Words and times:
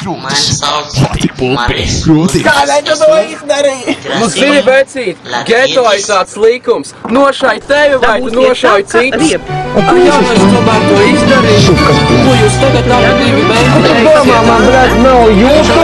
Man 0.00 0.30
sauc 0.32 0.94
Maris. 1.40 2.06
Kādēļ 2.08 2.86
tu 2.86 2.94
to 3.00 3.16
izdarīji? 3.34 3.94
Nu, 4.20 4.28
zini, 4.32 4.62
vecīt, 4.64 5.16
geto 5.48 5.82
ir 5.92 6.04
tāds 6.06 6.36
likums. 6.40 6.94
Nošai 7.12 7.58
tevi 7.68 7.98
vai 8.00 8.16
tu 8.24 8.32
nošai 8.32 8.80
citu. 8.88 9.28
Jā, 9.28 9.36
es 9.36 10.40
tomēr 10.54 10.80
to 10.88 10.96
izdarīju. 11.10 11.76
Ko 11.84 12.32
jūs 12.40 12.56
tagad 12.62 12.88
abi 12.96 13.12
divi 13.20 13.42
mēģināt? 13.50 14.00
Domā, 14.08 14.38
man, 14.48 14.60
blēd, 14.70 14.92
nav 15.04 15.22
jūtu. 15.42 15.78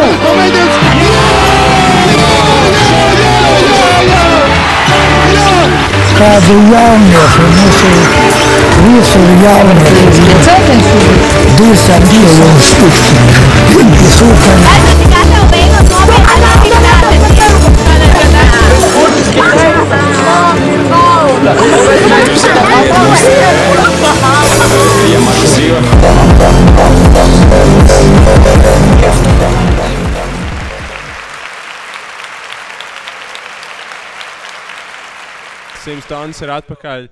kādu 6.16 6.54
jauniešu 6.72 7.42
mūsu 7.52 7.88
visu 8.86 9.20
jauniešu 9.42 10.12
divas 11.58 11.84
ar 11.96 12.02
dievu 12.10 12.48
un 13.76 13.92
stikšķi. 13.92 14.16
Super. 14.16 14.56
Esmu 14.72 15.06
gatava 15.12 15.46
beigot 15.52 15.86
nopietni 15.92 16.26
Sims 35.86 36.08
Tons 36.10 36.40
ir 36.42 36.50
atpakaļ. 36.50 37.04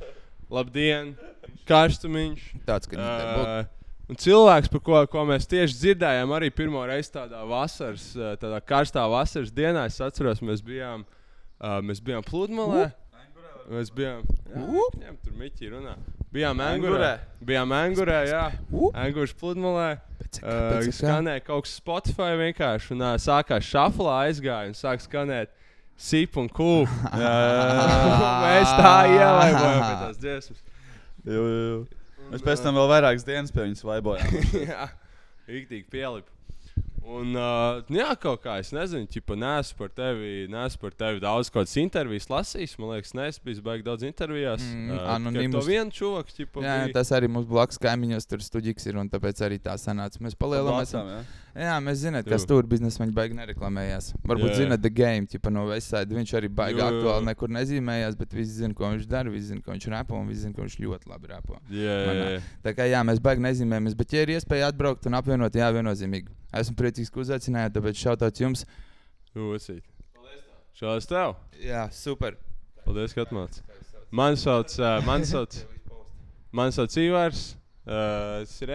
Labdien! 0.51 1.13
Karstumiņš! 1.69 2.41
Tāds, 2.67 2.91
ka 2.91 2.99
Uh, 2.99 3.65
un 4.09 4.19
cilvēks, 4.21 4.71
par 4.73 4.83
ko, 4.85 5.05
ko 5.11 5.25
mēs 5.29 5.49
tieši 5.51 5.79
dzirdējām, 5.81 6.35
arī 6.37 6.51
pirmo 6.55 6.83
reizi 6.89 7.15
tādā 7.15 7.45
vasaras, 7.49 8.11
uh, 8.19 8.35
tādā 8.41 8.61
karstā 8.65 9.07
vasaras 9.11 9.53
dienā, 9.55 9.87
es 9.91 10.01
atceros, 10.05 10.43
mēs 10.45 10.65
bijām, 10.65 11.07
uh, 11.61 11.81
mēs 11.85 12.03
bijām 12.05 12.27
pludmalē. 12.27 12.91
Mēs 13.65 13.89
bijām. 13.97 14.25
Jā, 14.53 14.63
viņam 14.93 15.15
tur 15.25 15.37
miķi 15.41 15.71
runā. 15.73 15.95
Bijām 16.35 16.59
Angurē. 16.61 17.15
Bijām 17.47 17.73
Angurē, 17.73 18.19
jā. 18.29 18.43
Angurš 18.93 19.33
pludmalē. 19.41 19.95
Uh, 20.43 20.83
skanēja 20.93 21.45
kaut 21.47 21.65
kas 21.65 21.77
Spotify 21.79 22.35
vienkārši. 22.41 22.93
Un 22.97 23.05
uh, 23.07 23.15
sākās 23.23 23.65
šaflā 23.69 24.19
aizgāja 24.27 24.69
un 24.69 24.77
sāk 24.77 25.05
skanēt. 25.05 25.53
Sip 25.97 26.37
un 26.41 26.51
kūp. 26.51 26.91
Mēs 28.45 28.73
tā 28.75 28.95
ielaidām 29.15 29.79
pie 29.79 29.99
tās 30.03 30.19
dziesmas. 30.19 30.65
Jū, 31.25 31.39
jū, 31.39 31.61
jū. 31.71 32.04
Mēs 32.33 32.43
pēc 32.45 32.63
tam 32.65 32.79
vēl 32.81 32.89
vairākas 32.91 33.27
dienas 33.27 33.53
pie 33.55 33.67
viņas 33.67 33.85
vaibojām. 33.87 34.39
jā, 34.71 34.87
rīktīgi 35.51 35.87
pielipa. 35.93 36.31
Un, 37.05 37.35
uh, 37.37 37.83
nu 37.93 37.99
jā, 38.01 38.07
kaut 38.17 38.41
kā 38.47 38.55
es 38.63 38.71
nezinu, 38.73 39.05
ķipa, 39.13 39.37
neesmu 39.37 39.77
par 39.77 39.91
tevi, 39.93 40.47
neesmu 40.49 40.81
par 40.87 40.95
tevi 40.97 41.21
daudz 41.21 41.51
kādas 41.53 41.75
intervijas 41.83 42.31
lasījis. 42.33 42.79
Man 42.81 42.95
liekas, 42.95 43.13
neesmu 43.19 43.45
bijis 43.51 43.61
baigi 43.67 43.85
daudz 43.85 44.07
intervijās. 44.09 44.65
Mm, 44.65 44.95
Uh, 44.97 45.03
anonīmus. 45.19 45.51
tikai 45.53 45.61
To 45.61 45.69
vienu 45.69 45.93
čovaku, 46.01 46.33
ķipa, 46.39 46.63
Jā, 46.65 46.79
bija. 46.87 46.95
tas 46.97 47.13
arī 47.13 47.29
mums 47.29 47.45
blakus 47.51 47.77
kaimiņos 47.85 48.27
tur 48.31 48.41
studijs 48.47 48.89
ir, 48.89 48.97
un 49.05 49.13
tāpēc 49.13 49.45
arī 49.45 49.61
tā 49.61 49.77
sanāca. 49.81 50.17
Mēs 50.25 50.33
palielināmies. 50.41 50.97
Jā? 51.55 51.69
Jā, 51.69 51.75
mēs 51.83 52.01
zinām, 52.03 52.25
Jū. 52.27 52.39
tur 52.51 52.67
biznesa 52.67 52.99
viņa 52.99 53.15
baigi 53.15 53.37
nereklamējās. 53.39 54.09
Varbūt 54.27 54.49
Jā, 54.49 54.55
jā. 54.55 54.61
zināt, 54.65 54.81
The 54.83 54.91
Game, 54.91 55.29
tipa 55.31 55.53
no 55.55 55.69
Westside. 55.69 56.17
Viņš 56.17 56.33
arī 56.41 56.51
baigi 56.51 56.83
jū, 56.83 56.87
aktuāli 56.89 57.29
nekur 57.29 57.53
nezīmējās, 57.55 58.17
bet 58.19 58.35
visi 58.35 58.57
zina, 58.59 58.75
ko 58.75 58.91
viņš 58.91 59.07
dara, 59.11 59.31
visi 59.31 59.53
zina, 59.53 59.63
ko 59.63 59.71
viņš 59.71 59.87
repo, 59.93 60.19
un 60.19 60.33
visi 60.33 60.43
zina, 60.43 60.57
ka 60.57 60.65
viņš 60.65 60.77
ļoti 60.83 61.13
labi 61.13 61.31
repo. 61.31 61.61
Jā, 61.71 61.99
jā, 62.09 62.17
jā. 62.35 62.41
Tā 62.67 62.75
kā 62.75 62.89
jā, 62.91 63.03
mēs 63.07 63.23
baigi 63.23 63.47
nezīmējamies, 63.47 63.95
bet, 64.01 64.17
ja 64.17 64.25
ir 64.27 64.35
iespēja 64.35 64.73
atbraukt 64.73 65.07
un 65.07 65.19
apvienot, 65.21 65.55
jā, 65.61 65.71
viennozīmīgi. 65.79 66.35
Esmu 66.59 66.75
priecīgs, 66.81 67.13
ka 67.15 67.23
uzaicinājāt, 67.23 67.77
tāpēc 67.79 68.03
šautāt 68.03 68.43
jums. 68.43 68.67
Jūsīt. 69.39 69.87
Šāds 70.75 71.07
tev. 71.07 71.37
Jā, 71.63 71.87
super. 71.95 72.35
Paldies, 72.83 73.15
ka 73.15 73.23
atnāci. 73.29 73.63
Man 74.11 74.35
sauc, 74.39 74.75
uh, 74.83 74.99
man 75.07 75.23
sauc, 75.27 75.55
man 76.59 76.75
sauc 76.75 76.99
Ivars. 76.99 77.53
Uh, 77.85 78.43
tas 78.43 78.59
ir 78.65 78.75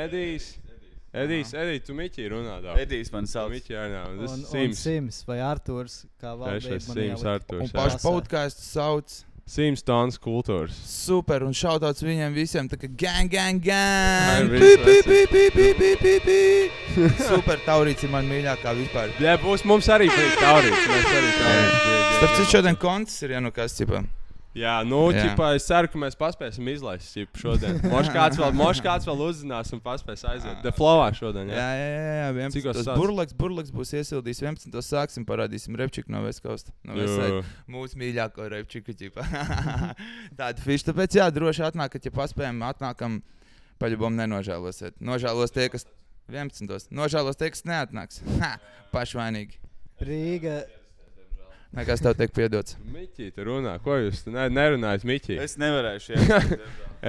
Edijs. 1.14 1.54
Edijs, 1.58 1.86
tu 1.88 1.96
Miķī 1.98 2.28
runā. 2.30 2.60
daudz. 2.62 2.82
Edijs 2.84 3.10
man 3.12 3.26
sauc. 3.26 3.50
Arī 3.50 3.90
nav. 3.96 4.12
Tas 4.20 4.36
Un, 4.36 4.44
ir 4.44 4.52
Sims. 4.52 4.84
Sims 4.84 5.24
vai 5.26 5.40
Arthurs, 5.42 6.04
kā 6.22 6.36
Trešais 6.38 6.86
valdība 6.86 6.94
man 6.94 7.18
Sims. 7.18 7.26
Arturs. 7.26 7.64
Un 7.66 7.74
pašu 7.74 8.00
podkāstu 8.04 8.62
sauc. 8.68 9.18
Sims 9.50 9.82
tons 9.82 10.20
kultūras. 10.22 10.76
Super, 10.86 11.42
un 11.42 11.56
šautauts 11.58 12.04
viņiem 12.06 12.36
visiem. 12.38 12.68
Tā 12.70 12.78
kā 12.78 12.86
gang, 12.86 13.32
gang, 13.32 13.58
gang. 13.58 14.46
pi, 14.46 14.60
vecais. 14.62 15.02
pi, 15.10 15.26
pi, 15.26 15.46
pi, 15.56 15.74
pi, 15.74 15.90
pi, 15.98 16.14
pi. 16.28 17.10
Super, 17.26 17.58
taurīts 17.66 18.06
ir 18.06 18.14
man 18.14 18.30
mīļākā 18.30 18.76
vispār. 18.78 19.10
Jā, 19.18 19.40
būs 19.42 19.66
mums 19.66 19.90
arī 19.90 20.12
taurīts. 20.14 20.86
Mēs 20.94 21.10
arī 21.10 21.34
taurīts. 21.42 21.84
Starp 22.20 22.38
citu, 22.38 22.50
šodien 22.54 22.78
konts 22.78 23.18
ir, 23.26 23.34
ja 23.40 23.42
nu 23.42 23.50
kas, 23.56 23.74
tipā. 23.80 24.06
Jā, 24.58 24.80
nu, 24.82 24.98
Jā. 25.14 25.28
ķipā, 25.28 25.52
es 25.60 25.66
ceru, 25.70 25.88
ka 25.94 26.00
mēs 26.02 26.16
paspēsim 26.18 26.66
izlaist 26.72 27.12
ķip, 27.14 27.38
šodien. 27.38 27.76
Možda 27.94 28.14
kāds 28.16 28.40
vēl, 28.42 28.56
mož 28.58 28.80
kāds 28.82 29.06
vēl 29.06 29.22
uzzinās 29.28 29.70
un 29.76 29.82
paspēs 29.84 30.24
aiziet. 30.26 30.64
The 30.64 30.72
flowā 30.74 31.12
šodien. 31.14 31.52
Jā, 31.54 31.60
Jā, 31.60 31.68
jā, 31.78 31.92
jā, 31.94 32.16
jā. 32.18 32.32
11. 32.34 32.80
sāc? 32.82 32.98
Burlaks, 32.98 33.36
burlaks 33.38 33.70
būs 33.76 33.94
iesildījis 34.00 34.42
11. 34.48 34.80
sāksim, 34.88 35.28
parādīsim 35.30 35.78
repčiku 35.78 36.10
no 36.16 36.24
Vestkosta. 36.26 36.74
No. 36.82 36.98
Mūsu 37.70 38.02
mīļāko 38.02 38.50
repčiku, 38.56 38.98
ķipā. 38.98 39.28
Tāda 40.40 40.66
fiša. 40.66 40.90
Tāpēc, 40.90 41.20
jā, 41.22 41.30
droši 41.36 41.68
atnākat, 41.70 42.10
ja 42.10 42.16
paspējam, 42.18 42.66
atnākam, 42.66 43.22
paļubom 43.78 44.18
nenožēlosiet. 44.18 44.98
Nožēlos 44.98 45.54
tie, 45.54 45.70
kas 45.70 45.86
11. 46.34 46.90
Nožēlos 46.90 47.38
tie, 47.38 47.54
kas 47.54 47.66
neatnāks. 47.70 48.24
Ha, 48.42 48.56
pašvainīgi. 48.98 49.62
Rīga. 50.02 50.64
Nekas 51.70 52.02
tev 52.02 52.16
tiek 52.18 52.32
piedots. 52.34 52.74
Miķī, 52.90 53.30
tu 53.36 53.44
runā. 53.46 53.76
Ko 53.86 53.94
jūs 54.00 54.24
tu 54.26 54.34
ne, 54.34 54.48
nerunājat, 54.50 55.04
Miķī? 55.06 55.36
Es 55.44 55.54
nevarēšu 55.62 56.16
iet. 56.16 56.64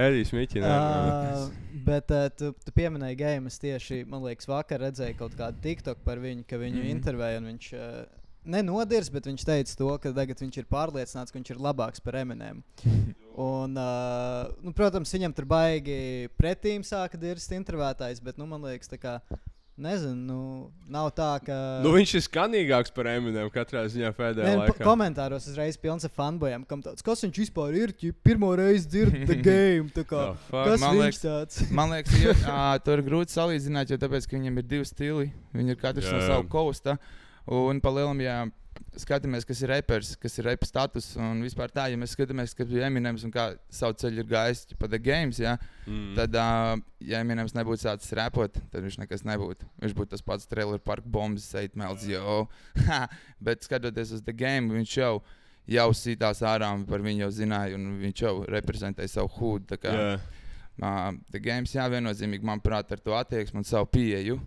Edijs, 0.05 0.31
Miķī. 0.37 0.61
Uh, 0.61 1.47
bet 1.87 2.13
uh, 2.13 2.27
tu, 2.37 2.51
tu 2.61 2.73
pieminēji 2.75 3.17
game. 3.17 3.49
Es 3.49 3.57
tieši, 3.61 4.03
man 4.09 4.21
liekas, 4.27 4.49
vakar 4.51 4.83
redzēju 4.85 5.17
kaut 5.23 5.33
kādu 5.39 5.63
TikTok 5.65 6.03
par 6.05 6.21
viņu, 6.21 6.45
ka 6.45 6.61
viņu 6.61 6.77
mm 6.77 6.83
-hmm. 6.83 6.93
intervēja. 6.93 7.41
un 7.41 7.49
Viņš 7.49 7.71
uh, 7.73 8.03
nenodirs, 8.53 9.09
bet 9.09 9.31
viņš 9.31 9.47
teica 9.49 9.77
to, 9.77 9.89
ka 9.97 10.13
tagad 10.13 10.45
viņš 10.45 10.61
ir 10.61 10.69
pārliecināts, 10.69 11.33
ka 11.33 11.39
viņš 11.39 11.53
ir 11.55 11.65
labāks 11.65 12.03
par 12.03 12.21
Eminem. 12.21 12.61
Un, 13.41 13.77
uh, 13.79 14.45
nu, 14.61 14.73
protams, 14.77 15.13
viņam 15.13 15.33
tur 15.33 15.45
baigi 15.45 16.29
pretīm 16.37 16.83
sāka 16.83 17.17
dirzt 17.17 17.51
intervētājs, 17.55 18.19
bet, 18.21 18.37
nu, 18.37 18.45
man 18.45 18.61
liekas, 18.61 18.91
tā 18.91 18.99
kā. 18.99 19.21
Nezinu, 19.81 20.13
nu, 20.27 20.71
nav 20.91 21.07
tā, 21.15 21.29
ka. 21.41 21.55
Nu, 21.81 21.93
viņš 21.95 22.11
ir 22.19 22.23
skanīgāks 22.25 22.91
par 22.93 23.07
Eminem 23.07 23.47
katrā 23.49 23.85
ziņā 23.89 24.11
pēdējā 24.17 24.45
Nē, 24.45 24.55
nu, 24.59 24.63
laikā. 24.65 24.83
komentāros 24.85 25.47
uzreiz 25.49 25.77
pilns 25.81 26.05
ar 26.05 26.11
fanbojiem, 26.13 26.65
kam 26.69 26.83
tāds, 26.85 27.01
kas 27.01 27.23
viņš 27.25 27.39
vispār 27.45 27.77
ir. 27.79 27.93
ķip, 27.97 28.19
Pirmo 28.21 28.51
reizi 28.59 28.89
dzird 28.91 29.15
the 29.31 29.39
game. 29.47 29.89
tā 29.95 30.03
Kā, 30.05 30.35
The 30.35 30.43
fuck? 30.51 30.67
kas 30.67 30.83
Man 30.83 30.95
viņš 30.99 31.01
liekas- 31.07 31.23
tāds? 31.23 31.61
Man 31.79 31.89
liekas, 31.95 32.19
ka 32.43 32.59
uh, 32.75 32.77
tur 32.83 32.99
ir 33.01 33.07
grūti 33.07 33.33
salīdzināt, 33.33 33.89
jo 33.95 33.97
tāpēc, 34.03 34.27
ka 34.29 34.37
viņam 34.37 34.59
ir 34.61 34.69
divi 34.75 34.85
stili. 34.91 35.31
Viņi 35.55 35.73
ir 35.73 35.81
katrs 35.81 36.11
Jā, 36.11 36.13
no 36.19 36.21
sava 36.27 36.43
kausta. 36.51 36.97
Un 37.49 37.79
palielam, 37.81 38.19
ja 38.21 38.43
skatāmies, 38.97 39.45
kas 39.47 39.61
ir 39.63 39.69
repers, 39.71 40.15
kas 40.19 40.37
ir 40.39 40.45
repa 40.49 40.65
status 40.67 41.15
un 41.17 41.41
vispār 41.45 41.71
tā, 41.71 41.85
ja 41.91 41.97
mēs 41.97 42.15
skatāmies, 42.15 42.53
kas 42.57 42.69
ir 42.73 42.83
Eminems 42.87 43.23
un 43.27 43.31
kā 43.31 43.55
savu 43.69 43.93
ceļu 44.01 44.23
ir 44.23 44.29
gājis 44.31 44.65
pa 44.79 44.87
The 44.91 44.99
Games, 44.99 45.39
ja, 45.39 45.57
Mm. 45.87 46.13
tad, 46.15 46.35
uh, 46.35 46.77
ja 47.01 47.19
Eminems 47.23 47.53
nebūtu 47.57 47.81
sācis 47.87 48.11
repot, 48.13 48.53
tad 48.71 48.83
viņš 48.85 48.99
nekas 49.01 49.23
nebūtu. 49.25 49.65
Viņš 49.81 49.93
būtu 49.97 50.09
tas 50.13 50.21
pats 50.21 50.45
trailer 50.47 50.77
park 50.79 51.03
bombas, 51.05 51.43
seit 51.49 51.73
melds, 51.75 52.05
jo. 52.07 52.47
Bet 53.41 53.63
skatoties 53.65 54.11
uz 54.13 54.21
The 54.21 54.33
Game, 54.33 54.69
viņš 54.73 54.97
jau 54.97 55.21
jau 55.71 55.89
sitās 55.95 56.41
ārā, 56.41 56.69
par 56.89 56.99
viņu 56.99 57.25
jau 57.25 57.31
zināja, 57.31 57.75
un 57.77 57.99
viņš 58.01 58.21
jau 58.25 58.35
reprezentēja 58.49 59.09
savu 59.09 59.29
hūdu. 59.39 59.65
tā 59.73 59.77
kā- 59.77 59.93
Jā. 59.93 60.19
Uh, 60.81 61.11
The 61.31 61.39
Games, 61.39 61.71
jā, 61.73 61.83
viennozīmīgi, 61.91 62.41
manuprāt, 62.47 62.91
ar 62.91 62.97
to 62.97 63.11
attieksmi 63.11 63.57
un 63.61 63.63
savu 63.63 63.85
pieeju. 63.85 64.39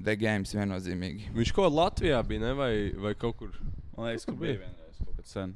The 0.00 0.14
Games 0.16 0.54
viennozīmīgi. 0.56 1.32
Viņš 1.36 1.52
kaut 1.52 1.68
kā 1.68 1.74
Latvijā 1.76 2.22
bija, 2.26 2.40
ne? 2.46 2.52
Vai, 2.56 2.72
vai 2.96 3.12
kaut 3.14 3.36
kur? 3.36 3.50
Man 3.96 4.08
liekas, 4.08 4.24
ka 4.24 4.32
bija 4.32 4.56
vienreiz 4.62 5.02
kaut 5.04 5.16
kad 5.18 5.26
sen. 5.28 5.52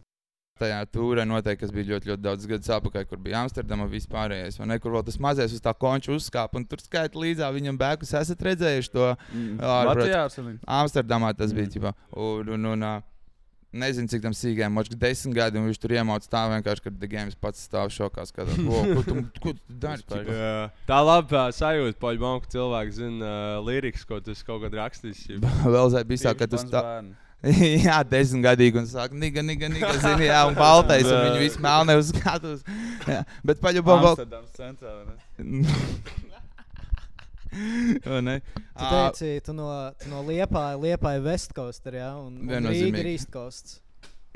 Tajā 0.56 0.78
tūrē 0.88 1.24
noteikti, 1.28 1.60
kas 1.66 1.72
bija 1.72 1.90
ļoti, 1.90 2.08
ļoti 2.08 2.22
daudz 2.24 2.46
gadus 2.48 2.70
atpakaļ, 2.72 3.02
kur 3.10 3.18
bija 3.20 3.42
Amsterdama 3.44 3.84
vispārējais, 3.92 4.56
vai 4.56 4.66
ne, 4.70 4.78
kur 4.80 4.94
vēl 4.94 5.02
tas 5.04 5.18
mazais 5.20 5.52
uz 5.52 5.60
tā 5.60 5.74
konča 5.76 6.14
uzkāpa, 6.14 6.56
un 6.56 6.64
tur 6.64 6.80
skaita 6.80 7.20
līdzā 7.20 7.50
viņam 7.52 7.76
bēkus. 7.80 8.14
Esat 8.16 8.40
redzējuši 8.40 8.92
to 8.94 9.10
Mm. 9.34 9.58
saviem. 10.32 10.56
Amsterdamā 10.64 11.34
tas 11.36 11.52
bija, 11.52 11.66
Mm. 11.68 11.72
ķipā, 11.76 11.92
un, 12.16 12.48
un, 12.56 12.64
un 12.72 12.80
ā, 12.88 12.94
nezinu, 13.80 14.10
cik 14.12 14.24
tam 14.24 14.34
sīkajam, 14.36 14.72
možda 14.76 14.98
desmit 15.00 15.36
gadi, 15.36 15.60
un 15.60 15.68
viņš 15.70 15.80
tur 15.82 15.94
iemācīja 15.96 16.32
tā 16.32 16.42
vienkārši, 16.52 16.84
ka 16.84 16.92
The 16.94 17.10
Games 17.12 17.36
pats 17.40 17.66
stāv 17.68 17.92
šokā, 17.94 18.24
skatās, 18.30 18.56
"Wow, 18.64 18.88
ko 18.96 19.04
tu, 19.06 19.16
ko 19.42 19.52
tu 19.56 19.76
dari. 19.82 20.02
ķipā?" 20.02 20.22
Jā. 20.26 20.56
Tā 20.88 20.98
labi 21.04 21.36
uh, 21.36 21.50
sajūta, 21.54 21.98
paļbām, 22.02 22.40
ka 22.42 22.52
cilvēks 22.56 22.98
zina 22.98 23.30
uh, 23.30 23.60
lirikas, 23.66 24.06
ko 24.08 24.20
tu 24.20 24.34
kaut 24.46 24.66
kad 24.66 24.80
rakstījis. 24.80 25.22
ķip. 25.28 25.46
Vēl 25.76 25.92
zai 25.94 26.04
bija 26.08 26.28
tā, 26.28 26.34
ka 26.38 26.50
tu 26.50 26.60
stāv. 26.60 27.12
jā, 27.86 28.00
desmitgadīgi 28.08 28.80
un 28.80 28.88
saka, 28.90 29.14
niga, 29.14 29.44
niga, 29.44 29.68
niga, 29.70 29.92
zini, 30.00 30.30
jā, 30.30 30.40
un 30.48 30.56
baltais, 30.62 31.06
un 31.06 31.28
viņi 31.28 31.44
visi 31.44 31.62
melni 31.62 31.98
uz 32.00 32.10
skatus. 32.14 32.64
Jā, 33.06 33.22
bet 33.46 33.62
paļubam 33.62 34.02
vēl. 34.02 34.16
Amsterdams 34.16 34.56
centrā. 34.56 34.96
vai 34.96 35.04
ne? 35.06 35.16
Vai 35.36 35.46
ne? 35.62 36.44
Tu 38.76 38.88
teici, 38.92 39.30
tu 39.46 39.54
no, 39.56 39.70
tu 40.00 40.10
no 40.12 40.22
Liepāja, 40.26 40.76
Liepāja 40.80 41.22
West 41.24 41.54
Coast, 41.56 41.86
jā, 41.88 42.10
un, 42.20 42.42
un 42.44 42.70
Rīga 42.70 43.02
ir 43.02 43.10
East 43.14 43.30
Coast. 43.32 43.78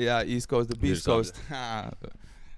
Jā, 0.00 0.22
East 0.24 0.48
Coast, 0.48 0.70
the 0.72 0.78
Beach 0.80 1.04
Coast. 1.04 1.36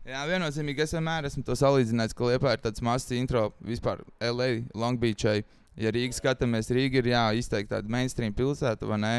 Jā, 0.03 0.21
viennozīmīgi 0.27 0.83
es 0.83 0.93
vienmēr 0.97 1.29
esmu 1.29 1.45
to 1.47 1.55
salīdzinājis, 1.59 2.15
ka 2.19 2.27
Liepa 2.27 2.55
ir 2.57 2.63
tāds 2.63 2.83
mazs 2.83 3.13
intro 3.15 3.53
vispār 3.63 4.01
LA, 4.19 4.65
Long 4.75 4.99
Beachai. 4.99 5.45
Ja 5.79 5.93
Rīgā 5.95 6.17
skatāmies, 6.17 6.71
Rīga 6.75 6.99
ir 7.01 7.13
jā, 7.13 7.23
izteikti 7.39 7.71
tāda 7.71 7.91
mainstream 7.91 8.35
pilsēta, 8.37 8.87
vai 8.91 8.99
ne? 9.01 9.13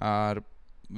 Ar 0.00 0.40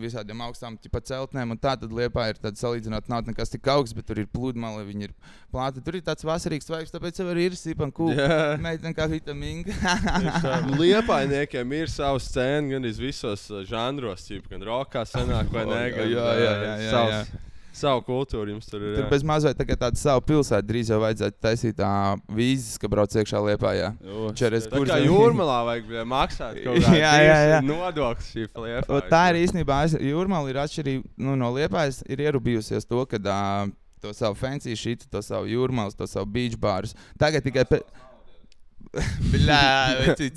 visādiem 0.00 0.40
augstām 0.46 0.78
celtnēm, 1.10 1.52
un 1.54 1.58
tā 1.60 1.74
tad 1.80 1.92
Liepa 1.92 2.24
ir 2.30 2.38
tāda 2.40 2.56
salīdzinot, 2.60 3.08
nav 3.12 3.26
nekas 3.28 3.52
tik 3.52 3.66
augsts, 3.68 3.92
bet 3.96 4.06
tur 4.08 4.20
ir 4.22 4.28
pludmale, 4.32 4.84
viņi 4.88 5.08
ir 5.10 5.14
plāti. 5.52 5.82
Tur 5.84 5.98
ir 5.98 6.04
tāds 6.06 6.24
vasarīgs 6.24 6.70
vibes, 6.72 6.92
tāpēc 6.94 7.20
jau 7.20 7.28
ir 7.36 7.56
sipan 7.58 7.92
kūka. 7.92 8.16
Jā. 8.16 8.40
Meitene 8.62 8.94
kā 8.96 9.06
vitamīna. 9.12 9.76
Liepainiekiem 10.80 11.72
ir 11.82 11.92
savs 11.92 12.30
scēna 12.32 12.74
gan 12.74 12.88
visos 13.02 13.46
uh, 13.52 13.62
žanros, 13.68 14.24
ķip, 14.28 14.48
gan 14.52 14.64
rokā, 14.66 15.04
senāk 15.08 15.52
vai 15.52 15.64
nē. 15.68 15.82
gan, 15.96 16.12
Jā, 16.12 16.28
jā, 16.36 16.42
jā, 16.42 16.52
uh, 16.52 16.84
jā, 16.86 16.92
savs- 16.92 17.16
jā. 17.34 17.48
Savu 17.72 18.02
kultūru 18.04 18.52
jums 18.52 18.68
tur 18.68 18.82
ir. 18.82 18.96
Tur 18.98 19.06
jā. 19.06 19.10
bez 19.10 19.24
mazliet 19.24 19.56
tā 19.56 19.66
tāda 19.72 19.96
savu 19.96 20.20
pilsētu 20.28 20.68
drīz 20.68 20.90
jau 20.92 20.98
vajadzētu 21.00 21.38
taisīt 21.40 21.78
tā 21.78 21.92
vīzes, 22.28 22.76
ka 22.80 22.90
brauc 22.92 23.16
iekšā 23.16 23.40
Liepā. 23.46 23.72
Jo, 23.78 24.28
Čeres 24.36 24.68
tā 24.68 24.82
kā 24.88 24.98
jūrmalā 25.00 25.58
vajag 25.70 25.94
maksāt 26.08 26.60
kaut 26.60 26.76
kādu 26.84 26.98
Jā, 27.02 27.12
jā, 27.24 27.38
jā. 27.54 27.60
nodokli 27.64 28.28
šī 28.28 28.46
lieta. 28.46 28.86
O, 28.92 29.00
Tā 29.08 29.22
ir 29.32 29.40
īstenībā. 29.46 29.82
Jūrmāla 30.04 30.52
ir 30.52 30.60
atšķirīga 30.66 31.24
nu, 31.24 31.36
no 31.40 31.52
Liepājas. 31.56 32.02
Ir 32.12 32.24
ierubījusies 32.28 32.88
to, 32.88 33.06
ka 33.08 33.20
uh, 33.22 33.72
to 34.02 34.12
savu 34.16 34.36
fancy 34.38 34.76
šītu, 34.76 35.08
to 35.12 35.22
savu 35.24 35.48
jūrmālu, 35.50 35.94
to 35.96 36.08
savu 36.10 36.28
beach 36.34 36.58
bārus. 36.60 36.96
Tagad 37.20 37.46
tikai. 37.46 37.64
Pe... 37.70 37.80
Bļā, 39.32 39.60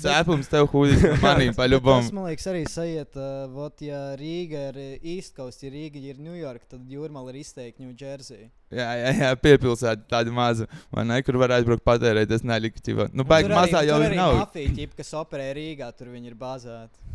cēpums 0.00 0.48
tev 0.52 0.68
hūdis 0.72 1.02
no 1.04 1.16
manīm 1.20 1.50
Tas, 1.52 1.58
paļubam. 1.58 2.06
man 2.16 2.28
liekas, 2.30 2.46
arī 2.48 2.62
sajiet, 2.72 3.18
uh, 3.20 3.42
vot, 3.52 3.82
ja 3.84 3.98
Rīga 4.16 4.62
ir 4.70 4.78
East 5.02 5.34
Coast, 5.36 5.60
ja 5.66 5.70
Rīga 5.74 6.00
ir 6.00 6.20
New 6.24 6.36
York, 6.38 6.64
tad 6.70 6.86
Jūrmala 6.88 7.34
ir 7.34 7.42
izteikti 7.42 7.84
New 7.84 7.92
Jersey. 8.00 8.46
Jā, 8.72 8.88
jā, 8.98 9.10
jā 9.20 9.28
piepilsēta 9.44 10.08
tāda 10.10 10.32
maza. 10.34 10.64
Vai 10.90 11.04
ne, 11.06 11.20
kur 11.22 11.36
var 11.38 11.52
aizbraukt 11.58 11.84
patērēt, 11.86 12.32
tas 12.32 12.42
neliktīva. 12.48 13.10
Nu, 13.12 13.22
baigi 13.28 13.50
Tur 13.50 13.54
arī- 13.58 13.60
mazā 13.60 13.84
jau 13.86 13.98
tur 14.00 14.06
ir 14.08 14.14
arī 14.14 14.22
nav. 14.22 14.38
mafija, 14.40 14.72
ķip, 14.80 14.96
kas 15.02 15.12
operē 15.20 15.50
Rīgā, 15.60 15.92
tur 15.98 16.08
viņi 16.16 16.32
ir 16.32 16.38
bāzēti. 16.40 17.05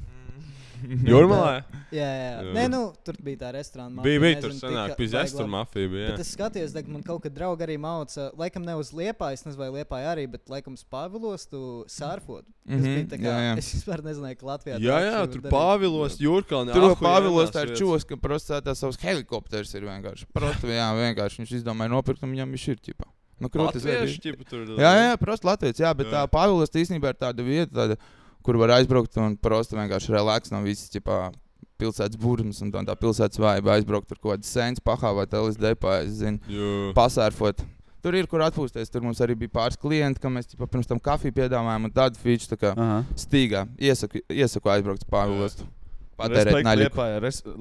Jūrmalā? 1.11 1.51
Jā, 1.93 2.07
jā. 2.07 2.29
Jā. 2.41 2.53
Nē, 2.55 2.63
nu, 2.71 2.79
tur 3.05 3.17
bija 3.23 3.39
tā 3.43 3.51
restorāna. 3.55 4.03
Bija, 4.05 4.21
bija 4.23 4.39
tur 4.43 4.53
senāk, 4.57 4.93
pizēs 4.99 5.31
baigi 5.31 5.37
tur 5.41 5.49
mafija 5.51 5.91
bija. 5.91 6.05
jā. 6.07 6.15
Bet 6.15 6.23
es 6.25 6.31
skatījos, 6.35 6.73
ka 6.77 6.93
man 6.95 7.03
kaut 7.07 7.21
kad 7.25 7.35
draugi 7.35 7.65
arī 7.67 7.77
māca, 7.81 8.29
laikam 8.39 8.65
ne 8.67 8.75
uz 8.79 8.91
liepājas, 8.95 9.45
nezinu, 9.45 9.59
vai 9.61 9.69
liepāja 9.81 10.11
arī, 10.15 10.25
bet 10.31 10.49
laikam 10.51 10.75
uz 10.79 10.83
Pāvilos 10.91 11.47
tu 11.51 11.61
sārfot. 11.91 12.45
Tas 12.61 12.77
Mhm, 12.77 12.91
bija 12.93 13.07
tā 13.09 13.17
kā, 13.17 13.31
jā, 13.31 13.45
jā. 13.47 13.53
es 13.57 13.71
vispār 13.73 14.03
nezināju, 14.05 14.37
ka 14.37 14.45
Latvijā 14.51 14.75
Jā, 14.77 14.97
tā 14.97 15.05
jā, 15.05 15.13
actually 15.23 15.41
tur. 15.41 15.51
Pāvilos, 15.51 16.17
Jūrkalnā. 16.21 16.75
Tur 16.77 16.93
Pāvilos 17.01 17.49
tā 17.55 17.63
ir 17.65 17.73
čūs, 17.79 18.05
ka 18.05 18.17
prostā 18.21 18.59
tās 18.61 18.77
savs 18.83 18.99
helikopters 19.01 19.73
ir 19.73 19.87
vienkārši. 19.89 20.27
Prosti, 20.33 20.69
jā, 20.77 20.85
vienkārši 20.93 21.41
viņš 21.41 21.55
izdomāja 21.61 21.89
nopirkt 21.95 22.21
un 22.23 22.35
viņam 22.35 22.53
viņš 22.53 22.67
ir 22.75 22.79
ķipa. 22.85 23.09
Nu, 23.41 23.49
krūtis 23.49 23.81
bija? 23.81 24.05
ķipa, 24.05 24.45
tur. 24.45 24.67
Jā, 24.77 24.91
jā, 24.99 25.13
prosti 25.17 25.47
Latvijas, 25.49 25.79
jā, 25.81 25.89
bet 25.97 26.11
Jā. 26.11 26.19
tā 26.21 26.29
Pāvilos 26.29 26.69
īstenībā 26.77 27.09
ir 27.09 27.17
tāda 27.17 27.41
vieta, 27.41 27.71
tāda, 27.73 27.97
kur 28.45 28.59
var 28.61 28.77
aizbraukt 28.77 29.17
un 29.21 29.37
prosti 29.37 29.77
vienkārši 29.79 30.15
relaks 30.15 30.53
no 30.53 30.61
visas, 30.65 30.91
ķipā, 30.93 31.19
pilsētas 31.81 32.19
burmas 32.21 32.61
un 32.61 32.71
tā, 32.73 32.83
tā 32.87 32.95
pilsētas 32.99 33.41
vājība 33.41 33.75
aizbraukt 33.77 34.09
tur 34.11 34.19
kaut 34.21 34.35
kādas 34.35 34.53
sēnes 34.53 34.83
pahāvāt, 34.85 35.33
LSD 35.37 35.75
pāri, 35.81 36.09
zinu, 36.13 36.41
Jū. 36.51 36.91
pasārfot. 36.97 37.63
Tur 38.01 38.17
ir, 38.17 38.25
kur 38.25 38.41
atpūsties. 38.41 38.89
Tur 38.89 39.03
mums 39.05 39.19
arī 39.21 39.35
bija 39.43 39.53
pāris 39.59 39.77
klienti, 39.77 40.21
kam 40.21 40.33
mēs 40.33 40.49
ķipa, 40.49 40.65
pirms 40.73 40.89
tam 40.89 40.97
kafiju 41.03 41.35
piedāvājām 41.37 41.85
un 41.85 41.93
tādu 41.93 42.17
feature 42.17 42.49
tā 42.49 42.57
kā 42.57 42.71
Aha. 42.73 43.03
stīgā. 43.13 43.67
Iesaku, 43.77 44.23
iesaku 44.25 44.73
aizbraukt 44.73 45.05
uz 45.05 45.11
Pāvilos. 45.11 45.59
Patērēt 46.17 46.65
naļu. 46.65 46.87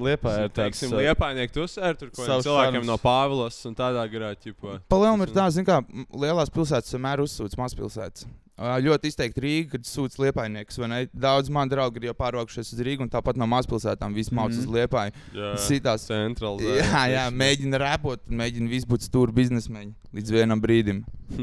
Liepā, 0.01 0.33
ir 0.45 0.53
tāds. 0.57 0.83
Liepainieku 0.93 1.55
tu 1.55 1.65
uzsēri 1.65 2.01
tur 2.01 2.13
kaut 2.13 2.25
kādiem 2.25 2.45
cilvēkiem 2.49 2.89
no 2.89 2.97
Pāvilos 3.01 3.61
un 3.69 3.77
tādā 3.77 4.05
garā, 4.13 4.33
ķipa. 4.37 4.81
Palielam 4.93 5.25
ir 5.25 5.33
tā, 5.37 5.47
zin 5.53 5.69
kā, 5.69 5.81
lielās 6.25 6.53
pilsētas 6.53 6.97
vienmēr 6.97 7.25
uzsūc 7.25 7.57
mazpilsētas. 7.61 8.27
Ā, 8.61 8.75
Ļoti 8.85 9.09
izteikti 9.09 9.41
Rīga, 9.41 9.71
kad 9.73 9.87
sūdz 9.89 10.19
liepainieks. 10.21 10.77
vai 10.83 10.89
ne? 10.93 10.99
Daudz 11.17 11.49
man 11.49 11.69
draugi 11.71 11.97
ir 12.03 12.11
jau 12.11 12.15
pārvākušies 12.19 12.75
uz 12.75 12.83
Rīgu, 12.85 13.07
un 13.07 13.09
tāpat 13.09 13.39
no 13.41 13.47
mazpilsētām 13.49 14.13
viss 14.13 14.29
mauc 14.37 14.53
uz 14.53 14.67
Mhm. 14.67 14.75
liepāju. 14.77 15.13
Jā, 15.33 15.55
Sitās. 15.57 16.05
centralizēt. 16.11 16.83
Jā, 16.85 17.05
jā, 17.09 17.25
mēģina 17.33 17.81
rēpot, 17.81 18.27
mēģina 18.29 18.69
visu 18.69 18.87
būt 18.87 19.07
stūri 19.09 19.33
biznesmeņi 19.33 19.95
līdz 20.13 20.31
vienam 20.37 20.61
brīdim. 20.61 21.01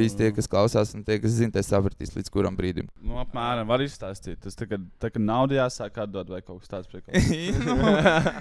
Visi 0.00 0.16
tie, 0.16 0.30
kas 0.32 0.48
klausās, 0.48 0.94
un 0.94 1.04
tie, 1.04 1.18
kas 1.20 1.30
zina, 1.36 1.52
tie 1.52 1.60
sapratīs 1.66 2.14
līdz 2.16 2.30
kuram 2.32 2.56
brīdim. 2.56 2.88
Nu, 3.02 3.18
apmēram 3.20 3.66
var 3.68 3.80
izstāstīt. 3.84 4.40
Tas 4.40 4.56
tā, 4.56 4.68
kad, 4.70 4.80
tā, 5.02 5.10
kad 5.12 5.20
naudu 5.20 5.58
jāsāk 5.58 5.98
atdot 6.06 6.28
vai 6.30 6.40
kaut 6.40 6.62
kas 6.64 6.68
tāds. 6.72 6.88
Nu, 7.66 7.76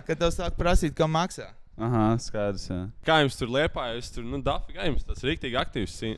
Kad 0.08 0.20
tev 0.20 0.32
sāk 0.32 0.56
prasīt, 0.58 0.96
kam 0.96 1.12
maksā. 1.12 1.50
Aha, 1.80 2.06
skaidrs. 2.20 2.66
Jā. 2.68 2.80
Kā 3.08 3.20
jums 3.24 3.38
tur 3.40 3.52
liepā, 3.54 3.86
jūs 3.96 4.10
tur, 4.12 4.26
nu, 4.28 4.42
dafi, 4.44 4.76
kā 4.76 4.88
jums 4.90 5.06
tas 5.08 5.22
rīktīgi 5.24 5.60
aktīvs 5.60 5.94
uh, 6.10 6.18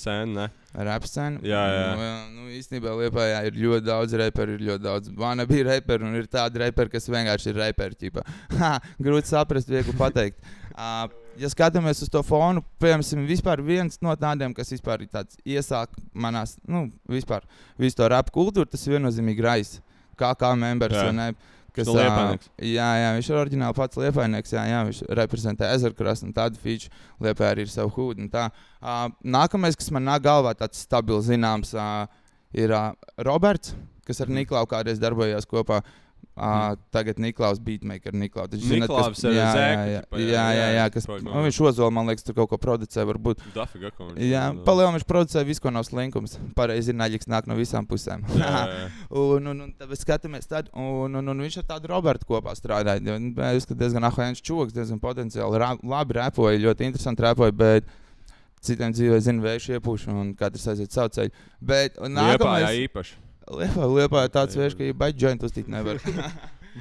sēne, 0.00 0.32
ne? 0.38 0.46
Rapscēna. 0.88 1.42
Jā, 1.46 1.64
jā. 1.70 1.82
Nu, 1.94 2.06
jā, 2.06 2.14
nu, 2.34 2.46
īstenībā 2.56 2.94
Lietuvā 2.98 3.26
ir 3.46 3.58
ļoti 3.60 3.86
daudz 3.86 4.16
reperu, 4.18 4.56
ir 4.56 4.64
ļoti 4.70 4.84
daudz. 4.86 5.12
Vana 5.18 5.44
bija 5.48 5.68
reperi, 5.68 6.08
un 6.08 6.16
ir 6.18 6.30
tādi 6.30 6.62
reperi, 6.64 6.94
kas 6.96 7.10
vienkārši 7.12 7.52
ir 7.52 7.60
reperi. 7.60 8.10
grūti 9.04 9.30
saprast, 9.30 9.70
viegli 9.70 9.94
pateikt. 9.98 10.40
Uh, 10.72 11.04
ja 11.42 11.50
skatāmies 11.50 12.02
uz 12.04 12.10
to 12.12 12.22
fonu, 12.26 12.62
piemēram, 12.82 13.26
vispār 13.28 13.62
viens 13.64 14.00
no 14.04 14.14
tādiem, 14.18 14.54
kas 14.56 14.72
vispār 14.74 15.04
ir 15.04 15.10
tāds 15.12 15.38
iesāk 15.44 15.94
manās, 16.12 16.56
nu, 16.66 16.86
vispār 17.10 17.46
visu 17.80 17.98
to 18.00 18.08
rap 18.10 18.30
kultūru, 18.34 18.68
tas 18.70 18.86
ir 18.86 18.96
viennozīmīgi 18.96 19.44
Rais. 19.44 19.76
Kā 20.18 20.30
kā 20.38 20.52
members, 20.58 20.94
Jā. 20.94 21.08
vai 21.08 21.14
ne? 21.16 21.54
Kas, 21.74 21.88
no 21.88 21.96
Liepainieks. 21.96 22.50
jā, 22.62 22.88
jā, 23.00 23.08
viņš 23.16 23.28
ir 23.30 23.38
oriģināli 23.40 23.74
pats 23.74 23.98
liepainieks. 23.98 24.52
Jā, 24.54 24.62
jā, 24.70 24.82
viņš 24.86 25.00
reprezentē 25.18 25.72
ezerkrastu 25.74 26.28
un 26.28 26.36
tādu 26.36 26.60
feature. 26.62 26.92
Liepā 27.24 27.48
arī 27.50 27.66
ir 27.66 27.72
savu 27.72 27.90
hūdu. 27.96 28.22
un 28.22 28.30
tā. 28.30 28.44
Uh, 28.78 29.08
nākamais, 29.26 29.74
kas 29.78 29.90
man 29.94 30.06
nāk 30.06 30.22
galvā, 30.22 30.54
tāds 30.54 30.84
stabils 30.86 31.26
zināms, 31.26 31.74
uh, 31.74 32.06
ir 32.54 32.70
uh, 32.70 32.92
Roberts, 33.26 33.74
kas 34.06 34.22
ar 34.22 34.30
Niklausu 34.30 34.70
kādreiz 34.70 35.02
darbojās 35.02 35.50
kopā. 35.50 35.80
Uh, 35.82 36.03
tagad 36.90 37.20
Niklaus 37.22 37.60
beatmaker, 37.62 38.14
Niklaus. 38.14 38.50
Taču 38.50 38.66
zināt, 38.66 38.88
Niklaus 38.88 39.22
ar 39.22 39.30
jā, 39.30 39.38
jā, 39.38 39.52
Zēku, 39.54 39.84
jā, 39.86 39.94
jā, 39.94 40.02
jā, 40.18 40.26
jā, 40.34 40.46
jā, 40.58 40.68
jā, 40.74 40.86
kas, 40.96 41.06
nu, 41.22 41.34
viņš 41.46 41.60
ozola, 41.70 41.90
man 41.94 42.10
liekas, 42.10 42.26
tur 42.26 42.34
kaut 42.40 42.50
ko 42.50 42.58
producē, 42.58 43.04
varbūt. 43.06 43.44
Dafi, 43.54 43.78
kā 43.84 43.92
viņš. 44.00 44.18
Jā, 44.26 44.44
palielināt, 44.66 44.98
viņš 44.98 45.08
producē 45.12 45.44
visu, 45.46 45.62
ko 45.62 45.74
nav 45.74 45.86
slinkums. 45.86 46.36
Pareizi 46.58 46.90
ir 46.90 46.98
naļīgs, 46.98 47.30
nāk 47.30 47.46
no 47.50 47.58
visām 47.58 47.86
pusēm. 47.86 48.26
Jā, 48.34 48.52
jā. 48.66 48.88
un, 49.24 49.50
un, 49.52 49.64
un 49.68 49.72
tad 49.78 49.94
skatāmies, 50.00 50.50
tad, 50.50 50.72
un, 50.74 51.20
un, 51.20 51.34
un 51.34 51.44
viņš 51.46 51.60
ar 51.62 51.68
tādu 51.76 51.92
Robertu 51.94 52.26
kopā 52.34 52.56
strādāja. 52.58 53.04
nu, 53.04 53.20
Es 53.54 53.68
skatos, 53.68 53.78
diezgan 53.78 54.08
ahēns 54.10 54.42
čūks, 54.42 54.74
diezgan 54.74 54.98
potenciāli 55.02 55.60
ra, 55.62 55.74
labi 55.86 56.18
repoja, 56.18 56.58
ļoti 56.66 56.88
interesanti 56.90 57.22
repoja. 57.22 57.54
Bet 57.54 57.94
citiem 58.64 58.94
dzīvē 58.94 59.20
zina, 59.22 59.44
vējš 59.44 59.68
iepūš, 59.76 60.08
un 60.12 60.32
katrs 60.38 60.66
aiziet 60.72 60.94
savu 60.94 61.12
ceļu. 61.14 61.34
Bet 61.60 62.00
un 62.00 62.16
Liepā, 62.16 62.26
jā, 62.26 62.38
nākamais, 62.40 62.80
īpaši. 62.88 63.20
Liepā, 63.50 63.86
Liepā 63.92 64.24
ir 64.26 64.32
tāds 64.34 64.56
vējš, 64.56 64.76
ka 64.78 64.84
ir 64.88 64.94
baigi 64.96 65.24
joint 65.26 65.42
uztīt 65.44 65.68
nevar. 65.68 66.00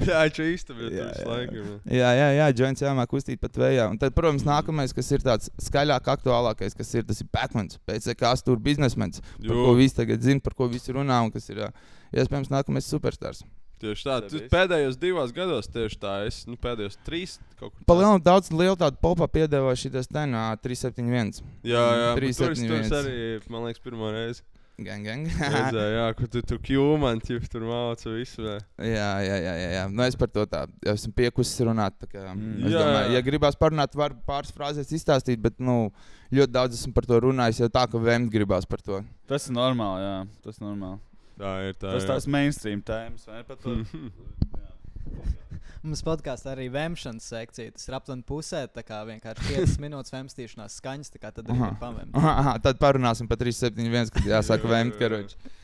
Jā, 0.01 0.23
īsti 0.49 0.73
bija 0.73 0.89
Jā, 0.89 1.03
tur 1.13 1.27
visu 1.53 1.73
jā. 1.93 2.07
jā. 2.17 2.27
Jā, 2.33 2.45
joints 2.57 2.81
jāmāk 2.81 3.11
uztīt 3.13 3.37
pat 3.43 3.59
vējā. 3.61 3.83
Un 3.91 3.99
tad, 4.01 4.15
protams, 4.17 4.41
nākamais, 4.47 4.89
kas 4.97 5.11
ir 5.13 5.21
tāds 5.21 5.51
skaļāk, 5.61 6.07
aktuālākais, 6.15 6.73
kas 6.73 6.93
ir 6.97 7.03
tas 7.05 7.21
ir 7.21 7.27
Batmans, 7.29 7.77
PCK 7.85 8.31
stūra 8.41 8.57
biznesmenis, 8.57 9.21
par 9.37 9.51
Jū. 9.53 9.65
ko 9.67 9.75
visi 9.77 9.99
tagad 9.99 10.25
zina, 10.25 10.41
par 10.41 10.55
ko 10.57 10.65
visi 10.71 10.95
runā, 10.97 11.19
un 11.27 11.29
kas 11.35 11.45
ir 11.53 11.61
iespējams 12.09 12.49
nākamais 12.49 12.89
superstars. 12.89 13.43
Tieši 13.83 14.05
tā, 14.07 14.15
tu 14.31 14.39
pēdējos 14.49 14.97
divos 14.97 15.33
gados 15.35 15.67
tieši 15.69 15.97
tā, 16.01 16.13
es, 16.25 16.41
nu, 16.47 16.55
pēdējos 16.57 16.97
trīs 17.05 17.35
kaut 17.59 17.73
kur. 17.75 17.81
tā. 17.83 17.85
Palielināt 17.91 18.23
daudz 18.25 18.49
lielu 18.55 18.77
tādu 18.79 18.97
popā 19.03 19.27
piedāvā 19.27 19.73
šī 19.77 19.91
ten, 20.07 20.33
ā, 20.33 20.55
371. 20.63 21.43
Jā, 21.67 21.83
jā, 21.83 22.09
bet 22.15 22.23
tur 22.23 22.29
es- 22.31 22.39
tur 22.39 22.51
es 22.55 22.63
371. 22.63 22.97
arī, 23.03 23.49
man 23.51 23.67
liekas, 23.67 23.83
pirmo 23.83 24.09
reizi. 24.15 24.41
Gang, 24.81 25.03
gang. 25.05 25.27
Redzēju, 25.29 25.91
jā, 25.99 26.05
kur 26.17 26.29
tu 26.33 26.41
tur 26.49 26.57
kļūman, 26.65 27.19
ķip, 27.21 27.43
tur 27.53 27.61
māca 27.69 28.09
visu. 28.09 28.41
Vai. 28.41 28.55
jā, 28.89 29.09
jā, 29.21 29.35
jā, 29.37 29.51
jā, 29.59 29.67
jā. 29.75 29.83
Nu, 29.93 30.01
es 30.07 30.17
par 30.17 30.31
to 30.33 30.47
tā 30.49 30.63
esmu 30.95 31.13
piekusis 31.19 31.61
runāt. 31.67 31.93
Kā, 32.09 32.23
Mm. 32.33 32.65
es 32.65 32.73
Jā, 32.73 32.81
domāju, 32.81 33.11
jā. 33.11 33.13
ja 33.13 33.21
gribās 33.27 33.57
parunāt, 33.59 33.93
var 33.99 34.15
pāris 34.25 34.49
frāzēs 34.55 34.89
izstāstīt, 34.97 35.37
bet 35.45 35.59
nu, 35.61 35.91
ļoti 36.33 36.55
daudz 36.55 36.79
esmu 36.79 36.93
par 36.97 37.05
to 37.05 37.19
runājis, 37.21 37.61
jau 37.61 37.69
tā, 37.69 37.85
ka 37.91 38.01
vēmt 38.01 38.31
gribās 38.33 38.65
par 38.65 38.81
to. 38.81 39.03
Tas 39.29 39.45
ir 39.47 39.53
normāli. 39.59 40.01
Jā, 40.07 40.15
tas 40.47 40.57
ir 40.57 40.65
normāli. 40.65 40.99
Tā 41.37 41.53
ir 41.69 41.77
tā. 41.77 41.93
Tas 41.93 42.03
jā. 42.03 42.09
tās 42.15 42.27
mainstream 42.29 42.81
tēmas. 42.81 43.29
Mums 45.83 45.99
podkāstā 46.05 46.53
arī 46.53 46.69
vēmšanas 46.71 47.25
sekcija. 47.33 47.73
Tas 47.75 47.89
ir 47.89 47.97
aptuveni 47.97 48.23
pusē, 48.27 48.61
tā 48.71 48.85
kā 48.87 49.01
vienkārši 49.07 49.49
5 49.49 49.73
minūtes 49.83 50.13
vēmstīšanās 50.15 50.77
skaņas, 50.79 51.11
tā 51.11 51.19
kā 51.19 51.33
tad 51.35 51.49
arī 51.49 51.59
Aha. 51.59 51.73
var 51.73 51.81
pavēmt. 51.81 52.15
Aha, 52.21 52.55
tad 52.63 52.79
parunāsim 52.79 53.27
par 53.27 53.41
371, 53.41 54.13
kad 54.15 54.31
jāsaka 54.31 54.71
vēmt 54.71 54.95
karoči. 55.01 55.35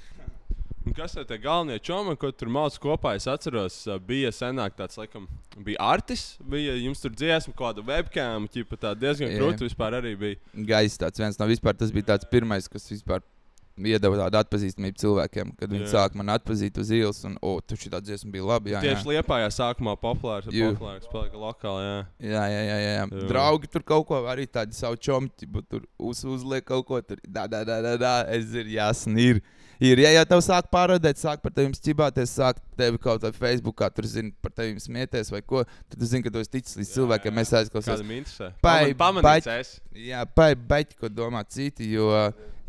Un 0.89 0.95
kas 0.95 1.13
ir 1.19 1.25
tie 1.27 1.37
galvenie 1.37 1.75
čomi, 1.83 2.15
ko 2.17 2.31
tur 2.33 2.49
mācās 2.49 2.79
kopā? 2.81 3.11
Es 3.19 3.27
atceros, 3.29 3.75
bija 4.07 4.31
senāk 4.33 4.77
tāds, 4.77 4.95
laikam, 4.97 5.27
bija 5.61 5.77
artis, 5.85 6.23
bija 6.39 6.73
jums 6.79 7.03
tur 7.03 7.13
dziesma, 7.13 7.53
kāda 7.59 7.83
webcam, 7.85 8.47
ķipa 8.49 8.79
tā 8.79 8.93
diezgan 8.97 9.29
Jā. 9.29 9.41
krūti 9.41 9.67
vispār 9.67 9.99
arī 9.99 10.15
bija. 10.17 10.39
Gaisa 10.71 11.03
tāds 11.03 11.21
viens 11.21 11.37
no 11.37 11.49
vispār, 11.51 11.77
tas 11.77 11.91
bija 11.93 12.13
tāds 12.13 12.29
pirmais, 12.31 12.71
kas 12.71 12.87
vispār 12.89 13.21
iedeva 13.87 14.17
tādu 14.25 14.39
atpazīstamību 14.41 14.99
cilvēkiem, 14.99 15.53
kad 15.59 15.71
viņi 15.71 15.85
Jā. 15.85 15.91
sāk 15.93 16.17
man 16.19 16.31
atpazīt 16.33 16.79
uz 16.81 16.91
ielas, 16.95 17.21
un, 17.27 17.37
o, 17.41 17.55
tu 17.61 17.77
šī 17.79 17.91
dziesma 17.95 18.31
bija 18.33 18.47
labi. 18.49 18.73
Jā, 18.73 18.81
jā. 18.83 18.95
Tieši 18.95 19.13
Liepājā 19.13 19.51
sākumā 19.55 19.95
populārs, 20.01 20.49
Jū. 20.51 20.73
populārs 20.73 21.07
palika 21.11 21.39
lokāli, 21.39 21.85
jā. 21.85 21.99
Jā, 22.31 22.43
jā, 22.51 22.63
jā, 22.63 22.63
jā, 22.65 22.79
jā. 22.81 23.05
Jā. 23.05 23.27
Draugi 23.31 23.71
tur 23.71 23.85
kaut 23.93 24.09
ko 24.09 24.23
arī 24.31 24.47
tādu 24.49 24.75
savu 24.75 24.99
čomti, 24.99 25.47
bet 25.47 25.69
tur 25.71 25.85
uz, 25.97 26.25
uzliek 26.25 26.65
kaut 26.65 26.87
ko 26.89 26.99
tur. 27.01 27.21
Tā, 27.23 27.47
tā, 27.47 27.63
tā, 27.63 27.79
tā, 27.85 27.95
tā. 28.01 28.17
Es 28.35 28.51
zinu, 28.51 28.75
jāsn 28.75 29.23
ir. 29.23 29.41
Ir, 29.79 29.95
ja 30.03 30.09
jau 30.11 30.25
tev 30.27 30.41
sāk 30.43 30.65
pārādīt, 30.73 31.21
sāk 31.21 31.39
par 31.39 31.53
tevi 31.55 31.71
ķibāties, 31.71 32.33
sāk 32.35 32.57
tevi 32.75 32.99
kaut 32.99 33.23
kā 33.23 33.29
Facebookā, 33.31 33.87
tur 33.95 34.09
zina 34.11 34.33
par 34.43 34.51
tevi 34.51 34.75
smieties 34.83 35.31
vai 35.31 35.39
ko, 35.39 35.63
tad 35.87 36.03
zini, 36.03 36.19
ka 36.25 36.33
tu 36.35 36.41
esi 36.43 36.51
ticis 36.57 36.75
līdz 36.81 36.89
cilvēkiem, 36.97 37.37
mēs 37.37 37.53
aizklausāmies. 37.61 38.33
Pamanīts 38.99 39.47
es. 39.53 39.71
Jā, 39.95 40.25
baigi, 40.35 40.99
ko 40.99 41.07
domā 41.07 41.45
citi, 41.47 41.87
jo, 41.93 42.11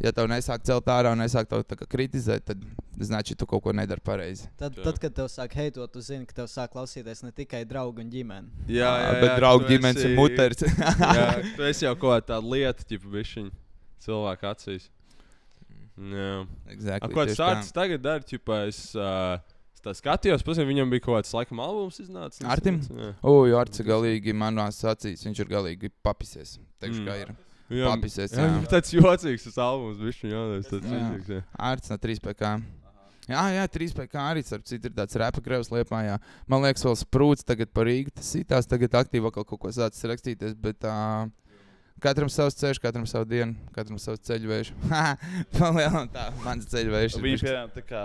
ja 0.00 0.12
tev 0.16 0.28
nesāk 0.30 0.64
celt 0.66 0.88
ārā 0.90 1.12
un 1.14 1.21
nesāk 1.23 1.49
tev 1.50 1.64
kritizēt, 1.90 2.47
tad 2.50 2.62
znači, 3.00 3.37
tu 3.38 3.49
kaut 3.49 3.62
ko 3.64 3.75
nedari 3.76 4.02
pareizi. 4.04 4.49
Tad, 4.61 4.76
tad, 4.80 5.00
kad 5.02 5.14
tev 5.16 5.28
sāk 5.33 5.54
heitot, 5.57 5.90
tu 5.92 6.02
zini, 6.04 6.26
ka 6.28 6.42
tev 6.42 6.50
sāk 6.52 6.73
klausīties 6.75 7.25
ne 7.26 7.33
tikai 7.37 7.62
draugi 7.69 8.04
un 8.04 8.12
ģimene. 8.12 8.66
Jā, 8.69 8.88
jā, 8.88 9.04
jā, 9.07 9.12
bet 9.25 9.37
draugi 9.40 9.71
ģimenes 9.75 10.02
esi... 10.02 10.09
ir 10.11 10.16
muters. 10.19 10.64
jā, 11.21 11.28
tu 11.57 11.69
esi 11.69 11.87
jau 11.87 11.95
kaut 12.00 12.26
kāda 12.26 12.40
lieta, 12.45 12.87
tipa 12.88 13.12
bišķiņa 13.12 13.54
cilvēka 14.07 14.52
acīs. 14.57 14.90
Mm. 16.00 16.12
Jā, 16.16 16.35
exactly, 16.73 17.11
A, 17.11 17.14
ko 17.14 17.26
tas 17.28 17.40
tāds 17.40 17.73
tagad 17.76 18.04
dara, 18.04 18.25
tipa 18.25 18.64
es. 18.69 18.90
Uh, 18.97 19.40
Tā 19.80 19.95
skatījos, 19.97 20.42
pēc 20.45 20.59
tam 20.61 20.66
viņam 20.69 20.90
bija 20.92 21.00
kaut 21.07 21.14
kāds 21.16 21.30
laikam 21.33 21.61
albums 21.64 22.02
iznācis. 22.02 22.42
Ar 22.45 22.61
Tim? 22.61 22.83
Ugh, 22.92 23.54
Arcis 23.57 23.87
galīgi 23.88 24.35
manās 24.37 24.83
acīs, 24.85 25.23
viņš 25.25 25.40
ir 25.40 25.49
galīgi 25.49 25.88
papisies. 26.04 26.59
Teikšu, 26.85 27.00
mm. 27.00 27.07
kā 27.09 27.14
ir. 27.23 27.33
Jā, 27.70 27.86
Papisies, 27.94 28.32
jā, 28.34 28.44
jā. 28.50 28.60
tāds 28.70 28.90
jocīgs 28.94 29.44
tas 29.46 29.58
albums, 29.62 29.98
bišķiņ, 30.02 30.30
jā, 30.34 30.44
tas 30.56 30.70
tāds 30.72 30.90
jocīgs, 30.90 31.32
jā. 31.36 31.42
Arts 31.70 31.92
no 31.92 31.98
3PK. 32.02 32.52
Jā, 33.30 33.42
jā, 33.54 33.66
3PK 33.70 34.22
arī 34.26 34.42
starp 34.42 34.64
citu 34.66 34.88
ir 34.90 34.94
tāds 34.96 35.14
repa 35.22 35.42
grevs 35.44 35.68
liepā. 35.70 36.00
Jā. 36.02 36.16
Man 36.50 36.64
liekas, 36.66 36.82
vēl 36.82 36.96
sprūts 36.98 37.46
tagad 37.46 37.70
par 37.70 37.86
Rīgu. 37.86 38.10
Tas 38.18 38.32
itās 38.40 38.66
tagad 38.66 38.96
aktīvi 38.98 39.30
kaut 39.36 39.46
ko 39.54 39.70
sācis 39.70 40.02
rakstīties. 40.10 40.56
Bet, 40.58 40.82
uh, 40.82 41.28
Katram 42.00 42.30
savs 42.32 42.56
ceļš, 42.56 42.78
katram 42.80 43.04
savu 43.04 43.26
dienu, 43.28 43.52
katram 43.76 43.98
savs 44.00 44.22
ceļvējš. 44.24 44.70
Palielinām 45.58 46.08
tā, 46.14 46.30
mans 46.46 46.64
ceļvējš. 46.72 47.18
bišķi- 47.20 47.44
piemēram 47.44 47.72
tā 47.74 47.82
kā 47.84 48.04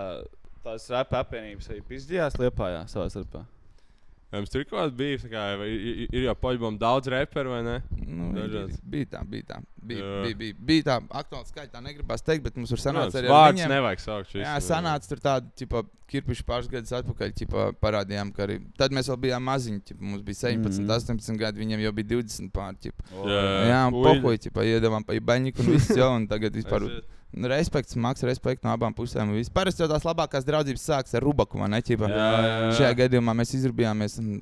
tās 0.66 0.90
rapa 0.92 1.22
apvienības 1.24 1.70
arī 1.72 1.80
pizdījās 1.88 2.36
liepājā 2.42 2.82
savā 2.92 3.08
starpā. 3.14 3.46
Jums 4.34 4.50
tur 4.52 4.62
ir 4.62 4.66
kaut 4.66 4.92
kāds 4.98 5.22
tā 5.24 5.30
kā, 5.32 5.44
vai 5.60 5.68
i- 5.70 5.92
i- 6.04 6.08
ir 6.12 6.24
jau 6.26 6.34
poļbam 6.36 6.78
daudz 6.80 7.08
reperu, 7.08 7.50
vai 7.54 7.62
ne? 7.64 7.76
Nu, 8.06 8.34
bija, 8.34 8.48
Dažāds. 8.48 8.80
bija 8.84 9.06
tā, 9.06 9.22
bija 9.30 9.44
tā. 9.44 9.60
Bija, 9.86 10.02
Jā. 10.02 10.24
bija, 10.26 10.36
bija, 10.36 10.54
bija 10.66 10.84
tā 10.84 10.96
aktuāli 11.08 11.46
skaļi, 11.52 11.70
tā 11.72 11.82
negribas 11.84 12.22
teikt, 12.26 12.44
bet 12.44 12.56
mums 12.58 12.70
tur 12.70 12.78
sanāca 12.82 13.16
arī 13.22 13.30
ar 13.30 13.32
vārdus 13.32 13.62
viņiem. 13.62 13.70
nevajag 13.70 14.00
saukt 14.00 14.30
šis, 14.34 14.42
Jā, 14.44 14.56
sanāca 14.66 15.08
tur 15.08 15.18
tāda, 15.18 15.52
tipo, 15.56 15.84
kirpiši 16.10 16.44
pāris 16.44 16.68
gadus 16.70 16.92
atpakaļ, 16.92 17.34
tipo, 17.36 17.72
parādījām, 17.80 18.34
ka 18.36 18.44
arī 18.48 18.60
tad 18.78 18.92
mēs 18.92 19.08
vēl 19.08 19.18
bijām 19.30 19.44
maziņi, 19.46 19.84
tipo, 19.86 20.02
mums 20.02 20.22
bija 20.24 20.36
17, 20.50 20.82
Mhm. 20.82 20.90
18 20.90 21.38
gadi, 21.38 21.60
viņiem 21.64 21.82
jau 21.86 21.92
bija 21.94 22.08
20 22.18 22.52
pār, 22.52 22.74
tipo. 22.82 23.04
Jā, 23.24 23.30
jā. 23.30 23.68
jā 23.70 23.88
un 23.88 23.94
Uļi. 23.94 24.22
pohoji, 24.22 24.40
tipo, 24.50 24.60
iedavām 24.62 25.06
pa 25.06 25.14
baņiku 25.14 25.60
un 25.60 25.66
viss 25.78 25.96
jau, 25.96 26.12
un 26.16 26.28
tagad 26.28 26.52
vispār. 26.52 26.82
Respekts, 27.34 27.96
maks, 28.00 28.24
respekts 28.24 28.64
no 28.64 28.72
abām 28.72 28.94
pusēm. 28.96 29.34
Parasti 29.54 29.84
jau 29.84 29.90
tās 29.92 30.06
labākās 30.08 30.46
draudzības 30.48 30.86
sākas 30.88 31.16
ar 31.18 31.26
rubaku, 31.26 31.60
vai 31.60 31.68
ne? 31.68 31.82
Jā, 31.82 31.98
jā, 31.98 32.30
jā. 32.46 32.70
Šajā 32.78 32.94
gadījumā 33.02 33.34
mēs 33.36 33.56
izrabījāmies. 33.58 34.20
un 34.20 34.42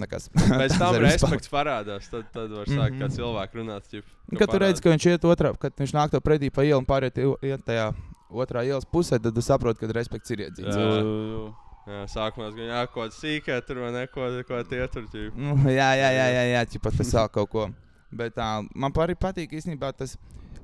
Nekas. 0.00 0.28
Pēc 0.60 0.76
tam 0.78 0.94
respekts 1.02 1.50
parādās, 1.50 2.06
tad, 2.08 2.28
tad 2.32 2.52
var 2.54 2.68
sākt 2.70 2.94
kā 2.96 3.08
Mhm. 3.08 3.14
cilvēku 3.16 3.58
runāt. 3.58 3.88
Ķip, 3.90 4.04
Kad 4.38 4.52
tu 4.52 4.58
redzi, 4.62 4.82
ka 4.84 4.92
viņš 4.94 5.06
iet 5.10 5.26
otrā, 5.26 5.50
kad 5.58 5.74
viņš 5.76 5.92
nāk 5.96 6.10
to 6.14 6.20
pretī 6.22 6.48
pa 6.54 6.62
ielu 6.62 6.78
un 6.78 6.86
pāriet 6.86 7.18
iet 7.18 7.64
tajā 7.66 7.90
otrā 8.30 8.62
ielas 8.64 8.86
pusē, 8.86 9.18
tad 9.20 9.34
tu 9.34 9.42
saproti, 9.42 9.80
ka 9.82 9.90
respekts 9.92 10.30
ir 10.30 10.46
iedzīts. 10.46 10.78
Jā. 10.78 11.50
Jā, 11.90 12.04
sākumā 12.12 12.48
es 12.52 12.54
gan 12.54 12.68
jā, 12.70 12.80
kaut 12.86 13.10
kāda 13.10 13.16
sīkā 13.18 13.56
tur 13.66 13.80
vai 13.82 13.90
neko, 13.90 14.28
ko 14.46 14.62
tie 14.70 14.86
tur 14.86 15.08
ķip. 15.10 15.34
Nu, 15.34 15.56
jā, 15.80 15.90
jā, 15.98 16.10
jā, 16.14 16.26
jā, 16.38 16.44
jā 16.54 16.62
ķipa, 16.70 16.92
tas 16.96 17.10
sāk 17.10 17.32
kaut 17.34 17.50
ko. 17.50 17.66
Bet 18.14 18.36
tā, 18.38 18.62
man 18.74 18.92
arī 18.94 19.18
patīk 19.18 19.50
īstenībā 19.58 19.90
tas. 19.96 20.14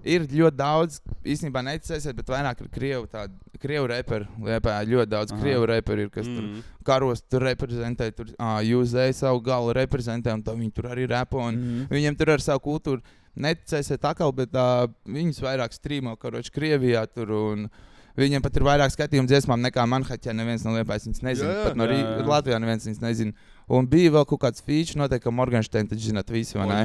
Ir 0.06 0.22
ļoti 0.30 0.54
daudz, 0.56 1.00
īstenībā 1.26 1.64
neticēsiet, 1.66 2.14
bet 2.14 2.28
vairāk 2.30 2.60
ir 2.62 2.68
krievu, 2.70 3.08
tādu, 3.10 3.34
krievu 3.58 3.88
reperu. 3.90 4.28
Liepā 4.46 4.76
ļoti 4.86 5.10
daudz 5.10 5.32
Aha. 5.34 5.40
krievu 5.42 5.66
reperu 5.66 6.04
ir, 6.06 6.10
kas 6.14 6.26
Mm. 6.30 6.36
tur 6.36 6.84
karos 6.86 7.22
tur 7.26 7.40
reprezentē, 7.42 8.12
tur 8.14 8.26
jūzēja 8.62 9.14
savu 9.14 9.40
galu 9.42 9.74
reprezentē, 9.74 10.32
un 10.32 10.42
viņi 10.46 10.72
tur 10.72 10.84
arī 10.92 11.08
repo. 11.10 11.40
Un 11.48 11.54
Mhm. 11.56 11.88
Viņiem 11.90 12.16
tur 12.18 12.30
ar 12.30 12.38
savu 12.38 12.60
kultūru 12.60 13.02
neticēsiet 13.36 14.00
atkal, 14.06 14.32
bet 14.32 14.54
uh, 14.54 14.86
viņus 15.06 15.40
vairāk 15.42 15.74
strīmo 15.74 16.16
karoči 16.16 16.50
Krievijā 16.54 17.06
tur. 17.12 17.30
Un, 17.32 17.70
Viņiem 18.16 18.40
pat 18.40 18.56
ir 18.56 18.62
vairāk 18.64 18.88
skatījumu 18.94 19.28
dziesmām 19.28 19.60
nekā 19.60 19.84
Manhattanā. 19.84 20.32
Neviens 20.40 20.62
no 20.64 20.70
Lietuvas 20.72 21.04
viņas 21.04 21.20
nezina. 21.20 21.50
Jā, 21.52 21.56
jā. 21.58 21.64
Pat 21.66 21.76
no 21.76 21.84
Jā, 21.84 21.98
jā. 22.16 22.24
Latvijā 22.24 22.58
neviens 22.62 22.86
viņas 22.88 23.00
nezina. 23.02 23.32
Un 23.66 23.86
bija 23.90 24.12
vēl 24.14 24.26
kaut 24.30 24.38
kāds 24.44 24.62
feature, 24.62 25.00
noteikti, 25.00 25.24
ka 25.24 25.32
Morgansteins, 25.34 25.88
taču 25.90 26.12
zināt, 26.12 26.28
visi, 26.30 26.54
vai 26.54 26.68
ne? 26.70 26.84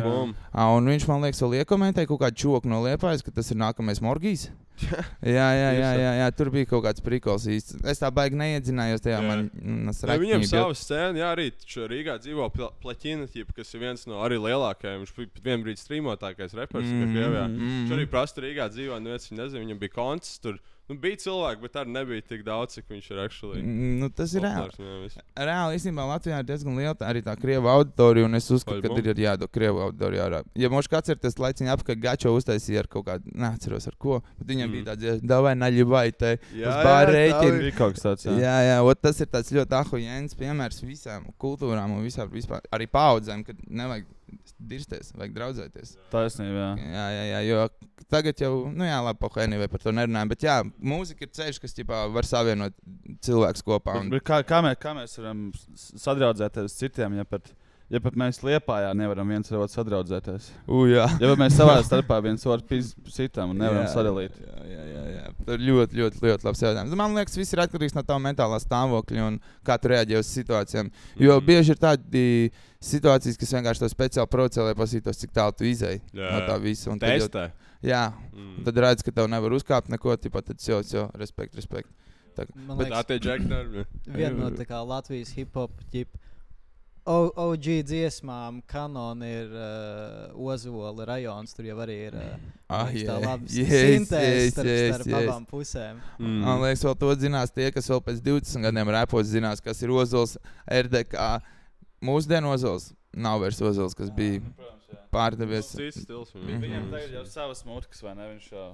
Ā, 0.50 0.65
Un 0.73 0.88
viņš 0.89 1.05
man 1.11 1.21
liekas, 1.21 1.41
vēl 1.45 1.59
iekomentēja 1.61 2.09
kaut 2.09 2.23
kādu 2.23 2.41
čoku 2.41 2.71
no 2.71 2.79
Lietuvas, 2.81 3.21
ka 3.21 3.29
tas 3.35 3.51
ir 3.53 3.59
nākamais 3.61 4.01
Morgijs. 4.01 4.47
Jā, 4.81 5.47
jā, 5.55 5.69
jā, 5.81 5.91
jā, 6.00 6.11
jā, 6.21 6.27
tur 6.38 6.51
bija 6.53 6.69
kaut 6.71 6.83
kāds 6.85 7.03
prikols 7.03 7.45
īsti. 7.51 7.81
Es 7.91 8.01
tā 8.01 8.09
baigi 8.13 8.39
neiedzinājos 8.39 9.03
tajā. 9.05 9.19
Jā. 9.21 9.27
Man, 9.27 9.47
mm, 9.53 9.93
Jā, 10.07 10.17
viņam 10.21 10.45
savu 10.50 10.75
scēnu, 10.77 11.21
jā, 11.21 11.29
arī 11.35 11.47
Rīgā 11.91 12.17
dzīvo 12.23 12.50
Pla- 12.55 12.71
Plaķina, 12.81 13.29
kas 13.55 13.73
ir 13.75 13.83
viens 13.85 14.07
no 14.09 14.21
arī 14.25 14.39
lielākajiem. 14.41 15.05
Viņš 15.05 15.15
bija 15.17 15.45
vienā 15.47 15.63
brīdī 15.65 15.83
strīmotākais 15.85 16.57
reperis, 16.57 16.88
mm 16.89 17.01
Mhm, 17.01 17.17
-hmm. 17.17 17.55
mhm. 17.55 17.71
Viņš 17.88 17.97
arī 17.97 18.05
prasa 18.09 18.41
Rīgā 18.41 18.69
dzīvo, 18.69 18.97
un 18.97 19.03
viens 19.11 19.31
viņa 19.31 19.41
nezina, 19.43 19.65
viņam 19.65 19.79
bija 19.79 19.95
koncerts 19.95 20.39
tur. 20.39 20.59
Nu, 20.91 20.97
bija 21.00 21.15
cilvēki, 21.23 21.61
bet 21.63 21.75
arī 21.79 21.91
nebija 21.95 22.21
tik 22.27 22.41
daudz, 22.43 22.73
cik 22.75 22.89
viņš 22.91 23.05
ir 23.13 23.19
actually. 23.23 23.61
Mm, 23.63 24.00
Nu, 24.01 24.09
tas 24.09 24.33
ir 24.35 24.41
reāli. 24.43 24.73
jā. 25.15 25.21
Reāli 25.38 25.77
īstenībā 25.77 26.03
Latvijā 26.09 26.39
ir 26.41 26.47
diezgan 26.50 26.75
liela 26.75 26.95
tā, 27.00 27.07
arī 27.07 27.21
tā 27.23 27.35
krievu 27.39 27.69
auditorija, 27.71 28.25
un 28.25 28.35
es 28.35 28.50
uzskatu, 28.51 28.81
ka 28.81 29.00
ir 29.00 29.21
jādod 29.23 29.51
krievu 29.55 29.79
auditorija 29.85 30.25
ārā. 30.27 30.41
Ja 30.59 30.67
mums 30.73 30.89
kāds 30.91 31.07
ir 31.13 31.15
tas 31.21 31.38
laiciņš 31.39 31.71
apkārt, 31.77 32.01
Gačo 32.01 32.33
uztaisīja 32.35 32.83
ar 32.83 32.88
kaut 32.91 33.05
kādu, 33.07 33.31
neatceros 33.31 33.88
ar 33.88 33.95
ko, 33.95 34.19
bet 34.39 34.47
viņam. 34.51 34.70
Bija 34.71 34.87
tāds, 34.91 35.21
davai 35.33 35.53
naļi 35.59 35.85
vai 35.89 36.05
te 36.11 36.33
uz 36.39 36.55
jā, 36.61 36.77
bāra 36.85 37.11
tā 37.11 37.17
rēķina. 37.17 37.59
Bija 37.65 37.75
kaut 37.77 37.97
kas 37.97 38.05
tāds, 38.07 38.25
Jā, 38.29 38.37
jā. 38.39 38.55
jā, 38.69 38.79
ot, 38.87 39.01
tas 39.03 39.21
ir 39.21 39.29
tāds 39.31 39.53
ļoti 39.55 39.77
ahujens 39.81 40.37
piemērs 40.39 40.81
visām 40.85 41.27
kultūrām 41.41 41.97
un 41.97 42.03
visām, 42.05 42.31
vispār, 42.33 42.63
arī 42.73 42.87
paudzēm, 42.91 43.45
kad 43.47 43.61
nevajag 43.67 44.09
dirsties, 44.61 45.11
vajag 45.17 45.33
draudzēties. 45.35 45.95
Taisnība, 46.11 46.59
jā. 46.77 46.91
Jā, 46.93 47.05
jā, 47.15 47.23
jā, 47.31 47.39
jo 47.49 48.05
tagad 48.11 48.41
jau, 48.43 48.51
nu 48.71 48.85
jā, 48.87 48.99
labi, 49.03 49.19
pohēnī 49.21 49.57
vai 49.59 49.67
par 49.71 49.81
to 49.83 49.93
nerunājam, 49.95 50.31
bet 50.31 50.45
jā, 50.45 50.57
mūzika 50.93 51.25
ir 51.25 51.31
ceļš, 51.35 51.59
kas 51.63 51.75
ķipā, 51.77 52.03
var 52.13 52.27
savienot 52.27 52.75
cilvēkus 53.25 53.65
kopā. 53.67 53.97
Bet, 53.97 54.05
Un, 54.05 54.13
bet 54.13 54.25
kā, 54.27 54.41
kā, 54.47 54.61
mēs, 54.65 54.77
kā 54.81 54.93
mēs 54.97 55.17
varam 55.19 55.43
sadraudzēties 55.75 56.77
citiem, 56.79 57.17
ja 57.19 57.25
pat, 57.27 57.51
ja 57.91 58.00
pat 58.00 58.15
mēs 58.19 58.39
liepājā 58.45 58.91
nevaram 58.98 59.27
viens 59.29 59.51
ar 59.51 59.60
otru 59.65 59.75
sadraudzēties? 59.75 60.48
U, 60.71 60.86
jā. 60.89 61.05
Ja 61.19 61.29
pat 61.33 61.41
mēs 61.43 61.57
savā 61.60 61.75
starpā 61.83 62.17
viens 62.24 62.45
otru 62.48 62.65
pīstam 62.71 63.51
un 63.53 63.60
nevaram 63.62 63.83
Jā, 63.86 63.91
sadalīt. 63.93 64.38
Jā, 64.41 64.63
jā, 64.71 64.83
jā, 64.93 65.03
jā. 65.17 65.25
Tas 65.45 65.55
ir 65.57 65.65
ļoti, 65.67 66.00
ļoti, 66.00 66.21
ļoti 66.24 66.48
labs 66.48 66.63
jautājums. 66.63 66.95
Man 67.03 67.15
liekas, 67.19 67.38
viss 67.38 67.53
ir 67.53 67.63
atkarīgs 67.65 67.95
no 67.98 68.03
tā 68.07 68.17
mentālā 68.24 68.60
stāvokļa 68.63 69.27
un 69.27 69.39
kā 69.67 69.77
tu 69.81 69.91
reaģē 69.91 70.19
uz 70.24 70.31
situācijām. 70.31 70.91
Jo 71.19 71.38
Mhm. 71.39 71.45
bieži 71.51 71.75
ir 71.75 71.81
tādi 71.83 72.25
situācijas, 72.81 73.38
kas 73.38 73.53
vienkārši 73.53 73.79
to 73.83 73.89
speciāli 73.91 74.31
provocē, 74.31 74.63
lai 74.65 74.74
paskatītos, 74.74 75.19
cik 75.21 75.31
tālu 75.36 75.55
tu 75.57 75.65
izēji 75.65 76.01
no 76.13 76.39
tā 76.48 76.60
visa. 76.62 76.89
Un 76.91 77.00
tad 77.00 77.10
jau- 77.19 77.27
Testē. 77.27 77.51
Jā, 77.83 78.13
Mm. 78.33 78.57
un 78.60 78.63
tad 78.63 78.75
redz, 78.75 79.03
ka 79.03 79.12
tev 79.12 79.27
nevar 79.27 79.50
uzkāpt 79.51 79.89
neko, 79.89 80.15
tipā, 80.17 80.43
tad 80.45 80.57
jau, 80.57 80.81
jau, 80.83 81.10
respekt, 81.17 81.55
respekt. 81.55 81.89
Tā, 82.38 82.45
Man 82.55 82.77
bet, 82.77 82.88
Tā 82.89 83.03
tie 83.05 83.19
džekneri. 83.19 83.86
Viena 84.07 84.38
no 84.38 84.50
tā 84.51 84.65
kā 84.65 84.79
Latvijas 84.88 85.33
hip 85.36 85.50
hop 85.53 85.71
ģip. 85.91 86.07
O- 87.10 87.31
OG 87.50 87.65
dziesmām, 87.89 88.60
kanona 88.70 89.25
ir 89.25 89.50
uh, 89.58 90.36
Ozola 90.38 91.05
rajons. 91.10 91.53
Tur 91.58 91.65
jau 91.65 91.77
arī 91.81 91.96
ir 92.12 92.13
uh, 92.13 92.36
Ah, 92.70 92.84
liekas, 92.91 93.08
tā 93.08 93.15
jā. 93.15 93.25
laba 93.25 93.48
sintēze 93.50 94.51
starp, 94.51 94.70
starp 94.70 95.08
yes. 95.10 95.24
abām 95.25 95.48
pusēm. 95.50 95.98
Mm. 96.20 96.36
Man 96.46 96.62
liekas, 96.62 96.84
vēl 96.86 96.98
to 97.01 97.10
zinās 97.24 97.51
tie, 97.55 97.72
kas 97.74 97.89
vēl 97.89 98.03
pēc 98.05 98.22
20 98.27 98.67
gadiem 98.67 98.91
repos 98.93 99.25
zinās, 99.34 99.63
kas 99.65 99.81
ir 99.81 99.89
Ozols, 99.98 100.38
RDK. 100.70 101.17
Mūsdienu 102.05 102.53
Ozols 102.53 102.91
nav 103.17 103.41
vairs 103.41 103.60
Ozols, 103.65 103.98
kas 103.98 104.13
bija 104.13 104.39
Protams, 104.46 104.86
jā. 104.93 105.01
pārdevies. 105.13 105.74
Cits 105.74 106.03
stils. 106.05 106.31
Mhm. 106.38 106.62
Viņam 106.67 106.88
tagad 106.93 107.17
jau 107.17 107.25
ir 107.25 107.34
savas 107.34 107.65
mutkas, 107.65 108.01
vai 108.05 108.13
ne? 108.15 108.29
Viņš 108.36 108.48
jau. 108.53 108.70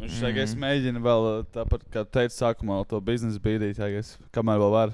Viņš 0.00 0.16
Mhm. 0.16 0.24
tagad 0.24 0.56
mēģina 0.64 1.00
vēl 1.04 1.28
tāpat, 1.52 1.84
kā 1.92 2.06
teica, 2.08 2.32
sākumā 2.32 2.80
to 2.88 3.00
biznesu 3.04 3.38
bīdīt, 3.38 3.76
kamēr 4.32 4.58
vēl 4.64 4.72
var. 4.72 4.92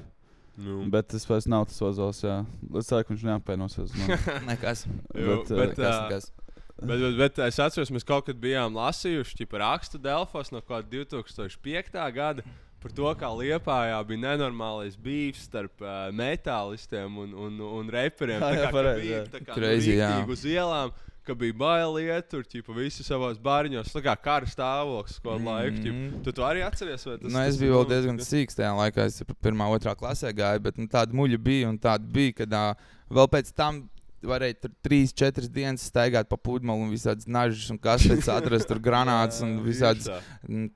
Nu. 0.57 0.79
Bet 0.93 1.11
tas 1.13 1.27
vairs 1.29 1.47
nav 1.51 1.67
tas 1.69 1.81
ozols, 1.85 2.23
jā. 2.25 2.39
Līdz 2.73 2.89
tā, 2.89 3.03
ka 3.05 3.13
viņš 3.13 3.25
neapvainosies. 3.29 3.95
Nekas. 4.51 4.87
Jo, 5.13 5.43
Bet, 5.43 5.51
eh, 5.53 5.59
bet, 5.61 5.75
Nekas, 5.77 5.87
ā, 5.87 6.05
nekas. 6.07 6.31
Bet, 6.77 7.01
bet, 7.01 7.17
bet 7.21 7.39
es 7.47 7.59
atceros, 7.61 7.91
mēs 7.93 8.05
kaut 8.09 8.27
kad 8.29 8.37
bijām 8.41 8.75
lasījuši 8.77 9.47
par 9.49 9.63
rakstu 9.65 10.01
Delfos 10.01 10.53
no 10.53 10.61
kaut 10.61 10.89
kāda 10.89 11.05
2005. 11.05 12.01
gada. 12.17 12.45
Par 12.83 12.93
to, 12.93 13.09
kā 13.19 13.29
Lietpājā 13.33 13.97
bija 14.07 14.21
nenormālais 14.21 14.95
beefs 15.01 15.47
starp 15.49 15.81
uh, 15.83 16.07
metālistiem 16.15 17.17
un, 17.19 17.33
un, 17.47 17.57
un 17.81 17.89
reperiem. 17.91 18.37
Jā, 18.39 18.45
Tā 18.45 18.51
jā, 18.53 18.61
kā, 18.61 18.67
ka 18.69 18.77
pareizi, 18.77 19.03
bija 19.07 19.17
jā. 19.17 19.25
tā 19.33 19.41
kā 19.41 19.57
Crazy, 19.57 19.95
jā. 19.97 20.11
riktīgi 20.13 20.37
uz 20.37 20.45
ielām, 20.53 20.93
ka 21.26 21.35
bija 21.35 21.52
bail 21.59 21.99
iet 22.00 22.28
tur, 22.30 22.42
ķipa, 22.47 22.75
visi 22.76 23.04
savos 23.06 23.38
bāriņos, 23.42 23.90
tā 23.92 24.02
kā 24.04 24.14
kara 24.23 24.47
stāvoklis, 24.47 25.18
ko 25.23 25.37
Mm. 25.38 25.45
laiku. 25.50 25.83
ķipa. 25.85 26.23
Tu 26.25 26.33
to 26.33 26.42
arī 26.42 26.62
atceries? 26.66 27.04
vai 27.04 27.18
Tas, 27.18 27.33
Nu, 27.33 27.38
es 27.40 27.56
biju 27.61 27.75
vēl 27.80 27.88
diezgan 27.90 28.18
sīgs 28.23 28.56
tajā 28.56 28.73
laikā. 28.78 29.06
Es 29.11 29.23
pirmā, 29.42 29.66
otrā 29.76 29.97
klasē 29.99 30.33
gāju, 30.33 30.62
bet 30.62 30.78
nu, 30.78 30.87
tāda 30.87 31.12
muļa 31.12 31.38
bija 31.42 31.68
un 31.68 31.78
tāda 31.78 32.06
bija, 32.06 32.33
kad 32.45 32.52
uh, 32.52 32.75
vēl 33.11 33.28
pēc 33.28 33.52
tam 33.54 33.88
varēja 34.28 34.59
tur 34.64 34.73
trīs, 34.85 35.14
četras 35.16 35.49
dienas 35.52 35.87
staigāt 35.90 36.28
pa 36.30 36.38
pludmali 36.38 36.87
un 36.87 36.92
visādas 36.92 37.28
nažas 37.30 37.71
un 37.73 37.78
kastetes 37.83 38.28
atrast 38.33 38.68
tur 38.71 38.80
granātas 38.87 39.42
un 39.47 39.59
visādas 39.64 40.09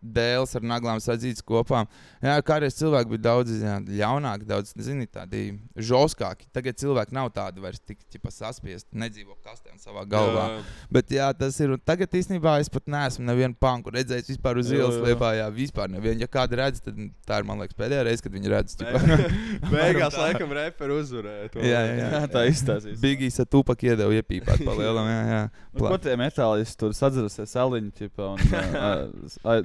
dēles 0.00 0.54
ar 0.56 0.66
naglām 0.66 1.00
sadzītas 1.02 1.44
kopā. 1.46 1.84
Jā, 2.24 2.36
kādreiz 2.46 2.76
cilvēki 2.78 3.14
bija 3.14 3.24
daudz 3.28 3.54
jā, 3.60 3.76
ļaunāki, 4.02 4.48
daudz 4.48 4.74
zini, 4.80 5.08
tādi 5.10 5.44
žoskāki. 5.76 6.48
Tagad 6.54 6.78
cilvēki 6.80 7.16
nav 7.16 7.30
tādi 7.36 7.62
vairs 7.64 7.80
tik 7.82 8.00
ķipa, 8.12 8.32
saspiesti, 8.34 8.88
nedzīvo 9.00 9.36
kastē 9.44 9.74
un 9.74 9.80
savā 9.82 10.04
galvā. 10.10 10.46
Jā. 10.56 10.62
Bet 10.92 11.14
jā, 11.14 11.30
tas 11.36 11.58
ir. 11.62 11.74
un 11.74 11.82
Tagad 11.90 12.12
īstenībā 12.14 12.58
es 12.62 12.70
pat 12.72 12.86
neesmu 12.90 13.24
nevienu 13.26 13.56
panku 13.60 13.92
redzējis 13.94 14.34
vispār 14.34 14.60
uz 14.60 14.70
Jā, 14.70 14.80
ielas 14.80 14.98
jā. 14.98 15.04
liepā. 15.08 15.32
Jā, 15.38 15.48
vispār 15.54 15.90
nevienu. 15.90 16.20
Ja 16.22 16.28
kāda 16.30 16.60
redz, 16.62 16.82
tad 16.84 16.98
tā 17.26 17.40
ir 17.40 17.48
man 17.48 17.62
liekas 17.62 17.78
pēdējā 17.78 18.04
reize, 18.06 18.24
kad 18.24 18.34
viņi 18.36 18.52
redz. 18.52 18.76
Beigās, 19.72 20.16
laikam, 20.18 20.52
reperu 20.56 21.00
uzvarēja. 21.00 21.50
Jā, 21.64 21.80
jā, 21.88 22.08
jā. 22.14 22.22
Tā 22.30 22.44
izstāstīs. 22.50 23.00
Bigijs 23.02 23.39
ar 23.42 23.48
tūpak 23.50 23.82
iedeva 23.88 24.14
iepīpāt 24.20 24.62
pa 24.66 24.76
lielam. 24.78 25.08
Jā, 25.10 25.20
jā. 25.32 25.40
Nu, 25.74 25.86
ko 25.86 25.96
tie 26.02 26.14
metālisti 26.20 26.78
tur 26.80 26.94
sadzerasies 26.96 27.56
aliņu 27.64 27.90
ķipa 27.98 28.30
un 28.34 28.38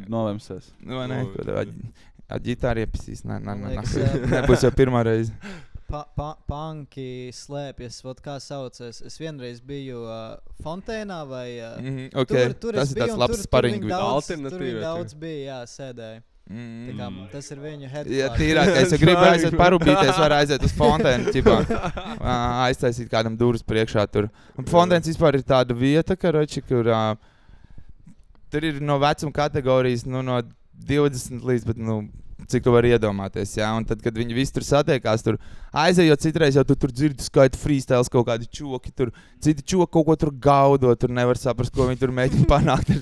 nolemsies? 0.15 0.71
Nu, 0.81 0.97
vai 0.99 1.07
ne, 1.11 1.21
kur 1.35 1.53
ar, 1.61 2.41
ģitāru 2.41 2.83
iepisīs. 2.85 3.23
Nē, 3.27 3.39
nē, 3.43 3.55
nē. 3.61 3.73
Nebūs 4.33 4.65
jau 4.67 4.73
pirmā 4.75 5.05
reize. 5.07 5.31
Pa, 5.85 5.99
pa, 6.17 6.31
panki 6.49 7.29
slēpjas, 7.29 7.99
vot 8.01 8.17
kā 8.25 8.39
saucas. 8.41 9.03
Es 9.05 9.19
vienreiz 9.21 9.59
biju 9.61 9.99
uh, 10.09 10.31
Fontēnā 10.65 11.19
vai 11.29 11.59
uh, 11.61 11.75
Mhm, 11.77 12.07
ok. 12.23 12.31
tur, 12.31 12.53
tur 12.63 12.77
Tas 12.79 12.89
es 12.89 12.95
ir 12.95 13.03
tāds 13.03 13.11
biju, 13.11 13.13
un 13.13 13.21
labs 13.21 13.35
tur, 13.35 13.37
tur 13.43 13.45
sparring 13.45 13.75
viņi 13.77 13.85
video. 13.85 13.99
daudz, 14.01 14.25
tur 14.25 14.33
Alternatīva, 14.33 14.63
viņi 14.65 14.79
jā. 14.79 14.87
daudz 14.87 15.13
bija, 15.21 15.43
jā, 15.45 15.59
sēdēja. 15.75 16.23
Tā 16.45 16.93
kā, 16.93 17.05
Mm. 17.09 17.21
tas 17.31 17.47
ir 17.49 17.57
viņu 17.57 17.81
Ja 17.81 17.89
headcloth. 17.89 18.35
tīrākais, 18.37 18.91
ja 18.93 18.97
gribi 19.01 19.23
aiziet 19.31 19.55
parūpīties, 19.57 20.17
var 20.21 20.35
aiziet 20.37 20.61
uz 20.67 20.73
fontēnu, 20.81 21.31
ķipā, 21.33 21.55
aiztaisīt 22.67 23.09
kādam 23.09 23.33
durvis 23.39 23.63
priekšā 23.65 24.03
tur. 24.13 24.27
Un 24.57 24.67
fontēns 24.69 25.09
vispār 25.09 25.39
ir 25.39 25.41
tāda 25.47 25.73
vieta, 25.73 26.13
karoči, 26.15 26.61
kur 26.61 26.85
ā, 26.93 26.99
tur 28.53 28.67
ir 28.69 28.77
no 28.81 28.99
vecuma 29.01 29.33
kategorijas, 29.33 30.05
nu, 30.05 30.21
no 30.21 30.37
20 30.85 31.41
līdz, 31.49 31.65
bet, 31.71 31.77
nu, 31.81 31.97
cik 32.51 32.61
tu 32.67 32.71
vari 32.75 32.91
iedomāties, 32.93 33.55
jā, 33.57 33.71
un 33.73 33.85
tad, 33.89 34.03
kad 34.05 34.13
viņi 34.13 34.35
visi 34.37 34.53
tur 34.53 34.65
satiekās, 34.67 35.23
tur 35.25 35.39
aizejot 35.73 36.21
citreiz, 36.21 36.59
jau 36.59 36.65
tu 36.67 36.75
tur 36.77 36.91
dzirdi 36.93 37.25
skaita 37.25 37.57
freestyles, 37.57 38.11
kaut 38.13 38.27
kādi 38.29 38.45
čoki, 38.53 38.91
tur 38.93 39.09
citi 39.41 39.63
čoki 39.65 39.89
kaut 39.97 40.05
ko 40.11 40.15
tur 40.27 40.29
gaudo, 40.45 40.93
tur 40.99 41.09
nevar 41.09 41.39
saprast, 41.41 41.73
ko 41.73 41.87
viņi 41.89 42.03
tur 42.05 42.13
mēģina 42.13 42.45
panākt 42.53 42.93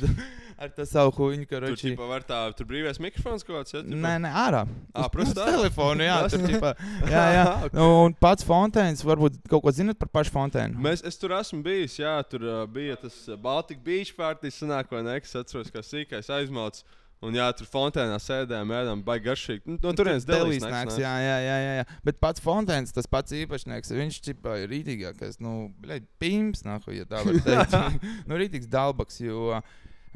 ar, 0.63 0.71
to 0.77 0.85
savu 0.89 1.11
huņu, 1.17 1.43
Tur, 1.45 1.49
karoči. 1.51 1.91
ķipa, 1.93 2.07
var 2.09 2.25
tā, 2.27 2.39
tur 2.57 2.67
brīvais 2.69 2.99
mikrofons 3.03 3.45
kaut 3.45 3.59
kāds. 3.59 3.75
Ja, 3.75 3.81
ķipa? 3.85 3.99
Nē, 4.05 4.13
nē, 4.25 4.31
ārā. 4.43 4.63
Ā, 4.93 5.03
Uz- 5.05 5.11
prost 5.13 5.35
uz 5.35 5.41
ārā? 5.43 5.53
telefonu, 5.57 6.07
jā, 6.07 6.17
tur 6.33 6.45
ķipa, 6.47 6.73
jā, 7.13 7.25
jā. 7.37 7.45
Ok. 7.67 7.77
Nu, 7.77 7.87
Un 8.07 8.17
pats 8.23 8.47
Fontēns, 8.47 9.05
varbūt 9.07 9.37
kaut 9.51 9.63
ko 9.67 9.75
zinat 9.75 9.99
par 10.01 10.09
pašu 10.19 10.33
Fontēnu? 10.35 10.79
Mēs, 10.83 11.03
es 11.07 11.19
tur 11.21 11.35
esmu 11.37 11.61
bijis, 11.65 11.99
jā, 12.01 12.15
tur 12.31 12.47
uh, 12.49 12.63
bija 12.71 12.97
tas 13.05 13.21
uh, 13.29 13.37
Baltic 13.39 13.79
Beach 13.85 14.15
partijas, 14.17 14.59
sanāk, 14.63 14.91
vai 14.91 15.03
ne, 15.05 15.19
kas 15.23 15.35
atceros, 15.43 15.71
kā 15.73 15.83
sīkais 15.85 16.31
aizmauts. 16.39 16.83
Un 17.23 17.31
jā, 17.31 17.45
tur 17.55 17.63
fontēnā 17.71 18.17
sēdējām, 18.19 18.71
ēdām, 18.75 19.01
baigi 19.07 19.29
garšīgi. 19.29 19.61
Nu, 19.71 19.77
No 19.79 19.93
turienes 19.95 20.25
Delīs 20.27 20.59
nāks, 20.67 20.97
jā, 20.99 21.11
jā, 21.23 21.37
jā, 21.39 21.53
jā. 21.77 21.85
Bet 22.03 22.17
pats 22.19 22.43
Fontēns, 22.43 22.91
tas 22.91 23.07
pats 23.07 23.31
īpašnieks, 23.37 23.93
viņš 23.95 24.17
čipa 24.25 24.57
ir 24.59 24.67
rītīgākais, 24.73 25.37
nu, 25.39 25.69
bļaļ, 25.85 26.01
pīms, 26.19 26.65
nahu, 26.67 26.91
ja 26.97 27.07
tā 27.07 27.21
var 27.23 27.39
teikt. 27.47 28.03
nu, 28.27 28.35
rītīgs 28.41 28.67
dalbaks, 28.67 29.21
jo 29.23 29.53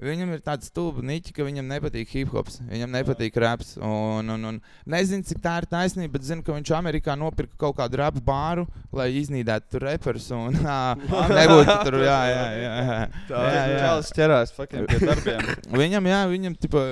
viņam 0.01 0.33
ir 0.35 0.41
tāds 0.45 0.69
stulba 0.69 1.01
niķi, 1.05 1.33
ka 1.33 1.45
viņam 1.47 1.67
nepatīk 1.71 2.11
hip 2.13 2.33
hops, 2.35 2.59
viņam 2.69 2.93
nepatīk 2.93 3.37
raps. 3.41 3.75
Un, 3.81 4.29
un, 4.33 4.47
un 4.51 4.59
nezinu, 4.89 5.25
cik 5.27 5.41
tā 5.43 5.57
ir 5.61 5.67
taisnība, 5.71 6.13
bet 6.17 6.27
zinu, 6.27 6.45
ka 6.45 6.55
viņš 6.55 6.73
Amerikā 6.77 7.15
nopirka 7.19 7.57
kaut 7.65 7.77
kādu 7.79 8.01
rapu 8.01 8.21
bāru, 8.25 8.67
lai 8.95 9.09
iznīdētu 9.19 9.73
tur 9.73 9.87
reperus 9.89 10.29
un 10.35 10.59
ā, 10.77 10.79
nebūtu 11.33 11.77
tur, 11.87 11.99
jā, 12.05 12.19
jā, 12.31 12.45
jā. 12.61 12.99
Tā 13.31 13.43
jā, 13.47 13.63
jā. 13.73 13.81
čalis 13.85 14.13
ķerās 14.17 14.53
fucking 14.57 14.91
pie 14.91 15.01
darbiem. 15.03 15.51
Viņam, 15.81 16.11
jā, 16.11 16.21
viņam, 16.31 16.59
tipa, 16.61 16.85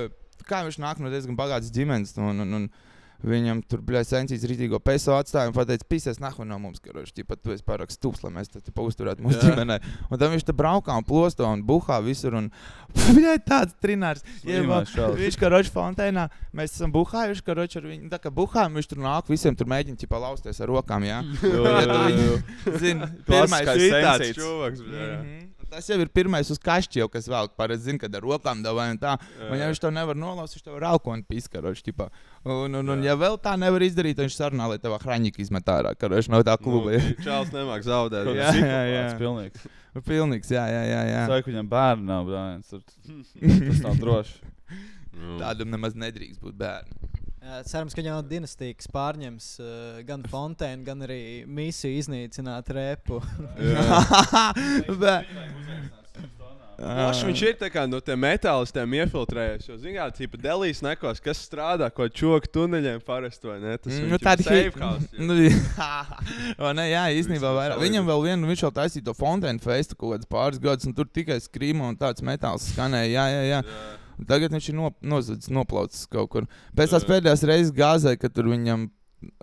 kā 0.50 0.66
viņš 0.66 0.82
nāk 0.82 1.00
no 1.02 1.14
diezgan 1.14 1.38
bagātas 1.38 1.74
ģimenes, 1.74 2.16
un, 2.22 2.44
un, 2.46 2.60
un 2.60 2.68
viņam 3.26 3.62
tur 3.70 3.82
bija 3.86 4.04
sensīts 4.06 4.46
rītīgo 4.48 4.80
peso 4.84 5.16
atstāja 5.18 5.50
un 5.50 5.56
pateica, 5.56 5.88
pisies 5.90 6.20
nahu 6.22 6.46
no 6.48 6.60
mums, 6.62 6.82
ka 6.84 6.94
viņš 6.96 7.14
pat 7.28 7.42
tu 7.42 7.54
esi 7.56 7.66
pārāk 7.66 7.94
stūps, 7.94 8.24
lai 8.26 8.34
mēs 8.38 8.52
te 8.54 8.62
uzturētu 8.62 9.26
mūsu 9.26 9.40
Jā. 9.40 9.52
ģimenē. 9.52 9.80
Un 10.10 10.22
tad 10.22 10.30
viņš 10.34 10.46
te 10.46 10.56
braukā 10.56 10.96
un 11.00 11.08
plosto 11.08 11.48
un 11.50 11.64
buhā 11.66 12.00
visur, 12.06 12.38
un 12.38 12.52
viņai 13.18 13.38
tāds 13.48 13.78
trinārs. 13.82 14.26
Čalis. 14.46 15.20
Viņš 15.22 15.40
kā 15.42 15.50
roča 15.52 15.74
fontēnā, 15.74 16.28
mēs 16.56 16.78
esam 16.78 16.94
buhājuši, 16.96 17.46
ka 17.46 17.58
roča 17.58 17.82
ar 17.82 17.90
viņu, 17.90 18.12
tā 18.14 18.22
kā 18.22 18.32
buhājam, 18.34 18.78
viņš 18.78 18.92
tur 18.94 19.02
nāk, 19.04 19.32
visiem 19.32 19.58
tur 19.58 19.70
mēģina 19.72 20.00
tipa 20.00 20.22
lausties 20.22 20.62
ar 20.62 20.72
rokām, 20.72 21.08
jā. 21.08 21.24
Jo, 21.42 21.66
Ja 21.76 22.08
jo, 22.10 22.22
jo, 22.22 22.38
Klasiskais 23.26 23.82
pirmais 23.82 24.06
Tāds 24.06 24.32
čovaks. 24.38 24.86
jā, 24.86 25.10
jā. 25.12 25.20
Mhm. 25.24 25.52
Tas 25.66 25.88
jau 25.90 25.98
ir 26.00 26.10
pirmais 26.14 26.48
uz 26.54 26.60
kašķi, 26.62 27.02
jau, 27.02 27.08
kas 27.12 27.26
vēl 27.28 27.50
parasti 27.58 27.90
zina, 27.90 28.00
kad 28.04 28.14
ar 28.16 28.24
rokām 28.24 28.62
davai 28.64 28.92
un 28.94 29.00
tā. 29.02 29.16
Un, 29.50 29.58
ja 29.58 29.66
viņš 29.72 29.82
to 29.82 29.90
nevar 29.92 30.16
nolaust, 30.16 30.56
viņš 30.56 30.66
to 30.68 30.76
raukoņu 30.84 31.26
piskaroši. 31.28 31.88
ķipā. 31.90 32.06
Un, 32.46 32.78
un, 32.78 32.90
un, 32.94 33.00
ja 33.02 33.16
vēl 33.18 33.40
tā 33.42 33.56
nevar 33.58 33.82
izdarīt, 33.82 34.20
tad 34.20 34.28
viņš 34.28 34.36
sarunā, 34.38 34.68
lai 34.70 34.78
tavā 34.82 35.00
hraņķī 35.02 35.42
izmet 35.42 35.66
ārā, 35.74 35.96
ka 35.98 36.06
viņš 36.12 36.28
no 36.30 36.44
tā 36.46 36.54
kluba. 36.62 37.00
Nu, 37.02 37.16
Čāls 37.26 37.50
nemāk 37.50 37.82
zaudēt. 37.88 38.30
Jā, 38.38 38.52
jā, 38.54 38.82
jā. 38.92 39.06
Pilnīgs. 39.18 39.64
Nu, 39.96 40.04
Pilnīgs, 40.06 40.52
jā, 40.54 40.66
jā, 40.70 40.84
jā. 40.86 41.00
jā. 41.10 41.24
Saka, 41.32 41.50
viņam 41.50 41.72
bērni 41.72 42.06
nav, 42.12 42.30
brāļs. 42.30 42.70
Tas 43.72 43.82
nav 43.82 43.98
droši. 44.04 44.38
Nu. 45.16 45.40
Tādam 45.42 45.74
nemaz 45.74 45.98
nedrīkst 45.98 46.38
būt 46.44 46.54
bērnam. 46.62 47.10
Cerams, 47.66 47.94
ka 47.98 48.06
jau 48.06 48.20
dinastijas 48.26 48.88
pārņems 48.94 49.50
uh, 49.62 49.68
gan 50.06 50.22
Fontēnu, 50.30 50.86
gan 50.86 51.02
arī 51.06 51.20
misiju 51.50 51.98
iznīcināt 51.98 52.70
repu. 52.78 53.22
Plašs 56.76 57.24
viņš 57.28 57.42
ir 57.48 57.58
tā 57.60 57.70
kā 57.72 57.86
no 57.88 58.00
tiem 58.04 58.20
metālistiem 58.20 58.96
iefiltrējies. 59.00 59.68
Jo, 59.70 59.78
zinām, 59.80 60.12
kā 60.16 60.40
Delijas 60.42 60.82
nekos, 60.84 61.22
kas 61.24 61.40
strādā 61.48 61.88
ko 61.96 62.08
čoku 62.12 62.52
tuneļiem 62.58 63.00
parasti, 63.06 63.48
vai 63.48 63.58
ne? 63.64 63.76
Tas 63.80 63.94
Mm, 63.96 64.10
Nu, 64.12 64.20
house, 64.82 65.08
jā. 65.48 66.20
Nu, 66.60 66.72
ne, 66.76 66.88
jā, 66.92 67.06
īstenībā 67.20 67.54
vairāk. 67.56 67.80
ir 67.80 67.86
Viņam 67.86 68.10
vēl 68.10 68.26
vienu, 68.28 68.50
viņš 68.52 68.66
jau 68.68 68.72
taisīja 68.76 69.08
to 69.08 69.16
Fontaine 69.18 69.64
Festu 69.64 69.96
kaut 69.96 70.16
kādus 70.18 70.32
pāris 70.32 70.60
gadus, 70.64 70.90
un 70.90 70.98
tur 70.98 71.08
tikai 71.08 71.40
skrīma 71.44 71.88
un 71.94 72.00
tāds 72.00 72.26
metāls 72.26 72.68
skanēja. 72.74 73.12
Jā, 73.14 73.26
jā, 73.32 73.46
jā. 73.54 73.62
Jā. 73.64 73.96
Tagad 74.28 74.54
viņš 74.56 74.70
ir 74.72 74.78
no, 74.78 74.92
nozadzis, 75.04 75.52
noplaucis 75.52 76.06
kaut 76.12 76.30
kur. 76.32 76.46
Pēc 76.76 76.94
tās 76.94 77.04
Jā. 77.04 77.10
pēdējās 77.16 77.44
reizes 77.50 77.74
gāzē, 77.76 78.16
kad 78.20 78.32
tur 78.36 78.48
viņam 78.52 78.88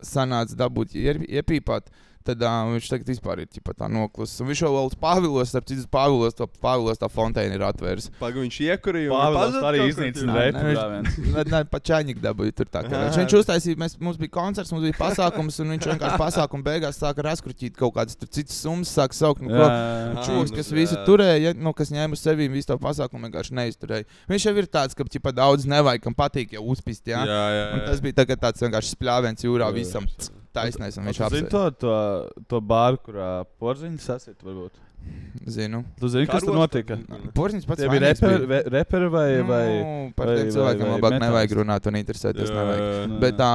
sanāca 0.04 0.56
dabūt 0.56 0.94
iepīpāt. 0.96 1.90
Tad 2.22 2.42
uh, 2.46 2.70
viņš 2.72 2.88
tagad 2.92 3.08
vispār 3.10 3.42
ir 3.42 3.48
ķipa 3.50 3.74
tā 3.78 3.88
noklusis. 3.90 4.40
Un 4.42 4.50
viņš 4.50 4.62
jau 4.62 4.70
vēl 4.76 4.92
Pāvilos, 5.02 5.50
starp 5.50 5.66
citu, 5.66 5.86
Pāvilos, 5.90 6.36
to 6.38 6.46
Pāvilos 6.62 7.00
tā 7.00 7.08
fonteina 7.10 7.56
ir 7.56 7.64
atvērs. 7.66 8.08
Pagaidām 8.20 8.46
viņš 8.46 8.58
iekurīja. 8.68 9.10
un 9.10 9.16
Pāvils 9.18 9.66
arī 9.66 9.82
repu 9.88 10.26
Nē, 10.28 10.44
viņš-. 10.56 11.18
Nē, 11.32 11.44
nē, 11.50 11.62
pat 11.72 11.86
čaņķi 11.90 12.16
dabūja 12.22 12.56
tur 12.60 12.70
tā. 12.70 12.84
Kā. 12.86 13.02
Viņš 13.16 13.36
uztaisīja, 13.40 13.80
mēs, 13.82 13.96
mums 14.02 14.20
bija 14.20 14.34
koncerts, 14.36 14.72
mums 14.74 14.86
bija 14.86 14.98
pasākums, 15.00 15.58
un 15.62 15.74
viņš 15.74 15.88
vienkārši 15.92 16.20
pasākuma 16.20 16.66
beigās 16.68 17.00
sāka 17.00 17.24
raskrutīt 17.26 17.76
kaut 17.78 17.96
kādas 17.96 18.18
tur 18.20 18.30
citas 18.32 18.58
summas, 18.62 18.92
sāka 18.92 19.18
saukt. 19.18 19.42
Nu, 19.42 19.50
ko, 19.52 19.64
jā. 19.66 20.26
Čūlis, 20.28 20.52
nu, 20.52 20.58
kas 20.60 20.72
visu 20.76 20.98
jā. 20.98 21.04
turēja, 21.08 21.38
ja, 21.48 21.54
nu, 21.58 21.74
kas 21.76 21.92
ņēma 21.94 22.18
uz 22.18 22.22
sevi 22.22 22.48
visu 22.52 22.70
to 22.70 22.78
pasākumu, 22.82 23.26
vienkārši 23.28 23.56
neizturēja. 23.58 24.08
Viņš 24.30 24.48
jau 24.48 24.54
ir 24.62 24.70
tāds, 24.78 24.98
ka 24.98 25.06
ķipa, 25.16 25.34
daudz 25.36 25.66
nevajag, 25.70 26.04
kam 26.06 26.16
patīk 26.18 26.54
jau 26.58 26.64
uzpist. 26.74 27.04
Jā? 27.08 27.24
Jā, 27.26 27.42
jā, 27.56 27.66
Un 27.72 27.82
jā. 27.82 27.88
tas 27.88 28.04
bija 28.04 28.20
tagad 28.22 28.42
tāds 28.42 28.62
vienkārši 28.62 28.96
spļāviens 28.96 29.46
jūrā 29.46 29.70
Jā, 29.70 29.76
visam 29.76 30.06
taisnēs, 30.06 30.41
un 31.00 31.04
viņš 31.08 31.18
Tu 31.18 31.36
zini 31.36 31.48
to, 31.48 31.62
to, 31.80 31.92
to 32.48 32.60
bāru, 32.60 32.98
kurā 33.06 33.44
porziņš 33.60 34.00
sasit, 34.00 34.36
varbūt. 34.44 34.80
Zinu. 35.50 35.80
Tu 35.98 36.08
zini, 36.12 36.26
kas 36.30 36.44
tur 36.46 36.54
notika? 36.54 36.94
tad- 36.96 37.32
Porziņš 37.34 37.64
pats 37.66 37.82
bija 37.90 38.02
reperi, 38.04 38.46
ve- 38.46 38.62
reperi 38.70 39.08
vai, 39.10 39.28
vai... 39.42 39.66
Nu, 39.82 40.12
par 40.14 40.26
vai- 40.30 40.36
tiem 40.36 40.44
vai- 40.46 40.52
cilvēkiem 40.54 40.86
vai 40.86 40.92
labāk 40.92 41.10
metālisti? 41.16 41.26
nevajag 41.26 41.54
runāt 41.58 41.86
un 41.90 41.94
interesēties. 41.98 42.52
Nevajag. 42.54 42.82
jā. 42.84 43.20
Bet 43.24 43.36
tā, 43.40 43.50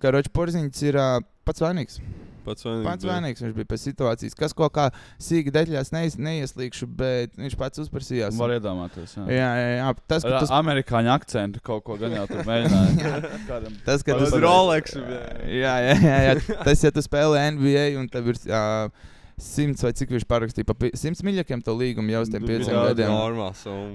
ka 0.00 0.10
Ročs 0.16 0.32
Porziņš 0.32 0.82
ir 0.88 1.00
pats 1.44 1.60
vainīgs. 1.60 1.98
Pats 2.46 2.66
vainīgs. 2.66 2.86
Pats 2.88 3.06
jā. 3.06 3.12
vainīgs 3.14 3.44
viņš 3.44 3.54
bija 3.56 3.68
pēc 3.72 3.84
situācijas. 3.86 4.36
Kas 4.38 4.56
ko 4.58 4.68
kā 4.74 4.88
sīki 5.22 5.52
detaļās 5.54 5.92
neies, 5.94 6.18
neieslīgšu, 6.18 6.88
bet 6.98 7.38
viņš 7.38 7.56
pats 7.60 7.82
uzprasījās. 7.84 8.36
Var 8.40 8.56
iedomāties. 8.58 9.16
Jā. 9.20 9.26
Jā, 9.30 9.50
jā, 9.62 9.70
jā. 9.78 9.88
Tas, 10.10 10.26
ka 10.26 10.34
Ar 10.34 10.38
tas, 10.44 10.54
amerikāņu 10.58 11.14
akcentu 11.14 11.62
kaut 11.64 11.84
ko 11.86 11.96
gan 12.02 12.18
jau 12.18 12.26
tur 12.30 12.44
mēģināja. 12.48 13.32
Kādam 13.50 13.78
tas, 13.86 14.02
ka 14.06 14.18
tas 14.20 14.36
Rolex. 14.42 14.94
Jā, 14.98 15.74
jā, 15.86 15.96
jā, 16.02 16.20
jā. 16.28 16.36
Tas, 16.66 16.82
ja 16.84 16.90
tu 16.94 17.02
spēlē 17.04 17.48
NBA 17.56 17.88
un 18.00 18.08
tev 18.12 18.32
ir 18.34 18.38
uh, 18.50 19.10
simts 19.42 19.82
vai 19.82 19.90
cik 19.96 20.12
viņš 20.12 20.26
parakstīja, 20.28 20.66
pa 20.68 20.74
pi- 20.78 20.92
simts 20.98 21.22
miļakiem 21.26 21.62
to 21.66 21.72
līgumu 21.74 22.12
jau 22.12 22.20
uz 22.22 22.30
tiem 22.30 22.44
pieciem 22.46 22.74
jā, 22.76 22.82
gadiem. 22.92 23.10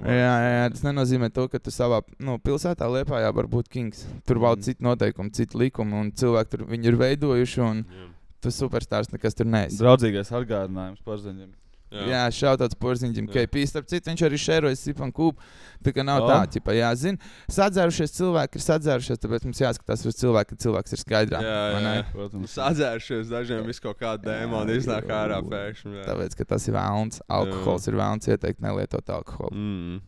Jā, 0.03 0.15
jā, 0.17 0.33
jā, 0.57 0.65
tas 0.73 0.83
nenozīmē 0.83 1.29
to, 1.31 1.45
ka 1.51 1.61
tu 1.61 1.71
savā 1.71 2.01
nu, 2.19 2.35
pilsētā 2.43 2.89
liepā 2.91 3.21
jā, 3.23 3.29
var 3.37 3.47
būt 3.51 3.69
kings. 3.71 4.05
Tur 4.27 4.41
valda 4.43 4.57
Mm. 4.57 4.65
citi 4.67 4.83
noteikumi, 4.83 5.31
citi 5.37 5.57
likumi, 5.61 5.93
un 6.01 6.11
cilvēki 6.11 6.49
tur 6.55 6.65
viņu 6.67 6.89
ir 6.91 6.97
veidojuši. 6.99 7.61
Un 7.63 7.83
Jā. 7.85 8.07
Tu 8.43 8.51
superstarps 8.53 9.13
nekas 9.13 9.37
tur 9.37 9.47
neesi. 9.49 9.79
Draudzīgais 9.81 10.33
atgādinājums 10.33 11.01
porziņiem. 11.05 11.53
Jā. 11.87 12.01
Jā, 12.03 12.21
šautauts 12.35 12.75
porziņģim, 12.83 13.29
Jā. 13.31 13.45
KP. 13.47 13.61
Starp 13.69 13.85
citu, 13.87 14.09
viņš 14.09 14.21
arī 14.27 14.37
šēroja 14.43 14.75
Sipan 14.75 15.07
Kūpu. 15.15 15.39
Tā 15.85 15.93
kā 15.95 16.03
nav 16.03 16.25
O. 16.25 16.27
tā, 16.27 16.41
ķipa, 16.57 16.73
jā, 16.75 16.89
zina. 16.99 17.29
Sadzērušies 17.47 18.11
cilvēki 18.17 18.59
ir 18.59 18.63
sadzērušies, 18.65 19.21
tāpēc 19.23 19.45
mums 19.47 19.61
jāskatās 19.63 20.03
uz 20.03 20.17
cilvēku, 20.19 20.51
ka 20.51 20.63
cilvēks 20.65 20.97
ir 20.97 21.01
skaidrā. 21.05 21.39
Jā, 21.47 21.79
ne? 21.79 21.93
jā. 22.01 22.03
Protams. 22.11 22.57
Sadzēršies 22.59 23.31
dažiem 23.31 23.63
visu 23.71 23.85
kaut 23.87 24.01
kādu 24.03 24.27
dēmonu 24.27 24.75
iznāk 24.75 25.07
ārā 25.07 25.39
pēkšņi. 25.47 25.95
jā. 26.01 26.03
Tāpēc, 26.11 26.35
ka 26.41 26.49
tas 26.51 26.67
ir 26.67 26.75
vēlns. 26.75 27.23
Alkohols 27.39 27.87
ir 27.87 27.99
vēlns, 28.03 28.27
ieteikt 28.35 28.59
nelietot 28.67 29.07
alkoholu. 29.15 29.55
Mm. 29.55 30.01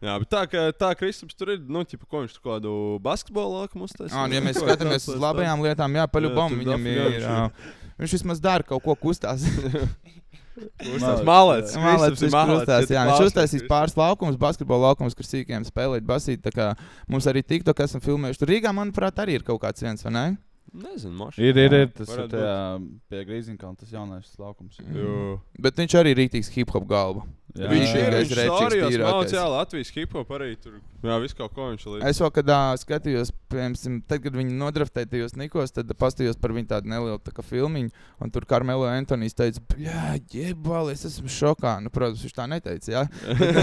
Jā, 0.00 0.14
bet 0.22 0.30
tā, 0.32 0.46
ka 0.48 0.62
tā 0.80 0.94
Kristaps 0.96 1.36
tur 1.36 1.52
ir, 1.52 1.60
nu, 1.68 1.82
ķipa, 1.84 2.06
ko 2.08 2.22
viņš 2.22 2.38
tur 2.38 2.44
kādu 2.46 2.70
basketbolu 3.04 3.58
laukumu 3.58 3.84
uztaisīja. 3.84 4.22
Un, 4.24 4.32
ja 4.32 4.40
mēs 4.44 4.56
skatāmies 4.56 5.04
uz 5.12 5.20
labajām 5.20 5.60
lietām, 5.66 5.98
jā, 6.00 6.06
paļubam, 6.08 6.56
viņam 6.62 6.88
ir. 6.88 7.00
garš 7.04 7.28
ā, 7.28 7.42
Viņš 8.00 8.14
vismaz 8.16 8.40
dara 8.40 8.64
kaut 8.64 8.80
ko 8.86 8.94
kustās. 8.96 9.44
Uztaisījis 10.60 11.24
malets. 11.24 11.74
Malets, 11.76 12.20
Kristaps 12.20 12.24
ir 12.24 12.32
viņš 12.32 12.88
tu 12.88 12.94
jā, 12.94 13.02
viņš 13.08 13.26
uztaisīs 13.28 13.64
pāris 13.68 13.96
laukumus, 13.96 14.38
basketbola 14.40 14.90
laukumus, 14.90 15.16
kur 15.16 15.28
sīkiem 15.28 15.64
spēlēt 15.68 16.04
basīt. 16.08 16.42
Tā 16.44 16.52
kā 16.54 16.70
mums 17.12 17.28
arī 17.30 17.44
tikto, 17.44 17.74
kas 17.76 17.92
esam 17.92 18.04
filmējuši. 18.04 18.40
Tur 18.42 18.52
Rīgā, 18.52 18.72
manuprāt, 18.76 19.20
arī 19.20 19.38
ir 19.38 19.44
kaut 19.46 19.60
kāds 19.64 19.84
viens, 19.84 20.04
vai 20.04 20.14
ne? 20.16 20.24
Nezinu, 20.80 21.12
moši. 21.18 21.42
Ir, 21.48 21.58
ir, 21.58 21.76
ir 21.82 21.88
tas 21.96 22.12
ir 22.14 22.28
tajā 22.30 22.56
pie 23.10 23.22
Grīziņkalna, 23.26 23.80
tas 23.80 23.94
jaunais 23.94 24.28
laukums. 24.38 24.78
Jū. 24.94 25.38
Bet 25.60 25.80
viņš 25.80 25.96
arī 25.98 26.14
ir 26.14 26.20
rītīgs 26.22 26.52
hip 26.54 26.70
hop 26.76 26.86
galva. 26.90 27.24
Jā. 27.50 27.66
Viņš 27.70 27.92
ir 27.98 28.14
tīrākais. 28.30 28.96
mācījās, 29.00 29.34
jā, 29.34 29.44
Latvijas 29.50 29.90
hip 29.96 30.12
hop 30.14 30.28
arī 30.36 30.52
tur. 30.60 30.76
Jā, 31.02 31.16
viss 31.22 31.34
kaut 31.34 31.54
ko 31.56 31.70
viņš 31.72 31.84
līdzi. 31.88 32.06
Es 32.10 32.20
vēl, 32.20 32.30
kad 32.36 32.50
ā, 32.52 32.58
skatījos, 32.78 33.32
piemēram, 33.50 33.96
tad, 34.06 34.20
kad 34.26 34.36
viņi 34.36 34.54
nodraftēja 34.60 35.08
tajos 35.14 35.34
Nikos, 35.40 35.72
tad 35.74 35.90
paskatījos 35.98 36.38
par 36.40 36.54
viņu 36.54 36.68
tādu 36.70 36.92
nelielu 36.92 37.18
tā 37.24 37.32
kā 37.34 37.42
filmiņu. 37.42 37.90
Un 38.20 38.32
tur 38.34 38.46
Karmelo 38.48 38.86
Antonijs 38.90 39.34
teica, 39.38 39.62
Jā, 39.80 40.14
jebali, 40.30 40.92
es 40.94 41.06
esmu 41.08 41.32
šokā. 41.32 41.78
Nu, 41.82 41.90
protams, 41.94 42.22
viņš 42.26 42.36
tā 42.36 42.46
neteica. 42.52 42.92
Jā. 42.92 43.04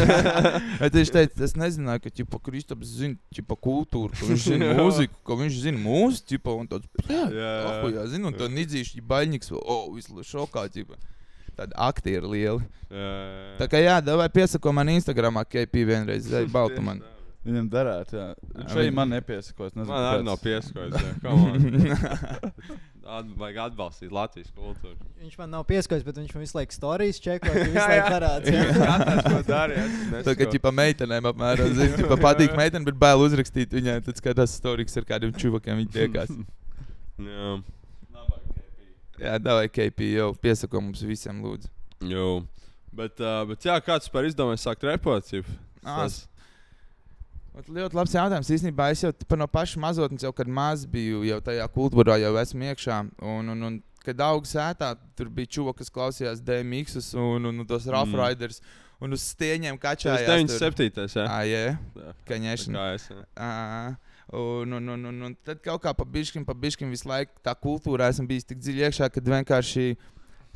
Bet 0.82 0.98
viņš 0.98 1.14
teica, 1.14 1.44
es 1.48 1.56
nezināju, 1.60 2.04
ka 2.08 2.14
ķipa, 2.20 2.42
Kristaps 2.48 2.96
zina 3.00 3.18
ķipa, 3.34 3.58
kultūru, 3.68 4.12
ka 4.18 4.28
viņš 4.32 4.48
zina 4.52 4.68
Jā. 4.72 4.78
mūziku, 4.82 5.22
ka 5.28 5.38
viņš 5.44 5.62
zina 5.68 5.84
mūziku. 5.84 6.28
ķipa, 6.34 6.58
Un 6.58 6.68
tāds, 6.72 6.90
jā, 7.08 7.24
Jā. 7.38 7.52
oh, 7.84 7.92
jā, 7.94 8.08
zinu, 8.12 8.32
un 8.32 8.38
to 8.40 8.48
nidzīšu 8.52 9.04
baļņiks, 9.08 9.54
o, 9.54 9.62
oh, 9.62 9.86
visu 9.96 10.26
šokā. 10.26 10.66
Ķipa. 10.74 10.98
Tādi 11.58 11.74
aktieri 11.90 12.28
lieli. 12.30 12.66
Jā, 12.94 13.12
Tā 13.58 13.66
kā 13.72 13.80
jā, 13.82 13.96
davai 14.06 14.28
piesako 14.30 14.72
man 14.78 14.92
Instagramā, 14.94 15.42
KP 15.50 15.86
vienreiz, 15.90 16.28
zai, 16.34 16.46
baltu 16.54 16.84
man. 16.86 17.02
Viņam 17.48 17.68
darētu, 17.72 18.18
jā. 18.20 18.28
Viņš 18.58 18.72
viņ- 18.74 18.82
arī 18.82 18.92
man 18.94 19.10
nepiesakos. 19.16 19.72
nezinu, 19.74 19.88
Man 19.94 20.06
arī 20.12 20.24
nav 20.28 20.38
pieskojis. 20.44 20.94
At, 23.08 23.24
vajag 23.40 23.58
atbalstīt 23.70 24.12
Latvijas 24.12 24.50
kultūru. 24.52 24.98
Viņš 25.24 25.38
man 25.40 25.54
nav 25.56 25.62
pieskojis, 25.70 26.02
bet 26.04 26.18
viņš 26.20 26.34
man 26.36 26.44
visu 26.44 26.58
laiku 26.58 26.76
stāstījis, 26.76 27.20
čekot, 27.24 27.54
ka 27.56 27.62
visu 27.62 27.78
Jā, 27.78 27.86
laiku 27.88 28.10
jā. 28.12 28.18
Jā, 28.52 28.64
jā. 28.68 29.22
ko 29.32 29.38
dara, 29.48 29.78
jā, 29.78 29.86
es 30.20 30.28
Tā 30.28 30.34
kā 30.36 30.48
ģipa 30.52 30.74
meitenēm 30.76 31.30
apmēram 31.32 31.72
zina, 31.78 32.02
ģipa 32.02 32.18
patīk 32.20 32.58
meitene, 32.60 32.84
bet 32.90 33.00
bail 33.00 33.24
uzrakstīt 33.24 33.72
viņai, 33.80 33.96
tad 34.10 34.20
skatās 34.20 34.58
stāstījis 34.60 35.00
ar 35.00 35.08
kādiem 35.14 35.32
čuvakiem 35.40 35.80
viņa 35.86 35.96
tiekās. 35.96 36.36
Jā, 37.24 37.54
Jā, 39.20 39.38
davai 39.42 39.68
KP 39.70 40.12
jau 40.16 40.32
piesako 40.38 40.82
mums 40.84 41.02
visiem, 41.02 41.40
lūdzu. 41.44 41.70
jū. 42.06 42.46
Bet, 42.98 43.20
uh, 43.22 43.44
bet 43.50 43.66
jā, 43.66 43.76
kāds 43.86 44.10
par 44.10 44.24
izdomāju 44.26 44.62
sākt 44.62 44.84
repot? 44.88 45.26
Cip? 45.28 45.46
Ā, 45.86 46.06
s- 46.10 46.28
Ot, 47.58 47.66
Ļoti 47.74 47.98
labs 47.98 48.14
jautājums. 48.14 48.50
Īstenībā 48.54 48.92
es 48.94 49.02
jau 49.02 49.12
no 49.38 49.48
paša 49.50 49.80
mazotnes, 49.82 50.22
jau 50.22 50.30
kad 50.34 50.48
maz 50.48 50.84
biju, 50.86 51.24
jau 51.26 51.40
tajā 51.42 51.66
kultūrā 51.74 52.20
jau 52.22 52.36
esmu 52.38 52.68
iekšā. 52.70 52.98
Un, 53.26 53.50
un, 53.50 53.64
un 53.66 53.80
kad 54.06 54.20
augsts 54.22 54.54
sētā, 54.54 54.92
tur 55.18 55.30
bija 55.34 55.50
čūka, 55.58 55.74
kas 55.80 55.90
klausījās 55.90 56.44
DMX 56.46 57.00
un, 57.18 57.50
un, 57.50 57.64
un 57.64 57.66
tos 57.66 57.88
Rough 57.90 58.14
Mm. 58.14 58.20
Riders. 58.22 58.62
Un 59.02 59.14
uz 59.14 59.22
stieņiem 59.34 59.78
Tas 59.82 59.98
kačājās. 60.04 60.28
97. 60.30 61.08
jā. 61.18 61.26
Ah, 61.30 61.42
jā, 61.46 61.78
Jā, 61.98 62.14
kaņēšana. 62.30 62.78
kā 62.78 62.94
es. 62.94 63.10
jā. 63.10 63.26
Ā, 63.38 63.98
Un, 64.36 64.74
un, 64.76 64.90
un, 64.92 65.06
un, 65.08 65.20
un 65.24 65.36
tad 65.48 65.62
kaut 65.64 65.80
kā 65.86 65.94
pa 65.96 66.04
bišķiņam, 66.04 66.44
pa 66.48 66.56
bišķiņam 66.60 66.92
visu 66.92 67.08
laiku 67.08 67.40
tā 67.46 67.54
kultūrā 67.56 68.10
esmu 68.12 68.26
bijis 68.28 68.48
tik 68.50 68.60
dziļi 68.60 68.84
iekšā, 68.90 69.08
ka 69.08 69.24
vienkārši 69.24 69.86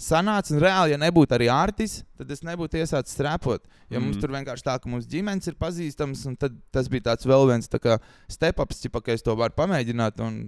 sanāca. 0.01 0.51
Un 0.55 0.63
reāli, 0.63 0.91
ja 0.91 0.99
nebūtu 0.99 1.37
arī 1.37 1.47
ārtis, 1.53 2.01
tad 2.19 2.33
es 2.35 2.43
nebūtu 2.43 2.81
iesācis 2.81 3.15
strēpot. 3.15 3.63
Jo 3.89 3.99
mm. 3.99 4.03
mums 4.03 4.17
Mhm. 4.17 4.23
tur 4.23 4.35
vienkārši 4.35 4.67
tā, 4.67 4.75
ka 4.81 4.91
mūsu 4.91 5.07
ģimenes 5.13 5.47
ir 5.47 5.55
pazīstamas, 5.55 6.25
un 6.27 6.35
tad 6.35 6.57
tas 6.71 6.89
bija 6.91 7.11
tāds 7.11 7.27
vēl 7.27 7.47
viens 7.53 7.71
tā 7.71 7.79
kā 7.79 7.99
step-ups, 8.27 8.83
ka 8.91 9.15
es 9.15 9.23
to 9.23 9.35
varu 9.39 9.55
pamēģināt. 9.55 10.19
Un, 10.27 10.43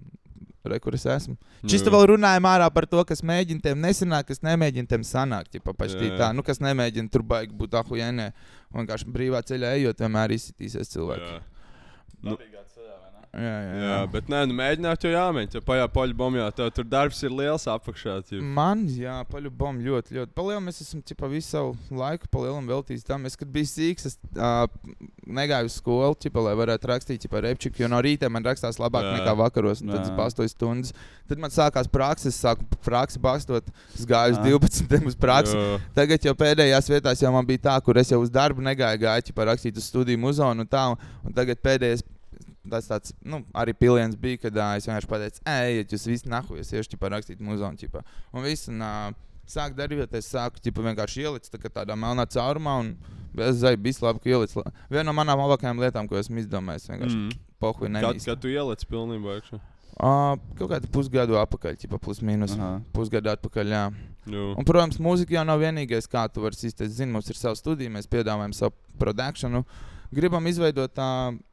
Re, 0.64 0.78
kur 0.80 0.96
es 0.96 1.04
esmu. 1.04 1.34
Čista 1.68 1.92
vēl 1.92 2.06
runājām 2.14 2.46
ārā 2.48 2.70
par 2.72 2.86
to, 2.88 3.02
kas 3.04 3.20
mēģina 3.20 3.60
tiem 3.66 3.82
nesanākt, 3.84 4.30
kas 4.30 4.40
nemēģina 4.48 4.88
tiem 4.88 5.02
sanākt. 5.04 5.58
Jā. 5.60 6.16
tā, 6.22 6.30
nu, 6.32 6.40
kas 6.40 6.62
nemēģina 6.64 7.12
tur 7.12 7.26
baigi 7.28 7.52
būt 7.52 7.76
ahujēnē. 7.82 8.30
Vienkārši 8.72 9.12
brīvā 9.12 9.44
ceļā 9.44 9.74
ejot, 9.82 10.00
vienmēr 10.00 10.32
izsitīsies 10.38 10.94
cilvēki. 10.96 11.34
Jā. 11.34 11.42
Ne? 12.24 12.38
Jā, 13.34 13.54
jā, 13.66 13.78
jā. 13.82 13.94
Bet 14.14 14.28
nē, 14.30 14.44
nu 14.46 14.54
mēģināt 14.54 15.06
jau 15.08 15.10
jāmēģina. 15.10 15.58
Ja 15.58 15.62
pajā 15.66 15.88
poļu 15.90 16.14
bombā, 16.18 16.46
tev 16.54 16.68
tur 16.76 16.86
darbs 16.86 17.18
ir 17.26 17.34
liels 17.34 17.64
apakšā. 17.72 18.20
Cip. 18.28 18.44
Man, 18.46 18.84
jā, 18.94 19.16
paļubom 19.32 19.80
ļoti, 19.82 20.20
ļoti. 20.20 20.34
Palielam 20.38 20.68
mēs 20.70 20.84
esam 20.86 21.02
ķipa, 21.02 21.30
visu 21.32 21.56
savu 21.56 21.72
laiku, 21.98 22.30
palielam 22.30 22.70
veltījis 22.70 23.08
tam. 23.08 23.26
Es, 23.26 23.38
kad 23.40 23.50
biju 23.50 23.72
sīgs, 23.72 24.06
es 24.12 24.20
uh, 24.38 24.68
negāju 25.26 25.72
uz 25.72 25.80
skolu, 25.80 26.20
ķipa, 26.22 26.44
lai 26.46 26.54
varētu 26.62 26.92
rakstīt 26.92 27.26
ķipa, 27.26 27.42
repčiku, 27.48 27.82
jo 27.82 27.90
no 27.90 28.04
rīta 28.06 28.30
man 28.30 28.46
rakstās 28.46 28.78
labāk 28.78 29.10
Jā. 29.10 29.18
nekā 29.18 29.36
vakaros. 29.42 29.82
un 29.82 29.96
Tad 29.96 30.04
es 30.04 30.14
Jā. 30.14 30.18
bastoju 30.22 30.54
stundas. 30.54 30.94
Tad 31.26 31.42
man 31.42 31.58
sākās 31.58 31.90
prakses, 31.90 32.36
es 32.38 32.42
sāku 32.46 32.70
praksi 32.86 33.22
bastot. 33.24 33.74
Es 33.98 34.06
gāju 34.06 34.38
uz 34.38 34.42
Jā. 34.46 34.60
12. 34.62 35.10
uz 35.10 35.18
praksi. 35.18 35.58
Jā. 35.58 35.82
Tagad 35.98 36.30
jau 36.30 36.38
pēdējās 36.38 36.94
vietās 36.94 37.26
jau 37.26 37.34
man 37.34 37.50
bija 37.50 37.66
tā, 37.72 37.80
kur 37.82 37.98
es 37.98 38.14
jau 38.14 38.22
uz 38.22 38.30
darbu 38.30 38.62
negāju, 38.62 39.02
gāju 39.08 39.32
ķipa, 39.32 39.50
rakstīt 39.50 39.82
uz 39.82 39.90
studiju 39.90 40.22
muzonu 40.22 40.68
un 40.68 40.70
tā. 40.70 40.86
Un, 40.94 41.14
un 41.26 41.34
tagad 41.34 41.58
pēdējais. 41.66 42.06
Tas 42.72 42.88
tāds, 42.88 43.12
nu, 43.28 43.42
arī 43.60 43.74
piliens 43.76 44.16
bija, 44.20 44.40
kad 44.46 44.56
uh, 44.56 44.78
es 44.80 44.88
vienkārši 44.88 45.10
pateicu, 45.12 45.42
ej, 45.52 45.82
jūs 45.92 46.06
visi 46.08 46.30
nahu, 46.32 46.56
es 46.62 46.72
iešu 46.72 46.94
ķipa, 46.94 47.10
rakstīt 47.12 47.42
muzonu. 47.44 47.76
Ķipa. 47.82 48.04
Un 48.32 48.46
viss, 48.46 48.70
un 48.72 48.80
uh, 48.80 49.10
sāk 49.50 49.76
darīt, 49.76 50.16
es 50.16 50.30
sāku 50.32 50.64
ķipa, 50.64 50.86
vienkārši 50.88 51.26
ielikt 51.26 51.52
tā, 51.52 51.60
tādā 51.68 51.98
melnā 52.00 52.24
caurumā. 52.32 52.78
Un 52.86 52.94
es 53.44 53.60
zinu, 53.60 53.82
bija 53.84 54.08
labi, 54.08 54.24
ka 54.24 54.32
ielikt. 54.32 54.56
Viena 54.88 55.10
no 55.10 55.18
manām 55.18 55.44
labākajām 55.44 55.84
lietām, 55.84 56.08
ko 56.08 56.22
esmu 56.22 56.40
izdomājis, 56.40 56.88
vienkārši 56.94 57.20
mm. 57.20 57.44
Pohuļ 57.64 57.88
Kad, 57.88 57.96
nemīst. 57.98 58.28
kad 58.28 58.42
tu 58.44 58.52
ieliec 58.52 58.88
pilnībā 58.88 59.38
iekšā? 59.40 59.60
Uh, 59.94 60.34
kaut 60.58 60.72
kādu 60.72 60.90
pusgadu 60.92 61.38
atpakaļ, 61.38 61.78
ķipa, 61.84 62.00
plus 62.02 62.24
mīnus. 62.26 62.56
Aha. 62.58 62.80
Pusgadu 62.96 63.30
atpakaļ, 63.36 63.74
jā. 63.76 63.84
Jū. 64.26 64.50
Un, 64.58 64.66
protams, 64.66 64.98
mūzika 65.04 65.36
jau 65.36 65.44
nav 65.46 65.62
vienīgais, 65.62 66.08
kā 66.10 66.26
tu 66.32 66.42
vari 66.44 66.58
izteikt. 66.58 66.96
Zini, 66.96 67.12
mums 67.14 67.30
ir 67.30 67.38
sava 67.38 67.60
studija, 67.60 67.92
mēs 67.94 68.10
piedāvājam 68.10 68.56
savu 68.58 68.74
produkciju. 69.00 69.62
Gribam 70.14 70.48
izveidot 70.50 70.96
tādu 70.98 71.44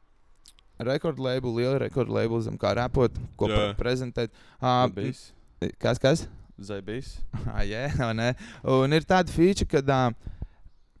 lielu 1.57 1.77
rekordu 1.85 2.15
labelu, 2.17 2.41
zem 2.45 2.57
kā 2.59 2.73
repot, 2.77 3.17
ko 3.39 3.49
pre 3.51 3.71
prezentēt. 3.79 4.35
Uh, 4.59 4.87
kas, 5.81 6.01
kas? 6.01 6.27
Zabijs. 6.61 7.15
Ah, 7.45 7.63
jā, 7.71 7.87
vai 7.97 8.11
ne? 8.17 8.29
Un 8.67 8.93
ir 8.93 9.05
tāda 9.07 9.33
feature, 9.33 9.69
ka 9.69 9.81
uh, 9.81 10.35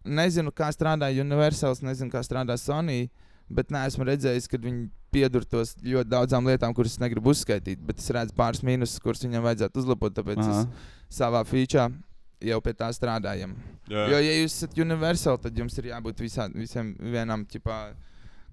nezinu, 0.05 0.53
kā 0.53 0.69
strādā 0.73 1.11
Universals, 1.13 1.83
nezinu, 1.85 2.11
kā 2.13 2.23
strādā 2.25 2.57
Sony. 2.59 3.09
Bet 3.51 3.67
neesmu 3.73 4.05
redzējis, 4.07 4.47
ka 4.47 4.55
viņi 4.63 4.85
piedur 5.11 5.43
tos 5.43 5.73
ļoti 5.83 6.07
daudzām 6.07 6.45
lietām, 6.47 6.71
kuras 6.75 6.95
es 6.95 7.01
negribu 7.01 7.33
uzskaitīt. 7.33 7.81
Bet 7.83 7.99
es 7.99 8.07
redzu 8.15 8.35
pāris 8.37 8.63
mīnusus, 8.63 9.01
kurus 9.03 9.25
viņam 9.25 9.43
vajadzētu 9.43 9.81
uzlabot. 9.83 10.13
Tāpēc 10.15 10.39
Aha. 10.39 10.61
es 10.61 11.17
savā 11.19 11.43
feature 11.47 11.89
jau 12.41 12.61
pie 12.63 12.73
tā 12.77 12.87
strādājam. 12.95 13.57
Jā. 13.91 14.05
Jo, 14.07 14.21
ja 14.23 14.37
jūs 14.39 14.55
esat 14.55 14.79
Universal, 14.79 15.41
tad 15.43 15.57
jums 15.57 15.75
ir 15.77 15.91
jābūt 15.91 16.23
visā, 16.23 16.47
visiem 16.55 16.93
vienam, 17.11 17.43
ķipā, 17.49 17.81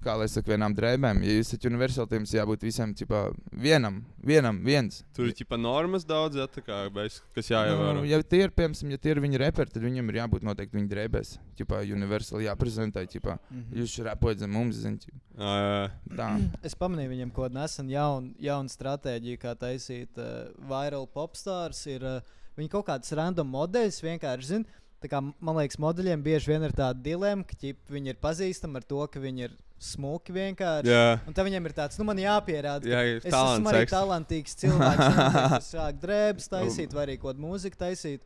kā 0.02 0.14
lai 0.18 0.28
saka, 0.30 0.52
vienām 0.52 0.74
drēbēm. 0.76 1.20
Ja 1.26 1.36
jūs 1.36 1.50
esat 1.52 1.66
Universal, 1.68 2.08
tad 2.10 2.32
jābūt 2.34 2.64
visiem 2.66 2.94
ķipā, 2.98 3.22
vienam, 3.64 4.00
vienam, 4.24 4.60
viens. 4.64 5.02
Tur 5.16 5.28
ir 5.28 5.36
ķipa 5.38 5.58
normas 5.60 6.06
daudz, 6.08 6.38
ja, 6.40 6.48
tā 6.50 6.62
kā, 6.64 6.80
bez, 6.94 7.20
kas 7.36 7.50
jāievēro. 7.52 8.00
Nu, 8.00 8.06
ja 8.08 8.20
tie 8.22 8.44
ir, 8.46 8.54
piemēram, 8.54 8.94
ja 8.94 9.00
tie 9.02 9.14
ir 9.14 9.22
viņa 9.24 9.42
reperi, 9.44 9.74
tad 9.74 9.84
viņam 9.84 10.10
ir 10.12 10.20
jābūt 10.20 10.46
noteikti 10.48 10.78
viņa 10.78 10.92
drēbēs. 10.94 11.34
Ķipā, 11.58 11.82
Universal 11.98 12.44
jāprezentē, 12.46 13.04
ķipā. 13.10 13.38
Mhm. 13.50 13.78
Jūs 13.82 13.98
repojat 14.08 14.44
zem 14.44 14.54
mums. 14.56 14.82
Tā. 15.38 16.32
Es 16.66 16.74
pamanīju 16.78 17.12
viņam 17.12 17.30
kaut 17.30 17.48
kādu 17.48 17.58
nesenu 17.60 17.94
jaunu, 17.94 18.34
jaunu 18.42 18.72
stratēģiju, 18.72 19.40
kā 19.42 19.54
taisīt 19.58 20.18
uh, 20.18 20.50
viral 20.70 21.06
popstars. 21.10 21.84
Ir, 21.90 22.04
uh, 22.06 22.36
viņi 22.58 22.72
kaut 22.72 22.88
kādas 22.90 23.14
random 23.16 23.50
modeļus 23.54 24.02
vienkārši 24.04 24.52
zina. 24.52 24.78
Tā 24.98 25.06
kā, 25.10 25.20
man 25.22 25.58
liekas, 25.60 25.78
modeļiem 25.78 26.24
bieži 26.24 26.50
vien 26.50 26.64
ir 26.66 26.74
tāda 26.74 26.98
dilemma, 26.98 27.46
ka 27.46 27.54
ķip, 27.58 27.84
viņi 27.92 28.12
ir 28.12 28.22
pazīstami 28.22 28.80
ar 28.80 28.86
to, 28.88 29.04
ka 29.06 29.22
viņi 29.22 29.44
ir 29.46 29.54
smuki 29.82 30.34
vienkārši. 30.34 30.90
Jā. 30.90 31.18
Un 31.28 31.36
tad 31.36 31.46
viņiem 31.46 31.68
ir 31.68 31.74
tāds, 31.76 31.98
nu, 32.00 32.06
man 32.08 32.18
jāpierāda, 32.18 32.88
Jā, 32.88 33.02
ir 33.06 33.20
es 33.20 33.30
talants 33.30 33.60
esmu 33.60 33.70
arī 33.72 33.82
ekstra. 33.84 34.00
talantīgs 34.00 34.56
cilvēks. 34.62 35.20
kas 35.54 35.70
sāk 35.74 36.00
drēbes 36.02 36.50
taisīt, 36.52 36.96
vai 36.96 37.06
arī 37.06 37.16
kaut 37.18 37.32
kādu 37.32 37.44
mūziku 37.46 37.78
taisīt. 37.80 38.24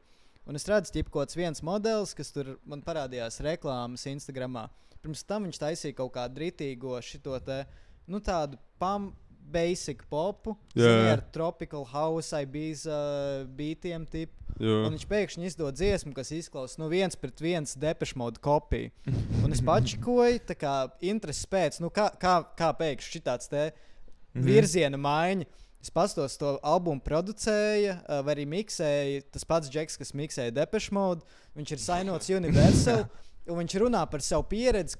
Un 0.49 0.59
es 0.59 0.67
redzu, 0.67 0.91
ka 0.97 1.11
kaut 1.11 1.29
kāds 1.29 1.39
viens 1.39 1.63
modelis, 1.63 2.17
kas 2.19 2.33
tur 2.35 2.57
man 2.67 2.83
parādījās 2.83 3.39
reklāmas 3.47 4.09
Instagram. 4.11 4.65
Pirms 5.03 5.23
tam 5.27 5.47
viņš 5.47 5.61
taisīja 5.63 5.99
kaut 5.99 6.15
kādu 6.17 6.43
rītīgo 6.43 6.97
šito 7.05 7.39
te, 7.47 7.63
nu, 8.11 8.19
tādu 8.25 8.59
pam, 8.83 9.13
basic 9.53 10.05
popu, 10.11 10.55
zini, 10.77 11.11
ar 11.13 11.21
tropical 11.35 11.85
house, 11.85 12.33
ibiza 12.43 12.97
beatiem 13.57 14.07
tipu. 14.07 14.33
Jā. 14.63 14.83
Un 14.87 14.93
viņš 14.95 15.07
pēkšņi 15.09 15.47
izdod 15.49 15.75
dziesmu, 15.75 16.13
kas 16.15 16.31
izklausās 16.37 16.79
no 16.79 16.87
viens 16.93 17.17
pret 17.19 17.41
viens 17.41 17.73
depešu 17.81 18.19
modu 18.21 18.41
kopiju. 18.45 18.91
Un 19.45 19.53
es 19.53 19.63
pačikoju, 19.65 20.43
tā 20.47 20.55
kā 20.61 20.75
intereses 21.01 21.49
pēc, 21.51 21.81
nu 21.83 21.89
kā, 21.91 22.11
kā, 22.21 22.39
kā 22.57 22.71
pēkšņi 22.79 23.23
tāds 23.27 23.49
te 23.53 23.71
Mhm. 24.33 24.47
virziena 24.49 24.97
maiņa. 24.97 25.45
Es 25.83 25.91
pastos 25.93 26.39
to 26.41 26.55
albumu 26.65 27.03
producēja, 27.05 27.99
uh, 28.07 28.23
vai 28.25 28.37
arī 28.37 28.47
miksēja. 28.49 29.25
Tas 29.35 29.45
pats 29.45 29.69
Džeks, 29.69 29.99
kas 30.01 30.13
miksēja 30.17 30.55
depešu 30.57 30.95
modu, 30.97 31.21
viņš 31.59 31.73
ir 31.75 31.83
sainots 31.83 32.31
Universal. 32.39 33.03
un 33.51 33.59
viņš 33.59 33.75
runā 33.83 34.05
par 34.09 34.23
savu 34.25 34.45
pieredzi, 34.49 34.97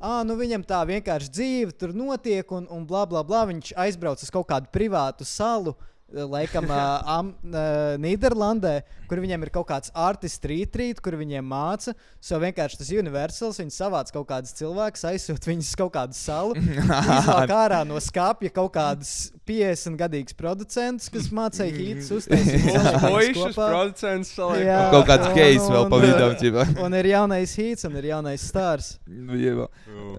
ah, 0.00 0.22
nu 0.26 0.36
viņam 0.38 0.64
tā 0.66 0.80
vienkārši 0.88 1.30
dzīve 1.30 1.74
tur 1.78 1.94
notiek, 1.96 2.46
un, 2.52 2.66
un 2.70 2.86
bla, 2.86 3.04
bla, 3.06 3.22
bla. 3.26 3.44
Viņš 3.50 3.74
aizbrauc 3.76 4.22
uz 4.22 4.30
kaut 4.34 4.48
kādu 4.50 4.70
privātu 4.74 5.26
salu. 5.28 5.74
eh, 5.74 5.93
Laikam, 6.14 6.68
uh, 6.70 7.02
am, 7.10 7.32
uh, 7.50 7.94
Nīderlandē, 7.98 8.74
kur 9.10 9.18
viņiem 9.22 9.46
ir 9.46 9.50
kaut 9.54 9.66
kāds 9.68 9.90
artists 9.98 10.46
retreat, 10.46 11.00
kur 11.02 11.16
viņiem 11.18 11.46
māca. 11.46 11.94
So 12.22 12.38
vienkārši 12.42 12.78
tas 12.80 12.92
universāls, 12.94 13.58
viņi 13.58 13.74
savāc 13.74 14.12
kaut 14.14 14.28
kādus 14.30 14.54
cilvēkus, 14.58 15.04
aizsūta 15.10 15.50
viņus 15.50 15.72
uz 15.72 15.78
kaut 15.80 15.94
kādu 15.96 16.18
salu. 16.18 16.54
Izvelk 17.18 17.54
ārā 17.58 17.82
no 17.88 17.98
skāpja 18.02 18.52
kaut 18.54 18.72
kādus 18.76 19.32
50 19.48 19.98
gadīgus 20.00 20.36
producentus, 20.38 21.10
kas 21.12 21.28
mācīja 21.34 21.74
hītus, 21.74 22.12
uztaisīt 22.16 22.70
Puišas 23.04 23.58
producents. 23.58 24.32
Jā, 24.62 24.78
Kaut 24.94 25.08
kāds 25.10 25.28
case 25.34 25.66
vēl 25.74 25.90
pa 25.90 26.00
ķipa. 26.40 26.68
Un 26.84 26.96
ir 26.96 27.10
jaunais 27.10 27.52
hīts, 27.58 27.84
un 27.88 27.98
ir 28.00 28.08
jaunais 28.12 28.44
stārs. 28.44 28.94
Nu. 29.06 29.36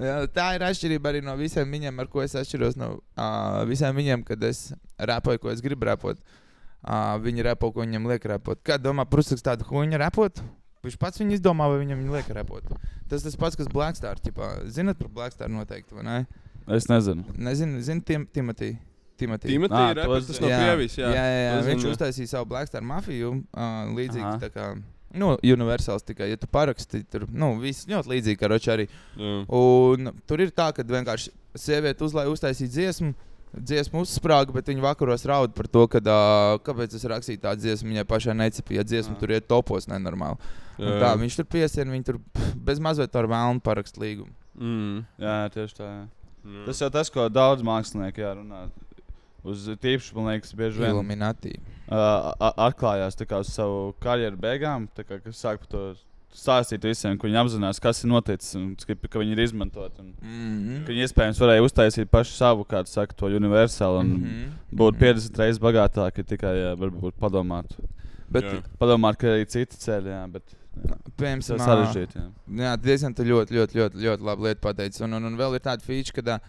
Jā, 0.04 0.18
tā 0.36 0.52
ir 0.58 0.66
atšķirība 0.68 1.12
arī 1.12 1.24
no 1.26 1.36
visiem 1.40 1.72
viņiem, 1.72 2.04
ar 2.04 2.12
ko 2.12 2.24
es 2.26 2.36
atšķiros 2.38 2.78
no 2.80 2.92
uh, 3.00 3.64
visiem 3.70 3.96
viņiem, 3.98 4.26
kad 4.28 4.44
es 4.46 4.68
rapoju, 4.98 5.42
ko 5.44 5.52
es 5.54 5.64
gribu 5.66 5.88
rapot. 5.90 6.20
Uh, 6.86 7.16
viņi 7.18 7.48
repo, 7.48 7.72
ko 7.74 7.82
viņam 7.82 8.06
liek 8.12 8.26
rapot. 8.30 8.60
Kā 8.66 8.78
domā, 8.78 9.08
Prusaks 9.10 9.42
tādu 9.46 9.66
huņu 9.66 9.98
rapot? 9.98 10.42
Viņš 10.86 10.98
pats 11.02 11.22
viņu 11.22 11.40
izdomā, 11.40 11.66
vai 11.72 11.80
viņam 11.82 12.04
liek 12.14 12.28
rapot. 12.38 12.76
Tas 13.10 13.26
tas 13.26 13.38
pats, 13.40 13.58
kas 13.58 13.70
Blackstar. 13.72 14.20
Ķipā. 14.22 14.52
Zinat 14.70 15.00
par 15.02 15.10
Blackstar 15.16 15.50
noteikti, 15.50 15.98
vai 15.98 16.06
ne? 16.06 16.18
Es 16.78 16.86
nezinu. 16.90 17.26
Nezinu, 17.38 17.82
zinu, 17.86 18.06
Tim, 18.06 18.28
Timotī. 18.30 18.76
Timotī. 19.18 19.54
Ir 19.56 19.70
tas 19.72 20.42
no 20.42 20.50
Krievijas, 20.50 20.98
jā. 21.00 21.10
jā, 21.10 21.24
jā, 21.26 21.42
jā. 21.46 21.56
Viņš 21.70 21.88
uztaisīja 21.94 22.34
savu 22.36 22.50
Blackstar 22.52 22.86
mafiju. 22.86 23.32
Uh, 23.50 23.96
līdzīgi 23.98 24.26
Aha. 24.26 24.38
tā 24.42 24.52
kā. 24.54 24.74
Nu, 25.16 25.36
universāls 25.40 26.04
tikai, 26.04 26.28
ja 26.34 26.38
tu 26.38 26.48
paraksti, 26.52 27.06
tur 27.08 27.24
nu, 27.32 27.54
viss 27.62 27.88
ļoti 27.88 28.12
līdzīgi, 28.12 28.40
kā 28.42 28.50
Roča 28.52 28.74
arī. 28.74 28.90
Jā. 29.16 29.36
Un 29.56 30.12
tur 30.28 30.44
ir 30.44 30.52
tā, 30.52 30.68
ka 30.76 30.84
vienkārši 30.84 31.32
sieviete 31.56 32.04
uzlai 32.04 32.26
uztaisīt 32.28 32.74
dziesmu. 32.74 33.14
Dziesma 33.56 34.02
uzsprāga, 34.04 34.52
bet 34.56 34.68
viņa 34.68 34.84
vakaros 34.84 35.24
raud 35.30 35.54
par 35.56 35.68
to, 35.72 35.86
ka, 35.88 36.02
uh, 36.04 36.58
kāpēc 36.66 36.96
es 36.98 37.06
rakstīju 37.08 37.40
tādu 37.46 37.64
dziesmu. 37.64 37.92
Viņai 37.94 38.06
pašai 38.10 38.36
necepīja, 38.36 38.84
dziesma 38.84 39.16
Jā. 39.16 39.20
tur 39.22 39.32
iet 39.36 39.48
topos 39.48 39.88
nenormāli. 39.88 40.40
Un. 40.76 40.98
Tā, 41.00 41.14
viņš 41.22 41.38
tur 41.40 41.48
piesien, 41.56 41.92
viņa 41.94 42.08
tur 42.10 42.20
bez 42.68 42.82
mazliet 42.84 43.16
ar 43.16 43.30
vēlnu 43.32 43.64
parakst 43.64 44.00
līgumu. 44.02 44.34
Mm. 44.60 45.06
Jā, 45.22 45.38
tieši 45.54 45.78
tā. 45.78 45.88
Jā. 45.88 46.04
Jā. 46.46 46.66
Tas 46.68 46.82
jau 46.84 46.90
tas, 46.94 47.10
ko 47.10 47.30
daudz 47.32 47.64
mākslinieki 47.66 48.22
jārunā. 48.22 48.66
Uz 49.46 49.68
tīpaši, 49.82 50.14
man 50.18 50.28
liekas, 50.32 50.52
bieži 50.58 50.82
vien 50.82 50.90
Illuminati. 50.96 51.54
uh, 51.88 52.34
atklājās 52.66 53.16
tā 53.18 53.28
kā 53.30 53.40
uz 53.44 53.52
savu 53.54 53.94
karjeru 54.02 54.40
beigām. 54.42 54.88
tā 54.98 55.06
Kā, 55.06 55.20
kas 55.22 55.38
sāk 55.38 55.62
par 55.64 55.70
to 55.70 55.84
stāstīt 56.36 56.84
visiem, 56.86 57.18
ka 57.18 57.28
viņi 57.28 57.40
apzinās, 57.42 57.80
kas 57.84 58.04
ir 58.04 58.10
noticis 58.12 58.56
un 58.60 58.74
ka, 58.76 58.96
ka 59.10 59.22
viņi 59.22 59.36
ir 59.38 59.44
izmantoti. 59.46 60.02
Un, 60.02 60.14
Mm 60.22 60.58
-hmm. 60.60 60.86
ka 60.86 60.92
viņi 60.94 61.06
iespējams 61.08 61.40
varēja 61.42 61.64
uztaisīt 61.66 62.10
pašu 62.12 62.36
savu, 62.36 62.66
kādu 62.66 62.88
saka, 62.92 63.14
to 63.16 63.26
universālu 63.28 64.00
un 64.00 64.08
mm 64.08 64.18
Mhm. 64.18 64.26
-hmm. 64.26 64.78
būt 64.78 65.00
50 65.00 65.38
reizes 65.38 65.60
bagātāki, 65.60 66.24
tikai 66.26 66.56
jā, 66.56 66.76
varbūt 66.78 67.14
padomāt. 67.20 67.72
Bet, 68.32 68.44
Jā. 68.44 68.62
Padomāt, 68.80 69.18
ka 69.18 69.28
ir 69.28 69.34
arī 69.34 69.46
citi 69.46 69.78
ceļi, 69.78 70.10
jā, 70.10 70.32
bet 70.32 70.44
tas 70.46 70.98
piemēram, 71.18 71.56
ir 71.56 71.60
sarežģīti. 71.60 72.16
Jā. 72.16 72.30
Jā, 72.64 72.76
diezgan 72.82 73.14
ļoti, 73.14 73.54
ļoti, 73.54 73.78
ļoti, 73.80 73.96
ļoti 74.06 74.24
labi 74.24 74.42
lietu 74.44 74.62
pateici. 74.62 75.04
Un, 75.04 75.14
un, 75.14 75.26
un 75.26 75.38
vēl 75.38 75.56
ir 75.56 75.60
tāda 75.60 75.82
feature, 75.86 76.22
ka 76.22 76.36
ā, 76.36 76.40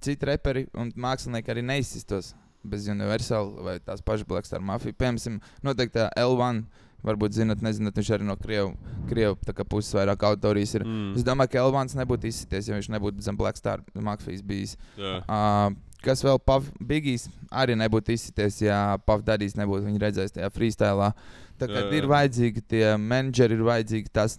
citi 0.00 0.26
reperi 0.26 0.66
un 0.74 0.92
mākslinieki 0.96 1.50
arī 1.50 1.62
neizsistos 1.62 2.34
bez 2.64 2.86
Universal 2.88 3.50
vai 3.64 3.78
tās 3.80 4.02
pašas 4.04 4.26
Blackstar 4.28 4.60
mafijas. 4.60 4.94
Piemēram, 4.98 5.40
noteikti 5.66 5.98
tā 5.98 6.08
L1. 6.16 6.64
Varbūt 7.02 7.34
zinat, 7.34 7.62
nezināt, 7.64 7.96
viņš 7.98 8.10
arī 8.14 8.26
no 8.28 8.36
Krievijas 8.38 8.92
Krievu, 9.10 9.64
puses 9.66 9.94
vairāk 9.96 10.22
autorijas 10.28 10.76
ir. 10.78 10.84
Mm. 10.86 11.14
Es 11.18 11.24
domāju, 11.26 11.52
ka 11.52 11.62
Elvans 11.64 11.96
nebūtu 11.98 12.28
izsities, 12.30 12.68
ja 12.70 12.76
viņš 12.78 12.90
nebūtu 12.94 13.24
zem 13.24 13.38
Blackstar 13.38 13.82
mafijas 13.94 14.44
bijis. 14.46 14.76
Jā. 15.00 15.18
Uh, 15.26 15.74
kas 16.04 16.22
vēl 16.24 16.38
Puff 16.46 16.70
Biggies 16.78 17.28
arī 17.50 17.76
nebūtu 17.78 18.14
izsities, 18.14 18.60
ja 18.64 18.98
Puff 19.06 19.26
Daddies 19.26 19.58
nebūtu 19.58 19.88
viņu 19.88 20.02
redzējis 20.02 20.36
tajā 20.38 20.50
freestylā. 20.54 21.12
Tā 21.60 21.68
kā 21.70 21.84
ir 21.94 22.08
vajadzīgi 22.10 22.64
tie 22.70 22.84
menedžeri, 22.98 23.58
ir 23.58 23.66
vajadzīgi 23.66 24.12
tas 24.14 24.38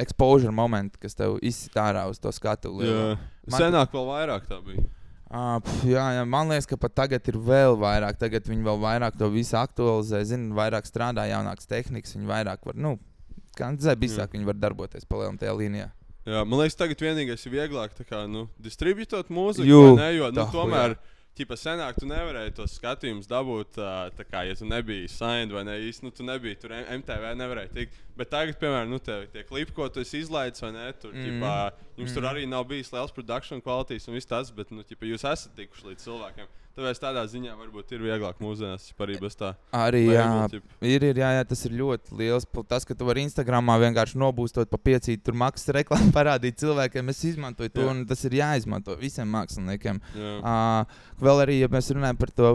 exposure 0.00 0.52
momenti, 0.54 1.00
kas 1.02 1.18
tev 1.18 1.38
izsit 1.42 1.76
ārā 1.80 2.06
uz 2.10 2.20
to 2.22 2.32
skatu. 2.34 2.74
Senāk 3.50 3.94
vēl 3.94 4.10
vairāk 4.10 4.46
tā 4.50 4.60
bija. 4.64 4.86
Uh, 5.30 5.60
jā, 5.86 6.02
jā, 6.16 6.22
man 6.26 6.48
liekas, 6.50 6.66
ka 6.66 6.74
pat 6.80 6.96
tagad 7.04 7.28
ir 7.30 7.36
vēl 7.38 7.76
vairāk. 7.78 8.18
Tagad 8.18 8.48
viņi 8.50 8.66
vēl 8.66 8.80
vairāk 8.82 9.14
to 9.18 9.28
visu 9.30 9.54
aktualizē, 9.60 10.24
zina, 10.26 10.50
vairāk 10.58 10.88
strādā, 10.90 11.28
jaunākas 11.30 11.70
tehnikas. 11.70 12.16
Viņi 12.16 12.26
vairāk 12.26 12.66
var, 12.66 12.74
nu, 12.74 12.96
kā 13.54 13.68
dzēbīsāk, 13.76 14.34
viņi 14.34 14.48
var 14.48 14.58
darboties 14.58 15.06
palielināt 15.06 15.44
tajā 15.44 15.54
līnijā. 15.54 15.86
Jā, 16.26 16.42
man 16.42 16.60
liekas, 16.60 16.76
tagad 16.76 17.00
vienīgais 17.00 17.46
ir 17.46 17.54
vieglāk 17.54 17.94
kā, 18.02 18.24
nu, 18.26 18.48
distribuēt 18.58 19.30
mūziku. 19.30 19.70
Jū, 19.70 19.80
Ne, 19.96 20.10
jo, 20.18 20.32
nu, 20.34 20.42
tā, 20.42 20.48
tomēr, 20.52 20.96
ķipa, 21.38 21.56
senāk 21.56 22.02
tu 22.02 22.10
nevarēji 22.10 22.56
tos 22.58 22.74
skatījumus 22.76 23.30
dabūt, 23.30 23.78
tā 24.18 24.26
kā, 24.26 24.42
ja 24.50 24.58
tu 24.58 24.66
nebiji 24.68 25.08
signed 25.14 25.54
vai 25.54 25.62
ne 25.68 25.78
īsti, 25.86 26.08
nu, 26.08 26.12
tu 26.14 26.26
nebiji 26.26 26.58
tur 26.60 26.74
MTV, 26.74 27.30
nevarēji 27.38 27.72
tikt. 27.78 28.02
Bet 28.20 28.28
tagad, 28.28 28.58
piemēram, 28.60 28.90
nu, 28.92 28.98
te, 29.00 29.14
tie 29.32 29.46
klipi, 29.48 29.72
ko 29.72 29.86
tu 29.88 30.02
izlaidis, 30.04 30.60
vai 30.60 30.74
ne, 30.74 30.86
tur, 31.00 31.14
mm. 31.14 31.24
Ķipa, 31.24 31.52
jums 31.96 32.10
mm. 32.10 32.14
tur 32.14 32.24
Mhm. 32.26 32.30
arī 32.34 32.48
nav 32.50 32.66
bijis 32.68 32.92
liels 32.92 33.14
production 33.16 33.62
kvalitātes 33.64 34.08
un 34.10 34.18
viss 34.18 34.28
tas, 34.28 34.50
bet, 34.52 34.68
nu, 34.74 34.84
ķipa, 34.84 35.08
jūs 35.08 35.24
esat 35.24 35.54
tikuši 35.56 35.86
līdz 35.88 36.04
cilvēkiem. 36.04 36.50
Tāpēc 36.76 37.00
tādā 37.02 37.22
ziņā 37.26 37.54
varbūt 37.58 37.94
ir 37.96 38.04
vieglāk 38.04 38.38
mūsdienās, 38.44 38.90
arī 39.02 39.16
bez 39.20 39.34
tā. 39.40 39.54
Arī 39.74 40.04
jā, 40.04 40.26
ķipa. 40.52 40.76
ir, 40.86 41.08
ir, 41.08 41.18
jā, 41.18 41.32
jā, 41.38 41.48
tas 41.48 41.64
ir 41.66 41.74
ļoti 41.80 42.20
liels. 42.20 42.46
Tas, 42.68 42.86
ka 42.86 42.94
tu 42.94 43.08
vari 43.08 43.24
Instagramā 43.26 43.74
vienkārši 43.82 44.20
nobūstot 44.20 44.70
pa 44.70 44.78
piecīt, 44.78 45.24
tur 45.24 45.34
maksas 45.40 45.72
reklāmu 45.80 46.12
parādīt 46.14 46.60
cilvēkiem, 46.60 47.10
es 47.10 47.24
izmantoju 47.32 47.72
to, 47.72 47.88
Jā. 47.88 47.90
un 47.90 48.04
tas 48.06 48.22
ir 48.28 48.38
jāizmanto 48.38 48.94
visiem 49.00 49.32
māksliniekiem. 49.32 49.98
Jā. 50.14 50.36
Uh, 50.38 51.04
vēl 51.24 51.44
arī, 51.48 51.58
ja 51.64 51.72
mēs 51.72 51.90
runājam 51.96 52.20
par 52.20 52.36
to, 52.36 52.54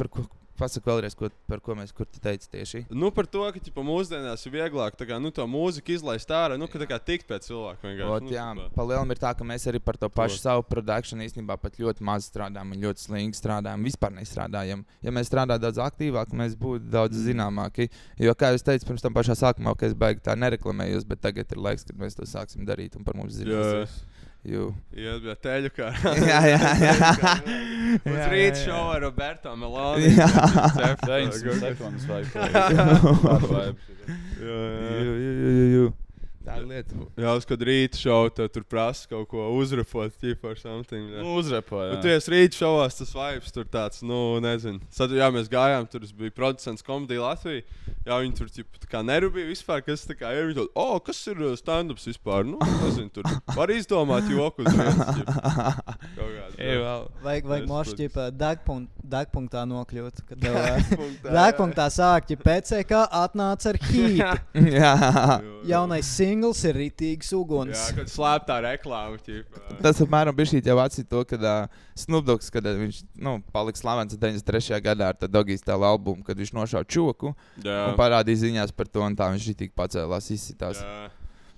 par 0.00 0.10
ko, 0.10 0.26
pasaka 0.60 0.90
vēlreiz, 0.92 1.16
ko, 1.18 1.30
par 1.50 1.62
ko 1.64 1.74
mēs, 1.78 1.94
teici 2.22 2.50
tieši. 2.52 2.82
Nu, 2.92 3.08
par 3.14 3.26
to, 3.30 3.42
ka 3.54 3.62
ķipa, 3.62 3.84
mūsdienās 3.86 4.44
ir 4.46 4.54
vieglāk 4.58 4.98
kā, 5.00 5.18
nu, 5.22 5.32
to 5.34 5.46
mūziku 5.48 5.94
izlaist 5.96 6.30
ārā, 6.36 6.58
nu, 6.60 6.68
ka 6.70 6.80
tā 6.82 6.88
kā 6.90 6.98
tikt 7.00 7.26
pēc 7.30 7.48
cilvēka 7.48 7.82
vienkārši. 7.86 8.10
Ot, 8.16 8.26
nu, 8.28 8.34
jā, 8.34 8.46
palielam 8.76 9.10
ir 9.14 9.20
tā, 9.22 9.32
ka 9.38 9.46
mēs 9.48 9.66
arī 9.72 9.80
par 9.82 9.96
to 10.00 10.10
pašu 10.12 10.36
To. 10.36 10.42
savu 10.44 10.66
produkciju 10.68 11.24
īstenībā 11.24 11.56
pat 11.60 11.80
ļoti 11.80 12.04
maz 12.06 12.28
strādājam 12.30 12.74
un 12.76 12.84
ļoti 12.84 13.06
slīgi 13.06 13.38
strādājam. 13.40 13.84
Vispār 13.88 14.12
nestrādājam. 14.16 14.84
Ja 15.02 15.14
mēs 15.14 15.30
strādājam 15.32 15.64
daudz 15.64 15.80
aktīvāk, 15.86 16.34
mēs 16.36 16.56
būtu 16.60 16.90
daudz 16.92 17.16
Mm. 17.16 17.24
zināmāki. 17.26 17.88
Jo, 18.20 18.34
kā 18.34 18.52
jau 18.52 18.60
teicu, 18.70 18.86
pirms 18.90 19.02
tam 19.02 19.14
pašā 19.16 19.34
sākumā, 19.38 19.76
ka 19.78 19.86
es 19.86 19.94
baigi 19.94 20.20
tā 20.24 20.36
nereklamējos, 20.36 21.06
bet 21.08 21.20
tagad 21.20 21.50
ir 21.52 21.58
laiks, 21.58 21.84
kad 21.86 21.96
mēs 21.96 22.16
to 22.16 22.26
sāksim 22.28 22.66
darīt 22.68 22.96
un 22.96 23.04
par 23.04 23.14
mums 23.16 23.38
Jā, 23.40 23.86
Jū. 24.48 24.70
Iet 24.96 25.20
bija 25.20 25.34
teļu 25.36 25.70
kā. 25.76 25.90
Jā, 26.30 26.38
jā, 26.48 26.70
jā. 26.80 26.94
Uz 28.00 28.06
Jā, 28.06 28.14
jā, 28.14 28.28
rīta 28.32 28.56
jā. 28.56 28.62
šovā 28.64 28.94
Roberto 29.02 29.52
Meloni. 29.60 30.14
Jā. 30.16 30.28
900 31.04 31.58
sekundes 31.64 32.06
vai 32.08 32.22
Jā, 32.24 32.64
Jū, 34.40 35.12
jā. 35.76 35.88
Tā 36.50 36.58
ir 36.60 36.66
lieta. 36.66 36.96
Jā, 37.22 37.34
uz 37.38 37.44
kad 37.46 37.60
rīta 37.66 37.98
šovā 38.00 38.30
tev 38.34 38.48
tur 38.54 38.64
prasa 38.66 39.06
kaut 39.10 39.28
ko 39.30 39.46
uzrepot, 39.54 40.10
ķipa 40.20 40.50
ar 40.50 40.58
something. 40.58 41.10
jā. 41.14 41.22
Nu, 41.22 41.36
uzrepoja. 41.38 41.92
Bet 41.94 42.02
tu 42.02 42.10
esi 42.10 42.32
rīta 42.34 42.58
šovā, 42.58 42.88
tas 42.90 43.14
vibes 43.14 43.54
tur 43.54 43.68
tāds, 43.70 44.02
nu, 44.02 44.18
nezinu. 44.42 44.80
Sad, 44.90 45.14
jā, 45.14 45.30
mēs 45.34 45.48
gājām, 45.52 45.86
tur 45.92 46.02
es 46.06 46.10
biju 46.16 46.34
producents 46.34 46.82
komēdija 46.86 47.22
Latvijā. 47.22 47.62
Jā, 48.06 48.16
viņi 48.24 48.34
tur 48.38 48.48
ķipa, 48.50 48.80
tā 48.82 48.88
kā 48.90 49.02
nerūpīgi 49.04 49.50
vispār, 49.52 49.82
kas 49.86 50.02
tā 50.08 50.14
kā 50.18 50.30
ir. 50.34 50.48
Viņi 50.50 50.56
tur, 50.62 50.68
oh, 50.80 50.96
kas 51.04 51.20
ir 51.30 51.38
uh, 51.44 51.54
stand-ups 51.58 52.08
vispār? 52.08 52.46
Nu, 52.48 52.58
nezinu, 52.82 53.10
tur 53.14 53.28
var 53.54 53.70
izdomāt 53.74 54.26
joku. 54.32 54.64
Vajag, 57.22 57.44
vajag 57.46 57.62
Es 57.64 57.68
mošķi 57.68 58.06
pat- 58.14 58.34
degpunkt, 58.40 58.90
degpunktā 59.04 59.62
nokļūt. 59.68 60.22
Kad 60.28 60.40
tev 60.42 60.56
degpunktā 61.36 61.86
sāk, 61.92 62.30
ja 62.32 62.38
PCK 62.40 63.02
atnāca 63.20 63.72
ar 63.74 63.78
hītu. 63.90 64.64
Jā. 64.72 64.94
Jaunais 65.68 66.08
singls 66.08 66.39
ir 66.68 66.78
rītīgs 66.80 67.30
uguns. 67.36 67.76
Jā, 67.76 67.96
kad 68.00 68.10
slēptā 68.12 68.56
reklāma. 68.64 69.20
ķipa. 69.26 69.62
Tas 69.84 70.00
apmēram 70.04 70.36
bija 70.36 70.52
šī 70.52 70.62
jau 70.66 70.78
atsīt 70.82 71.08
to, 71.10 71.22
kad 71.28 71.44
uh, 71.44 71.84
Snubdogs, 71.98 72.50
kad 72.54 72.66
uh, 72.66 72.78
viņš 72.80 73.02
nu, 73.20 73.36
palika 73.52 73.80
slavens 73.80 74.16
93. 74.16 74.80
gadā 74.84 75.12
ar 75.12 75.20
tādu 75.20 75.36
Dogijas 75.38 75.66
tēlu 75.66 75.88
albumu, 75.92 76.24
kad 76.26 76.40
viņš 76.40 76.54
nošāva 76.56 76.88
čoku 76.88 77.34
Jā. 77.62 77.90
un 77.90 77.96
parādīja 78.00 78.46
ziņās 78.46 78.74
par 78.76 78.88
to, 78.88 79.04
un 79.04 79.16
tā 79.18 79.30
viņš 79.34 79.50
tik 79.60 79.76
pacēlās, 79.78 80.32
izsitās. 80.34 80.80
Jā. 80.80 81.08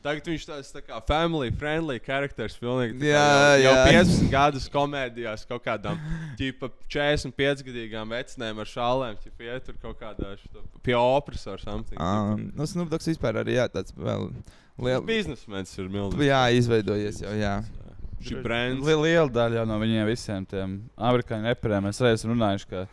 Tagad 0.03 0.27
viņš 0.27 0.45
tāds 0.49 0.73
tā 0.75 0.81
kā 0.83 0.97
family 1.07 1.53
friendly 1.55 2.01
characters. 2.03 2.57
Pilnīgi, 2.59 2.97
tā 2.99 3.05
kā 3.05 3.11
Jā, 3.13 3.27
jau, 3.63 3.63
jau 3.63 3.75
jā. 3.77 3.85
15 4.03 4.33
gadus 4.33 4.65
komēdijās 4.73 5.45
kaut 5.47 5.63
kādām 5.63 6.01
ģipa, 6.41 6.73
45 6.91 7.63
gadīgām 7.69 8.11
vecinēm 8.11 8.59
ar 8.65 8.71
šālēm. 8.73 9.21
Ķipa, 9.23 9.47
iet 9.47 9.69
tur 9.69 9.79
kaut 9.85 10.01
kādā 10.03 10.35
šito, 10.41 10.65
pie 10.83 10.97
operas 10.99 11.47
or 11.47 11.63
something. 11.63 12.01
Um, 12.03 12.49
nu, 12.59 12.67
Snubdogs 12.67 13.07
vispār 13.13 13.39
arī 13.45 13.61
jā, 13.61 13.69
tāds 13.71 13.95
vēl 13.95 14.27
liels. 14.81 15.07
Biznesmenis 15.07 15.79
ir 15.79 15.93
milzīgs. 15.93 16.27
Jā, 16.27 16.43
izveidojies 16.57 17.23
jau, 17.25 17.37
jā. 17.37 17.61
Šī 18.23 18.39
brands. 18.45 18.87
Li 18.87 18.97
liela 19.01 19.29
daļa 19.35 19.65
no 19.67 19.79
viņiem 19.83 20.07
visiem 20.07 20.45
tiem 20.49 20.77
amerikāņu 20.95 21.51
reperiem. 21.51 21.89
Mēs 21.89 21.99
reiz 22.05 22.23
runājuši, 22.29 22.69
ka 22.71 22.85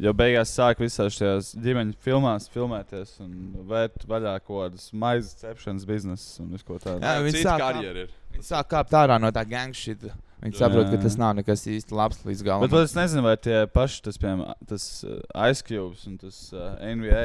jau 0.00 0.12
beigās 0.16 0.52
sāk 0.54 0.80
visās 0.82 1.16
šajās 1.16 1.52
ģimeņu 1.64 1.96
filmās 2.04 2.48
filmēties 2.52 3.16
un 3.24 3.34
vērt 3.70 4.04
vaļā 4.08 4.34
kaut 4.44 4.66
kādas 4.66 4.90
maizes 4.92 5.38
cepšanas 5.40 5.86
biznesus 5.88 6.40
un 6.42 6.52
visu 6.54 6.68
ko 6.68 6.78
tādu. 6.82 7.00
Jā, 7.04 7.16
viņi 7.24 7.44
sāk, 7.44 7.64
karjera 7.64 8.04
ir. 8.04 8.12
viņi 8.36 8.48
sāk 8.50 8.70
kāpt 8.74 8.98
ārā 9.00 9.18
no 9.22 9.32
tā 9.34 9.46
gangšita. 9.48 10.12
Viņi 10.40 10.56
saprot, 10.56 10.88
ka 10.88 11.00
tas 11.02 11.18
nav 11.20 11.34
nekas 11.36 11.66
īsti 11.68 11.96
labs 11.96 12.22
līdz 12.24 12.44
galam. 12.46 12.64
Bet 12.64 12.86
es 12.86 12.94
nezinu, 12.96 13.26
vai 13.26 13.34
tie 13.36 13.66
paši, 13.68 14.00
tas, 14.06 14.16
piemēram, 14.20 14.54
tas 14.70 14.86
uh, 15.04 15.18
Ice 15.50 15.66
Cube 15.66 16.00
un 16.08 16.16
tas 16.22 16.38
uh, 16.54 16.78
NBA, 16.80 17.24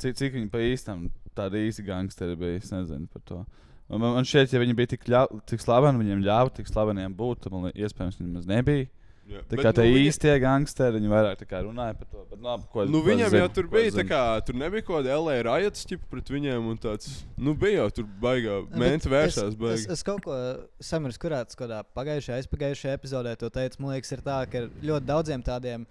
cik, 0.00 0.16
cik 0.16 0.38
viņi 0.38 0.48
pa 0.52 0.62
īstam 0.64 1.10
tādi 1.36 1.64
īsti 1.68 1.84
gangsteri 1.86 2.36
bija. 2.40 2.62
Es 2.62 2.72
nezinu 2.74 3.06
par 3.12 3.22
to. 3.28 3.44
Un 3.92 4.00
Man, 4.00 4.14
man 4.16 4.24
šķiet, 4.24 4.54
ja 4.56 4.60
viņi 4.62 4.74
bija 4.78 4.94
tik, 4.94 5.02
ļau, 5.12 5.26
tik 5.46 5.60
slaveni, 5.60 6.00
viņiem 6.00 6.22
ļāva 6.24 6.52
tik 6.56 6.70
slaveniem 6.70 7.12
būt, 7.18 7.42
tad 7.44 7.52
man 7.52 7.68
iespējams 7.74 8.16
viņi 8.20 8.30
maz 8.38 8.46
nebija. 8.48 8.86
Jā. 9.24 9.40
Tā 9.48 9.56
Bet, 9.56 9.60
kā 9.64 9.70
tie 9.76 9.84
nu, 9.88 10.00
īstie 10.04 10.32
gangsteri, 10.40 10.98
viņi 10.98 11.08
vairāk 11.08 11.38
tā 11.40 11.46
kā 11.48 11.60
runāja 11.64 11.94
par 11.96 12.08
to. 12.12 12.24
Bet, 12.28 12.40
labi, 12.44 12.66
ko, 12.72 12.82
Nu, 12.84 12.98
ko 13.00 13.08
es 13.08 13.08
viņam 13.08 13.30
zinu, 13.32 13.38
jau 13.40 13.46
tur 13.56 13.64
es 13.64 13.70
bija 13.72 13.90
tā 13.90 13.94
zinu. 13.94 14.08
kā, 14.10 14.22
tur 14.44 14.58
nebija 14.60 14.84
kaut 14.84 14.98
kāda 14.98 15.14
LA 15.16 15.36
rajats 15.46 15.86
ķipa 15.88 16.10
pret 16.12 16.32
viņiem 16.34 16.66
un 16.72 16.80
tāds, 16.82 17.06
nu, 17.40 17.54
bija 17.56 17.78
jau 17.78 17.86
tur 18.00 18.08
baigā, 18.20 18.58
mēnti 18.76 19.12
vēršās 19.14 19.46
Es, 19.54 19.56
baigi. 19.62 19.86
es 19.96 20.04
kaut 20.04 20.20
ko 20.26 20.36
samers, 20.80 21.16
kurā 21.20 21.40
tas 21.48 21.56
kādā 21.56 21.80
pagājušajā, 21.96 22.40
aizpagājušajā 22.42 22.98
epizodē 23.00 23.32
to 23.40 23.48
teicu. 23.52 23.80
Man 23.80 23.94
liekas, 23.94 24.12
ir 24.12 24.24
tā, 24.28 24.42
ka 24.48 24.60
ir 24.64 24.68
ļoti 24.92 25.08
daudziem 25.08 25.44
tādiem. 25.44 25.86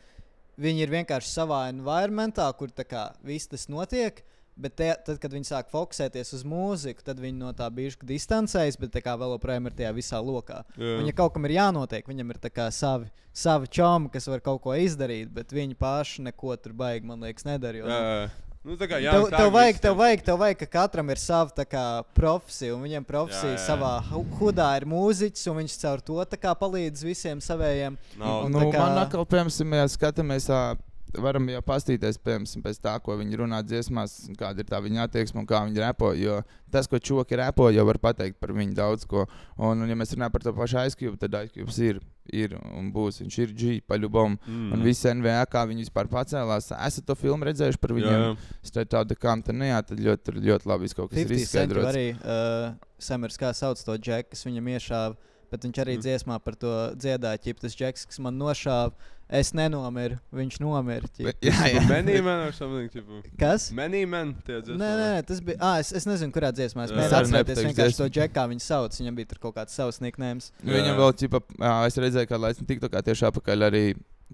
Viņi 0.62 0.86
ir 0.86 0.94
vienkārši 0.94 1.34
savā 1.34 1.64
environmentā, 1.74 2.46
kur 2.58 2.70
tā 2.70 2.86
kā 2.86 3.08
viss 3.26 3.50
tas 3.50 3.66
notiek. 3.70 4.22
Bet 4.56 4.76
te, 4.78 4.92
tad, 5.06 5.18
kad 5.18 5.34
viņi 5.34 5.48
sāk 5.50 5.72
fokusēties 5.74 6.34
uz 6.38 6.44
mūziku, 6.46 7.02
tad 7.02 7.18
viņi 7.18 7.39
no 7.39 7.50
tā 7.58 7.66
bijuši 7.74 8.06
distancējas, 8.06 8.78
bet 8.78 8.92
tā 8.94 9.02
kā 9.02 9.16
vēl 9.18 9.34
joprojām 9.34 9.66
ir 9.66 9.74
tajā 9.80 9.94
visā 9.98 10.20
lokā. 10.22 10.60
Jā. 10.78 11.00
Viņa 11.02 11.16
kaut 11.18 11.34
kam 11.34 11.48
ir 11.50 11.56
jānotiek, 11.56 12.06
viņam 12.06 12.30
ir 12.36 12.38
tā 12.44 12.52
kā 12.54 12.68
savi, 12.72 13.10
savi 13.34 13.68
čomi, 13.74 14.12
kas 14.13 14.30
var 14.30 14.44
kaut 14.46 14.62
ko 14.62 14.76
izdarīt, 14.78 15.34
bet 15.34 15.50
viņi 15.50 15.74
paši 15.80 16.22
neko 16.30 16.54
tur 16.62 16.74
baigi, 16.78 17.06
man 17.10 17.26
liekas, 17.26 17.48
nedara. 17.50 17.78
jo, 17.82 17.86
nu, 17.89 17.98
jā. 17.98 18.30
Nu, 18.63 18.78
tā 18.80 18.88
kā 18.88 18.96
jā, 19.04 19.12
Tev, 19.12 19.26
tā 19.28 19.39
tev, 19.42 19.50
vajag, 19.52 19.80
tev, 19.84 19.96
vajag, 20.00 20.22
tev 20.24 20.38
vajag, 20.39 20.58
ka 20.62 20.66
katram 20.72 21.10
ir 21.12 21.20
sava 21.20 21.52
tā 21.52 21.66
kā, 21.68 21.82
profesija, 22.16 22.78
un 22.78 22.86
viņam 22.86 23.04
profesija 23.04 23.58
Jā, 23.58 23.58
jā. 23.58 23.66
savā 23.66 23.89
hu- 24.08 24.24
hudā 24.39 24.70
ir 24.80 24.86
mūziķis, 24.88 25.50
un 25.52 25.58
viņš 25.60 25.76
caur 25.82 26.00
to 26.00 26.16
tā 26.32 26.39
kā 26.39 26.54
palīdz 26.56 27.04
visiem 27.04 27.42
savējiem. 27.44 27.98
Nav. 28.22 28.46
Un 28.46 28.52
Nu, 28.56 28.62
tā 28.62 28.70
kā- 28.72 28.80
Man 28.86 29.02
atkal, 29.02 29.26
piemēram, 29.26 29.76
ja 29.82 29.84
skatāmies, 29.92 30.48
ā, 30.48 30.78
varam 31.21 31.47
jau 31.52 31.62
pastīties 31.65 32.17
piemēram, 32.23 32.63
pēc 32.65 32.80
tā, 32.84 32.95
ko 33.04 33.17
viņi 33.19 33.39
runā 33.43 33.62
dziesmās, 33.65 34.15
kāda 34.39 34.63
ir 34.63 34.69
tā 34.69 34.80
viņa 34.84 35.08
attieksme 35.08 35.41
un 35.43 35.47
kā 35.49 35.62
viņi 35.67 35.82
repo. 35.84 36.12
Jo 36.17 36.41
tas, 36.73 36.89
ko 36.89 36.97
čoki 36.97 37.38
repo, 37.38 37.67
jau 37.73 37.86
var 37.86 37.99
pateikt 38.02 38.39
par 38.41 38.54
viņu 38.56 38.73
daudz 38.78 39.06
ko. 39.10 39.28
Un, 39.58 39.84
un 39.84 39.89
ja 39.91 39.97
mēs 39.97 40.15
runājam 40.15 40.34
par 40.34 40.45
to 40.45 40.54
pašu 40.58 40.80
aizkļuvu, 40.84 41.19
tad 41.21 41.38
aizkļuvs 41.38 41.80
ir, 41.86 41.99
ir 42.34 42.56
un 42.58 42.89
būs. 42.95 43.21
Viņš 43.21 43.38
ir 43.43 43.54
G, 43.58 43.73
paļubom. 43.89 44.39
Mm. 44.41 44.71
Un 44.76 44.86
visi 44.86 45.12
NVA, 45.12 45.43
kā 45.52 45.65
viņi 45.69 45.86
vispār 45.86 46.10
pacēlās. 46.12 46.71
Esat 46.78 47.08
to 47.10 47.17
filmu 47.19 47.49
redzējuši 47.49 47.82
par 47.84 47.93
viņiem? 47.97 48.23
Jā. 48.26 48.32
Straight 48.65 48.93
tāda 48.95 49.17
kā 49.17 49.36
tā, 49.45 49.56
nu 49.56 49.69
jā, 49.69 49.84
tad 49.86 50.02
ļoti, 50.02 50.26
tur 50.30 50.41
ļoti 50.41 50.71
labi 50.71 50.88
viss 50.88 50.97
kaut 50.97 51.12
kas 51.12 51.21
ir 51.21 51.30
50 51.30 51.38
centi 51.38 51.49
izskaidrots. 51.49 51.91
arī 51.91 52.08
uh, 52.15 52.73
Samers, 53.02 53.38
kā 53.38 53.54
sauc 53.58 53.82
to 53.86 53.99
džeku, 53.99 54.34
kas 54.34 54.45
viņam 54.47 54.73
iešāva. 54.73 55.33
Bet 55.54 55.66
viņš 55.68 55.80
arī 55.84 55.98
Mm. 56.00 56.02
dziesmā 56.08 56.39
par 56.44 56.56
to 56.58 56.70
dziedāja, 56.98 57.38
ķip 57.46 57.60
tas 57.62 57.76
džeks, 57.78 58.08
kas 58.10 58.18
man 58.26 58.39
nošāva. 58.42 58.94
Es 59.34 59.52
nenomiru, 59.56 60.18
viņš 60.36 60.58
nomira. 60.62 61.08
Jā, 61.18 61.32
jā. 61.42 61.82
Menīmen 61.89 62.42
or 62.48 62.52
something, 62.54 62.89
tipo. 62.92 63.22
Kas? 63.39 63.70
Menīmen, 63.74 64.34
tie 64.46 64.60
Nē, 64.60 64.66
dziesmā. 64.68 64.78
nē, 64.82 64.98
nē, 65.00 65.26
tas 65.30 65.39
bija. 65.42 65.58
Ah, 65.63 65.78
es, 65.82 65.94
es 65.96 66.06
nezinu, 66.06 66.30
kurā 66.36 66.52
dziesmā. 66.54 66.86
Es 66.86 66.92
mēģināju 66.94 67.08
Es 67.08 67.16
atcerēties 67.22 67.63
vienkārši 67.70 67.98
to 67.98 68.04
dziesmu. 68.10 68.13
džeku, 68.18 68.34
kā 68.36 68.44
viņu 68.52 68.62
sauc. 68.66 68.98
Viņam 69.00 69.16
bija 69.22 69.30
tur 69.32 69.39
kaut 69.46 69.56
kāds 69.56 69.74
savs 69.80 70.02
niknējums. 70.04 70.52
Jā. 70.62 70.74
Viņam 70.76 71.00
vēl, 71.00 71.13
ķipa, 71.24 71.42
es 71.88 71.98
redzēju, 72.04 72.28
ka 72.30 72.38
Latvijas 72.44 72.68
tikto 72.74 72.89
kā 72.94 73.02
tieši 73.02 73.26
apakaļ 73.32 73.68
arī 73.72 73.84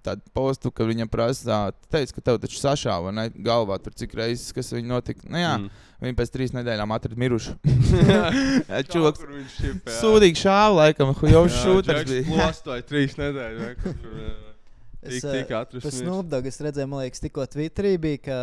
tādu 0.03 0.21
postu, 0.33 0.71
ka 0.71 0.85
viņam 0.87 1.09
prasa, 1.11 1.71
teica, 1.91 2.13
ka 2.15 2.21
tev 2.29 2.37
taču 2.39 2.59
sašāva 2.61 3.11
ne, 3.11 3.25
galvā 3.43 3.75
tur 3.83 3.91
cik 3.99 4.13
reizes, 4.15 4.53
kas 4.55 4.69
viņa 4.71 4.87
notika. 4.87 5.25
Nu, 5.27 5.37
jā, 5.41 5.55
Mm. 5.59 5.69
viņi 6.05 6.15
pēc 6.15 6.31
trīs 6.31 6.53
nedēļām 6.55 6.93
atrada 6.95 7.19
mirušu. 7.19 7.57
Jā. 8.09 8.29
sūdīgi 9.99 10.39
šāva 10.39 10.75
laikam, 10.85 11.11
jau 11.27 11.43
Džeks 12.05 12.11
bija. 12.13 12.27
Klostoja 12.29 12.85
trīs 12.87 13.17
nedēļas. 13.19 13.75
Es, 14.99 15.21
Tik- 15.23 15.31
tik 15.31 15.51
atrasts 15.55 15.85
par 15.85 15.93
mirs. 15.95 15.99
Snoopdogu 16.03 16.49
es 16.51 16.57
redzēju, 16.59 16.87
man 16.91 16.99
liekas, 17.05 17.21
tikko 17.23 17.45
Twitterī 17.47 17.93
bija, 18.03 18.19
ka 18.25 18.39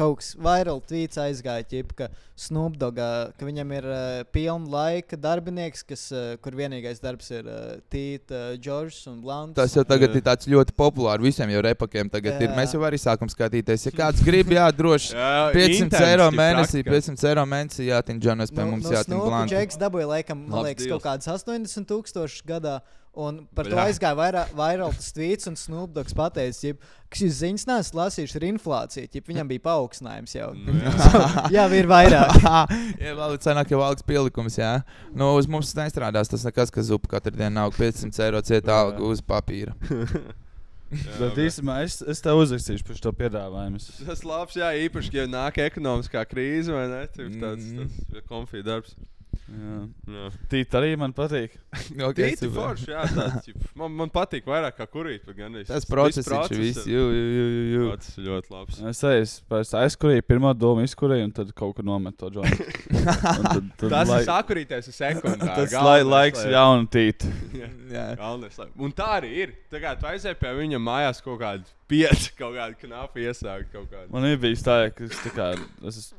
kaut 0.00 0.20
kas 0.20 0.32
viral 0.40 0.80
tweets 0.84 1.20
aizgāja, 1.20 1.66
ķip, 1.68 1.94
ka 1.98 2.08
Snoopdogā, 2.40 3.10
ka 3.36 3.46
viņam 3.46 3.72
ir 3.76 3.86
uh, 3.90 4.22
pilna 4.32 4.70
laika 4.72 5.18
darbinieks, 5.20 5.82
kas, 5.84 6.06
uh, 6.14 6.32
kur 6.40 6.56
vienīgais 6.56 7.02
darbs 7.02 7.28
ir 7.34 7.44
uh, 7.44 7.74
Tīt, 7.92 8.32
uh, 8.32 8.54
Džordžs 8.56 9.02
un 9.10 9.18
Blants. 9.24 9.56
Tas 9.58 9.74
jau 9.76 9.84
tagad 9.84 10.14
Jā. 10.14 10.20
ir 10.22 10.24
tāds 10.30 10.48
ļoti 10.48 10.74
populārs 10.78 11.24
visiem 11.24 11.52
jau 11.52 11.64
repakiem. 11.66 12.08
Tagad 12.12 12.40
ir. 12.40 12.48
Jā. 12.48 12.56
Mēs 12.56 12.72
jau 12.76 12.80
arī 12.86 13.00
sākam 13.00 13.28
skatīties. 13.30 13.90
Ja 13.90 13.94
kāds 13.98 14.24
grib, 14.24 14.54
jā, 14.56 14.70
droši. 14.76 15.12
Jā, 15.20 15.50
500 15.52 15.84
intense, 15.84 16.06
eiro 16.08 16.30
mēnesī, 16.32 16.84
praktiski. 16.86 17.18
500 17.20 17.30
eiro 17.32 17.44
mēnesī 17.52 17.90
jātiek 17.90 18.22
Džonas 18.24 18.54
pie 18.54 18.64
mums, 18.64 18.88
jātiek 18.88 19.12
Snoopa 19.12 19.28
blāns. 19.28 19.52
Džeks 19.52 19.80
dabūja 19.84 20.08
laikam, 20.14 20.46
man 20.48 20.70
liekas, 20.70 20.88
kaut 20.94 21.04
kādas 21.04 21.28
80 21.28 21.88
tūkstošus 21.90 22.46
gadā. 22.48 22.78
Un 23.18 23.40
par 23.58 23.66
to 23.66 23.74
aizgāja 23.74 24.14
vairāk, 24.14 24.52
vairāk 24.54 24.94
tas 24.94 25.08
tweets, 25.16 25.48
un 25.50 25.56
Snoopdogs 25.58 26.14
pateica, 26.14 26.54
ģip, 26.62 26.84
ka 27.10 27.18
šis 27.18 27.40
ziņas 27.40 27.64
neesmu 27.66 27.98
lasījis 27.98 28.34
ar 28.38 28.44
inflāciju. 28.46 29.08
Ģip, 29.16 29.26
viņam 29.32 29.48
bija 29.50 29.64
paaugstinājums 29.64 30.34
jau. 30.36 30.52
Nu, 30.54 30.76
jā. 30.78 30.92
jā, 31.56 31.64
ir 31.74 31.88
vairāk. 31.90 32.36
Jā, 33.02 33.16
vēl 33.18 33.34
ir 33.34 33.40
cenāk, 33.42 33.72
jau 33.74 33.80
algas 33.82 34.06
pielikums. 34.06 34.60
Jā, 34.62 34.76
nu, 35.10 35.32
uz 35.40 35.50
mums 35.50 35.74
nestrādās 35.74 36.30
tas 36.30 36.46
nekas, 36.46 36.70
ka 36.70 36.86
zupa 36.86 37.16
katru 37.16 37.34
dienu 37.34 37.64
aug 37.64 37.74
500 37.74 38.22
eiro 38.28 38.44
cieta 38.46 38.78
alga 38.84 39.02
uz 39.10 39.24
papīra. 39.26 39.74
Jā, 40.90 41.12
Bet 41.20 41.36
īstenībā 41.38 41.76
es, 41.86 42.00
es 42.02 42.18
tev 42.22 42.40
uzrakstīšu 42.42 42.82
par 42.86 42.96
šo 42.98 43.12
piedāvājumu. 43.14 43.78
Tas 44.08 44.24
labs, 44.26 44.56
jā, 44.58 44.72
īpaši, 44.88 45.12
ja 45.20 45.26
nāk 45.30 45.60
ekonomiskā 45.62 46.24
krīze 46.26 46.74
vai 46.74 46.88
ne? 46.90 47.04
Tur 47.14 47.28
tāds, 47.30 47.68
Mhm. 47.70 47.92
tas 48.10 48.24
konfī 48.26 48.62
darbs. 48.66 48.96
Jā. 49.50 49.78
Jā. 50.14 50.28
Tīt 50.52 50.74
arī 50.78 50.92
man 51.00 51.10
patīk. 51.16 51.56
Okay, 52.10 52.30
Tīti 52.32 52.46
super. 52.46 52.70
forši, 52.70 52.86
jā, 52.92 53.00
tāds, 53.14 53.64
man, 53.78 53.90
man 53.98 54.10
patīk 54.14 54.46
vairāk 54.46 54.76
kā 54.78 54.86
kurīt. 54.90 55.24
Tas 55.66 55.84
process 55.90 56.28
ir 56.30 56.58
viss. 56.60 56.84
Jū, 56.86 57.00
jū, 57.10 57.24
jū, 57.34 57.46
jū. 57.74 57.80
Tas 57.98 58.12
ir 58.20 58.26
ļoti 58.28 58.52
labs. 58.54 58.78
Es 58.90 59.00
aizskrēju, 59.10 59.66
aizskrēju, 59.80 60.24
pirmā 60.30 60.52
doma 60.58 60.84
izkurēju, 60.86 61.26
un 61.28 61.34
tad 61.34 61.50
kaut 61.58 61.74
kur 61.78 61.86
nometu 61.88 62.22
to 62.22 62.30
džonu. 62.36 62.68
Un 63.00 63.10
tad- 63.10 63.68
tad 63.80 63.92
Tas 63.92 64.08
lai- 64.10 64.20
ir 64.22 64.28
sakurīties 64.28 64.88
uz 64.92 64.96
sekundi. 65.00 65.50
Tas 65.58 65.74
lai, 65.82 65.98
laiks 66.06 66.44
ir 66.46 66.54
jauna 66.54 66.86
tīta. 66.94 67.30
Jā. 67.90 68.06
Galvenais, 68.20 68.58
lai- 68.62 68.70
Un 68.86 68.94
tā 69.02 69.10
arī 69.18 69.30
ir. 69.44 69.54
Tā 69.72 69.82
kā 69.82 69.96
tu 69.98 70.06
aizēji 70.10 70.38
pie 70.40 70.54
viņa 70.62 70.80
mājās 70.82 71.22
kaut 71.26 71.38
kādu 71.42 71.66
pieci, 71.90 72.32
kaut 72.38 72.54
kādu 72.58 72.78
knapu 72.86 73.22
iesākt 73.26 73.70
kaut 73.74 73.90
kādu. 73.90 74.10
Man 74.14 74.26
ir 74.30 74.38
bijis 74.42 74.62
tā, 74.66 74.78
ka 74.94 75.06
es, 75.10 75.18
tā 75.26 75.34
kā, 75.34 75.52
es 75.90 76.12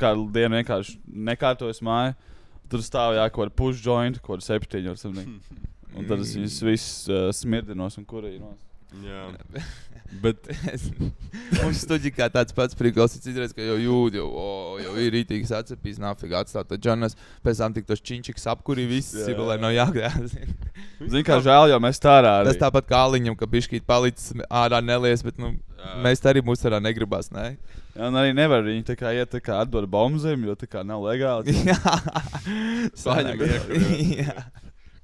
kādu 0.00 0.28
dienu 0.34 0.60
vienkārši 0.60 0.98
nekārtojos 1.30 1.82
māju. 1.86 2.14
Tur 2.70 2.82
stāv 2.86 3.16
jā, 3.18 3.26
kaut 3.28 3.46
kāda 3.48 3.56
pušķointa, 3.58 4.22
kaut 4.22 4.38
kāda 4.38 4.46
septiņa. 4.48 4.94
or 4.94 4.98
something. 5.00 5.40
Un 5.96 6.06
tad 6.06 6.20
es 6.22 6.36
viņus 6.36 6.58
visus 6.62 7.08
uh, 7.10 7.30
smirdinos 7.34 7.96
un 7.98 8.04
kurīnos. 8.06 8.58
Jā. 9.02 9.24
Bet 10.22 10.48
Mums 11.60 11.82
studijā 11.84 12.10
kā 12.16 12.26
tāds 12.34 12.54
pats 12.54 12.74
prigals, 12.78 13.12
es 13.14 13.26
izreizu, 13.30 13.54
ka 13.54 13.62
jau 13.62 13.76
jūt, 13.78 14.16
jau, 14.18 14.24
o, 14.26 14.46
jau 14.82 14.94
ir 14.98 15.12
rītīgs 15.14 15.52
atcepīs, 15.54 16.00
nafigā 16.02 16.40
atstāt 16.42 16.66
to 16.70 16.78
Džonas, 16.80 17.14
pēc 17.46 17.60
tam 17.62 17.76
tik 17.76 17.86
tos 17.86 18.02
činčiks 18.02 18.48
apkurī 18.50 18.88
viss, 18.90 19.14
Jā. 19.14 19.28
sibelē 19.28 19.58
nav 19.62 19.74
jāgrāz. 19.76 20.34
Zini, 20.34 21.22
kā 21.26 21.38
žēl, 21.44 21.68
jo 21.70 21.78
mēs 21.82 22.02
tā 22.02 22.16
ārā. 22.18 22.34
Tas 22.48 22.58
tāpat 22.58 22.88
kā 22.90 23.04
Aliņam, 23.06 23.38
ka 23.38 23.46
bišķīt 23.50 23.86
palicis 23.86 24.34
ārā 24.50 24.82
nelies, 24.82 25.22
bet, 25.26 25.38
nu, 25.38 25.52
Jā. 25.78 25.94
mēs 26.06 26.22
tā 26.22 26.34
arī 26.34 26.42
mūs 26.46 26.66
arā 26.66 26.82
negribas, 26.82 27.30
ne? 27.34 27.52
Un 28.00 28.16
arī 28.16 28.32
nevar 28.36 28.64
viņi 28.64 28.84
tā 28.88 28.96
kā 28.98 29.12
iet, 29.16 29.28
tā 29.32 29.40
kā 29.44 29.60
atdod 29.64 29.84
bombzēm, 29.90 30.46
jo 30.48 30.56
tā 30.58 30.68
kā 30.70 30.82
nav 30.86 31.02
legāli. 31.04 31.52
Jā. 31.70 31.94
Paņem 33.04 33.44
iekuru, 33.44 33.80
Jā. 34.16 34.36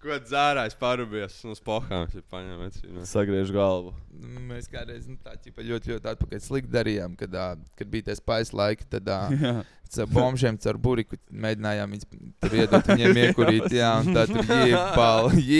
ko 0.03 0.16
dzērājs 0.23 0.77
parūpies 0.81 1.39
uz 1.51 1.61
pohām, 1.66 2.07
ja 2.14 2.23
paņem 2.33 2.62
vecīnu. 2.64 3.07
Sagriež 3.11 3.53
galvu. 3.55 3.93
mēs 4.49 4.70
kādreiz 4.73 5.09
nu, 5.11 5.18
tā 5.23 5.35
ķipa, 5.37 5.64
ļoti, 5.66 5.93
ļoti 5.95 6.12
atpakaļ 6.14 6.43
slikti 6.45 6.73
darījām, 6.73 7.16
kad, 7.20 7.35
ā, 7.37 7.49
kad 7.77 7.91
bija 7.93 8.09
tie 8.09 8.16
spējas 8.18 8.55
laiki. 8.57 8.89
Tad 8.97 9.11
Jā. 9.12 9.57
Caur 9.95 10.11
bombžiem, 10.12 10.59
caur 10.62 10.78
buriku 10.82 11.18
mēģinājām 11.30 11.95
viņus 11.95 12.53
iedot 12.53 12.91
viņiem 12.93 13.20
iekurīt. 13.24 13.66
Jā, 13.76 13.93
un 14.03 14.16
tā 14.16 14.26
tur 14.30 14.43
jīpāli, 14.47 15.43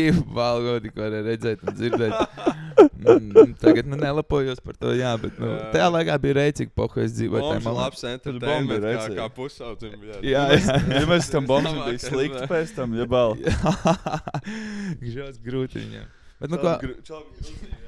godi, 0.67 0.93
ko 0.95 1.05
varēja 1.05 1.27
redzēt 1.31 1.65
un 1.67 1.77
dzirdēt. 1.79 2.65
Mm, 3.07 3.55
tagad 3.61 3.87
nu, 3.89 3.97
nelapojos 4.01 4.59
par 4.65 4.77
to, 4.77 4.91
jā, 4.97 5.13
bet 5.21 5.39
nu, 5.41 5.49
Jā. 5.49 5.69
tajā 5.73 5.87
laikā 5.95 6.17
bija 6.21 6.37
rēcīgi, 6.41 6.73
Mums 7.47 7.63
ir 7.63 7.69
malā. 7.69 7.85
labs 7.87 8.03
entertainment, 8.11 8.83
ir 8.83 8.99
kā, 8.99 9.07
kā 9.17 9.29
pusaudzim. 9.37 9.95
bļaļ. 10.03 10.27
Jā, 10.27 10.43
jā. 10.57 10.77
ja 10.99 11.05
mēs 11.09 11.31
tam 11.33 11.47
bombam 11.49 11.79
bija 11.87 12.03
slikti 12.03 12.43
pēc 12.51 12.75
tam, 12.77 12.97
ja 12.99 13.07
bal. 13.09 13.37
Žēl, 15.15 15.33
grūti 15.47 15.85
viņam. 15.85 16.11
Bet, 16.37 16.53
nu, 16.53 16.59
ko, 16.61 16.77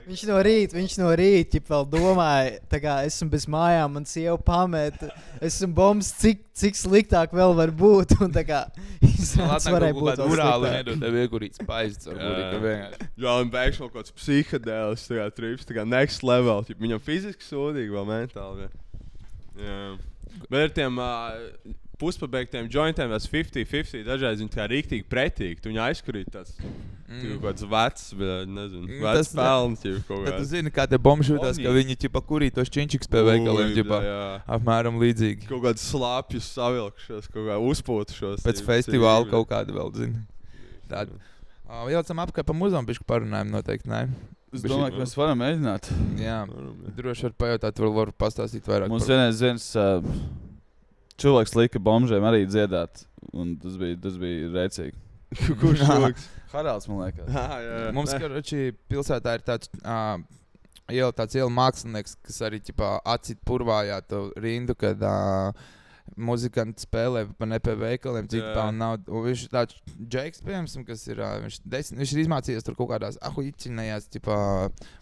Viņš 0.09 0.23
no 0.25 0.39
rīta, 0.41 0.73
viņš 0.79 0.95
no 1.03 1.09
rīta 1.21 1.61
vēl 1.69 1.83
domāja, 1.93 2.53
tā 2.73 2.79
kā 2.81 2.95
esmu 3.05 3.27
bez 3.35 3.45
mājām, 3.51 3.93
man 3.99 4.07
sieva 4.09 4.39
pameta. 4.41 5.11
Esmu 5.45 5.69
bombs, 5.77 6.09
cik, 6.17 6.47
cik 6.57 6.79
sliktāk 6.81 7.35
vēl 7.37 7.53
var 7.59 7.69
būt. 7.77 8.15
Un 8.25 8.33
tā 8.33 8.41
kā 8.49 8.63
izrādās, 9.05 9.69
varēja 9.69 9.97
būt 9.99 10.23
urāli 10.25 10.71
nedod 10.79 11.03
tev 11.05 11.19
iekurīt 11.21 11.61
spaizi 11.61 12.07
caur 12.07 12.23
Jā. 12.25 13.35
un 13.35 13.53
beigās 13.53 13.83
kaut 13.83 13.93
kāds 13.99 14.17
psihedēlis, 14.17 15.05
tā 15.11 15.21
kā 15.21 15.29
trips, 15.37 15.69
tā 15.69 15.77
kā 15.77 15.85
next 15.85 16.25
level. 16.25 16.65
Viņam 16.81 17.05
fiziski 17.05 17.45
sūdīgi, 17.45 17.93
vēl 17.93 18.09
mentāli. 18.09 18.71
Jā. 19.61 19.83
Bet 20.49 20.71
ar 20.71 20.75
tiem 20.81 21.03
uh, 21.05 21.77
puspabeigtiem 21.99 22.69
jointiem, 22.71 23.11
tas 23.11 23.27
50-50, 23.27 24.05
dažreiz 24.07 24.39
viņi 24.43 24.53
tā 24.55 24.61
kā 24.61 24.67
rīktīgi 24.71 25.05
pretīgi. 25.11 25.61
Tu 25.63 25.71
viņu 25.73 25.83
aizkurīt 25.83 26.31
tāds. 26.35 26.55
Mm. 27.09 27.23
Kaut 27.25 27.43
kāds 27.47 27.65
vecs, 27.73 28.03
bet 28.21 28.49
nezinu, 28.53 28.85
Mm, 28.87 29.01
vecs 29.03 29.31
tas- 29.33 29.35
pelns. 29.35 29.83
Bet 29.83 30.37
tu 30.39 30.45
zini, 30.45 30.71
kā 30.71 30.87
tie 30.89 30.99
bomži 30.99 31.35
jūtas, 31.35 31.57
ka 31.63 31.71
viņi 31.75 31.97
ķipa 32.05 32.21
kurī 32.23 32.51
tos 32.53 32.69
činčiks 32.69 33.09
pie 33.09 33.23
veikaliem, 33.25 33.73
ķipa 33.75 33.99
apmēram 34.47 34.99
līdzīgi. 35.01 35.49
Kaut 35.49 35.63
kāds 35.65 35.83
slāpjus 35.91 36.47
savilkšos, 36.55 37.29
kaut 37.33 37.49
kā 37.49 37.57
uzpūtušos. 37.59 38.45
Pēc 38.45 38.63
festivāla 38.63 39.29
kaut 39.31 39.49
kāda 39.49 39.73
vēl, 39.73 39.93
zini. 39.95 40.21
Tāda. 40.89 41.11
Jaucam 41.69 42.17
apkārt 42.25 42.47
pa 42.47 42.53
Mozambiku 42.57 43.05
parunājumu 43.05 43.51
noteikti, 43.59 43.89
nē. 43.89 44.09
Es 44.55 44.63
Bišķi- 44.63 44.71
domāju, 44.73 44.91
ka 44.97 45.03
mēs 45.03 45.17
varam 45.17 45.39
mēģināt. 45.43 45.89
Jā, 46.17 46.39
droši 46.97 47.23
var 47.29 47.33
pajautāt, 47.37 47.75
vēl 47.77 47.93
var 47.93 48.13
pastāstīt 48.13 48.65
vairāk. 48.65 48.89
Mums 48.89 49.05
par- 49.07 49.17
vienreiz 49.17 49.41
viens 49.45 49.67
uh, 49.77 50.01
cilvēks 51.23 51.55
lika 51.59 51.83
bombžiem 51.83 52.25
arī 52.29 52.45
dziedāt, 52.49 53.05
un 53.33 53.57
tas 53.61 53.77
bija, 53.81 53.99
tas 54.03 54.19
bija 54.21 54.51
rēcīgi. 54.55 54.97
Kurš 55.61 55.85
cilvēks? 55.85 56.29
Haralds, 56.55 56.89
man 56.89 57.03
liekas. 57.05 57.29
Ah, 57.37 57.59
jā, 57.61 57.79
jā. 57.85 57.89
Mums, 57.97 58.15
karoči, 58.17 58.61
pilsētā 58.89 59.35
ir 59.37 59.43
tāds 59.45 59.69
uh, 59.83 60.17
iela, 60.89 61.11
tāds 61.17 61.37
iela 61.37 61.51
mākslinieks, 61.53 62.17
kas 62.25 62.41
arī 62.49 62.63
ķipā, 62.65 62.95
acīt 63.13 63.43
purvājā 63.47 63.99
to 64.09 64.23
rindu, 64.41 64.77
kad 64.79 65.03
uh, 65.05 65.69
muzikanti 66.17 66.85
spēlē 66.85 67.25
pa 67.39 67.47
ne 67.49 67.59
pie 67.63 67.75
veikaliem, 67.79 68.29
cik 68.31 68.41
Jā. 68.43 68.53
tālu 68.57 68.75
nav. 68.79 68.99
Un 69.09 69.25
viņš 69.27 69.45
tāds 69.53 69.77
Džeks, 69.99 70.43
piemēram, 70.47 70.85
kas 70.87 71.05
ir, 71.11 71.21
viņš, 71.45 71.59
desmit, 71.65 72.01
viņš 72.03 72.13
ir 72.15 72.21
izmācījies 72.25 72.67
tur 72.67 72.77
kaut 72.79 72.91
kādās 72.93 73.19
ahuicinējās, 73.29 74.09
tipā, 74.15 74.39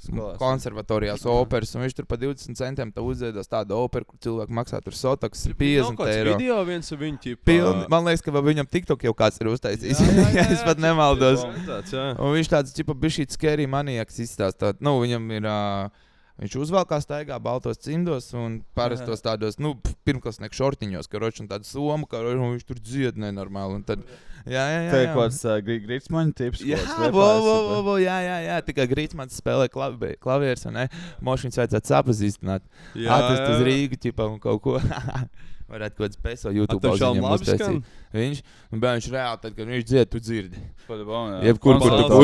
Skolās. 0.03 0.39
konservatorijās 0.41 1.27
operas, 1.31 1.75
un 1.77 1.85
viņš 1.85 1.97
tur 1.99 2.09
pa 2.09 2.19
20 2.21 2.59
centiem 2.59 2.93
tā 2.95 3.05
uzdziedās 3.05 3.51
tādu 3.53 3.77
operu, 3.79 4.09
kur 4.13 4.21
cilvēki 4.27 4.57
maksā 4.57 4.81
tur 4.85 4.97
sotakas 4.97 5.45
Nav 5.47 5.59
50 5.61 6.01
kāds 6.01 6.15
eiro. 6.15 6.37
video 6.37 6.59
viens 6.69 6.93
ar 6.93 7.03
viņu 7.03 7.23
ķipu. 7.27 7.45
Pilni, 7.47 7.85
man 7.93 8.09
liekas, 8.09 8.25
ka 8.25 8.35
viņam 8.49 8.71
TikTok 8.73 9.07
jau 9.07 9.15
kāds 9.17 9.41
ir 9.43 9.53
uztaisījis. 9.53 10.03
Ja 10.37 10.49
es 10.57 10.65
pat 10.67 10.81
nemaldos. 10.83 11.45
Tāds, 11.69 11.95
jā. 11.95 12.09
Un 12.19 12.35
viņš 12.37 12.53
tāds, 12.53 12.75
tipo, 12.77 12.97
bija 12.97 13.21
šī 13.21 13.29
skerija 13.37 13.71
maniaks 13.71 14.19
izstāstā. 14.25 14.75
Nu, 14.81 14.99
viņam 15.05 15.31
ir. 15.37 15.47
Uh, 15.47 16.05
Viņš 16.37 16.55
uzvelkā 16.61 16.99
staigā 17.01 17.39
baltos 17.41 17.79
cimdos 17.81 18.27
un 18.37 18.59
parastos 18.77 19.23
tādos, 19.25 19.57
nu, 19.57 19.71
pirmklasnieku 20.05 20.59
šortiņos, 20.59 21.09
karoči, 21.09 21.41
un 21.41 21.49
tādu 21.49 21.65
somu, 21.65 22.05
karoči, 22.11 22.37
un 22.37 22.53
viņš 22.53 22.67
tur 22.69 22.81
dzied 22.83 23.21
nenormāli. 23.23 23.79
Un 23.79 23.87
tad, 23.89 24.03
jā, 24.45 24.61
jā, 24.61 24.83
jā. 24.85 24.91
Tā 24.93 25.01
ir 25.01 25.09
kaut 25.15 25.23
kāds 25.23 25.41
uh, 25.49 25.57
grītsmaņa 25.65 26.37
tips. 26.37 26.67
Jā, 26.69 26.83
vo, 27.09 27.25
vo, 27.41 27.57
vo, 27.71 27.81
vo, 27.89 27.97
jā, 28.03 28.19
jā, 28.21 28.37
jā. 28.51 28.61
Tikai 28.69 28.85
Grīsmans 28.93 29.41
spēlē 29.41 29.71
klavi, 29.73 30.13
klavierus, 30.21 30.69
un 30.69 30.77
ne? 30.83 30.87
Mošņus 31.25 31.57
vajadzētu 31.63 31.95
sapazīstināt. 31.95 32.69
Jā, 32.93 33.17
Atrast 33.17 33.49
uz. 33.55 33.65
Rīgu, 33.71 33.97
ķipā, 34.05 34.29
un 34.29 34.41
kaut 34.43 34.61
ko. 34.67 34.77
Varētu 35.67 35.99
kaut 35.99 36.05
kāds 36.07 36.19
peso 36.23 36.51
YouTube 36.55 36.93
uztaisīt. 36.95 37.87
Viņš, 38.15 38.43
un 38.71 38.81
bērns 38.83 39.03
viņš 39.03 39.15
reāli, 39.17 39.41
tad, 39.43 39.55
kad 39.57 39.67
viņš 39.73 39.87
dzied, 39.89 40.11
tu 40.13 40.21
dzirdi. 40.23 40.61
Jā. 40.87 41.41
Jebkur, 41.43 41.81
kur 41.83 41.97
tu 41.99 42.21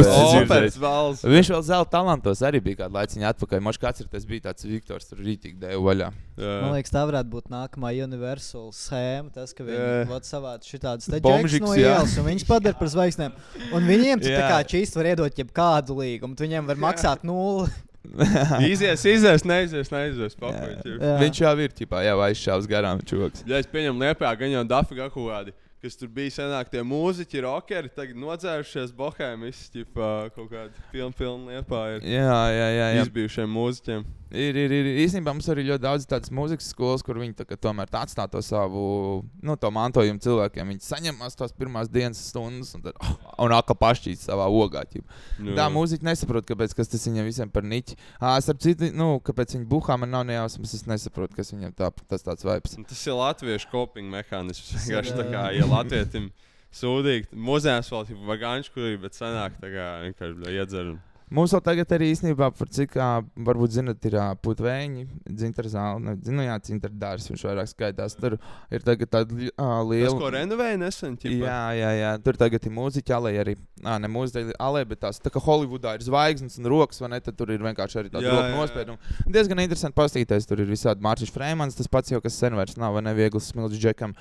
valsts. 0.78 1.24
Viņš 1.26 1.51
vēl 1.51 1.64
zelta 1.66 1.90
talantos 1.97 2.43
arī 2.47 2.61
bija 2.62 2.84
kādu 2.84 2.97
laiciņu 3.01 3.28
atpakaļ. 3.32 3.64
Mošs 3.66 3.82
kāds 3.82 4.05
ir 4.05 4.09
tas 4.14 4.28
bija 4.30 4.47
tāds 4.47 4.68
Viktors, 4.70 5.11
tur 5.11 5.24
rītīgi 5.26 5.59
dēļ 5.59 5.82
vaļā. 5.82 6.11
Man 6.38 6.76
liekas, 6.76 6.95
tā 6.95 7.03
varētu 7.11 7.34
būt 7.34 7.51
nākamā 7.53 7.90
universāla 8.07 8.72
schēma. 8.78 9.34
Tas, 9.34 9.51
ka 9.59 9.66
Jā. 9.66 9.70
viņi 9.74 10.11
vod 10.14 10.30
savāc 10.30 10.68
šitādus 10.70 11.11
te 11.11 11.18
džekus 11.18 11.59
no 11.66 11.74
jā. 11.74 11.97
ielas, 11.97 12.14
un 12.22 12.30
viņus 12.30 12.47
padara 12.47 12.78
par 12.78 12.95
zvaigznēm. 12.95 13.34
Un 13.74 13.90
viņiem 13.90 14.22
tas 14.22 14.30
tā 14.30 14.38
Jā. 14.38 14.51
kā 14.55 14.66
čīst 14.70 14.95
var 14.97 15.11
iedot 15.16 15.43
jebkādu 15.43 15.99
līgumu. 15.99 16.38
tu 16.38 16.47
Viņiem 16.47 16.70
var 16.70 16.78
maksāt 16.90 17.26
nulli. 17.26 17.72
Izies, 18.72 19.05
izies, 19.07 19.44
neizies, 19.46 19.90
neizies. 19.92 20.34
Pakuļ, 20.38 20.72
Jā. 20.98 21.16
Viņš 21.22 21.42
jau 21.44 21.53
ir 21.62 21.74
ķipā, 21.78 22.03
jau 22.07 22.16
aizšāvis 22.26 22.68
garām 22.70 23.03
čoks. 23.07 23.44
Ja 23.48 23.61
es 23.62 23.68
pieņemu 23.70 24.03
liepā, 24.03 24.32
gan 24.40 24.50
jau 24.53 24.64
Dafika 24.68 25.07
kaut 25.12 25.28
kādi, 25.30 25.55
kas 25.82 25.98
tur 25.98 26.11
bija 26.14 26.34
senāk, 26.34 26.70
tie 26.72 26.82
mūziķi, 26.86 27.44
rockeri, 27.46 27.92
tagad 27.94 28.18
nodzērušies 28.22 28.92
bohēm, 28.98 29.46
izsķipā 29.50 30.11
kaut 30.34 30.50
kādi 30.50 30.84
pilni, 30.92 31.14
pilni 31.18 31.55
liepā 31.55 31.84
ir 31.96 32.11
Jā, 32.11 32.40
jā, 32.55 32.68
jā. 32.76 32.90
jā. 32.98 33.07
izbijušiem 33.07 33.55
mūziķiem. 33.55 34.05
Ir, 34.33 34.57
ir, 34.57 34.72
ir. 34.72 34.87
Īstenībā 35.03 35.33
mums 35.35 35.49
arī 35.53 35.66
ļoti 35.68 35.83
daudz 35.85 36.07
tādas 36.09 36.30
mūzikas 36.33 36.70
skolas, 36.72 37.03
kur 37.05 37.18
viņi 37.20 37.35
tā, 37.37 37.45
tomēr 37.61 37.91
tā 37.93 38.01
atstāj 38.07 38.30
to 38.33 38.41
savu 38.45 38.85
nu, 39.45 39.57
to 39.61 39.68
mantojumu 39.74 40.22
cilvēkiem. 40.24 40.70
Viņi 40.72 40.87
saņemās 40.87 41.37
tās 41.37 41.53
pirmās 41.53 41.91
dienas 41.93 42.22
stundas 42.30 42.72
un, 42.78 42.85
tad, 42.87 42.97
oh, 43.05 43.12
un 43.45 43.53
atkal 43.53 43.76
pašķīt 43.76 44.22
savā 44.24 44.47
ogā. 44.49 44.87
Tā 45.59 45.66
mūzika 45.74 46.09
nesaprot, 46.09 46.47
kāpēc 46.49 46.72
tas 46.80 47.05
viņam 47.09 47.28
visiem 47.28 47.53
par 47.53 47.66
niķi. 47.68 47.99
Ā, 48.24 48.33
Starp 48.41 48.64
citu, 48.64 48.89
nu, 48.97 49.18
kāpēc 49.24 49.53
viņi 49.59 49.68
buhā 49.68 49.99
man 50.01 50.14
nav 50.16 50.24
nejausmas, 50.30 50.72
es 50.80 50.87
nesaprotu, 50.89 51.37
kas 51.37 51.53
viņam 51.53 51.76
tā, 51.76 51.93
tas 52.09 52.24
tāds 52.24 52.49
vibes. 52.49 52.78
Tas 52.89 53.05
ir 53.07 53.18
latviešu 53.20 53.68
coping 53.70 54.09
mehānisms. 54.12 54.72
Vienkārši 54.89 55.18
tā 55.20 55.28
kā, 55.28 55.45
ja 55.59 55.68
latvietim 55.68 56.33
sūdīgi, 56.72 57.28
mūzēs 57.37 57.93
vēl 57.93 58.14
ir 58.14 58.26
vagāņškurī, 58.33 58.97
bet 59.05 59.18
senāk 59.18 59.61
tā 59.61 59.68
kā 59.76 59.89
vienkārši 60.09 60.39
bļa, 60.41 60.55
iedzer. 60.57 60.95
un- 60.97 61.11
Mums 61.33 61.53
vēl 61.55 61.62
tagad 61.64 61.93
arī 61.97 62.11
īstenībā, 62.12 62.51
par 62.59 62.68
cik, 62.68 62.93
ā, 63.01 63.07
varbūt 63.47 63.72
zinat, 63.78 64.05
ir 64.05 64.16
ā, 64.20 64.26
putvēņi, 64.45 65.05
dzintra 65.33 65.70
zāle, 65.72 66.12
zinu, 66.26 66.45
jā, 66.45 66.57
dzintra 66.61 66.91
dārs, 66.93 67.28
viņš 67.30 67.45
vairāk 67.49 67.70
skaitās. 67.70 68.16
Tur 68.20 68.37
ir 68.70 68.85
tagad 68.85 69.09
tāda 69.14 69.39
li- 69.39 69.49
ā, 69.55 69.68
Tas, 69.80 69.89
liela. 69.89 70.12
ko 70.20 70.30
renovēja 70.35 70.80
nesen, 70.83 71.16
ķipa? 71.16 71.41
Jā, 71.47 71.62
jā, 71.78 71.91
jā, 72.03 72.11
tur 72.26 72.37
tagad 72.43 72.68
ir 72.68 72.74
mūziķa 72.76 73.16
alē 73.16 73.33
arī. 73.47 73.57
Nā, 73.83 73.97
ne 74.05 74.12
mūziķa 74.12 74.59
alē, 74.61 74.85
bet 74.93 75.01
tās 75.07 75.18
tā 75.24 75.33
kā 75.33 75.41
Holivudā 75.43 75.95
ir 75.97 76.05
zvaigznes 76.05 76.59
un 76.61 76.68
rokas, 76.68 77.01
vai 77.01 77.09
ne? 77.16 77.20
Tad 77.24 77.37
tur 77.41 77.51
ir 77.51 77.64
vienkārši 77.64 78.03
arī 78.03 78.12
tāda 78.12 78.28
roka 78.28 78.53
nospieduma. 78.53 78.99
Diezgan 79.26 79.64
interesanti 79.64 79.97
paskatīties. 79.97 80.47
Tur 80.47 80.61
ir 80.61 80.68
visādi 80.68 81.01
Mārcis 81.01 81.33
Freimans, 81.33 81.74
tas 81.80 81.89
pats 81.89 82.12
jau 82.12 82.20
kas 82.20 82.37
sen 82.37 82.55
vairs 82.55 82.76
nav, 82.76 82.93
vai 82.95 83.03
ne? 83.09 83.14
Viegls 83.16 83.49
smilts 83.55 83.80
džekam. 83.80 84.12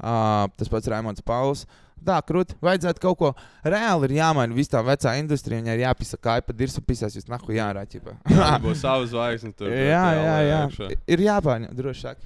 Uh, 0.00 0.46
tas 0.56 0.68
pats 0.72 0.88
Raimons 0.88 1.20
Pauls. 1.24 1.66
Tā, 2.06 2.16
krūti, 2.24 2.56
vajadzētu 2.64 3.02
kaut 3.02 3.18
ko 3.20 3.30
reāli 3.66 4.08
ir 4.08 4.16
jāmaina. 4.20 4.56
Viss 4.56 4.72
tā 4.72 4.80
vecā 4.84 5.12
industrija, 5.20 5.60
viņai 5.60 5.76
ir 5.76 5.82
jāpisa 5.84 6.16
kāpa, 6.20 6.54
dirsu 6.56 6.80
pisās, 6.84 7.16
jūs 7.18 7.28
nahu 7.28 7.52
jārāķipa. 7.56 8.16
Jā, 8.38 8.54
būs 8.62 8.80
savs 8.84 9.12
zvaigznes 9.12 9.56
tur. 9.58 9.68
jā, 9.72 10.04
jā, 10.16 10.36
jā. 10.46 10.60
iekšā. 10.66 10.88
Ir 11.12 11.24
jāpārņem, 11.26 11.74
vien. 11.76 12.22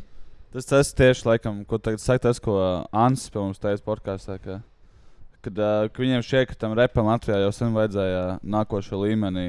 Tas 0.55 0.69
tas 0.71 0.93
tieši 0.95 1.27
laikam, 1.27 1.65
ko 1.67 1.81
tagad 1.83 1.99
saka 1.99 2.29
tas, 2.29 2.39
ko 2.39 2.55
Ants 2.95 3.27
pie 3.27 3.41
mums 3.43 3.59
teica 3.59 3.83
podkāstā. 3.89 4.39
Ka, 4.39 4.61
kad, 5.43 5.59
uh, 5.59 5.89
ka 5.91 6.03
viņiem 6.05 6.23
šķiet, 6.23 6.53
ka 6.53 6.59
tam 6.61 6.77
repam 6.79 7.11
Latvijā 7.11 7.41
jau 7.43 7.51
sen 7.57 7.75
vajadzēja 7.75 8.21
nākošo 8.47 9.01
līmenī. 9.03 9.49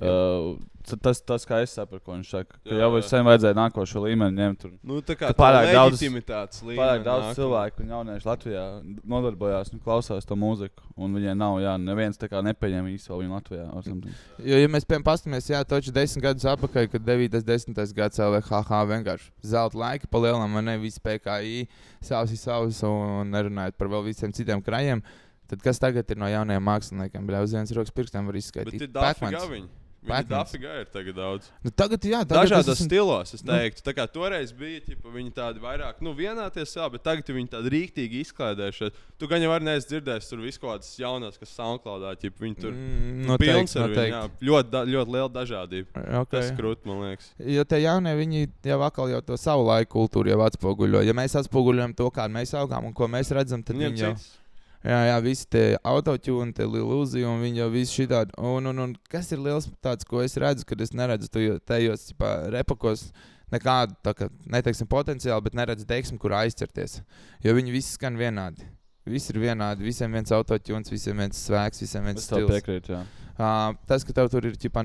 Uh, 0.00 0.54
tas, 0.84 1.20
tas, 1.24 1.44
kā 1.48 1.62
es 1.64 1.72
saprotu, 1.72 2.02
ko 2.04 2.12
viņš 2.12 2.28
saka, 2.30 2.58
ka 2.64 2.70
Jā, 2.74 2.82
jau 2.84 3.00
sen 3.02 3.24
vajadzēja 3.24 3.56
nākošo 3.56 4.02
līmeni 4.04 4.36
ņemt. 4.36 4.58
Tur. 4.60 4.70
Nu, 4.84 5.00
tā 5.00 5.16
kā 5.16 5.30
Ka 5.32 5.36
pārāk 5.38 5.70
tā 5.70 5.74
daudz- 5.78 6.02
līmenī 6.04 6.22
Pārāk 6.76 7.04
daudz 7.06 7.24
nāk. 7.30 7.34
cilvēku 7.38 7.80
un 7.80 7.88
jauniešu 7.94 8.28
Latvijā 8.28 8.64
nodarbojās 9.04 9.72
un 9.72 9.80
klausās 9.80 10.26
to 10.28 10.36
mūziku. 10.36 10.84
Un 10.96 11.14
viņiem 11.16 11.36
nav, 11.36 11.56
jā, 11.58 11.74
neviens 11.80 12.16
tā 12.20 12.28
kā 12.28 12.42
nepieņem 12.44 12.90
īsto 12.94 13.16
viņu 13.18 13.32
Latvijā. 13.34 13.66
Jo, 14.44 14.58
ja 14.60 14.68
mēs 14.68 14.84
piemēram 14.86 15.06
paskatāmies, 15.08 15.48
jā, 15.50 15.64
taču 15.64 15.92
desmit 15.94 16.22
gadus 16.24 16.44
atpakaļ, 16.44 16.88
kad 16.92 17.02
9, 17.04 17.40
10 17.42 17.94
gads 17.96 18.18
LVHH 18.20 18.80
vienkārši 18.92 19.30
zelta 19.42 19.78
laika 19.78 20.06
palielinām, 20.12 20.50
man 20.52 20.64
ne 20.64 20.76
visi 20.78 21.00
PKI, 21.00 21.66
savs 22.04 22.30
ir 22.32 22.38
savs 22.38 22.82
un 22.86 23.30
nerunājot 23.34 23.76
par 23.78 23.88
vēl 23.88 24.04
visiem 24.04 24.32
citiem 24.32 24.62
krajiem. 24.62 25.02
Tad 25.48 25.60
kas 25.60 25.78
tagad 25.78 26.08
ir 26.08 26.16
no 26.16 26.24
jaunajiem 26.26 26.62
māksliniekiem? 26.64 27.26
Bļā, 27.28 27.42
uz 27.44 27.52
vienas 27.52 27.72
rokas 27.76 27.92
pirkstiem 27.92 28.24
var 28.24 28.32
Bet 28.32 28.42
izskaidrot. 28.46 28.80
ir 28.80 28.88
dafiga 28.88 29.42
viņi. 29.50 29.68
Dafigā 30.04 30.80
ir 30.82 30.86
tagad 30.92 31.14
daudz. 31.16 31.46
Nu, 31.64 31.70
tagad, 31.70 32.00
jā, 32.04 32.20
tagad 32.28 32.44
Dažādos 32.48 32.68
es 32.68 32.80
esmu- 32.80 32.86
stilos, 32.90 33.34
es 33.34 33.42
Nu. 33.44 33.52
teiktu. 33.52 33.82
Tā 33.86 33.94
kā 33.96 34.04
toreiz 34.12 34.52
bija, 34.52 34.80
ķipa, 34.84 35.12
viņi 35.14 35.32
tādi 35.32 35.60
vairāk, 35.60 36.00
nu, 36.04 36.12
vienā 36.14 36.50
tiesā, 36.52 36.90
bet 36.92 37.02
tagad 37.02 37.24
viņi 37.24 37.48
tādi 37.48 37.70
rīktīgi 37.72 38.20
izklaidējušies. 38.26 38.92
Tu 39.18 39.26
gan 39.26 39.40
jau 39.40 39.50
arī 39.56 39.64
neesi 39.64 39.88
dzirdējis, 39.88 40.28
tur 40.28 40.38
visu 40.44 40.60
kaut 40.60 40.74
kādas 40.80 40.92
jaunas, 40.98 41.38
kas 41.38 41.54
SoundCloudā, 41.56 42.14
ķipa, 42.20 42.38
viņi 42.44 42.56
tur 42.60 42.70
Mm, 42.72 43.22
nu, 43.24 43.26
noteikti, 43.32 43.54
pilns 43.54 43.76
ar 43.76 43.88
viņu, 43.88 44.10
jā. 44.12 44.30
Ļoti, 44.42 44.70
da, 44.70 44.84
ļoti 44.84 45.10
liela 45.16 45.28
dažādība. 45.30 46.20
Ok. 46.20 46.30
Tas 46.30 46.50
krūt, 46.52 46.84
man 46.84 47.00
liekas. 47.06 47.30
Jo 47.40 47.64
tie 47.64 47.80
jaunie, 47.82 48.14
viņi 48.16 48.48
jau 48.64 48.80
atkal 48.82 49.08
jau 49.08 49.20
to 49.24 49.36
savu 49.36 49.64
laiku 49.66 49.94
kultūru 50.04 50.28
jau 50.28 50.40
atspoguļo. 50.44 51.04
Ja 51.04 51.12
mēs 51.12 51.34
atspoguļojam 51.40 51.94
to, 51.96 52.10
kāda 52.10 52.30
mēs 52.32 52.52
augām 52.52 52.84
un 52.86 52.92
ko 52.92 53.06
mēs 53.08 53.30
redzam, 53.32 53.64
tad 53.64 53.76
Viņiem 53.76 53.92
viņi 53.94 53.98
jau. 54.04 54.14
cits. 54.14 54.38
Jā, 54.84 54.98
jā, 55.08 55.14
visi 55.24 55.46
tie 55.48 55.62
autotune, 55.80 56.52
tie 56.52 56.66
ilūzija, 56.68 57.28
un 57.30 57.40
viņi 57.40 57.62
jau 57.62 57.68
visi 57.72 58.02
šitādi. 58.02 58.34
Un, 58.36 58.68
un, 58.68 58.82
un 58.84 58.90
kas 59.08 59.30
ir 59.32 59.40
liels 59.40 59.70
tāds, 59.84 60.04
ko 60.04 60.20
es 60.20 60.36
redzu, 60.40 60.66
kad 60.68 60.82
es 60.84 60.92
neredzu 60.92 61.30
to 61.32 61.44
tajos 61.64 62.10
ķipā, 62.10 62.32
repakos 62.52 63.06
nekādu, 63.54 63.96
tā 64.04 64.12
kā, 64.18 64.28
neteiksim, 64.52 64.88
potenciālu, 64.90 65.46
bet 65.46 65.56
neredzu 65.56 65.88
teiksmi, 65.88 66.20
kur 66.20 66.36
aizķerties. 66.36 66.98
Jo 67.44 67.56
viņi 67.56 67.72
visi 67.72 67.96
skan 67.96 68.20
vienādi. 68.20 68.68
Visi 69.08 69.32
ir 69.34 69.40
vienādi, 69.40 69.84
visiem 69.84 70.12
viens 70.16 70.32
autotune, 70.32 70.84
visiem 70.92 71.18
viens 71.20 71.40
svēks, 71.48 71.80
visiem 71.84 72.06
viens 72.08 72.24
stils. 72.24 72.48
piekrītu, 72.52 72.94
jā. 72.94 73.02
Uh, 73.34 73.74
tas, 73.88 74.04
ka 74.06 74.14
tev 74.16 74.30
tur 74.32 74.46
ir 74.48 74.56
ķipa, 74.60 74.84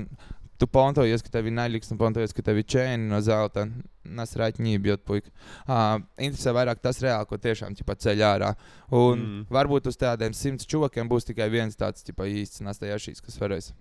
tu 0.60 0.68
pontojies, 0.68 1.24
ka 1.24 1.32
tev 1.32 1.48
ir 1.48 1.54
naļīgs 1.56 1.90
un 1.94 1.98
pontojies, 2.00 2.34
ka 2.36 2.44
tev 2.44 2.60
ir 2.60 2.66
čēni 2.68 3.08
no 3.10 3.18
zelta. 3.24 3.64
Nasrāķi 4.10 4.64
ņībjot, 4.64 5.02
puika. 5.06 5.30
Uh, 5.64 6.00
interesē 6.20 6.52
vairāk 6.56 6.80
tas 6.82 6.98
reāli, 7.04 7.28
ko 7.30 7.38
tiešām 7.40 7.76
ķipa, 7.78 7.96
ceļ 8.04 8.22
ārā. 8.26 8.54
Un 8.90 9.20
Mm. 9.20 9.44
varbūt 9.52 9.86
uz 9.90 9.96
tādiem 10.00 10.34
simts 10.34 10.66
čūkiem 10.66 11.08
būs 11.08 11.28
tikai 11.28 11.48
viens 11.52 11.76
tāds 11.76 12.04
ķipa, 12.06 12.26
īsts 12.26 12.64
nastajašīs, 12.66 13.22
kas 13.24 13.38
varēs 13.38 13.72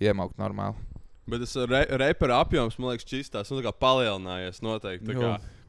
iemaukt 0.00 0.36
normāli. 0.40 0.74
Bet 1.30 1.44
tas 1.44 1.54
re, 1.70 1.84
repera 2.00 2.40
apjoms, 2.42 2.78
man 2.80 2.94
liekas, 2.94 3.06
čistās, 3.06 3.50
nu, 3.52 3.60
tā 3.60 3.68
kā 3.68 3.72
palielinājies 3.84 4.62
noteikti. 4.64 5.14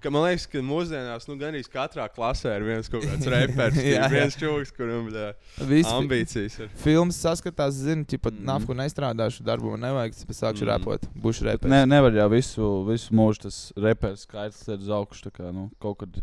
Ka, 0.01 0.09
man 0.09 0.23
liekas, 0.25 0.47
ka 0.49 0.61
mūsdienās, 0.65 1.27
nu, 1.29 1.35
gan 1.37 1.53
arī 1.53 1.61
katrā 1.69 2.07
klasē 2.09 2.55
ir 2.57 2.63
viens 2.65 2.89
kaut 2.89 3.03
kāds 3.05 3.27
reperis, 3.35 3.77
Jā, 3.85 3.99
jā. 3.99 4.09
viens 4.09 4.37
čūlis, 4.39 4.71
kuram 4.73 5.11
ir 5.11 5.35
Visi- 5.69 5.93
ambīcijas. 5.93 6.55
Ir. 6.63 6.71
Filmas 6.81 7.19
saskatās, 7.21 7.77
zinu, 7.77 8.07
ka 8.09 8.31
mm. 8.31 8.41
nafku 8.49 8.73
nestrādāšu, 8.77 9.45
darbu 9.45 9.75
nevajag, 9.77 10.17
es 10.17 10.41
sākšu 10.41 10.65
mm. 10.65 10.71
repot, 10.71 11.05
būšu 11.21 11.45
repot. 11.45 11.69
Ne, 11.69 11.83
nevar 11.85 12.17
jau 12.17 12.27
visu, 12.33 12.71
visu 12.89 13.13
mūžu 13.13 13.45
tas 13.45 13.61
reperis 13.77 14.25
skaits 14.25 14.65
iet 14.65 14.81
uz 14.81 14.89
augšu. 14.97 15.27
tā 15.27 15.35
Kā, 15.37 15.53
nu, 15.53 15.67
kaut 15.83 16.01
kad, 16.01 16.17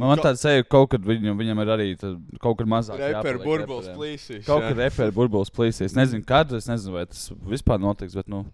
man 0.00 0.14
man 0.14 0.24
tāds 0.24 0.40
seja, 0.40 0.64
ka 0.64 0.72
kaut 0.78 0.94
kad 0.96 1.04
viņam, 1.04 1.36
viņam 1.44 1.60
ir 1.60 1.76
arī 1.76 1.88
tad 2.00 2.16
kaut 2.40 2.62
kad 2.62 2.72
mazāk. 2.72 3.04
Reperu 3.04 3.44
burbulis 3.44 3.92
plīsīs, 3.92 4.46
Kaut 4.48 4.64
jā. 4.64 4.72
kad 4.72 4.84
reperu 4.86 5.18
burbulis 5.20 5.52
plīsīs. 5.52 5.92
Es 5.92 6.00
nezinu, 6.00 6.24
kad, 6.24 6.56
es 6.56 6.72
nezinu, 6.72 6.96
vai 6.96 7.04
tas 7.12 7.28
vispār 7.52 7.84
notiks. 7.84 8.16
Bet, 8.16 8.32
nu, 8.32 8.46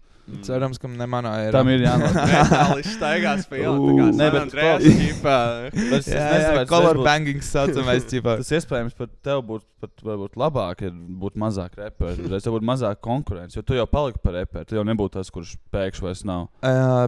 Cerams, 0.45 0.77
ka 0.79 0.87
ne 0.87 1.05
manā 1.09 1.31
ir. 1.47 1.51
Tam 1.55 1.67
ir 1.73 1.81
jānotiek. 1.83 2.29
Metālis 2.31 2.91
staigās 2.95 3.47
pa 3.49 3.57
ielu, 3.59 3.95
ne, 4.15 4.27
bet 4.31 4.37
Andreas 4.45 4.85
ko- 4.85 4.93
ķipā. 5.01 5.37
Es 5.97 6.07
tas 6.07 6.69
color 6.69 6.99
būtu- 6.99 7.07
banging 7.07 7.41
saucamais, 7.53 8.05
ķipā. 8.11 8.37
Tas 8.43 8.53
iespējams 8.59 8.95
pat 8.97 9.11
tev 9.25 9.41
būtu 9.49 9.65
pat, 9.81 9.91
varbūt 10.05 10.37
labāk, 10.39 10.85
ja 10.85 10.91
būtu 10.93 11.41
mazāk 11.41 11.75
reperu. 11.81 12.29
Reiz 12.31 12.45
tev 12.47 12.55
būtu 12.59 12.69
mazāk 12.69 13.01
konkurence, 13.03 13.57
jo 13.59 13.65
tu 13.65 13.75
jau 13.75 13.87
paliki 13.89 14.21
par 14.23 14.37
reperu. 14.39 14.69
Tu 14.69 14.77
jau 14.79 14.85
nebūtu 14.87 15.17
tas, 15.17 15.33
kurš 15.33 15.55
pēkšņi 15.73 16.05
vairs 16.07 16.23
nav. 16.29 16.47
Uh, 16.63 17.07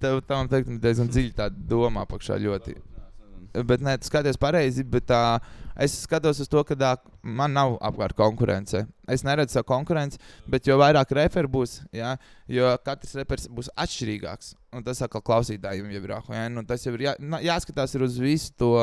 tev 0.00 0.22
tam 0.30 0.48
teikt, 0.48 0.70
diezgan 0.80 1.10
dziļi 1.12 1.34
tā 1.36 1.50
doma 1.52 2.06
apakšā 2.06 2.38
ļoti. 2.40 2.78
Bet 3.54 3.82
nē, 3.86 3.94
tu 4.02 4.08
skaties 4.08 4.38
pareizi, 4.40 4.82
bet 4.82 5.06
tā, 5.06 5.38
es 5.78 5.92
skatos 6.02 6.40
uz 6.42 6.48
to, 6.50 6.58
ka 6.66 6.74
tā, 6.78 6.90
man 7.22 7.54
nav 7.54 7.76
apkārt 7.86 8.16
konkurence. 8.18 8.80
Es 9.06 9.22
neredzu 9.22 9.54
savu 9.54 9.68
konkurenci, 9.68 10.18
bet 10.50 10.66
jo 10.66 10.74
vairāk 10.80 11.12
reperu 11.14 11.52
būs, 11.60 11.76
jā, 11.94 12.16
jo 12.50 12.72
katrs 12.82 13.14
reperis 13.20 13.46
būs 13.46 13.70
atšķirīgāks. 13.78 14.56
Un 14.74 14.82
tas 14.82 15.04
atkal 15.06 15.22
klausītājiem 15.22 15.92
jau 15.94 16.02
ir 16.02 16.14
jā, 16.16 16.44
nu, 16.50 16.66
tas 16.66 16.82
jau 16.82 16.96
ir 16.96 17.06
jā, 17.06 17.16
jāskatās 17.46 17.94
ir 17.94 18.06
uz 18.08 18.18
visu 18.18 18.54
to. 18.58 18.76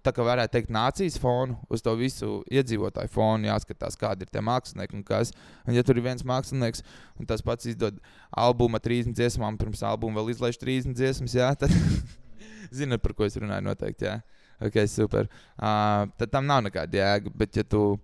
Tā 0.00 0.08
kā 0.16 0.24
varētu 0.24 0.54
teikt, 0.54 0.70
nācijas 0.72 1.18
fonu, 1.20 1.58
uz 1.68 1.82
to 1.84 1.92
visu 2.00 2.38
iedzīvotāju 2.48 3.10
fonu 3.12 3.50
jāskatās, 3.50 3.98
kādi 4.00 4.24
ir 4.24 4.30
tie 4.32 4.40
mākslinieki 4.40 4.96
un 4.96 5.02
kas. 5.04 5.34
Un, 5.66 5.74
ja 5.76 5.84
tur 5.84 6.00
ir 6.00 6.06
viens 6.06 6.24
mākslinieks, 6.24 6.80
un 7.20 7.28
tas 7.28 7.44
pats 7.44 7.68
izdod 7.68 8.00
albumu 8.32 8.80
ar 8.80 8.84
30 8.88 9.12
dziesmām, 9.20 9.60
pirms 9.60 9.84
albuma 9.84 10.22
vēl 10.22 10.32
izlaiž 10.32 10.56
30 10.64 10.96
dziesmas, 10.96 11.36
jā, 11.36 11.50
tad 11.60 11.76
zinat, 12.70 13.02
par 13.02 13.14
ko 13.18 13.24
es 13.26 13.36
runāju. 13.40 13.64
Noteikti, 13.66 14.06
jā, 14.06 14.18
ok, 14.62 14.78
super. 14.88 15.28
Uh, 15.56 16.06
tad 16.20 16.30
tam 16.32 16.46
nav 16.46 16.62
nekāda 16.68 17.00
jēga. 17.00 17.32
Bet, 17.34 17.56
ja 17.56 17.64
tu 17.64 17.96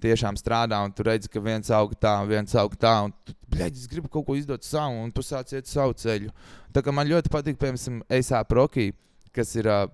tiešām 0.00 0.38
strādā 0.40 0.78
un 0.84 0.92
tu 0.96 1.04
redzi, 1.04 1.28
ka 1.28 1.42
viens 1.44 1.68
aug 1.76 1.92
tā, 2.00 2.14
viens 2.26 2.54
aug 2.56 2.72
tā, 2.80 2.94
un 3.04 3.12
tu 3.26 3.34
bļaģ, 3.52 3.76
es 3.82 3.86
gribu 3.90 4.08
kaut 4.08 4.24
ko 4.26 4.36
izdot 4.38 4.64
savu, 4.64 5.02
un 5.04 5.12
tu 5.12 5.20
sāc 5.20 5.52
iet 5.52 5.68
savu 5.68 5.92
ceļu. 5.92 6.32
Tā 6.72 6.80
kā 6.82 6.94
man 6.94 7.08
ļoti 7.10 7.28
patīk, 7.32 7.58
piemēram, 7.60 8.00
Eisā 8.08 8.40
Prokī, 8.48 8.90
kas 9.36 9.54
ir. 9.60 9.68
Uh, 9.68 9.86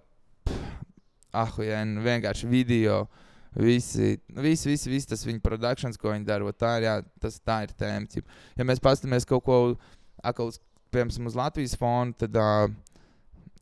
Ah, 1.37 1.51
jā, 1.61 1.83
nu, 1.85 2.01
vienkārši 2.01 2.49
video. 2.49 3.03
Visi, 3.57 4.15
visi, 4.37 4.69
visi, 4.71 4.89
visi 4.89 5.09
tas 5.11 5.21
viņa 5.25 5.41
produkcijas, 5.45 5.99
ko 6.01 6.13
viņi 6.13 6.25
dara, 6.29 6.53
tā 6.57 6.71
ir, 6.79 6.87
jā, 6.87 6.95
tas, 7.21 7.39
tā 7.45 7.59
ir 7.67 7.75
tēma. 7.77 8.23
Ja 8.57 8.65
mēs 8.69 8.81
paskatāmies 8.85 9.25
kaut 9.29 9.45
ko, 9.45 9.59
atkal, 10.25 10.49
uz- 10.53 10.61
piemēram, 10.93 11.29
uz 11.29 11.37
Latvijas 11.37 11.77
fona, 11.77 12.13
tad 12.17 12.37
uh, 12.41 12.71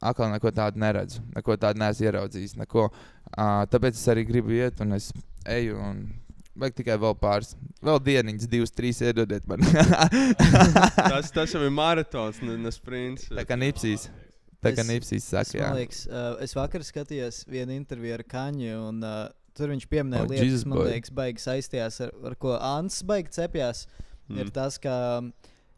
atkal 0.01 0.31
neko 0.33 0.51
tādu 0.57 0.79
neredzu. 0.83 1.21
Neko 1.37 1.57
tādu 1.61 1.79
neesmu 1.83 2.07
ieraudzījis. 2.09 2.57
Neko. 2.63 2.89
Uh, 3.35 3.63
tāpēc 3.71 3.95
es 3.99 4.09
arī 4.09 4.25
gribu 4.29 4.53
iet, 4.57 4.81
un 4.85 4.93
es 4.99 5.13
eju. 5.47 5.79
Un 5.79 6.05
Vajag 6.55 6.77
tikai 6.79 6.95
vēl 7.03 7.17
pāris, 7.19 7.57
vēl 7.83 7.97
dieniņas, 8.07 8.45
divas, 8.47 8.71
trīs 8.71 9.01
iedodiet 9.03 9.43
man. 9.51 9.59
tas, 11.11 11.31
tas 11.35 11.51
jau 11.51 11.63
ir 11.67 11.73
maratons, 11.75 12.39
ne, 12.47 12.55
ne 12.63 12.71
sprints. 12.71 13.25
Tā 13.35 13.43
kā 13.49 13.57
nipsīs. 13.59 14.05
Tā 14.63 14.71
kā 14.71 14.85
Es- 14.85 14.89
nipsīs 14.89 15.27
saka, 15.27 15.49
es, 15.51 15.57
jā. 15.59 15.71
liekas, 15.75 16.05
uh, 16.07 16.37
es 16.47 16.55
vakar 16.55 16.85
skatījos 16.87 17.41
vienu 17.51 17.75
interviju 17.75 18.15
ar 18.17 18.23
Kaņu, 18.31 18.71
un 18.93 19.03
uh, 19.05 19.27
tur 19.59 19.73
viņš 19.75 19.89
pieminēja 19.91 20.25
Oh, 20.25 20.31
lietas, 20.31 20.47
Jesus 20.47 20.63
kas 20.63 20.71
man 20.71 20.79
boy. 20.79 20.93
liekas, 20.95 21.13
baigi 21.19 21.43
saistījās 21.45 21.99
ar, 22.07 22.15
ar 22.31 22.39
ko 22.41 22.55
Ants 22.71 23.03
baigi 23.11 23.35
cepjās. 23.35 23.83
Mm. 24.31 24.39
Ir 24.41 24.55
tas, 24.57 24.79
ka. 24.81 24.95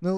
Nu, 0.05 0.13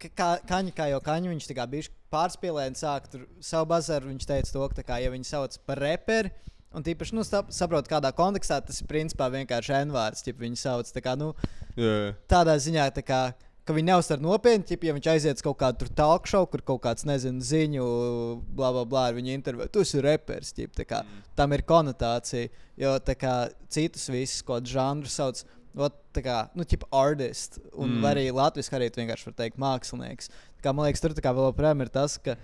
ka- 0.00 0.12
kā, 0.16 0.30
kaņa, 0.48 0.72
kā 0.78 0.86
jau 0.94 1.02
kaņa, 1.04 1.34
viņš 1.34 1.50
tā 1.50 1.58
kā 1.58 1.66
bija 1.74 1.90
pārspīlējis, 2.12 2.82
sāk 2.82 3.08
tur 3.12 3.24
savu 3.44 3.70
bazaru. 3.72 4.10
Viņš 4.12 4.28
teica, 4.28 4.52
to, 4.52 4.68
ka, 4.74 4.84
kā, 4.92 5.00
ja 5.02 5.12
viņi 5.14 5.28
sauc 5.28 5.56
par 5.66 5.80
reperi, 5.82 6.30
un 6.76 6.84
tīpaši 6.86 7.16
nu, 7.16 7.24
sap- 7.26 7.50
saprot, 7.54 7.88
kādā 7.90 8.12
kontekstā 8.16 8.60
tas 8.64 8.82
ir 8.82 8.90
principā 8.90 9.30
vienkārši 9.32 9.80
N-vārds, 9.86 10.26
ja 10.26 10.36
viņi 10.36 10.60
sauc. 10.60 10.92
Tā 10.92 11.02
kā, 11.04 11.16
nu, 11.18 11.32
jā. 11.78 12.14
tādā 12.30 12.56
ziņā, 12.60 12.90
tā 12.96 13.04
kā, 13.06 13.20
ka 13.66 13.74
viņi 13.74 13.90
neuzsver 13.90 14.20
nopietni, 14.22 14.66
ķip, 14.68 14.84
ja 14.86 14.94
viņš 14.94 15.08
aiziet 15.10 15.40
uz 15.40 15.42
kaut 15.42 15.58
kādu 15.58 15.88
talk 15.98 16.28
show, 16.30 16.46
kur 16.46 16.62
kaut 16.62 16.84
kāds, 16.84 17.06
nezinu, 17.08 17.42
ziņu, 17.42 17.86
bla, 18.54 18.70
bla, 18.76 18.84
bla, 18.86 19.08
ar 19.10 19.16
viņu 19.18 19.34
interviju. 19.34 19.72
Tu 19.74 19.82
esi 19.82 20.04
reperis, 20.04 20.52
ķip, 20.54 20.78
kā, 20.86 21.02
mm. 21.02 21.26
tam 21.38 21.56
ir 21.56 21.64
konotācija. 21.66 22.52
Jo 22.78 22.98
tā 23.00 23.16
kā 23.18 23.34
citus 23.72 24.06
visus, 24.12 24.44
ko 24.46 24.60
žanrus 24.62 25.16
sauc, 25.18 25.42
ot, 25.76 25.96
tā 26.16 26.22
kā, 26.24 26.36
nu, 26.56 26.64
ķip, 26.68 26.86
artist, 26.94 27.58
un 27.74 27.98
Mm. 27.98 28.04
arī 28.08 28.26
latviešu 28.32 28.76
arī 28.78 28.90
vienkārši 28.94 29.26
var 29.26 29.34
teikt 29.40 29.58
mākslinieks. 29.60 30.30
Tā 30.66 30.70
kā, 30.72 30.74
man 30.74 30.88
liekas, 30.88 31.02
tur 31.04 31.14
tā 31.14 31.22
kā 31.22 31.30
vēl 31.36 31.46
joprojām 31.52 31.82
ir 31.84 31.90
tas, 31.94 32.16
ka 32.18 32.34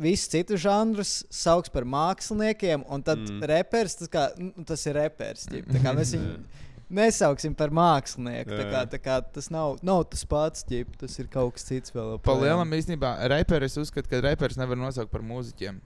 visus 0.00 0.28
citus 0.32 0.60
žanrus 0.64 1.10
sauc 1.32 1.68
par 1.72 1.84
māksliniekiem, 1.88 2.84
un 2.88 3.02
tad 3.04 3.18
Mm. 3.20 3.34
mm. 3.38 3.48
reperis, 3.50 3.96
tas, 4.00 4.08
kā, 4.12 4.22
nu, 4.40 4.64
tas 4.64 4.86
ir 4.88 4.96
reperis. 4.96 5.44
tā 5.48 5.80
kā 5.84 5.92
mēs 5.96 6.14
viņu 6.16 6.32
nesauksim 7.00 7.54
par 7.58 7.68
mākslinieku. 7.74 8.56
Tā 8.56 8.64
kā, 8.70 8.82
tā 8.94 9.00
kā 9.02 9.18
tas 9.34 9.50
nav, 9.52 9.76
nav 9.84 10.04
tas 10.12 10.24
pats, 10.24 10.64
ģip, 10.68 10.96
tas 11.00 11.18
ir 11.18 11.28
kaut 11.32 11.56
kas 11.58 11.64
cits 11.68 11.92
vēl. 11.92 12.14
Pa 12.20 12.32
joprojām. 12.32 12.44
lielam 12.44 12.72
īstenībā 12.78 13.12
reperis 13.32 13.76
uzskata, 13.76 14.08
ka 14.08 14.20
reperis 14.24 14.56
nevar 14.56 14.78
nosaukt 14.80 15.10
par 15.12 15.20
mūziķiem. 15.26 15.80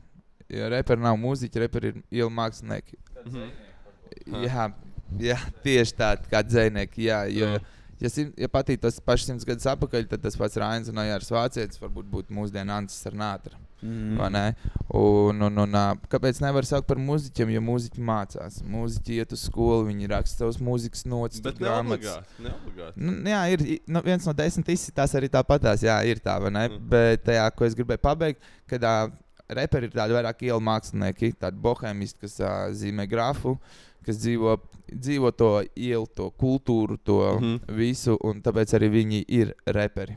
Jo 0.50 0.68
reperi 0.70 1.00
nav 1.02 1.18
mūziķi, 1.22 1.62
reperi 1.62 1.92
ir 1.94 1.98
ielu 2.20 2.30
mākslinieki. 2.34 2.98
Mhm. 3.24 3.50
Jā, 4.44 4.64
jā, 5.22 5.36
tieši 5.64 5.94
tādi 5.98 6.30
kā 6.30 6.42
dzinieki. 6.42 7.04
Jā, 7.06 7.20
jo, 7.30 7.52
Jā. 7.54 7.60
Ja, 8.00 8.12
sim, 8.12 8.34
ja 8.40 8.50
patīk 8.52 8.82
tas 8.82 9.00
pats 9.04 9.28
simts 9.28 9.48
gadus 9.48 9.68
atpakaļ, 9.70 10.08
tad 10.10 10.24
tas 10.24 10.38
pats 10.40 10.60
Rāns 10.60 10.92
un 10.92 11.02
Jānis 11.04 11.32
Vācietis 11.34 11.82
varbūt 11.82 12.08
būtu 12.12 12.36
mūsdienu 12.36 12.80
Ansis 12.80 13.06
ar 13.10 13.18
Nātru. 13.20 13.58
Mm. 13.82 14.16
vai 14.16 14.30
ne? 14.30 14.54
Un, 14.92 15.40
un, 15.40 15.56
un, 15.62 15.76
kāpēc 16.12 16.40
nevar 16.44 16.66
saukt 16.68 16.88
par 16.88 16.98
mūziķiem? 17.00 17.52
Jo 17.54 17.62
mūziķi 17.64 18.02
mācās. 18.04 18.58
Mūziķi 18.68 19.16
iet 19.22 19.32
uz 19.32 19.46
skolu, 19.48 19.86
viņi 19.88 20.10
raksta 20.10 20.44
savus 20.44 20.60
mūzikas 20.60 21.06
notis, 21.08 21.40
Bet 21.44 21.60
grāmatas. 21.60 22.20
Nu, 23.00 23.16
jā, 23.30 23.40
ir 23.54 23.64
nu, 23.88 24.04
viens 24.04 24.28
no 24.28 24.36
desmit 24.36 24.68
izsitās 24.74 25.16
arī 25.16 25.30
tāpatās. 25.32 25.84
Jā, 25.86 25.96
ir 26.04 26.20
tā, 26.20 26.36
vai 26.44 26.52
ne? 26.52 26.66
Mm. 26.68 26.86
Bet 26.92 27.24
tajā, 27.28 27.48
ko 27.56 27.68
es 27.68 27.76
gribēju 27.78 28.04
pabeigt, 28.04 28.50
kad 28.68 28.84
uh, 28.84 29.14
reperi 29.48 29.88
ir 29.88 29.96
tādi 29.96 30.18
vairāk 30.18 30.44
ielu 30.50 30.60
mākslinieki, 30.68 31.32
tādi 31.40 31.64
bohēmisti, 31.64 32.26
kas 32.26 32.36
uh, 32.44 32.66
zīmē 32.76 33.08
grafu, 33.10 33.56
kas 34.06 34.20
dzīvo, 34.22 34.56
dzīvo 34.90 35.30
to 35.36 35.52
ielu, 35.76 36.06
to 36.16 36.30
kultūru, 36.30 36.98
to 37.04 37.20
mm. 37.38 37.44
-hmm. 37.44 37.76
visu, 37.76 38.18
un 38.24 38.42
tāpēc 38.42 38.74
arī 38.78 38.90
viņi 39.00 39.24
ir 39.28 39.54
reperi. 39.66 40.16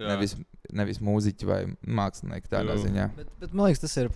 Jā. 0.00 0.14
Nevis, 0.14 0.36
nevis 0.72 1.00
mūziķi 1.04 1.46
vai 1.48 1.60
mākslinieki 1.84 2.48
tādā 2.48 2.76
Jā. 2.76 2.82
ziņā. 2.86 3.06
Bet, 3.16 3.26
bet 3.42 3.52
man 3.52 3.68
liekas, 3.68 3.82
tas 3.84 3.96
ir 4.00 4.08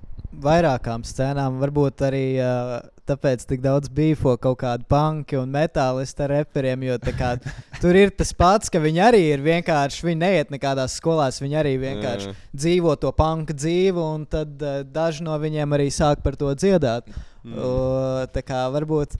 vairākām 0.45 1.05
scēnām. 1.07 1.59
Varbūt 1.63 2.05
arī 2.07 2.25
uh, 2.41 2.79
tāpēc 3.09 3.45
tik 3.51 3.63
daudz 3.65 3.91
bīfo 3.93 4.35
kaut 4.41 4.59
kādu 4.63 4.87
punki 4.91 5.37
un 5.39 5.53
metālistu 5.53 6.25
ar 6.25 6.35
reperiem. 6.39 6.87
Jo 6.89 6.97
tā 7.03 7.15
kā, 7.17 7.35
tur 7.83 7.99
ir 7.99 8.15
tas 8.17 8.33
pats, 8.37 8.73
ka 8.73 8.83
viņi 8.83 9.05
arī 9.05 9.23
ir 9.35 9.45
vienkārši, 9.45 10.07
viņi 10.09 10.21
neiet 10.23 10.55
nekādās 10.55 10.97
skolās, 11.01 11.43
viņi 11.45 11.61
arī 11.61 11.77
vienkārši 11.85 12.31
Jā. 12.31 12.37
dzīvo 12.65 12.97
to 13.03 13.13
punka 13.17 13.57
dzīvi, 13.57 14.01
un 14.01 14.27
tad 14.31 14.65
uh, 14.65 14.83
daži 14.89 15.27
no 15.27 15.37
viņiem 15.41 15.79
arī 15.79 15.91
sāk 15.95 16.25
par 16.25 16.39
to 16.41 16.53
dziedāt. 16.57 17.13
Mm. 17.45 17.61
Uh, 17.61 18.25
tā 18.33 18.41
kā 18.41 18.65
varbūt 18.73 19.19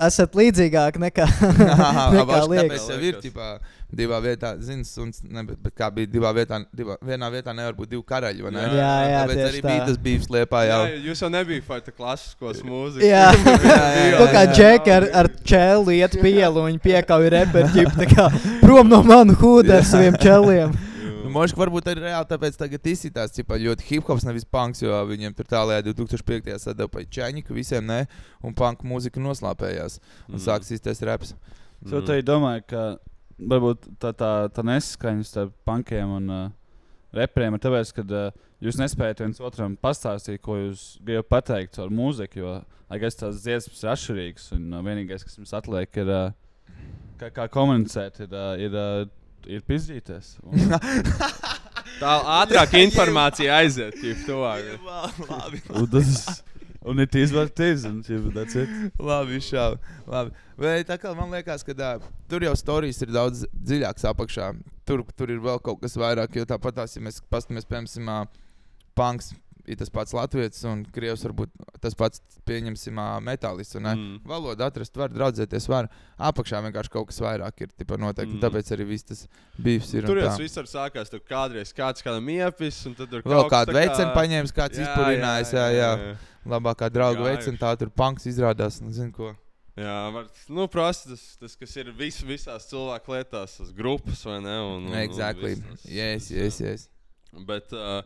esat 0.00 0.36
līdzīgāk 0.38 0.96
nekā, 1.02 1.26
Tāpēc 2.14 2.48
liekas. 2.48 2.86
jau 2.88 2.98
ir 3.04 3.18
ģipā, 3.20 3.48
divā 3.92 4.20
vietā, 4.24 4.52
zini, 4.62 4.84
suns, 4.86 5.20
ne, 5.26 5.42
bet, 5.44 5.58
bet 5.60 5.74
kā 5.76 5.90
bija 5.92 6.08
divā 6.08 6.30
vietā, 6.36 6.60
divā, 6.76 6.96
vienā 7.04 7.28
vietā 7.34 7.52
nevar 7.56 7.76
būt 7.76 7.90
divi 7.92 8.02
karaļi. 8.08 8.44
vai 8.46 8.52
ne? 8.54 8.64
Jā, 8.78 8.92
jā, 9.10 9.22
Tāpēc 9.24 9.40
tieši 9.40 9.48
arī 9.50 9.62
tā. 9.62 9.68
bija 9.68 9.86
tas 9.90 9.98
bijis 10.06 10.28
liepā 10.32 10.62
jau. 10.68 10.80
Jā, 10.86 11.00
jūs 11.08 11.24
jau 11.24 11.32
nebijāt 11.34 11.88
tā 11.88 11.94
klasiskos 11.96 12.62
mūzikas. 12.64 13.08
Jā, 13.10 13.26
jā, 13.34 14.18
kaut 14.20 14.30
kā 14.36 14.44
jā. 14.46 14.52
džeki 14.56 14.94
ar, 14.94 15.08
ar 15.22 15.30
čēlu 15.52 15.96
iet 15.98 16.16
pielu, 16.22 16.68
viņi 16.68 16.84
piekauja 16.86 17.34
reperģipu, 17.40 18.30
prom 18.62 18.88
no 18.88 19.02
manu 19.04 19.36
hūda 19.42 19.80
ar 19.80 19.90
saviem 19.90 20.16
čeliem. 20.22 20.72
Nu, 21.30 21.36
Možda 21.38 21.60
varbūt 21.60 21.86
arī 21.92 22.02
reāli 22.08 22.26
tāpēc 22.26 22.56
tagad 22.58 22.86
izsitās 22.90 23.34
cipā, 23.36 23.54
ļoti 23.62 23.86
hip 23.86 24.08
hops, 24.10 24.26
nevis 24.26 24.44
punks, 24.44 24.82
jo 24.82 24.96
viņiem 25.06 25.34
tur 25.38 25.46
tālāk 25.46 25.86
2005. 25.86 26.42
gadā 26.48 26.58
sadeva 26.58 26.90
pa 26.90 27.04
čaņiku, 27.06 27.54
visiem 27.54 27.86
ne, 27.86 28.00
un 28.42 28.56
punk 28.58 28.82
mūzika 28.82 29.22
noslāpējās. 29.22 30.00
Un 30.28 30.34
Mm. 30.34 30.42
sāks 30.42 30.72
izties 30.74 31.02
reps. 31.06 31.34
Es 31.84 31.94
jau 31.94 32.02
tā 32.02 32.18
domāju, 32.26 32.66
ka 32.66 32.82
varbūt 33.38 33.86
tā, 34.02 34.10
tā, 34.12 34.32
tā 34.52 34.64
nesaskaņa 34.66 35.24
starp 35.24 35.54
punkiem 35.64 36.16
un 36.18 36.30
uh, 36.34 36.50
reperiem 37.16 37.54
ir 37.56 37.62
tāpēc, 37.62 37.94
ka 37.94 38.02
uh, 38.04 38.34
jūs 38.60 38.76
nespējat 38.82 39.22
viens 39.24 39.40
otram 39.40 39.78
pastāstīt, 39.80 40.42
ko 40.42 40.58
jūs 40.58 40.98
gribat 41.00 41.30
pateikt 41.30 41.78
ar 41.78 41.88
mūziku. 41.94 42.42
Jo, 42.42 42.58
lai 42.90 42.98
gan 42.98 43.14
tās 43.22 43.40
dziesmas 43.44 43.84
ir 43.84 43.92
atšķirīgas, 43.94 44.50
un 44.58 44.68
uh, 44.74 44.82
vienīgais, 44.84 45.24
kas 45.24 45.38
jums 45.38 45.54
atliek, 45.56 46.02
ir 46.02 46.10
uh, 46.10 46.34
kā, 47.22 47.30
kā 47.30 47.48
komunicēt, 47.48 48.20
ir, 48.26 48.34
uh, 48.34 48.52
ir, 48.60 48.76
uh, 48.76 49.08
ir 49.48 49.64
pizdīties. 49.66 50.36
Un, 50.44 50.74
Tā 52.00 52.12
ātrāk 52.40 52.76
informācija 52.86 53.58
aiziet, 53.60 53.98
jau 54.04 54.16
tuvāk. 54.26 54.70
Labi, 55.30 55.60
un, 55.74 55.88
tas, 55.92 56.40
un 56.80 57.02
it 57.04 57.16
is 57.18 57.34
what 57.36 57.52
it 57.52 57.60
is. 57.60 57.84
Un, 57.84 58.00
that's 58.34 58.56
it. 58.56 58.70
labi, 58.98 59.40
šau. 59.44 59.76
Labi. 60.08 60.32
Vai 60.60 60.80
tā 60.88 60.96
kā 61.00 61.12
man 61.16 61.32
liekas, 61.34 61.64
ka 61.66 61.76
tā, 61.76 61.92
tur 62.30 62.44
jau 62.44 62.54
stāstījis 62.56 63.04
ir 63.04 63.14
daudz 63.16 63.44
dziļāks 63.52 64.08
apakšā. 64.12 64.52
Tur, 64.88 65.04
tur 65.16 65.32
ir 65.32 65.42
vēl 65.44 65.60
kaut 65.64 65.80
kas 65.84 65.96
vairāk, 66.00 66.34
jo 66.40 66.48
tāpat 66.48 66.80
tās, 66.80 66.96
ja 66.96 67.04
mēs 67.04 67.20
paskatāmies, 67.30 67.68
piemēram, 67.68 68.32
punks. 68.98 69.32
Ir 69.68 69.76
tas 69.80 69.90
pats 69.92 70.14
Latvijas 70.16 70.62
un 70.68 70.84
Krievijas, 70.94 71.24
varbūt 71.26 71.50
tas 71.82 71.96
pats, 71.98 72.22
pieņemsim, 72.48 72.96
metālists. 73.26 73.76
Un, 73.76 73.88
mm. 73.90 74.14
Valodu 74.28 74.64
atrast, 74.66 74.96
var 74.96 75.12
draudzēties, 75.12 75.68
var. 75.70 75.90
Apakšā 76.30 76.62
vienkārši 76.66 76.92
kaut 76.94 77.10
kas 77.10 77.20
vairāk 77.24 77.66
ir. 77.66 77.74
Noteikti, 78.00 78.36
mm. 78.36 78.40
Tāpēc 78.44 78.72
arī 78.76 78.86
viss 78.88 79.04
tas 79.10 79.26
bijis. 79.60 79.90
Tur 79.92 80.16
jau 80.20 80.24
tas 80.28 80.40
viss 80.40 80.58
sākās. 80.72 81.12
Tur 81.12 81.20
kādreiz 81.28 81.74
kāds 81.76 82.04
kādam 82.06 82.30
iepis, 82.32 82.80
un 82.88 82.96
tad 82.96 83.12
tur 83.12 83.22
Vēl 83.26 83.48
kādu 83.50 83.72
tā 83.72 83.76
kā- 83.76 83.80
veicenu 83.82 84.16
paņēmis, 84.16 84.56
kāds 84.56 84.80
izpurinājis. 84.80 85.54
Jā, 85.58 85.68
jā, 85.76 85.92
jā. 86.00 86.16
Labākā 86.48 86.88
drauga 86.92 87.26
veicena, 87.28 87.58
tā 87.60 87.76
tur 87.78 87.90
punks 87.92 88.24
izrādās. 88.30 88.80
Nu, 88.80 88.90
zinu, 88.96 89.12
ko. 89.12 89.34
Jā, 89.80 90.10
var, 90.12 90.26
nu, 90.50 90.66
prasa 90.68 91.12
tas, 91.12 91.22
tas, 91.40 91.54
kas 91.56 91.76
ir 91.80 91.92
vis, 91.96 92.18
visās 92.26 92.66
cilvēku 92.68 93.14
lietās, 93.14 93.58
tas 93.60 93.70
grupas 93.76 94.24
vai 94.26 94.40
ne? 94.44 94.56
Un, 94.66 94.88
un, 94.90 94.96
Exactly. 94.98 95.54
Un 95.54 95.62
viss 95.62 95.84
tas- 95.84 95.90
Yes, 95.90 96.30
yes, 96.34 96.60
yes. 96.60 96.88
Bet, 97.46 97.72
uh, 97.72 98.02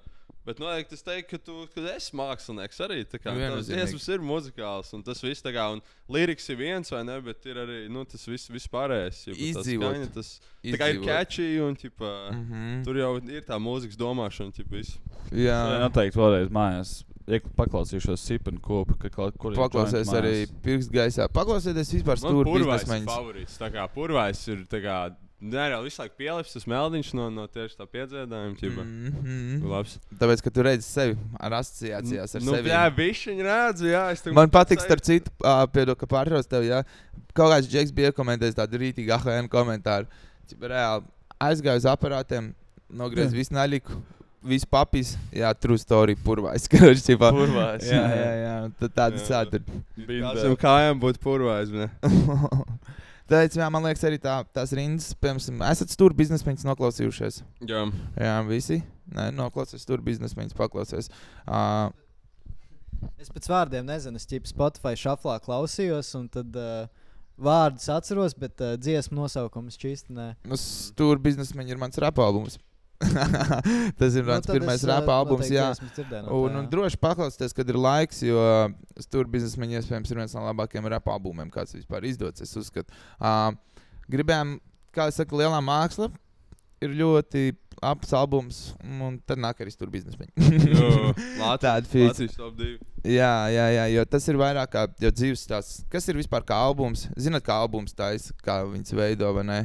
bet 0.46 0.58
noteikti 0.60 0.94
es 0.94 1.02
teiktu, 1.02 1.28
ka 1.30 1.38
tu 1.44 1.54
ka 1.74 1.80
esi 1.94 2.12
mākslinieks 2.16 2.80
arī. 2.84 2.98
Tā 3.08 3.18
kā 3.22 3.32
Nu, 3.32 3.40
viennozīmīgi. 3.40 3.78
dziesmas 3.78 4.08
ir 4.14 4.18
muzikāls, 4.20 4.92
un 4.94 5.02
tas 5.02 5.20
viss 5.24 5.42
tā 5.42 5.52
kā, 5.56 5.64
un 5.72 5.80
liriks 6.08 6.48
ir 6.50 6.56
viens 6.56 6.90
vai 6.90 7.02
ne, 7.04 7.20
bet 7.20 7.46
ir 7.46 7.56
arī, 7.56 7.78
nu, 7.88 8.04
tas 8.04 8.24
viss, 8.28 8.48
viss 8.52 8.68
pārējais. 8.68 9.24
Izdzīvot. 9.32 9.94
skaņa, 9.94 10.12
Tas 10.14 10.40
tā 10.64 10.76
kā 10.78 10.90
ir 10.90 11.00
Izdzīvot. 11.00 11.06
catchy, 11.06 11.48
un, 11.60 11.74
ķipa, 11.76 12.12
Mm 12.32 12.44
-hmm. 12.50 12.84
tur 12.84 12.96
jau 12.96 13.16
ir 13.16 13.42
tā 13.42 13.56
mūzikas 13.58 13.96
domāšana, 13.96 14.52
ķipa, 14.52 14.70
viss. 14.70 14.98
Jā, 15.32 15.58
Jā, 15.72 15.80
noteikti 15.88 16.18
vēlreiz 16.18 16.50
mājās. 16.50 17.04
Ja 17.26 17.38
paklausīšos 17.40 18.20
sipenu 18.20 18.60
kopu, 18.60 18.98
ka 19.00 19.08
kaut 19.08 19.38
kur 19.38 19.54
joint 19.54 20.08
arī 20.12 20.46
pirksts 20.62 20.92
gaisā. 20.92 21.26
Paklausieties 21.32 21.88
vispār 21.94 22.20
Man 22.20 22.32
stūri 22.32 22.44
purvais 22.44 22.82
ir 22.82 22.88
biznesmeņus. 22.88 23.08
favorīts. 23.08 23.56
Tā 23.58 23.70
kā 23.72 23.88
purvais 23.88 24.48
ir, 24.48 24.66
tā 24.68 24.82
kā, 24.84 25.16
nereāli 25.44 25.88
visu 25.88 26.00
laiku 26.00 26.16
pielips 26.20 26.54
tas 26.56 26.66
meldiņš 26.70 27.10
no, 27.18 27.28
no 27.32 27.44
tieši 27.52 27.76
tā 27.78 27.86
piedzēdājuma, 27.90 28.56
ķipa. 28.60 28.84
Mm 28.84 29.14
-hmm. 29.14 29.66
Labs. 29.70 29.98
Tāpēc, 30.20 30.42
ka 30.44 30.52
tu 30.54 30.64
redzi 30.64 30.86
sevi 30.88 31.16
ar 31.40 31.58
asociācijās 31.60 32.36
ar 32.38 32.44
nu, 32.44 32.54
sevi. 32.56 32.72
jā, 32.72 32.84
bišķiņ 32.98 33.42
redzu, 33.48 33.88
jā. 33.90 34.04
es 34.12 34.24
Man 34.32 34.50
patīk, 34.50 34.80
starp 34.80 35.04
citu, 35.04 35.32
uh, 35.44 35.64
piedod, 35.72 35.98
ka 35.98 36.06
pārtrauc 36.06 36.48
tevi. 36.48 36.72
Jā. 36.72 36.82
Kaut 37.34 37.52
kāds 37.52 37.68
džeks 37.68 37.92
bija 37.92 38.12
komentējis 38.12 38.56
tādu 38.56 38.80
rītīgu 38.80 39.12
AHN 39.12 39.48
komentāru. 39.52 40.06
Cipa 40.48 40.68
reāli 40.72 41.04
aizgāju 41.40 41.82
uz 41.82 41.86
aparātiem, 41.86 42.52
nogriez 42.88 43.32
Jā. 43.32 43.38
visu 43.38 43.54
naļiku. 43.54 44.02
Visu 44.44 44.66
papīs, 44.68 45.14
jā, 45.32 45.48
true 45.56 45.78
story, 45.80 46.14
purvais. 46.20 46.68
Karoči, 46.72 47.00
tipā. 47.00 47.30
Purvais, 47.32 47.86
jā, 47.88 48.02
jā. 48.12 48.32
jā. 48.42 48.56
Tad 48.78 48.92
tādas 48.92 49.24
Jā. 49.24 49.40
tādas. 49.40 49.62
Kādam 49.96 50.56
kājām 50.60 51.00
būtu 51.00 51.22
purvais, 51.24 51.72
ne? 51.72 51.88
Tāpēc, 53.24 53.56
jā, 53.56 53.66
man 53.72 53.86
liekas, 53.86 54.04
arī 54.04 54.18
tā, 54.20 54.36
tās 54.52 54.74
rindas, 54.76 55.12
piemēram, 55.16 55.62
esat 55.70 55.92
stūri 55.94 56.16
biznesmeņus 56.18 56.66
noklausījušies. 56.68 57.38
Jā. 57.70 57.86
Jā, 58.20 58.34
visi. 58.48 58.82
Nē, 59.16 59.30
noklausīsies, 59.36 59.86
tur 59.88 60.02
biznesmeņus 60.04 60.56
paklausies. 60.58 61.08
Uh, 61.44 61.88
Es 63.20 63.30
pēc 63.32 63.48
vārdiem 63.50 63.86
nezinu, 63.88 64.20
es 64.20 64.28
ķipu 64.28 64.48
Spotify 64.48 64.94
šaflā 64.98 65.36
klausījos, 65.44 66.12
un 66.18 66.28
tad 66.32 66.54
uh, 66.56 66.86
vārdus 67.40 67.88
atceros, 67.92 68.36
bet 68.38 68.60
uh, 68.64 68.76
dziesmu 68.80 69.18
nosaukums 69.18 69.76
nē. 70.08 70.28
nu, 70.48 70.58
stūri 70.60 71.20
biznesmeņi 71.28 71.74
ir 71.74 71.80
mans 71.80 72.00
rapalbums. 72.00 72.58
Tas 74.00 74.16
ir 74.16 74.26
mans 74.26 74.42
Nu, 74.42 74.46
tad 74.46 74.52
pirmais 74.56 74.80
es, 74.80 74.86
uh, 74.86 74.90
rapa 74.92 75.16
albums. 75.20 75.50
Jā. 75.52 75.70
no 76.24 76.40
Un, 76.40 76.58
un 76.58 76.62
jā. 76.62 76.70
droši 76.72 77.00
paklausieties, 77.02 77.56
kad 77.56 77.70
ir 77.70 77.78
laiks, 77.80 78.22
jo 78.26 78.42
stūra 79.04 79.30
biznesmeņa 79.30 79.80
iespējams 79.80 80.12
ir 80.12 80.22
viens 80.22 80.36
no 80.36 80.44
labākajiem 80.48 80.90
rapa 80.94 81.14
albumiem, 81.14 81.52
kāds 81.54 81.76
vispār 81.76 82.06
izdots. 82.08 82.44
Es 82.44 82.54
uzskatu, 82.60 82.94
uh, 83.20 83.52
gribējām, 84.10 84.58
kā 84.94 85.08
jau 85.10 85.18
saka, 85.20 85.42
lielā 85.42 85.60
māksla 85.64 86.10
ir 86.84 86.94
ļoti 86.98 87.52
labs 87.82 88.12
albums, 88.16 88.58
un 88.82 89.18
tad 89.26 89.40
nāk 89.42 89.60
arī 89.62 89.72
stūra 89.72 89.92
biznesmeņa. 89.92 90.32
Tāda 91.64 91.84
2. 91.88 92.72
Jā, 93.04 93.32
jā, 93.52 93.64
jā, 93.74 93.86
jo 93.92 94.04
tas 94.08 94.28
ir 94.30 94.38
vairāk 94.40 94.72
kā 94.72 94.84
dzīves 95.04 95.44
stāsts. 95.44 95.82
Kas 95.92 96.08
ir 96.08 96.18
vispār 96.18 96.46
kā 96.46 96.56
albums? 96.56 97.06
Zināt, 97.20 97.44
kā 97.46 97.56
albums 97.60 97.96
taisa, 97.96 98.34
kā 98.44 98.62
viņas 98.68 98.96
veido, 98.96 99.32
vai 99.36 99.44
ne? 99.48 99.60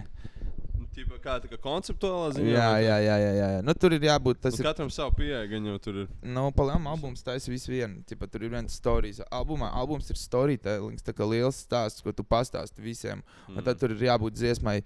Tipa, 0.99 1.15
kā 1.23 1.37
tā 1.39 1.47
kā 1.47 1.57
konceptuālā 1.63 2.33
ziņā. 2.35 2.51
Jā, 2.51 2.69
jā, 2.83 2.95
jā, 3.05 3.15
jā, 3.23 3.31
jā. 3.39 3.59
Nu, 3.63 3.75
tur 3.79 3.93
ir 3.95 4.03
jābūt. 4.03 4.41
Tas 4.43 4.57
nu, 4.57 4.59
ir. 4.59 4.67
katram 4.67 4.89
savu 4.91 5.13
pieeja, 5.15 5.45
jau 5.47 5.77
tur 5.85 6.01
ir. 6.01 6.09
Nu, 6.27 6.49
palielam 6.55 6.89
albums 6.91 7.23
taisa 7.23 7.51
visu 7.51 7.71
vienu. 7.71 8.01
Tipa, 8.09 8.27
tur 8.27 8.43
ir 8.43 8.51
viens 8.51 8.75
stāstījis. 8.81 9.21
Albumā 9.31 9.69
albums 9.79 10.11
ir 10.11 10.19
storytellings, 10.19 11.05
tā 11.05 11.15
kā 11.15 11.27
liels 11.29 11.61
stāsts, 11.63 12.03
ko 12.03 12.11
tu 12.15 12.25
pastāsti 12.27 12.83
visiem. 12.83 13.23
Un 13.47 13.63
tad 13.63 13.79
tur 13.79 13.95
ir 13.95 14.03
jābūt 14.09 14.35
dziesmai 14.41 14.81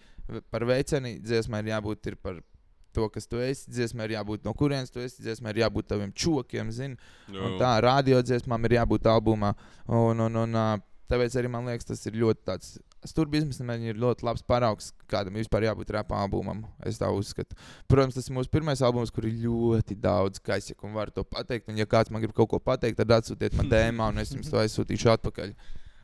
par 0.54 0.68
veiceni, 0.70 1.18
dziesmai 1.24 1.64
ir 1.64 1.74
jābūt 1.74 2.14
ir 2.14 2.20
par 2.22 2.38
to, 2.94 3.10
kas 3.10 3.26
tu 3.26 3.42
esi. 3.42 3.72
Dziesmai 3.74 4.06
ir 4.12 4.18
jābūt 4.20 4.46
no 4.46 4.54
kurienes 4.58 4.94
tu 4.94 5.02
esi. 5.02 5.24
Dziesmai 5.26 5.56
ir 5.56 5.64
jābūt 5.66 5.90
taviem 5.96 6.14
čokiem, 6.14 6.70
zini. 6.76 7.00
Un 7.34 7.58
tā 7.62 7.74
radiodziesmām 7.90 8.70
ir 8.70 8.78
jābūt 8.84 9.10
albumā. 9.10 9.56
Un, 9.90 10.28
un, 10.30 10.42
un, 10.46 10.60
tāpēc 11.10 11.42
arī 11.42 11.50
man 11.58 11.74
liekas, 11.74 11.90
tas 11.90 12.06
ir 12.06 12.22
ļoti 12.22 12.52
tāds. 12.54 12.76
Stūrbiznesam 13.10 13.70
ir 13.84 14.00
ļoti 14.00 14.26
labs 14.28 14.46
paraugs, 14.48 14.92
kādam 15.12 15.36
vispār 15.40 15.68
jābūt 15.68 15.92
rapa 15.96 16.22
albumam. 16.24 16.64
Es 16.88 17.00
tā 17.02 17.10
uzskatu. 17.14 17.58
Protams, 17.92 18.16
tas 18.18 18.30
ir 18.30 18.38
mūsu 18.38 18.52
pirmais 18.54 18.82
albums, 18.86 19.12
kur 19.14 19.28
ir 19.28 19.36
ļoti 19.44 19.98
daudz 20.00 20.40
kaisieku 20.44 20.88
un 20.88 20.96
var 20.98 21.12
to 21.12 21.26
pateikt. 21.28 21.68
Un, 21.70 21.78
ja 21.82 21.88
kāds 21.90 22.14
man 22.14 22.24
grib 22.24 22.36
kaut 22.38 22.52
ko 22.54 22.60
pateikt, 22.64 23.00
tad 23.02 23.12
atsūtiet 23.20 23.56
man 23.60 23.72
dēmā, 23.76 24.12
un 24.14 24.24
es 24.24 24.34
jums 24.36 24.52
to 24.52 24.62
aizsūtīšu 24.64 25.14
atpakaļ. 25.18 25.56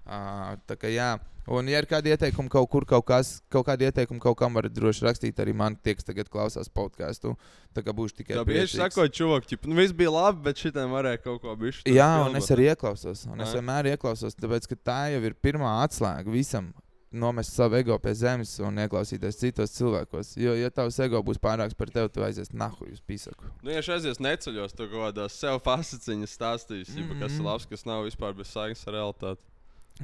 Uh, 0.10 0.56
tā 0.66 0.74
kā 0.74 0.90
jā, 0.90 1.12
un, 1.54 1.68
ja 1.70 1.78
ir 1.84 1.86
kādi 1.86 2.10
ieteikumi 2.10 2.50
kaut 2.50 2.66
kur, 2.72 2.82
kaut, 2.90 3.04
kas, 3.06 3.44
kaut 3.54 3.68
kādi 3.68 3.86
ieteikumi 3.86 4.18
kaut 4.24 4.40
kam, 4.40 4.56
varat 4.58 4.74
droši 4.74 5.06
rakstīt 5.06 5.38
arī 5.44 5.54
man, 5.54 5.76
tie, 5.78 5.94
kas 5.94 6.08
tagad 6.08 6.32
klausās 6.34 6.66
podkāstu. 6.74 7.36
Tā 7.78 7.84
kā 7.86 7.94
būšu 7.94 8.18
tikai 8.18 8.40
Tā 8.40 8.46
bieži 8.48 8.80
sakot, 8.80 9.14
čūki, 9.14 9.60
nu 9.70 9.78
viss 9.78 9.94
bija 9.94 10.10
labi, 10.16 10.42
bet 10.48 10.64
šitam 10.64 10.96
varēja 10.98 11.22
kaut 11.22 11.44
ko 11.44 11.54
bišķi. 11.62 11.86
tur 11.86 11.94
Jā, 11.94 12.10
un 12.24 12.32
pilnot. 12.32 12.42
es 12.42 12.50
arī 12.56 12.72
ieklausos. 12.72 13.26
Un 13.30 13.46
es 13.46 13.54
Ai. 13.54 13.60
vienmēr 13.60 13.92
ieklausos, 13.92 14.40
tāpēc 14.42 14.66
ka 14.72 14.80
tā 14.90 15.00
jau 15.14 15.22
ir 15.30 15.38
pirmā 15.38 15.76
atslēga 15.84 16.34
visam. 16.34 16.72
Nomest 17.12 17.56
savu 17.58 17.76
ego 17.80 17.96
pie 17.98 18.12
zemes 18.14 18.52
un 18.62 18.76
ieklausīties 18.78 19.40
citos 19.40 19.72
cilvēkos. 19.74 20.36
Jo, 20.38 20.54
ja 20.54 20.70
tavs 20.70 21.00
ego 21.02 21.24
būs 21.26 21.40
pārāks 21.42 21.74
par 21.74 21.90
tevi, 21.90 22.10
tu 22.14 22.22
aizies 22.22 22.52
nahu 22.54 22.86
uz 22.92 23.00
pīsaku. 23.02 23.50
Nu, 23.64 23.72
ja 23.74 23.82
šeit 23.82 23.96
aizies 23.96 24.20
neceļos, 24.22 24.76
tad 24.78 24.92
kaut 24.92 25.08
kādās 25.08 25.34
sev 25.40 25.58
fasciņas 25.66 26.36
stāstīs, 26.38 26.92
mm 26.94 27.08
-hmm. 27.08 27.20
kas 27.20 27.32
ir 27.32 27.40
Mhm. 27.40 27.46
labs, 27.48 27.66
kas 27.66 27.86
nav 27.86 28.06
vispār 28.06 28.36
bez 28.38 28.48
saiknes 28.54 28.88
ar 28.88 28.94
realitāti. 28.94 29.42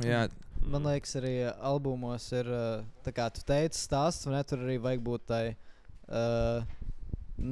Jā, 0.04 0.30
Man 0.66 0.84
liekas, 0.84 1.16
arī 1.16 1.54
albumos 1.62 2.32
ir, 2.34 2.46
tā 3.06 3.12
kā 3.14 3.30
tu 3.32 3.42
teici, 3.46 3.78
stāsts, 3.78 4.26
un 4.26 4.34
ne, 4.34 4.44
tur 4.44 4.58
arī 4.58 4.80
vajag 4.82 5.02
būt 5.04 5.22
tai 5.28 5.56
uh, 6.10 6.64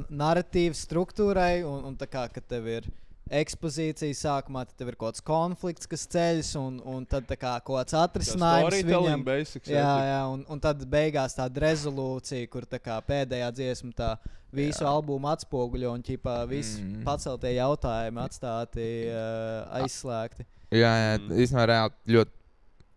narratīvas 0.10 0.82
struktūrai, 0.88 1.64
un, 1.68 1.86
un 1.92 1.96
tā 2.00 2.08
kā, 2.08 2.28
ka 2.34 2.42
tev 2.42 2.68
ir 2.68 2.88
ekspozīcija 3.32 4.16
sākumā, 4.18 4.66
tad 4.68 4.78
tev 4.80 4.92
ir 4.92 4.98
kaut 5.00 5.14
kāds 5.14 5.24
konflikts, 5.26 5.88
kas 5.90 6.06
ceļas, 6.12 6.54
un, 6.60 6.80
un 6.90 7.06
tad 7.10 7.28
tā 7.30 7.38
kā 7.40 7.56
kaut 7.64 7.80
kāds 7.80 7.96
atrisinājums 7.98 8.80
viņam. 8.84 9.26
basics, 9.26 9.72
jā, 9.72 9.92
jā, 10.10 10.22
un, 10.34 10.44
un 10.52 10.64
tad 10.64 10.84
beigās 10.90 11.38
tāda 11.38 11.64
rezolūcija, 11.68 12.50
kur 12.52 12.68
tā 12.70 12.82
kā 12.84 13.00
pēdējā 13.08 13.52
dziesma 13.56 13.94
tā 13.96 14.12
visu 14.54 14.84
jā. 14.84 14.90
albumu 14.92 15.32
atspoguļo 15.32 15.94
un 15.96 16.04
ķipā 16.06 16.44
visi 16.50 16.82
Mm. 16.84 17.00
mm. 17.00 17.04
paceltie 17.08 17.56
jautājumi 17.56 18.22
atstāti 18.24 18.90
uh, 19.10 19.80
aizslēgti. 19.80 20.46
Jā, 20.74 20.92
jā 20.92 21.16
īstenībā 21.44 21.66
reāli 21.70 22.18
ļoti. 22.18 22.40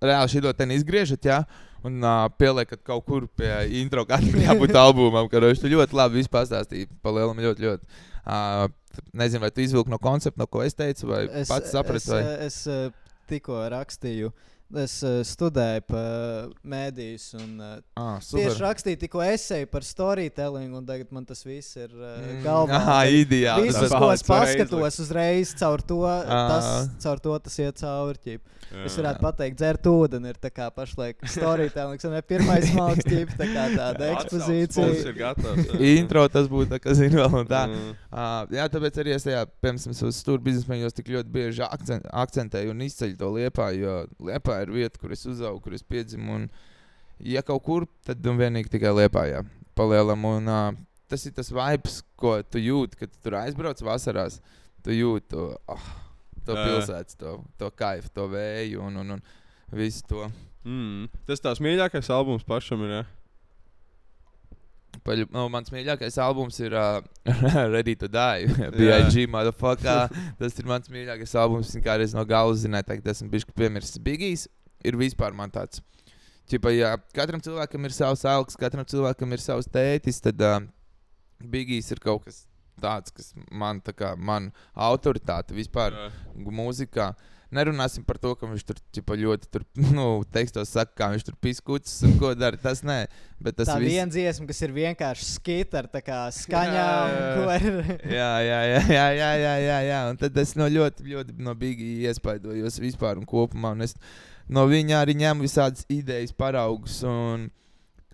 Reāli 0.06 0.32
šī 0.32 0.42
ļoti 0.44 0.66
izgriežat, 0.76 1.24
jā, 1.24 1.38
un 1.86 2.02
uh, 2.04 2.26
pieliekat 2.36 2.82
kaut 2.84 3.06
kur 3.06 3.26
pie 3.38 3.52
intro, 3.80 4.04
kādam 4.08 4.36
jābūt 4.46 4.76
albumam, 4.76 5.28
ka 5.30 5.40
viņš 5.40 5.64
ļoti 5.64 5.96
labi 5.96 6.26
pastāstīja. 6.30 6.90
Palielam 7.04 7.40
ļoti, 7.40 7.66
ļoti. 7.68 8.04
Uh, 8.26 8.66
nezinu, 9.14 9.44
vai 9.44 9.52
tu 9.54 9.62
izvilki 9.62 9.92
no 9.92 10.00
koncepta, 10.02 10.40
no 10.42 10.48
ko 10.50 10.64
es 10.66 10.74
teicu, 10.74 11.06
vai 11.12 11.26
es, 11.30 11.50
pats 11.50 11.70
saprati. 11.74 12.02
Es, 12.02 12.10
Vai... 12.10 12.22
es, 12.46 12.60
es 12.66 12.90
uh, 12.90 13.20
tikko 13.30 13.60
rakstīju. 13.70 14.32
Es 14.74 14.96
uh, 15.06 15.20
studēju 15.22 15.84
par 15.86 16.48
mēdījus 16.66 17.26
un 17.38 17.52
uh, 17.62 17.74
Ah, 17.94 18.16
super. 18.18 18.40
tieši 18.48 18.62
rakstīju 18.64 18.98
tikko 19.04 19.20
esēju 19.22 19.68
par 19.70 19.84
storytelling, 19.86 20.72
un 20.74 20.82
tagad 20.88 21.12
man 21.14 21.24
tas 21.28 21.44
viss 21.46 21.76
ir 21.78 21.92
uh, 21.94 22.16
Mm, 22.16 22.40
galvā. 22.42 22.80
Tad 22.88 23.12
ideāli. 23.14 23.70
Tas 23.70 23.94
ko 23.94 24.08
es 24.10 24.24
paskatos 24.26 24.98
uzreiz 25.04 25.52
caur 25.60 25.82
to, 25.86 26.00
tas, 26.26 26.66
Ah. 26.66 26.88
caur 27.04 27.22
to 27.22 27.38
tas 27.46 27.58
iet 27.62 27.78
cauri. 27.78 28.18
ķip. 28.26 28.40
Es 28.82 28.96
Jā. 28.96 29.02
varētu 29.04 29.22
pateikt, 29.22 29.56
dzert 29.60 29.86
ūdeni 29.86 30.32
ir 30.32 30.38
tā 30.42 30.50
kā 30.50 30.66
pašlaik 30.74 31.20
storytelling, 31.30 32.02
un 32.08 32.16
pirmais 32.26 32.66
malks 32.74 33.06
ķip, 33.06 33.36
tā 33.38 33.46
kā 33.52 33.68
tāda 33.76 34.08
ekspozīcija. 34.16 35.12
gatavs, 35.14 35.68
jā. 35.70 35.78
Intro 36.00 36.24
tas 36.32 36.48
būtu, 36.50 36.72
tā, 36.74 36.80
kas 36.82 36.98
zina 36.98 37.22
vēl 37.22 37.36
un 37.44 37.46
tā. 37.46 37.62
Mm. 37.70 37.94
Uh, 38.10 38.56
jā, 38.58 38.66
tāpēc 38.72 38.98
arī 39.04 39.14
es 39.14 39.22
tajā, 39.28 39.44
piemēram, 39.62 39.94
uz 40.10 40.18
stūra 40.18 40.42
biznesmeņos 40.42 40.96
tik 40.98 41.12
ļoti 41.14 41.30
bieži 41.38 41.62
akcent, 41.68 42.08
akcentēju 42.10 42.74
un 42.74 42.82
izceļu 42.88 43.16
to 43.20 43.30
liepā, 43.36 43.70
jo 43.78 43.94
liepā 44.26 44.55
ir 44.64 44.72
vieta, 44.74 45.00
kur 45.02 45.12
es 45.14 45.26
uzaugu, 45.28 45.60
kur 45.64 45.76
es 45.76 45.84
piedzimu. 45.86 46.40
Un, 46.40 46.48
ja 47.20 47.42
kaut 47.46 47.64
kur, 47.66 47.86
tad 48.06 48.24
un 48.26 48.40
vienīgi 48.40 48.72
tikai 48.72 48.94
liepā, 48.96 49.26
jā, 49.30 49.42
palielam. 49.78 50.24
Un, 50.30 50.50
uh, 50.52 50.70
tas 51.10 51.26
ir 51.28 51.34
tas 51.36 51.52
vibes, 51.54 52.00
ko 52.18 52.38
tu 52.46 52.62
jūti, 52.62 53.00
kad 53.02 53.12
tu 53.12 53.22
tur 53.24 53.38
aizbrauc 53.42 53.82
vasarās. 53.86 54.40
Tu 54.86 55.00
jūti 55.00 55.32
to, 55.34 55.48
oh, 55.72 55.86
to 56.46 56.54
pilsētas, 56.54 57.18
to, 57.18 57.38
to 57.58 57.70
kaifu, 57.74 58.12
to 58.14 58.28
vēju 58.30 58.84
un, 58.86 59.00
un, 59.02 59.16
un 59.16 59.24
visu 59.74 60.04
to. 60.10 60.28
Mm. 60.66 61.06
Tas 61.26 61.42
tās 61.42 61.62
mīļākais 61.62 62.10
albums 62.14 62.46
pašam 62.46 62.84
ir. 62.86 62.98
Ja? 63.00 63.04
Paļu, 65.06 65.28
nu, 65.30 65.44
mans 65.52 65.70
mīļākais 65.70 66.16
albums 66.22 66.56
ir 66.58 66.74
uh, 66.74 66.98
Ready 67.74 67.94
to 68.00 68.08
Die. 68.10 68.48
B.I.G. 68.76 69.26
motherfucker. 69.30 70.10
Tas 70.40 70.58
ir 70.58 70.66
mans 70.66 70.90
mīļākais 70.90 71.36
albums. 71.38 71.70
Viņa 71.74 71.84
kādreiz 71.84 72.14
no 72.16 72.24
galvas 72.26 72.64
zināja, 72.64 72.88
ka 72.90 73.12
esmu 73.14 73.30
bijis 73.30 73.46
piemirsis. 73.54 74.00
Bigijs 74.02 74.48
ir 74.86 74.98
vispār 74.98 75.36
man 75.36 75.54
tāds. 75.54 75.82
Čipa, 76.50 76.70
ja 76.74 76.92
katram 77.14 77.42
cilvēkam 77.42 77.86
ir 77.86 77.94
savs 77.94 78.22
augs, 78.30 78.58
katram 78.58 78.86
cilvēkam 78.86 79.32
ir 79.34 79.42
savs 79.42 79.66
tētis, 79.70 80.20
tad 80.22 80.42
uh, 80.46 80.60
Bigijs 81.42 81.90
ir 81.94 82.02
kaut 82.02 82.26
kas 82.26 82.44
tāds, 82.82 83.14
kas 83.14 83.32
man, 83.50 83.80
tā 83.82 83.94
kā, 83.96 84.12
man 84.18 84.52
autoritāte 84.74 85.56
vispār 85.56 85.96
mūzikā. 86.34 87.12
Nerunāsim 87.54 88.02
par 88.02 88.18
to, 88.18 88.32
ka 88.34 88.48
viņš 88.50 88.62
tur 88.66 88.78
ķipa, 88.96 89.14
ļoti 89.20 89.48
tur, 89.54 89.62
nu, 89.96 90.06
tekstos 90.34 90.72
saka, 90.74 90.90
kā 90.98 91.06
viņš 91.12 91.26
tur 91.28 91.36
piskucis 91.40 92.00
un 92.08 92.16
ko 92.18 92.32
dara. 92.34 92.58
Tas 92.58 92.82
nē, 92.82 92.96
bet 93.38 93.54
tas 93.60 93.70
Tā 93.70 93.76
viss- 93.78 93.92
viena 93.94 94.10
dziesma, 94.10 94.48
kas 94.50 94.62
ir 94.66 94.74
vienkārši 94.74 95.28
skita 95.36 95.78
ar 95.84 95.88
tā 95.92 96.02
kā 96.02 96.24
skaņām, 96.34 97.12
ir. 97.62 97.78
jā, 98.10 98.30
jā, 98.42 98.60
jā, 98.72 98.80
jā, 98.90 99.06
jā, 99.20 99.30
jā, 99.44 99.54
jā, 99.62 99.78
jā. 99.90 100.00
Un 100.10 100.18
tad 100.24 100.40
es 100.42 100.56
no 100.58 100.66
ļoti, 100.66 101.06
ļoti 101.12 101.36
no 101.46 101.54
Bigija 101.54 102.10
iespaidojos 102.10 102.80
vispār 102.82 103.20
un 103.22 103.28
kopumā. 103.30 103.76
Un 103.78 103.86
es 103.86 103.94
no 104.50 104.66
viņa 104.70 105.04
arī 105.04 105.14
ņemu 105.22 105.46
visādas 105.46 105.86
idejas, 105.92 106.34
paraugus. 106.34 106.98
Un 107.06 107.46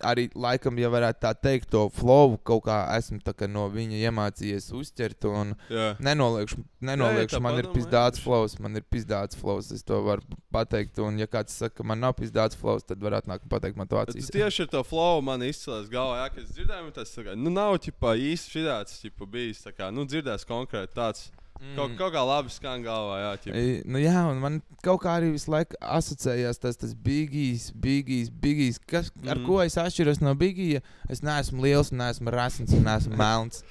arī 0.05 0.27
laikam, 0.35 0.77
ja 0.81 0.89
varētu 0.93 1.21
tā 1.23 1.31
teikt, 1.35 1.69
to 1.73 1.87
flow 1.93 2.37
kaut 2.37 2.65
kā 2.67 2.77
esmu 2.97 3.19
kā 3.23 3.47
no 3.49 3.65
viņa 3.71 4.01
iemācījies 4.09 4.69
uztvert. 4.77 5.25
Un 5.29 5.55
Jā. 5.71 5.93
nenoliekšu, 6.03 6.61
nenoliekšu 6.83 7.37
tā 7.37 7.41
man 7.43 7.59
ir 7.61 7.69
pizdāts 7.73 8.21
flows, 8.23 8.57
man 8.63 8.75
ir 8.79 8.85
pizdāts 8.91 9.39
flows. 9.39 9.71
Es 9.71 9.83
to 9.87 10.01
varu 10.05 10.21
pateikt. 10.53 10.99
Un 11.03 11.17
ja 11.21 11.27
kāds 11.27 11.55
saka, 11.57 11.79
ka 11.81 11.87
man 11.87 12.03
nav 12.03 12.15
pizdāts 12.19 12.57
flows, 12.59 12.83
tad 12.87 13.01
varētu 13.03 13.31
nākt 13.31 13.47
un 13.47 13.53
pateikt, 13.53 13.77
man 13.79 13.87
to 13.87 13.97
Tas 13.97 14.15
acīs. 14.15 14.31
tieši 14.33 14.67
ar 14.67 14.71
to 14.75 14.83
flow 14.87 15.21
man 15.21 15.41
izcēlās 15.41 15.89
galvā, 15.91 16.23
jā, 16.23 16.29
kad 16.35 16.43
es 16.43 16.51
dzirdēju, 16.57 16.91
tas 16.93 17.15
kā, 17.17 17.37
nu, 17.39 17.53
nav 17.53 17.77
ķipā, 17.83 18.15
īsti 18.33 18.59
šāds 18.59 18.99
ķipa, 19.03 19.29
bijis. 19.29 19.63
tā 19.65 19.73
Kā, 19.73 19.89
nu, 19.93 20.05
dzirdēs 20.05 20.45
konkrēti 20.45 20.93
tāds. 20.93 21.31
Mm. 21.63 21.77
Kaut, 21.77 21.93
kaut 21.95 22.11
kā 22.11 22.21
labi 22.27 22.51
skan 22.51 22.81
galvā, 22.83 23.19
jā, 23.21 23.29
ķipa. 23.45 23.55
I, 23.55 23.69
Nu, 23.87 24.01
jā, 24.03 24.19
un 24.27 24.41
man 24.43 24.57
kaut 24.83 24.99
kā 25.05 25.13
arī 25.21 25.29
visu 25.31 25.49
laiku 25.53 25.77
asociējās 25.79 26.59
tas, 26.59 26.75
tas 26.81 26.91
bigijs, 26.93 27.69
bigijs, 27.71 28.27
bigijs. 28.43 28.81
Kas, 28.83 29.09
mm. 29.15 29.29
Ar 29.31 29.39
Mm. 29.39 29.45
ko 29.47 29.61
es 29.63 29.79
atšķiros 29.79 30.19
no 30.21 30.35
bigija? 30.35 30.81
Es 31.09 31.23
neesmu 31.23 31.63
liels, 31.63 31.93
neesmu 31.95 32.29
rasns 32.35 32.75
un 32.75 32.83
neesmu 32.83 33.15
melns. 33.15 33.63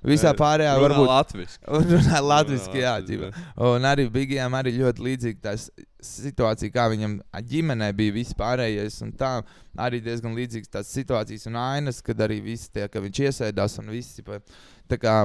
Visā 0.00 0.30
Jā, 0.30 0.36
pārējā 0.38 0.70
runā 0.78 0.84
varbūt 0.86 1.08
latviski. 1.10 1.64
Un 1.68 1.82
Runā 1.92 2.20
latviešu, 2.24 2.70
Runā 2.70 2.80
jā. 2.80 2.92
latviski, 2.94 3.10
ģipa. 3.10 3.32
Un 3.66 3.84
arī 3.84 4.06
Bigijam 4.08 4.54
arī 4.56 4.72
ļoti 4.78 5.04
līdzīga 5.04 5.40
tā 5.44 5.52
situācija, 6.00 6.72
kā 6.72 6.86
viņam 6.88 7.18
ģimenē 7.50 7.90
bija 7.98 8.14
viss 8.16 8.32
pārējais. 8.38 8.96
Un 9.04 9.12
tā 9.12 9.42
arī 9.76 10.00
diezgan 10.00 10.32
līdzīgas 10.38 10.72
tās 10.72 10.94
situācijas 10.96 11.44
un 11.50 11.58
ainas, 11.60 12.00
kad 12.00 12.16
arī 12.24 12.40
viss 12.46 12.70
tie, 12.72 12.86
ka 12.88 13.02
viņš 13.04 13.20
iesēdās 13.28 13.76
un 13.82 13.90
viss. 13.92 14.20
Tā 14.88 14.96
kā, 14.96 15.18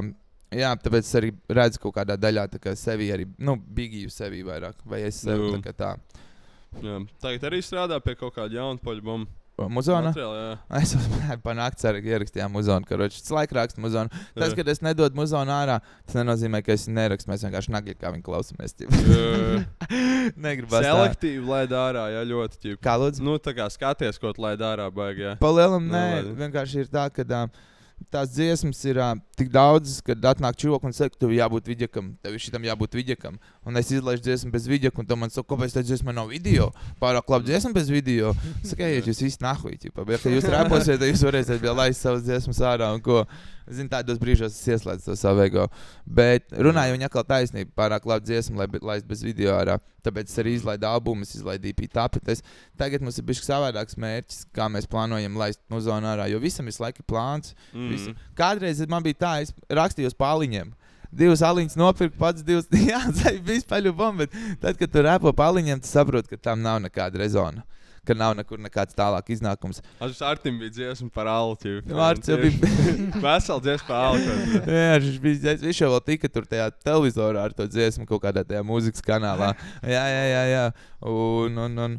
jā, 0.54 0.74
tāpēc 0.82 1.08
es 1.08 1.16
arī 1.20 1.32
redzu 1.50 1.82
kaut 1.84 1.96
kādā 1.98 2.18
daļā 2.20 2.48
kā 2.60 2.76
sevi 2.78 3.12
arī, 3.14 3.26
nu, 3.40 3.56
Bigiju 3.58 4.12
sevi 4.14 4.44
vairāk. 4.46 4.76
Vai 4.86 5.02
es 5.08 5.22
sevi 5.24 5.50
Nu. 5.50 5.58
tā 5.58 5.64
kā 5.70 5.74
tā. 5.74 5.96
Jā. 6.84 7.00
Tagad 7.24 7.50
arī 7.50 7.64
strādā 7.64 8.02
pie 8.04 8.16
kaut 8.20 8.36
kāda 8.36 8.60
jauna 8.60 8.80
poļbuma. 8.84 9.28
Muzona? 9.72 10.12
Es 10.82 10.92
jau 10.92 11.38
panāktu, 11.48 11.86
arī 11.88 12.02
ierakstījām 12.12 12.52
muzonu. 12.52 12.84
Karoči, 12.90 13.22
tas 13.24 13.32
laika 13.32 13.56
raksta 13.56 13.80
muzonu. 13.80 14.12
Tas, 14.36 14.52
Jā. 14.52 14.58
ka 14.58 14.72
es 14.74 14.82
nedodu 14.84 15.16
muzonu 15.16 15.54
ārā, 15.56 15.78
tas 16.04 16.18
nenozīmē, 16.20 16.60
ka 16.66 16.76
es 16.76 16.90
nerakstu. 16.92 17.32
Mēs 17.32 17.46
vienkārši 17.48 17.72
nagļi, 17.72 17.96
kā 18.02 18.12
viņi 18.12 18.26
klausāmies. 18.26 18.76
Negribas. 20.46 20.84
Selektīvi 20.84 21.46
laid 21.48 21.72
ārā, 21.72 22.10
jā, 22.18 22.26
ļoti 22.28 22.60
ķip. 22.66 22.82
Kā 22.84 22.98
lūdzu? 23.00 23.24
Nu, 23.24 23.38
tā 23.40 23.56
kā 23.56 23.70
skaties, 23.72 24.20
ko 24.20 24.34
laid 24.44 24.64
ārā, 24.66 24.90
baigi, 24.92 25.24
jā. 25.30 25.38
Palielam, 25.40 25.88
Nu, 25.88 25.96
nē, 25.96 26.36
vienkārši 26.42 26.84
ir 26.84 26.92
tā, 26.92 27.08
ka 27.14 27.24
uh, 27.24 27.64
tās 28.14 28.32
dziesmas 28.36 28.82
ir 28.88 29.00
uh, 29.02 29.14
tik 29.40 29.52
daudzas, 29.54 30.02
kad 30.06 30.28
atnāk 30.32 30.58
čūlis 30.60 30.88
un 30.88 30.96
saka, 30.96 31.18
tev 31.20 31.34
jābūt 31.36 31.70
vidjakam, 31.72 32.14
tev 32.24 32.38
šitam 32.42 32.68
jābūt 32.68 32.98
vidjakam. 33.00 33.40
Un 33.66 33.80
es 33.80 33.90
izlaižu 33.90 34.22
dziesmu 34.22 34.52
bez 34.54 34.68
vidjaka, 34.70 35.02
un 35.02 35.08
tu 35.10 35.18
man 35.18 35.32
saka, 35.34 35.48
kāpēc 35.50 35.74
tā 35.74 35.82
dziesma 35.82 36.14
nav 36.14 36.30
video? 36.30 36.70
Pārāk 37.02 37.32
labi 37.34 37.50
dziesma 37.50 37.74
bez 37.74 37.90
video. 37.90 38.36
Sakai, 38.62 38.92
ja 38.94 39.02
jūs 39.02 39.24
visi 39.26 39.42
nahuji, 39.42 39.90
bet 39.98 40.28
ja 40.28 40.34
jūs 40.36 40.46
reposiet, 40.54 41.00
tad 41.02 41.10
jūs 41.10 41.26
varēsiet 41.26 41.64
vēl 41.64 41.78
laist 41.82 42.06
savas 42.06 42.22
dziesmas 42.28 42.62
ārā 42.62 42.92
un 42.94 43.02
ko. 43.06 43.24
Zinu, 43.66 43.90
tādos 43.90 44.20
brīžos 44.22 44.54
es 44.54 44.68
ieslēdzu 44.76 45.08
to 45.08 45.16
savu 45.18 45.42
ego. 45.42 45.64
Bet 46.06 46.52
runāju, 46.54 46.94
viņa 46.94 47.10
atkal 47.10 47.26
taisnība, 47.26 47.72
pārāk 47.82 48.06
labi 48.06 48.30
dziesma, 48.30 48.62
lai 48.62 48.82
laist 48.92 49.08
bez 49.10 49.24
video 49.26 49.56
ārā. 49.58 49.80
Tāpēc 50.06 50.30
es 50.30 50.38
arī 50.44 50.54
izlaidu 50.60 50.86
albumu, 50.86 51.26
es 51.26 51.34
izlaidu 51.40 51.72
EP 51.72 51.82
tapetes. 51.90 52.46
Tagad 52.78 53.02
mums 53.02 53.18
ir 53.18 53.26
bijis 53.26 53.42
savādāks 53.48 53.98
mērķis, 53.98 54.44
kā 54.54 54.70
mēs 54.70 54.86
plānojam 54.92 55.42
laist 55.42 55.64
muzonu 55.74 56.12
ārā, 56.12 56.30
jo 56.30 56.38
visam 56.44 56.70
ir 56.70 56.78
laika 56.86 57.02
plāns. 57.10 57.56
Mm. 57.74 57.90
Visu. 57.90 58.14
Kādreiz 58.38 58.86
man 58.92 59.06
bija 59.06 59.24
tā, 59.26 59.34
es 59.48 59.56
rakstīju 59.66 60.14
uz 60.14 60.20
pāliņiem. 60.22 60.76
Divas 61.12 61.42
aliņas 61.46 61.78
nopirku, 61.80 62.18
pats 62.20 62.44
divas. 62.46 62.68
Jā, 62.92 63.02
tas 63.14 63.40
bija 63.46 63.62
paļu 63.70 63.94
bomba. 63.96 64.26
Bet 64.26 64.60
tad, 64.62 64.78
kad 64.82 64.92
tu 64.94 65.04
repo 65.06 65.34
pāliņiem, 65.36 65.82
tu 65.84 65.90
saproti, 65.92 66.34
ka 66.36 66.38
tam 66.52 66.62
nav 66.66 66.82
nekāda 66.86 67.20
rezona. 67.22 67.64
Ka 68.06 68.14
nav 68.14 68.36
nekur 68.38 68.60
nekāds 68.62 68.94
tālāk 68.94 69.32
iznākums. 69.34 69.80
Aš 70.06 70.20
Artim 70.22 70.60
bija 70.62 70.70
dziesma 70.76 71.08
par 71.10 71.26
alti. 71.32 71.72
Arts 71.90 72.30
jau 72.30 72.36
bija- 72.38 72.74
Vesela 73.24 73.58
dziesma 73.66 73.88
par 73.88 74.04
alti. 74.12 74.60
Jā, 74.70 75.00
viņš 75.02 75.16
bija 75.24 75.40
dziesma. 75.42 75.66
Viņš 75.72 75.80
jau 75.82 75.90
vēl 75.96 76.04
tika 76.12 76.30
tur 76.30 76.46
tajā 76.52 76.68
televizorā 76.86 77.48
ar 77.48 77.56
to 77.58 77.66
dziesmu 77.66 78.06
kaut 78.06 78.22
kādā 78.28 78.44
tajā 78.46 78.62
mūzikas 78.62 79.02
kanālā. 79.08 79.56
Jā, 79.82 80.04
jā, 80.14 80.22
jā. 80.36 80.44
jā. 80.54 80.66
Un, 81.02 81.58
un, 81.66 81.82
un 81.88 81.98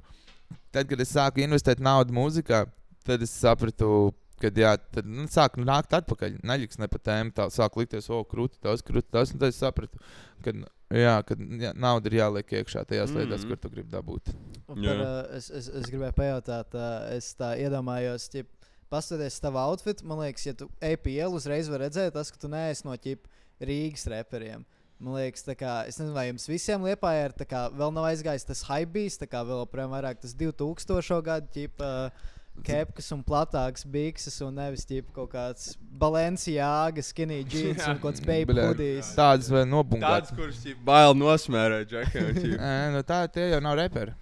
tad, 0.70 0.86
kad 0.92 1.02
es 1.02 1.10
sāku 1.10 1.42
investēt 1.42 1.82
naudu 1.82 2.14
mūzikā, 2.14 2.62
tad 3.06 3.26
es 3.26 3.34
sapratu, 3.42 4.12
ka 4.40 4.50
jā, 4.52 4.72
tad 4.92 5.08
nu, 5.08 5.26
sāk 5.32 5.56
nākt 5.60 5.94
atpakaļ. 5.96 6.40
Neļiks 6.46 6.80
ne 6.82 6.88
pa 6.92 7.00
tēmu, 7.08 7.32
tā 7.36 7.48
sāk 7.52 7.78
likties, 7.80 8.08
o, 8.12 8.22
krūti 8.28 8.60
tas, 8.62 8.84
krūti 8.84 9.08
tas. 9.14 9.32
Un 9.32 9.42
tad 9.42 9.54
es 9.54 9.60
sapratu, 9.62 10.00
ka 10.44 10.54
jā, 10.92 11.16
ka 11.28 11.36
jā, 11.36 11.72
nauda 11.76 12.10
ir 12.10 12.18
jāliek 12.20 12.54
iekšā 12.60 12.84
tajās 12.84 13.10
mm. 13.10 13.16
-hmm. 13.16 13.24
lietās, 13.24 13.48
kur 13.48 13.60
tu 13.62 13.72
gribi 13.72 13.90
dabūt. 13.92 14.32
Par, 14.66 14.78
uh, 14.78 15.36
es, 15.36 15.50
es, 15.50 15.68
es 15.68 15.90
gribēju 15.90 16.16
pajautāt, 16.18 16.76
uh, 16.76 17.08
es 17.16 17.32
tā 17.38 17.54
iedomājos, 17.62 18.28
ja 18.34 18.44
paskatieties 18.92 19.40
tavu 19.42 19.60
outfit, 19.62 20.02
man 20.02 20.24
liekas, 20.24 20.46
ja 20.46 20.54
tu 20.54 20.70
ej 20.80 20.96
pie 21.02 21.18
ielas, 21.18 21.42
uzreiz 21.42 21.68
var 21.70 21.86
redzēt, 21.86 22.12
tas, 22.14 22.30
ka 22.30 22.38
tu 22.38 22.48
neesi 22.48 22.86
no 22.86 22.94
ķip 22.94 23.28
Rīgas 23.60 24.06
reperiem. 24.12 24.64
Man 24.98 25.18
liekas, 25.18 25.44
kā, 25.60 25.84
es 25.88 25.98
nezinu, 25.98 26.14
vai 26.16 26.28
jums 26.30 26.46
visiem 26.48 26.84
liepā 26.84 27.10
ir, 27.24 27.34
tā 27.36 27.44
kā 27.48 27.66
vēl 27.68 27.92
nav 27.92 28.08
aizgājis 28.08 28.46
tas 28.48 28.62
hype 28.64 29.08
tā 29.20 29.26
kā 29.28 29.42
vēl 29.44 29.60
joprojām 29.64 29.92
vairāk 29.92 30.22
tas 30.22 30.32
2000. 30.32 31.20
gadu 31.22 31.52
ķip. 31.52 31.80
Uh, 31.80 32.32
kepkas 32.64 33.08
un 33.14 33.22
platākas 33.26 33.86
bikses 33.88 34.36
un 34.46 34.56
nevis 34.56 34.86
ķip 34.88 35.08
kaut 35.16 35.32
kāds 35.34 35.74
Balenciāga, 36.00 37.04
skinny 37.04 37.42
jeans 37.44 37.84
un 37.88 37.98
kaut 38.00 38.14
kāds 38.14 38.24
baby 38.26 38.56
hoodies. 38.56 39.14
Tādas 39.16 39.50
vai 39.52 39.64
nobunkātas. 39.68 40.32
Tāds, 40.32 40.36
kurš 40.38 40.60
ķip, 40.64 40.84
bail 40.86 41.16
nosmērē, 41.16 41.82
džekiem. 41.88 42.30
Nē, 42.62 42.76
nu 42.96 43.02
tā 43.06 43.24
tie 43.32 43.50
jau 43.54 43.62
nav 43.64 43.78
reperi. 43.80 44.14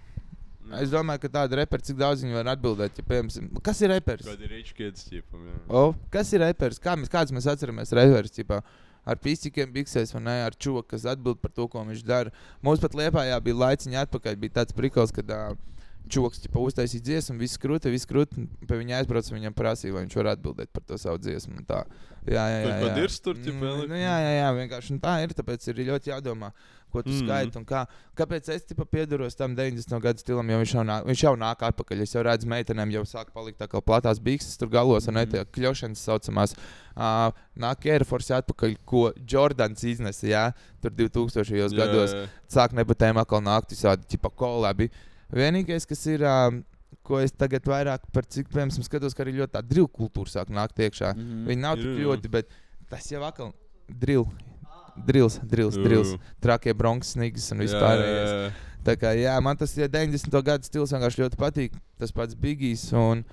Es 0.73 0.89
domāju, 0.89 1.21
ka 1.21 1.29
tāda 1.35 1.59
reperi, 1.59 1.85
cik 1.85 1.99
daudz 1.99 2.23
viņi 2.25 2.39
var 2.39 2.47
atbildēt, 2.55 2.97
ja, 2.97 3.05
piemēram, 3.05 3.51
kas 3.63 3.83
ir 3.85 3.91
reperis? 3.93 4.31
Ir 4.33 4.49
rich 4.49 4.73
kids, 4.73 5.05
ķipam, 5.05 5.43
jā. 5.45 5.59
O, 5.69 5.83
kas 6.13 6.31
ir 6.33 6.41
reperis? 6.41 6.81
Kā 6.81 6.95
mēs, 6.97 7.11
kāds 7.13 7.35
mēs 7.35 7.45
atceramies 7.51 7.93
reperis? 7.93 8.33
Ķipā? 8.33 8.63
Ar 9.05 9.19
pīsīkiem, 9.21 9.69
biksēs, 9.75 10.15
vai 10.15 10.23
ne? 10.25 10.35
Ar 10.47 10.57
čūku, 10.57 10.81
kas 10.89 11.05
atbild 11.11 11.37
par 11.43 11.53
to, 11.53 11.67
ko 11.69 11.83
viņš 11.85 12.01
dara. 12.07 12.33
Mums 12.65 12.81
pat 12.81 12.97
Lietpājā 12.97 13.37
bija 13.45 13.59
laiciņa 13.61 14.07
atpakaļ. 14.07 14.39
Bija 14.41 14.55
tāds 14.63 14.73
prikals, 14.73 15.13
kad 15.13 15.29
uh, 15.29 15.53
čūks 16.11 16.43
ķipa, 16.45 16.61
uztaisīja 16.69 17.03
dziesmu, 17.09 17.37
viss 17.41 17.57
krūti, 17.61 17.91
viss 17.93 18.07
krūti. 18.09 18.45
Pie 18.67 18.77
viņa 18.81 18.99
aizbrauca, 19.01 19.33
viņam 19.35 19.55
prasīja, 19.57 19.95
vai 19.95 20.05
viņš 20.05 20.15
var 20.21 20.31
atbildēt 20.35 20.71
par 20.75 20.83
to 20.85 20.97
savu 21.01 21.17
dziesmu. 21.23 21.65
Tā. 21.67 21.83
Jā, 22.25 22.41
jā, 22.49 22.61
jā. 22.65 22.77
Jā. 22.81 22.93
dirst 22.95 23.21
tur, 23.25 23.35
ķipa, 23.37 23.59
Mm, 23.61 23.89
nu, 23.91 23.97
jā, 23.99 24.15
jā, 24.23 24.31
jā, 24.39 24.47
vienkārši 24.57 24.95
un 24.95 24.99
tā 25.03 25.19
ir. 25.23 25.33
Tāpēc 25.37 25.67
ir 25.69 25.81
ļoti 25.91 26.09
jādomā, 26.09 26.49
ko 26.89 27.03
tu 27.03 27.09
Mm. 27.09 27.15
mm. 27.15 27.25
skaiti 27.27 27.57
un 27.59 27.65
kā. 27.65 27.81
Kāpēc 28.17 28.49
es 28.55 28.63
tipa 28.65 28.85
piedaros 28.85 29.35
tam 29.37 29.53
90. 29.55 29.99
gadu 30.01 30.19
stilam, 30.23 30.49
jo 30.49 30.57
viņš 30.57 30.73
jau 30.73 30.85
nāk, 30.87 31.05
viņš 31.05 31.23
jau 31.25 31.35
nāk 31.37 31.61
atpakaļ. 31.69 32.01
Es 32.01 32.15
jau 32.15 32.23
redzu, 32.25 32.47
meitenēm 32.49 32.91
jau 32.95 33.03
sāk 33.05 33.29
palikt 33.33 33.59
tā 33.59 33.67
kā 33.67 33.81
platās 33.81 34.17
bikses 34.19 34.57
tur 34.57 34.69
galos, 34.69 35.07
un 35.07 35.13
ne 35.19 35.25
tā 35.25 35.45
kļūšanas 35.45 36.01
saucamās. 36.01 36.55
Uh, 36.95 37.29
nāk 37.59 37.85
Air 37.85 38.05
Force 38.05 38.33
atpakaļ, 38.33 38.77
ko 38.85 39.11
Jordans 39.27 39.83
iznesa, 39.83 40.25
jā, 40.25 40.45
tur 40.81 40.91
2000. 40.91 41.53
Jā, 41.53 41.67
gados. 41.75 42.15
Sāk 42.49 42.73
nepatēm 42.73 43.19
atkal 43.21 43.41
nākt 43.43 43.69
visādi 43.75 44.07
tipa 44.07 44.29
kolabi. 44.33 44.89
Vienīgais, 45.33 45.87
kas 45.89 46.05
ir. 46.11 46.25
Ko 47.05 47.19
es 47.21 47.29
tagad 47.37 47.67
vairāk 47.69 48.01
par 48.13 48.25
cik, 48.25 48.47
piemēram, 48.49 48.81
skatos, 48.81 49.13
ka 49.13 49.21
arī 49.21 49.35
ļoti 49.37 49.53
tā 49.53 49.61
drill 49.61 49.85
kultūra 49.93 50.31
sāk 50.31 50.49
nākt 50.49 50.79
iekšā. 50.81 51.11
Mm. 51.13 51.21
-hmm. 51.21 51.43
Viņi 51.51 51.61
nav 51.61 51.75
tik 51.77 51.99
ļoti, 52.01 52.31
bet 52.33 52.49
tas 52.89 53.11
jau 53.11 53.21
atkal 53.21 53.51
drill. 53.87 54.25
Drills, 55.05 55.37
drills, 55.43 55.75
Jū. 55.75 55.83
drills, 55.83 56.15
trakie 56.41 56.73
bronzas, 56.73 57.11
snigs 57.13 57.51
un 57.51 57.61
jā. 57.61 58.51
Tā 58.85 58.95
kā, 58.95 59.11
jā, 59.13 59.35
man 59.41 59.57
tas 59.57 59.77
ja 59.77 59.87
90. 59.87 60.41
gada 60.41 60.63
stils 60.63 60.93
vienkārši 60.93 61.21
ļoti 61.21 61.37
patīk. 61.37 61.73
Tas 61.99 62.11
pats 62.11 62.33
Bigijs. 62.33 62.93
un 62.93 63.25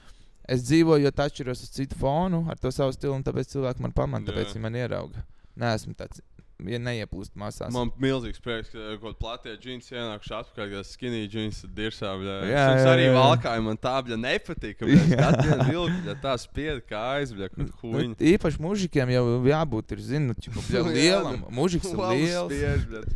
Es 0.48 0.64
dzīvoju, 0.66 1.06
jo 1.06 1.12
atšķiros 1.14 1.62
uz 1.62 1.70
citu 1.70 1.98
fonu 1.98 2.42
ar 2.50 2.58
to 2.58 2.72
savu 2.74 2.94
stilu, 2.94 3.14
un 3.14 3.22
tāpēc 3.22 3.52
cilvēki 3.54 3.84
man 3.84 3.94
pamana, 3.94 4.26
tāpēc 4.26 4.56
viņi 4.56 4.64
man 4.64 4.78
ierauga. 4.78 5.22
Nē, 5.54 5.74
esmu 5.76 5.94
tāds, 5.94 6.22
ja 6.70 6.78
neieplūst 6.82 7.32
masās. 7.38 7.72
Man 7.74 7.90
milzīgs 8.02 8.40
prieks, 8.42 8.70
ka 8.72 8.78
kaut 9.00 9.02
kāda 9.02 9.18
platie 9.22 9.54
džins 9.62 9.88
ienākuši 9.92 10.34
atpakaļ, 10.38 10.70
kā 10.74 10.82
skinny 10.86 11.22
jeans 11.32 11.62
dirsā. 11.74 12.12
Jā, 12.22 12.36
Jā, 12.52 12.64
arī 12.92 13.08
valkāja 13.16 13.64
man 13.64 13.80
tā, 13.80 13.94
bļa, 14.06 14.18
nepatīk. 14.22 14.78
Ka 14.80 14.88
mēs 14.90 15.10
Jā. 15.14 15.18
katru 15.26 15.58
dienu 15.66 16.16
tā 16.22 16.36
spied 16.42 16.82
kā 16.88 17.02
aizbļa, 17.18 17.50
kur 17.54 17.64
Nu, 17.66 17.72
huīņi. 17.82 18.16
īpaši 18.34 18.62
mužikiem 18.62 19.12
jau 19.14 19.24
jābūt, 19.48 19.96
ir, 19.96 20.04
zinu, 20.12 20.36
čipa, 20.38 20.62
bļa, 20.68 20.84
lielam. 20.98 21.44
Mužiks 21.54 21.90
ir 21.90 22.02
liels. 22.12 23.08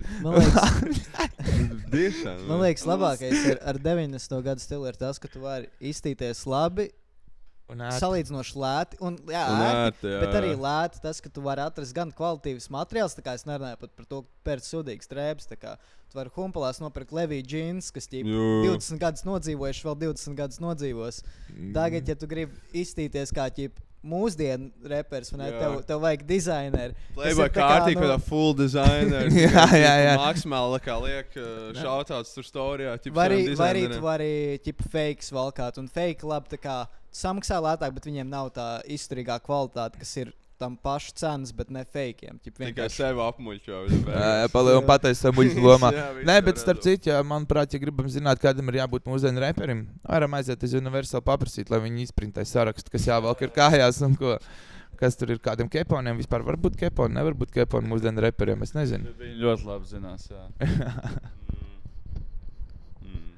Diešām. 1.92 2.44
man 2.48 2.62
liekas 2.64 2.86
labākais 2.90 3.42
ar, 3.54 3.60
ar 3.72 3.78
90. 3.82 4.38
gadu 4.46 4.62
stilu 4.62 4.86
ir 4.90 4.96
tas, 4.98 5.18
ka 5.22 5.28
tu 5.30 5.42
vari 5.44 5.68
iztīties 5.80 6.44
labi. 6.48 6.88
Salīdzinoši 7.74 8.58
lēti. 8.62 8.98
Un, 9.02 9.18
jā, 9.26 9.44
Un 9.50 9.62
ērti, 9.64 9.82
ērti, 9.82 10.10
jā, 10.12 10.22
bet 10.22 10.38
arī 10.38 10.54
lēti 10.54 11.02
tas, 11.02 11.20
ka 11.20 11.32
tu 11.32 11.42
vari 11.42 11.64
atrast 11.64 11.94
gan 11.96 12.12
kvalitīvus 12.14 12.70
materiālus, 12.70 13.16
tā 13.18 13.24
kā 13.26 13.34
es 13.34 13.46
nerunāju 13.48 13.80
pat 13.82 13.94
par 13.98 14.06
to, 14.06 14.22
ka 14.22 14.50
pēc 14.50 14.68
sūdīgas 14.70 15.10
drēbes. 15.10 15.50
tā 15.50 15.58
kā 15.58 15.76
Tu 16.06 16.14
vari 16.14 16.30
humpalās 16.36 16.78
nopirkt 16.78 17.10
Leviju 17.16 17.42
džins, 17.42 17.90
kas 17.90 18.06
Jū. 18.12 18.22
20 18.62 19.00
gadus 19.02 19.24
nodzīvojuši, 19.26 19.86
vēl 19.88 19.96
20 20.04 20.38
gadus 20.38 20.60
nodzīvos. 20.62 21.18
Tagad, 21.74 22.06
ja 22.06 22.14
tu 22.14 22.28
gribi 22.30 22.54
iztīties 22.78 23.34
kā 23.34 23.48
ķip, 23.50 23.80
mūsdienu 24.06 24.70
reperis, 24.90 25.32
Jā. 25.34 25.50
tev, 25.58 25.76
tev 25.88 26.02
vajag 26.04 26.24
dizaineru. 26.28 26.96
Playboy 27.16 27.48
tā 27.48 27.54
kā, 27.56 27.68
kārtīgi, 27.72 28.02
nu, 28.02 28.18
full 28.28 28.54
designer. 28.58 29.30
Jā, 29.46 29.66
jā, 29.74 29.94
jā. 30.04 30.14
Maksimāli 30.20 30.80
kā 30.84 30.96
liek 31.02 31.36
šautauts 31.80 32.34
tur 32.36 32.46
storijā. 32.46 32.96
Vai 33.12 33.28
arī, 33.30 33.40
vai 33.58 33.70
arī 33.74 33.84
tu 33.92 34.00
vari 34.04 34.30
ķipa 34.64 34.88
fakes 34.92 35.32
valkāt, 35.34 35.80
un 35.82 35.90
fake 35.92 36.26
labi 36.26 36.54
tā 36.54 36.60
kā 36.62 36.78
samaksā 37.16 37.60
lētāk, 37.64 37.94
bet 37.96 38.08
viņiem 38.08 38.30
nav 38.30 38.50
tā 38.56 38.68
izturīgā 38.92 39.38
kvalitāte, 39.44 40.00
kas 40.02 40.12
ir 40.22 40.32
tam 40.60 40.76
pašu 40.80 41.12
cenas, 41.20 41.52
bet 41.56 41.70
ne 41.74 41.82
fakiem. 41.84 42.38
ķip 42.42 42.54
Tikai 42.56 42.70
vienkārši- 42.70 43.00
sevi 43.02 43.22
apmuļķo. 43.26 43.80
Jā, 44.12 44.30
jā 44.42 44.48
palielina 44.52 44.80
un 44.82 44.88
pateicis 44.88 45.20
savu 45.24 45.38
muļķu 45.40 45.64
lomā. 45.66 45.90
Jā, 45.96 46.06
Nē, 46.28 46.36
bet 46.44 46.62
starp 46.62 46.80
citu, 46.84 47.10
ja, 47.12 47.20
manuprāt, 47.26 47.72
ja 47.76 47.80
gribam 47.82 48.08
zināt, 48.12 48.40
kādam 48.42 48.68
ir 48.72 48.80
jābūt 48.82 49.06
mūsdienu 49.10 49.42
reperim, 49.44 49.84
varam 50.06 50.38
aiziet 50.38 50.62
uz 50.66 50.74
Universal 50.78 51.22
paprasīt, 51.26 51.70
lai 51.70 51.80
viņi 51.84 52.08
izprintē 52.08 52.44
sarakstu, 52.48 52.90
kas 52.94 53.06
jāvelk 53.08 53.44
ir 53.46 53.52
kājās 53.56 54.00
un 54.06 54.16
ko. 54.16 54.38
Kas 54.96 55.12
tur 55.20 55.28
ir 55.28 55.36
kādiem 55.44 55.68
keponiem 55.68 56.16
vispār? 56.16 56.40
Var 56.40 56.56
būt 56.56 56.78
keponi, 56.80 57.12
nevar 57.18 57.34
būt 57.36 57.50
keponi 57.52 57.84
mūsdienu 57.90 58.22
reperiem. 58.24 58.62
Es 58.64 58.72
nezinu. 58.72 59.12
Viņi 59.20 59.34
ļoti 59.42 59.66
labi 59.68 59.90
zinās. 59.90 60.24
Jā. 60.32 60.46
Mm. 63.04 63.34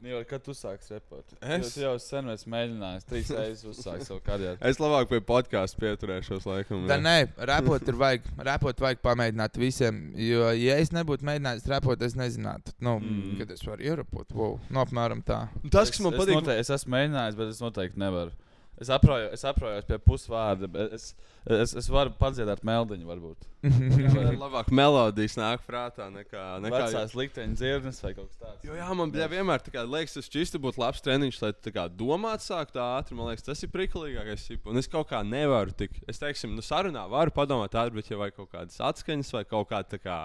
Nīla, 0.00 0.22
kad 0.24 0.40
tu 0.40 0.54
sāksi 0.56 0.94
repot? 0.94 1.34
Es? 1.44 1.74
Tu 1.74 1.82
jau 1.82 1.92
sen 2.00 2.30
esi 2.32 2.48
mēģinājis, 2.48 3.04
trīs 3.04 3.28
reizes 3.36 3.66
uzsākt 3.68 4.06
savu 4.06 4.22
karjeru. 4.24 4.56
Es 4.64 4.78
labāk 4.80 5.10
pie 5.10 5.18
podkāstu 5.28 5.82
pieturēšos, 5.82 6.46
laikam. 6.48 6.86
Tā 6.88 6.96
nē, 7.04 7.14
repot 7.50 7.84
ir 7.92 7.98
vajag, 8.00 8.30
repot 8.48 8.80
vajag 8.80 9.02
pamēģināt 9.04 9.60
visiem. 9.60 9.98
Jo, 10.16 10.48
ja 10.56 10.78
es 10.80 10.94
nebūtu 10.96 11.26
mēģinājis 11.28 11.68
repot, 11.74 12.00
es 12.08 12.16
nezinātu, 12.16 12.72
nu, 12.80 12.96
Mm. 13.00 13.36
kad 13.42 13.50
es 13.52 13.60
varu 13.68 13.84
ierapot. 13.84 14.32
Wow, 14.32 14.56
nu, 14.70 14.80
apmēram 14.80 15.20
tā. 15.24 15.42
Tas, 15.68 15.92
kas 15.92 16.00
man 16.00 16.14
es, 16.16 16.20
patīk, 16.22 16.32
Es, 16.32 16.40
noteikti, 16.40 16.60
es 16.64 16.70
esmu 16.80 16.96
mēģinājis, 16.96 17.36
bet 17.36 17.52
es 17.52 17.60
noteikti 17.60 18.00
nevaru. 18.00 18.32
Es 18.80 18.88
aproju, 18.88 19.26
es 19.36 19.42
aprojos 19.44 19.84
pie 19.84 19.98
pusvārda. 20.00 20.68
Es, 20.96 21.10
es, 21.44 21.74
es 21.76 21.88
varu 21.92 22.14
padziedāt 22.16 22.62
meldiņu, 22.64 23.04
varbūt. 23.10 23.44
man 24.16 24.38
labāk 24.40 24.70
melodijas 24.72 25.36
nāk 25.36 25.66
prātā 25.66 26.06
nekā. 26.08 26.44
Vecās 26.64 27.12
likteņa 27.18 27.58
dzirdes 27.60 28.00
vai 28.00 28.14
kaut 28.16 28.30
kas 28.30 28.40
tāds. 28.40 28.64
Jo, 28.64 28.78
jā, 28.78 28.88
man 28.96 29.12
bļā, 29.12 29.28
vienmēr 29.34 29.60
tā 29.66 29.74
kā, 29.74 29.84
liekas, 29.84 30.16
tas 30.16 30.30
šķisti 30.30 30.62
būtu 30.64 30.80
labs 30.80 31.04
treniņš, 31.04 31.42
lai 31.44 31.52
tā 31.52 31.74
kā 31.76 31.84
domāt 31.92 32.46
sāktu 32.46 32.80
ātri. 32.80 33.18
Man 33.18 33.28
liekas, 33.28 33.44
tas 33.50 33.60
ir 33.66 33.72
priklīgākais. 33.74 34.48
Un 34.64 34.80
es 34.80 34.88
kaut 34.88 35.12
kā 35.12 35.20
nevaru 35.28 35.76
tik. 35.76 36.00
Es 36.08 36.22
teiksim, 36.22 36.56
nu, 36.56 36.64
sarunā 36.64 37.04
varu 37.12 37.36
padomāt 37.36 37.76
ātri, 37.76 38.00
bet 38.00 38.08
ja 38.08 38.20
vajag 38.22 38.40
kaut 38.40 38.54
kādas 38.56 38.80
atskaņas 38.80 39.36
vai 39.36 39.44
kaut 39.52 39.68
kā 39.74 39.84
tā 39.84 40.00
kā. 40.00 40.22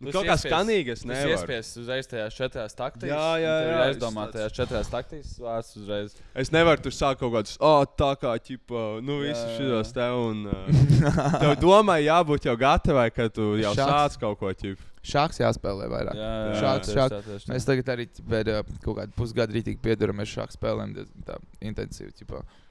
Nu, 0.00 0.08
Tas 0.08 0.16
kaut 0.16 0.28
kā 0.30 0.34
skanīgas 0.40 1.02
Tas 1.02 1.08
nevaru. 1.10 1.32
iespējas 1.34 1.70
uzreiz 1.76 2.06
tajās 2.08 2.36
četrās 2.38 2.76
taktīs. 2.76 3.10
Jā, 3.10 3.24
jā, 3.36 3.56
jā, 3.66 3.80
es 3.92 3.98
tajās 4.00 4.54
četrās 4.56 4.88
taktīs 4.88 5.34
vārds 5.36 5.74
uzreiz. 5.76 6.14
Es 6.40 6.50
nevaru 6.54 6.80
tur 6.86 6.94
sākt 6.96 7.20
kaut 7.20 7.34
kādus, 7.34 7.58
oh, 7.60 7.82
tā 7.84 8.14
kā, 8.22 8.32
ķipa, 8.40 8.84
nu, 9.04 9.18
Jā, 9.20 9.34
visu 9.34 9.44
jā, 9.44 9.58
šos 9.58 9.92
te 9.92 10.06
un. 10.16 10.46
Uh, 10.48 11.02
tev 11.42 11.52
domai 11.60 11.98
jābūt 12.06 12.48
jau 12.48 12.56
gatavai, 12.56 13.10
ka 13.12 13.28
tu 13.28 13.50
jau 13.60 13.74
sāc 13.76 14.16
kaut 14.22 14.40
ko 14.40 14.54
ķipa. 14.56 14.88
Šāks 15.00 15.40
jāspēlē 15.40 15.86
vairāk. 15.88 16.16
Jā, 16.16 16.32
jā, 16.32 16.56
Šāks, 16.60 16.88
tieši 16.88 16.96
šāks. 16.98 17.12
tā, 17.12 17.20
tieši 17.24 17.46
tā. 17.46 17.52
Mēs 17.54 17.68
tagad 17.68 17.92
arī 17.94 18.08
pēdējā 18.32 18.64
kaut 18.84 18.98
kādu 18.98 19.14
pusgadu 19.16 19.56
rītīgi 19.56 19.80
pieduramies 19.84 20.32
šādu 20.32 20.56
spēlēm 20.56 20.92
diezgan 20.96 21.28
tā 21.28 21.38
intensīvi. 21.70 22.12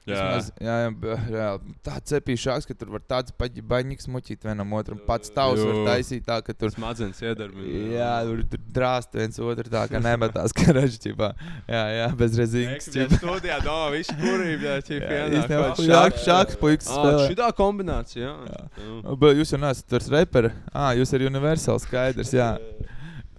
Ķipā. 0.00 0.16
Jā. 0.16 0.36
Jā, 0.64 0.74
jā, 0.80 0.90
b- 0.96 1.16
reāli. 1.30 1.74
Tā 1.86 1.96
cepīja 2.10 2.40
šāks, 2.46 2.66
ka 2.66 2.74
tur 2.80 2.88
var 2.94 3.02
tāds 3.04 3.34
paģi 3.36 3.62
baņķis 3.68 4.08
muķīt 4.10 4.46
vienam 4.48 4.72
otram. 4.78 4.98
Pats 5.06 5.30
tavs 5.34 5.60
var 5.60 5.80
taisīt 5.90 6.24
tā, 6.26 6.38
ka 6.46 6.54
tur. 6.56 6.72
Smadzenes 6.74 7.20
iedarbina. 7.20 7.82
Jā, 7.94 8.08
tur, 8.26 8.40
tur 8.54 8.62
drāst 8.80 9.14
viens 9.20 9.38
otru 9.44 9.70
tā, 9.70 9.84
ka 9.92 10.00
nemetās 10.02 10.54
karažģībā. 10.60 11.30
Jā, 11.68 11.82
jā, 11.98 12.08
bez. 12.22 12.38
Ekstra 12.40 13.06
studijā 13.12 13.58
domā, 13.64 13.90
visu 13.98 14.16
kurību, 14.22 14.66
jā, 14.70 14.76
ķipa, 14.88 15.10
Jā, 15.12 15.42
kaut 15.44 15.66
kāds 15.66 15.84
šāks- 15.90 16.24
šāks 16.26 16.56
Ā, 16.56 16.94
spēlē. 16.96 17.26
Šitā 17.30 17.50
kombinācija, 17.60 18.24
jā. 18.24 18.62
jā. 18.80 19.16
Bet 19.20 19.36
jūs 19.42 19.52
jau 19.54 19.60
neesat 19.62 19.86
tur 19.92 20.08
reperi. 20.16 20.50
Ah, 20.72 20.90
jūs 20.98 21.12
ir 21.18 21.28
universāli 21.28 21.84
skaidrs. 21.86 22.32
Jā. 22.34 22.54
Un 22.56 22.89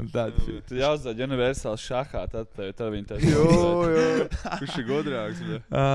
Tāda 0.09 0.45
fi- 0.45 0.59
Tu 0.67 0.79
jau 0.81 0.93
uzdod 0.97 1.19
universāli 1.27 1.81
šahā, 1.85 2.25
tad 2.31 2.49
tev 2.55 2.71
tad 2.73 2.93
viņi 2.95 3.07
tev 3.13 3.25
Jo, 3.29 3.47
jo. 3.91 4.29
Kurš 4.61 4.77
ir 4.81 4.87
gudrāks? 4.89 5.43
Ā, 5.69 5.89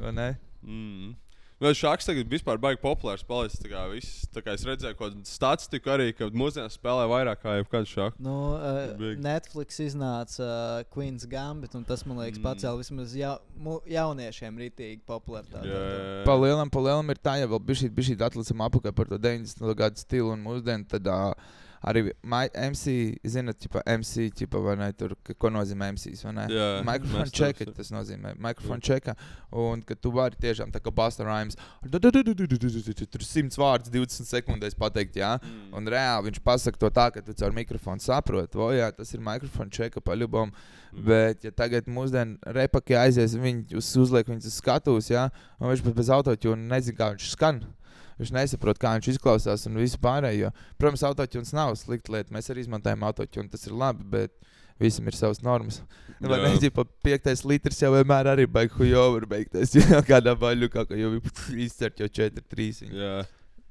vai 0.00 0.12
ne? 0.16 0.30
Mm. 0.64 1.10
Vēl 1.60 1.74
šāds 1.76 2.06
tagad 2.08 2.24
vispār 2.32 2.56
baigi 2.56 2.78
populārs 2.80 3.20
palicis. 3.28 3.60
Tā 3.60 3.68
kā, 3.68 3.82
viss, 3.92 4.22
tā 4.32 4.40
kā 4.40 4.54
es 4.56 4.62
redzēju, 4.64 4.96
ko 4.96 5.10
statistiku 5.28 5.90
arī, 5.92 6.06
ka 6.16 6.30
mūsdienās 6.32 6.78
spēlē 6.78 7.02
vairāk 7.10 7.42
kā 7.42 7.58
jebkad 7.58 7.84
šādu. 7.90 8.16
Nu, 8.24 8.36
uh. 8.56 9.02
Netflix 9.20 9.76
iznāca 9.84 10.40
uh, 10.40 10.86
Queen's 10.88 11.28
Gambit, 11.28 11.76
un 11.76 11.84
tas, 11.84 12.06
man 12.08 12.16
liekas, 12.22 12.40
Mm. 12.40 12.46
pacēla 12.48 12.80
vismaz 12.80 13.12
ja, 13.12 13.34
mu, 13.60 13.76
jauniešiem 13.84 14.56
rītīgi 14.56 15.02
popularitāti. 15.04 15.68
Pa 16.24 16.38
lielam, 16.40 16.72
pa 16.72 16.80
lielam 16.80 17.12
ir 17.12 17.20
tā, 17.20 17.36
ja 17.42 17.50
vēl 17.52 17.60
bija 17.68 17.84
šī 17.92 18.16
atlasām 18.16 18.64
apakā 18.64 18.94
par 18.96 19.12
to 19.12 19.20
90. 19.20 19.60
gadu 19.76 20.00
stilu 20.00 20.32
un 20.32 20.40
mūsdienu, 20.48 20.88
tad 20.88 21.12
uh, 21.12 21.34
arī 21.82 22.12
mai- 22.22 22.50
MC, 22.54 23.16
zinat, 23.24 23.58
tipa 23.58 23.82
MC, 23.86 24.30
tipa, 24.36 24.58
vai 24.60 24.76
ne, 24.76 24.92
tur, 24.92 25.14
ka- 25.24 25.34
ko 25.34 25.48
nozīmē 25.48 25.92
MCs, 25.94 26.24
vai 26.24 26.32
ne? 26.36 26.46
Jā, 26.52 26.66
Mikrofona 26.84 27.30
čeka, 27.32 27.66
tas 27.76 27.90
nozīmē. 27.90 28.34
Mikrofona 28.38 28.80
čeka, 28.80 29.14
un 29.52 29.80
ka 29.82 29.94
tu 29.94 30.10
vari 30.12 30.36
tiešām 30.36 30.70
tā 30.72 30.80
kā 30.80 30.92
Busta 30.92 31.24
Rhymes, 31.24 31.56
tur 33.06 33.24
100 33.24 33.56
vārdus 33.56 33.90
20 33.90 34.28
sekundēs 34.28 34.76
pateikt, 34.76 35.16
jā. 35.16 35.38
Mm. 35.40 35.72
Un 35.76 35.86
reāli 35.86 36.30
viņš 36.30 36.42
pasaka 36.44 36.78
to 36.78 36.90
tā, 36.90 37.08
ka 37.14 37.24
tu 37.24 37.32
caur 37.32 37.52
mikrofonu 37.56 38.00
saproti, 38.00 38.58
o 38.60 38.70
jā, 38.76 38.92
tas 38.92 39.14
ir 39.14 39.20
mikrofona 39.20 39.70
čeka 39.70 40.00
paļubom. 40.04 40.52
Mm. 40.92 41.04
Bet, 41.06 41.44
ja 41.44 41.50
tagad 41.50 41.86
mūsdienu 41.86 42.36
repaki 42.44 42.96
aizies, 42.98 43.34
viņi 43.38 43.76
uz, 43.78 43.88
uzliek 43.96 44.26
viņus 44.26 44.46
uz 44.50 44.56
skatuves, 44.60 45.08
jā, 45.10 45.28
un 45.60 45.70
viņš 45.72 45.84
pat 45.86 45.94
bez 45.94 46.10
autotune 46.10 46.68
nezina, 46.68 46.98
kā 46.98 47.12
viņš 47.14 47.30
skan. 47.36 47.62
Viņš 48.20 48.34
nesaprot, 48.36 48.76
kā 48.80 48.92
viņš 48.98 49.14
izklausās 49.14 49.64
un 49.70 49.80
visu 49.80 49.96
pārējo. 50.02 50.50
Protams, 50.76 51.04
autotunes 51.08 51.54
nav 51.56 51.72
slikta 51.80 52.12
lieta. 52.12 52.34
Mēs 52.36 52.50
arī 52.52 52.66
izmantojam 52.66 53.06
autotune, 53.08 53.48
tas 53.48 53.64
ir 53.64 53.76
labi, 53.80 54.04
bet 54.12 54.34
visam 54.80 55.08
ir 55.08 55.16
savas 55.16 55.40
normas. 55.44 55.80
Vai 56.20 56.38
ne? 56.42 56.52
Ja 56.60 56.84
piektais 57.04 57.46
litrs 57.48 57.80
jau 57.80 57.94
vienmēr 57.94 58.28
arī 58.34 58.46
beigas 58.48 58.76
hujover 58.76 59.24
beigties. 59.28 59.72
Jā, 59.78 60.02
kādā 60.10 60.34
baļķā, 60.36 60.86
kā 60.90 60.98
jau 61.00 61.14
izcert 61.66 62.00
jau 62.00 62.08
4, 62.20 62.44
3. 62.52 62.90
Jā. 62.92 63.14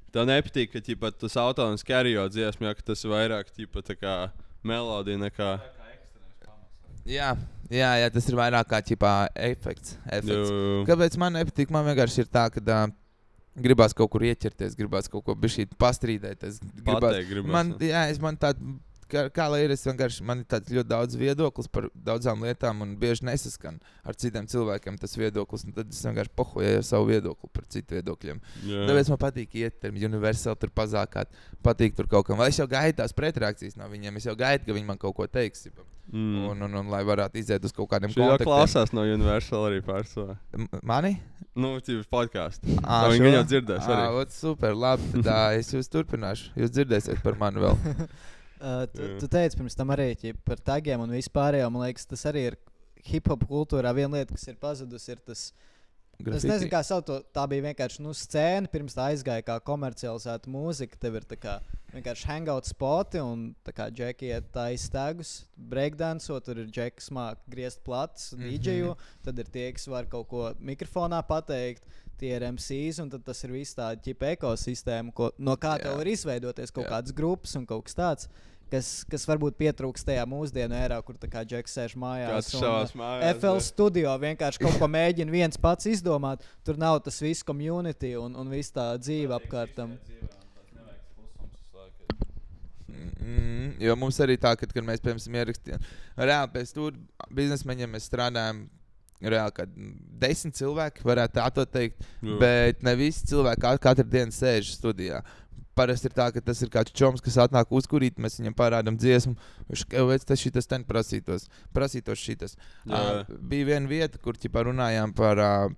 Tā 0.10 0.26
nepatīk, 0.26 0.72
ka 0.74 0.82
ģipa, 0.82 1.12
tas 1.14 1.38
autons 1.38 1.86
karijo 1.86 2.24
dziesmu, 2.34 2.66
ja 2.66 2.74
ka 2.74 2.88
tas 2.88 3.06
ir 3.06 3.14
vairāk 3.14 3.52
tā 3.54 3.94
kā 3.94 4.16
melodija 4.66 5.22
nekā. 5.22 5.52
Jā, 7.10 7.30
jā, 7.70 7.92
jā, 8.02 8.08
tas 8.14 8.26
ir 8.30 8.38
vairāk 8.38 8.70
kā 8.70 8.82
ķipā 8.86 9.14
efekts. 9.50 9.96
efekts. 10.10 10.50
Jū. 10.50 10.82
Kāpēc 10.90 11.18
man 11.22 11.38
nepatīk? 11.38 11.70
Man 11.74 11.86
vienkārši 11.88 12.26
ir 12.26 12.34
tā, 12.34 12.48
ka 12.54 12.62
uh, 12.62 12.90
gribās 13.58 13.96
kaut 13.98 14.12
kur 14.14 14.26
ieķerties, 14.28 14.78
gribās 14.80 15.10
kaut 15.12 15.26
ko 15.28 15.36
bišķīt 15.40 15.74
pastrīdēties. 15.80 16.62
Gribās, 16.62 17.02
Pateikt 17.02 17.32
gribas, 17.32 17.52
man, 17.56 17.74
ne? 17.76 17.90
jā, 17.92 18.06
es 18.12 18.22
man 18.22 18.38
tādu, 18.40 18.78
kā, 19.10 19.26
kā 19.34 19.48
lai 19.52 19.62
ir, 19.66 19.74
es 19.74 19.84
vienkārši, 19.88 20.24
man 20.28 20.44
ir 20.44 20.48
tāds 20.50 20.72
ļoti 20.74 20.90
daudz 20.92 21.18
viedoklis 21.20 21.70
par 21.72 21.90
daudzām 21.94 22.46
lietām 22.46 22.84
un 22.86 22.96
bieži 23.02 23.26
nesaskan 23.28 23.80
ar 24.08 24.18
citiem 24.20 24.48
cilvēkiem 24.50 25.00
tas 25.02 25.16
viedoklis. 25.20 25.66
Tad 25.76 25.94
es 25.94 26.02
vienkārši 26.06 26.36
pohoju 26.40 26.82
savu 26.86 27.10
viedokli 27.12 27.52
par 27.56 27.68
citu 27.74 27.98
viedokļiem. 27.98 28.42
Jā. 28.70 28.88
Tāpēc 28.90 29.14
man 29.14 29.22
patīk 29.26 29.56
iet 29.62 29.80
tur, 29.82 29.96
universāli 30.10 30.62
tur 30.64 30.74
pazākāt, 30.76 31.32
patīk 31.66 31.98
tur 31.98 32.10
kaut 32.12 32.30
kam. 32.30 32.40
Vai 32.42 32.52
es 32.54 32.62
jau 32.62 32.70
gaidu 32.70 33.02
tās 33.02 33.16
pretreakcijas 33.18 33.80
no 33.80 33.90
viņiem, 33.92 34.22
es 34.22 34.30
jau 34.30 34.38
gaidu, 34.40 34.70
ka 34.70 34.78
viņi 34.78 34.92
man 34.92 35.02
kaut 35.02 35.18
ko 35.18 35.30
teiks. 35.30 35.68
Ķipa. 35.68 35.88
Mm. 36.10 36.48
Un, 36.50 36.62
un, 36.66 36.74
un, 36.80 36.88
lai 36.90 37.04
varētu 37.06 37.38
iziet 37.38 37.66
uz 37.68 37.74
kaut 37.76 37.90
kādiem 37.92 38.10
kontaktiem. 38.10 38.48
klausās 38.50 38.94
no 38.98 39.04
Universal 39.06 39.68
arī 39.68 39.84
pārsvarā. 39.86 40.40
M- 40.58 40.66
Mani? 40.82 41.12
Nu. 41.54 41.76
Ā, 41.78 42.98
Viņi 43.12 43.20
šo? 43.20 43.24
gan 43.28 43.36
jau 43.36 43.44
dzirdēs 43.52 43.86
Ā, 43.86 43.94
arī. 43.94 44.08
ot, 44.24 44.34
super, 44.34 44.74
labi. 44.74 45.12
Tad 45.20 45.30
ā, 45.30 45.40
es 45.60 45.70
jūs 45.76 45.92
turpināšu. 45.94 46.50
Jūs 46.58 46.74
dzirdēsiet 46.74 47.22
par 47.26 47.38
mani 47.40 47.62
vēl. 47.66 47.78
Uh, 48.60 48.82
tu, 48.92 49.00
Jā. 49.00 49.14
tu 49.22 49.28
teici 49.32 49.56
pirms 49.56 49.72
tam 49.80 49.88
arī 49.96 50.10
ķip, 50.20 50.42
par 50.44 50.60
tagiem 50.60 51.00
un 51.00 51.14
vispārējo. 51.16 51.70
Man 51.72 51.86
liekas, 51.86 52.04
tas 52.12 52.26
arī 52.28 52.42
ir 52.50 52.58
hip 53.08 53.30
hop 53.32 53.46
kultūrā. 53.48 53.94
Viena 53.96 54.18
lieta, 54.20 54.36
kas 54.36 54.50
ir 54.52 54.58
pazudusi, 54.60 55.14
ir 55.16 55.22
tas. 55.24 55.44
Es 55.54 55.79
Grafiti? 56.20 56.50
nezinu, 56.52 56.70
kā 56.74 56.82
sauc 56.84 57.06
to. 57.08 57.22
Tā 57.32 57.46
bija 57.48 57.64
vienkārši 57.70 58.02
nu, 58.04 58.12
scēna, 58.12 58.68
pirms 58.72 58.96
tā 58.98 59.06
aizgāja 59.14 59.44
kā 59.48 59.56
komercializēta 59.64 60.52
mūzika. 60.52 60.98
Tev 61.00 61.16
ir 61.16 61.28
kā 61.40 61.54
vienkārši 61.94 62.28
hangout 62.28 62.68
spoti 62.68 63.22
un 63.24 63.56
tā 63.66 63.72
kā 63.74 63.88
džeki 63.90 64.28
iet 64.28 64.50
tā 64.52 64.66
izstāgus, 64.76 65.46
breakdance, 65.56 66.28
tur 66.44 66.60
ir 66.60 66.68
džeki 66.68 67.06
smāk 67.08 67.40
griezt 67.50 67.80
plats, 67.88 68.34
Mhm. 68.34 68.44
dīdžeju, 68.50 68.96
tad 69.24 69.40
ir 69.40 69.46
tie, 69.46 69.72
kas 69.72 69.88
var 69.88 70.06
kaut 70.06 70.28
ko 70.28 70.54
mikrofonā 70.60 71.24
pateikt. 71.26 71.84
Tie 72.20 72.36
ir 72.36 72.42
MCs, 72.44 73.00
un 73.00 73.10
tas 73.10 73.44
ir 73.46 73.50
viss 73.52 73.74
tāds 73.76 74.04
ķipa 74.04 74.36
ekosistēma, 74.36 75.14
ko, 75.14 75.32
no 75.40 75.56
kā 75.56 75.78
Jā. 75.80 75.84
tev 75.84 75.98
var 75.98 76.06
izveidoties 76.06 76.70
kaut 76.72 76.86
Jā. 76.86 77.00
kādas 77.00 77.14
grupas 77.16 77.56
un 77.56 77.66
kaut 77.66 77.86
kas 77.86 77.96
tāds. 77.96 78.28
Kas, 78.70 78.90
kas 79.10 79.24
varbūt 79.26 79.56
pietrūkst 79.58 80.06
tajā 80.06 80.24
mūsdienu 80.30 80.76
erā, 80.78 81.00
kur 81.02 81.16
tā 81.18 81.26
kā 81.32 81.42
džeks 81.42 81.74
sēž 81.74 81.96
mājās. 81.98 82.52
Kāds 82.52 82.58
un, 82.60 82.66
uh, 82.68 82.92
mājās, 83.02 83.40
FL 83.40 83.58
jā. 83.58 83.64
studio 83.66 84.12
vienkārši 84.22 84.62
kaut 84.62 84.78
ko 84.78 84.90
mēģina 84.94 85.34
viens 85.34 85.58
pats 85.58 85.90
izdomāt. 85.90 86.46
Tur 86.68 86.78
nav 86.78 87.00
tas 87.02 87.18
viss 87.24 87.46
community 87.46 88.14
un, 88.20 88.38
un 88.38 88.54
viss 88.54 88.76
tā 88.76 88.92
dzīve 89.02 89.34
apkārtam. 89.40 89.98
Mm, 93.20 93.74
jo 93.84 93.96
mums 94.00 94.18
arī 94.24 94.38
tā, 94.42 94.54
kad, 94.60 94.72
kad 94.74 94.86
mēs, 94.86 95.02
piemēram, 95.04 95.38
ierakstījām, 95.42 95.88
reāli 96.30 96.52
pēc 96.56 96.76
tam 96.76 97.00
biznesmeņiem 97.40 97.98
mēs 97.98 98.10
strādājam. 98.10 98.68
Reāli, 99.20 99.52
kad 99.52 99.72
desmit 100.22 100.56
cilvēki 100.56 101.04
varētu 101.04 101.42
tā 101.44 101.64
teikt, 101.68 102.06
Jā. 102.24 102.38
bet 102.40 102.86
ne 102.88 102.94
visi 102.96 103.26
cilvēki 103.28 103.60
ka- 103.66 103.74
katru 103.84 104.06
dienu 104.08 104.32
sēž 104.32 104.70
studijā. 104.78 105.20
Parasti 105.80 106.10
ir 106.10 106.16
tā, 106.18 106.30
ka 106.36 106.44
tas 106.44 106.62
ir 106.66 106.72
kāds 106.74 106.96
čoms, 106.96 107.24
kas 107.24 107.40
atnāk 107.46 107.72
uzkurīt, 107.76 108.20
mēs 108.20 108.40
viņam 108.42 108.56
parādām 108.60 108.98
dziesmu. 109.00 109.36
Viņš 109.70 109.86
jau 109.96 110.08
veids, 110.12 110.28
tas 110.28 110.42
šitas 110.44 110.68
ten 110.68 110.84
prasītos, 110.88 111.48
prasītos 111.76 112.20
šitas. 112.20 112.58
Jā. 112.84 113.00
Uh, 113.00 113.38
bija 113.52 113.72
viena 113.74 113.92
vieta, 113.92 114.20
kur 114.22 114.40
ķipā 114.40 114.68
runājām 114.70 115.16
par. 115.18 115.46
Uh, 115.46 115.78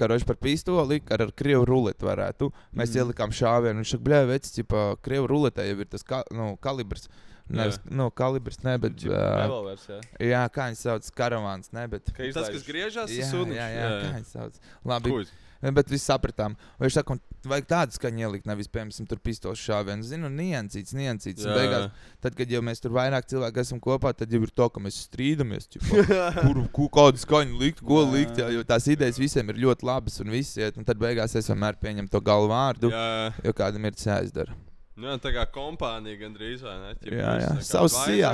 Karoči 0.00 0.24
par 0.24 0.38
pistoli, 0.40 1.02
kā 1.04 1.18
ar 1.20 1.30
krievu 1.36 1.66
ruleti 1.68 2.06
varētu. 2.08 2.48
Mēs 2.72 2.94
mm. 2.94 3.02
Ielikām 3.02 3.34
šāvienu. 3.36 3.82
Viņš 3.82 3.90
saka, 3.92 4.04
bļā, 4.06 4.20
veci, 4.30 4.54
tipā, 4.56 4.86
krievu 5.04 5.28
ruletē 5.30 5.66
jau 5.68 5.76
ir 5.84 5.90
tas 5.92 6.06
ka, 6.08 6.22
nu, 6.32 6.54
kalibrs. 6.64 7.10
Nevis, 7.52 7.76
Jā. 7.76 7.92
nu, 7.98 8.08
kalibrs, 8.16 8.60
ne, 8.64 8.76
bet. 8.80 8.96
Ģip, 9.02 9.12
ā, 9.12 9.22
revolvers, 9.42 9.84
jā. 9.90 9.98
jā, 10.30 10.42
kā 10.54 10.68
viņš 10.70 10.82
sauc, 10.86 11.08
karavāns, 11.18 11.72
ne, 11.76 11.84
bet. 11.92 12.08
Ka 12.16 12.28
Tas, 12.32 12.48
kas 12.54 12.64
griežās, 12.64 13.12
jā, 13.12 13.26
tas 13.26 13.32
sunis. 13.34 13.58
jā, 13.58 13.66
jā, 13.74 13.88
kā 13.92 14.12
viņš 14.14 14.30
sauc. 14.30 14.60
Labi, 14.88 15.12
Kuģis. 15.12 15.32
Bet 15.70 15.86
viss 15.92 16.08
sapratām. 16.10 16.56
Un 16.78 16.82
Viņš 16.88 16.96
saka, 16.98 17.14
vajag 17.46 17.66
tādu 17.70 17.94
skaņu 17.94 18.18
ielikt, 18.24 18.46
nevis, 18.50 18.66
piemēram, 18.66 19.06
tur 19.06 19.20
pistoles 19.22 19.60
šāvienu. 19.62 20.02
Zinu, 20.02 20.26
niansīts, 20.32 20.90
niansīts. 20.98 21.46
Un 21.46 21.54
beigās, 21.54 21.86
tad, 22.20 22.34
kad 22.34 22.50
jau 22.50 22.62
mēs 22.66 22.82
tur 22.82 22.90
vairāk 22.96 23.28
cilvēku 23.30 23.62
esam 23.62 23.78
kopā, 23.78 24.10
tad 24.16 24.32
jau 24.34 24.42
ir 24.42 24.50
to, 24.50 24.66
ka 24.68 24.80
mēs 24.82 24.98
strīdamies. 25.06 25.68
Kur, 26.42 26.58
kur 26.74 26.88
kādu 26.98 27.22
skaņu 27.22 27.58
likt, 27.62 27.80
ko 27.86 28.02
Jā. 28.02 28.10
likt. 28.10 28.42
Jā, 28.42 28.48
jo 28.50 28.64
tās 28.66 28.88
idejas 28.90 29.18
visiem 29.22 29.48
ir 29.54 29.62
ļoti 29.62 29.86
labas 29.86 30.18
un 30.24 30.30
viss 30.34 30.56
iet. 30.58 30.76
Un 30.80 30.84
tad 30.88 30.98
beigās 30.98 31.36
es 31.38 31.46
vienmēr 31.52 31.78
pieņemu 31.78 32.10
to 32.10 32.20
galvu 32.20 32.50
vārdu, 32.50 32.90
Jā, 32.90 33.30
jo 33.46 33.52
kādam 33.54 33.86
ir 33.86 33.94
tas 33.94 34.06
jāizdara. 34.10 34.54
nu, 34.96 35.08
jā, 35.08 35.16
tā 35.22 35.30
kā 35.34 35.46
kompānija 35.50 36.18
gandrīz 36.20 36.60
vai 36.62 36.74
ne? 36.78 36.94
Ķipa, 37.00 37.16
Jā, 37.16 37.30
jā. 37.40 37.52
Savs 37.64 37.94
sijā. 38.04 38.32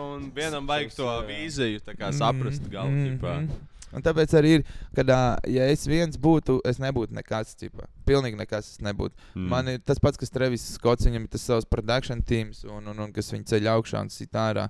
Un 0.00 0.30
vienam 0.34 0.66
vajag 0.68 0.92
to 0.96 1.06
vīziju, 1.28 1.80
tā 1.86 1.94
kā 1.96 2.10
saprast 2.12 2.66
galvu. 2.72 3.04
ķipa. 3.06 3.34
Mhm. 3.44 3.66
Un 3.96 4.04
tāpēc 4.06 4.34
arī 4.38 4.52
ir, 4.58 4.64
kad 4.94 5.08
ja 5.10 5.66
es 5.66 5.86
viens 5.90 6.18
būtu, 6.20 6.60
es 6.68 6.78
nebūtu 6.82 7.16
nekas. 7.16 7.56
Ķipa. 7.60 7.88
Pilnīgi 8.06 8.38
nekas 8.38 8.76
nebūtu. 8.84 9.16
Mm. 9.34 9.48
Man 9.50 9.72
ir 9.72 9.82
tas 9.82 9.98
pats, 10.02 10.20
kas 10.20 10.32
Travis 10.34 10.66
Skots, 10.76 11.08
viņam 11.08 11.26
ir 11.26 11.32
tas 11.32 11.46
savs 11.46 11.68
production 11.68 12.22
teams, 12.22 12.62
un, 12.68 12.86
un, 12.92 13.04
un 13.06 13.12
kas 13.16 13.32
viņu 13.34 13.48
ceļ 13.50 13.70
augšā 13.74 14.04
un 14.06 14.12
sit 14.14 14.38
ārā. 14.38 14.68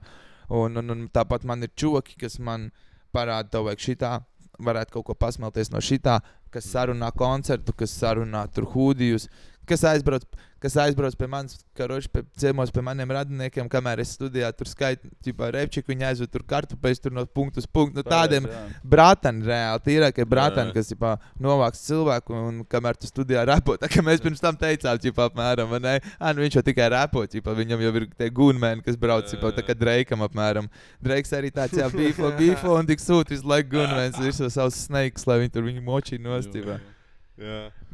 Un, 0.50 0.80
un, 0.80 0.96
un 0.96 1.06
tāpat 1.12 1.44
man 1.46 1.62
ir 1.62 1.72
čoki, 1.78 2.16
kas 2.18 2.40
man 2.42 2.70
parāda, 3.14 3.50
tev 3.52 3.68
vajag 3.68 3.84
šitā, 3.84 4.16
varētu 4.60 4.96
kaut 4.96 5.08
ko 5.10 5.16
pasmelties 5.18 5.70
no 5.72 5.82
šitā, 5.84 6.18
kas 6.52 6.68
sarunā 6.72 7.10
koncertu, 7.16 7.74
kas 7.76 7.94
sarunā 7.96 8.46
tur 8.54 8.66
hūdijus, 8.72 9.28
kas 9.68 9.84
aizbrauc, 9.86 10.24
kas 10.60 10.76
aizbrauc 10.82 11.14
pie 11.16 11.26
manis, 11.30 11.58
karoči, 11.78 12.08
pie 12.12 12.22
ciemos 12.40 12.72
pie 12.74 12.82
maniem 12.84 13.12
radiniekiem, 13.14 13.68
kamēr 13.70 14.02
es 14.02 14.12
studijā 14.16 14.50
tur 14.56 14.68
skaitu, 14.68 15.08
repčiku, 15.54 15.92
viņi 15.92 16.06
aizved 16.10 16.32
tur 16.32 16.44
kartupeļus, 16.48 17.00
tur 17.00 17.14
no 17.16 17.24
punktu 17.26 17.62
uz 17.62 17.68
punktu, 17.70 18.00
no 18.00 18.04
tādiem 18.04 18.48
brātani 18.84 19.46
reāli, 19.46 19.84
tīrākie 19.86 20.26
Jā. 20.26 20.74
kas 20.74 20.92
ģipā, 20.92 21.14
novāks 21.40 21.84
cilvēku, 21.86 22.36
un 22.50 22.60
kamēr 22.68 23.00
tu 23.00 23.08
studijā 23.08 23.46
repo, 23.48 23.76
tā 23.80 23.88
kā 23.88 24.04
mēs 24.04 24.20
pirms 24.20 24.44
tam 24.44 24.58
teicām, 24.60 25.00
ģipā, 25.00 25.30
apmēram, 25.30 25.76
ne, 25.80 25.96
Ā, 26.20 26.34
nu 26.34 26.44
viņš 26.44 26.60
jau 26.60 26.66
tikai 26.66 26.90
repo, 26.92 27.24
ģipā, 27.24 27.56
viņam 27.56 27.80
jau 27.86 27.94
ir 27.96 28.08
tie 28.18 28.30
gunmeni, 28.30 28.84
kas 28.84 29.00
brauc, 29.00 29.24
Jā, 29.28 29.36
ģipā, 29.36 29.54
tā 29.56 29.64
jā. 29.64 29.68
kā 29.70 29.78
Dreikam 29.80 30.24
apmēram. 30.26 30.68
Dreiks 31.00 31.32
arī 31.36 31.52
tāds, 31.54 31.78
jā, 31.78 31.88
bīfo, 31.96 32.32
bīfo, 32.36 32.76
un 32.76 32.88
tik 32.88 33.00
sūta 33.00 33.32
visu 33.32 33.48
laiku 33.48 33.78
gunmenis, 33.78 34.20
visu 34.20 34.50
savus 34.52 34.84
snakes, 34.86 35.28
lai 35.30 35.40
viņi 35.44 35.54
tur 35.56 35.68
viņu 35.68 35.84
močī 35.86 36.20
nostīvā. 36.20 36.80
Jā. 36.80 36.99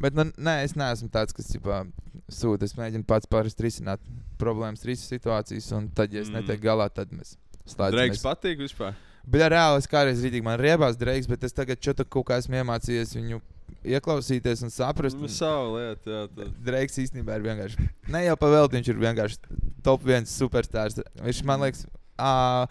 Bet, 0.02 0.16
nu, 0.18 0.26
nē, 0.36 0.56
es 0.66 0.74
neesmu 0.78 1.08
tāds, 1.14 1.32
kas, 1.36 1.48
ģipā, 1.54 1.84
sūta, 2.32 2.66
es 2.66 2.74
mēģinu 2.76 3.06
pats 3.08 3.28
pāris 3.30 3.56
risināt 3.62 4.02
problēmas, 4.40 4.84
risināt 4.84 5.20
situācijas, 5.20 5.72
un 5.78 5.88
tad, 5.96 6.12
ja 6.12 6.20
es 6.24 6.28
Mm. 6.30 6.40
netieku 6.42 6.66
galā, 6.66 6.88
tad 6.92 7.12
mēs 7.14 7.36
slēdzam. 7.66 7.96
Dreiks 7.96 8.22
patīk 8.24 8.58
vispār. 8.58 8.94
Bet 9.26 9.50
reāli 9.50 9.78
es 9.82 9.86
kādreiz 9.90 10.20
rītīgi 10.22 10.44
man 10.46 10.58
riebās 10.60 10.96
Dreiks, 10.98 11.26
bet 11.26 11.42
es 11.44 11.52
tagad 11.52 11.80
čota 11.82 12.04
kaut 12.04 12.26
kā 12.28 12.36
esmu 12.38 12.54
iemācījies 12.60 13.14
viņu 13.16 13.40
ieklausīties 13.86 14.62
un 14.62 14.70
saprast. 14.70 15.18
Nu, 15.18 15.26
savu 15.30 15.76
lietu, 15.78 16.10
jā. 16.10 16.26
Tad. 16.36 16.52
Dreiks 16.62 16.98
īstenībā 17.02 17.34
ir 17.38 17.42
vienkārši. 17.46 17.88
Ne 18.14 18.24
jau 18.26 18.36
pavēlti, 18.38 18.78
viņš 18.78 18.90
ir 18.92 19.00
vienkārši 19.02 19.38
top 19.82 20.04
viens 20.06 20.30
superstarrs. 20.30 21.00
Viņš 21.22 21.42
man 21.46 21.64
liekas, 21.64 21.86
ā, 22.18 22.66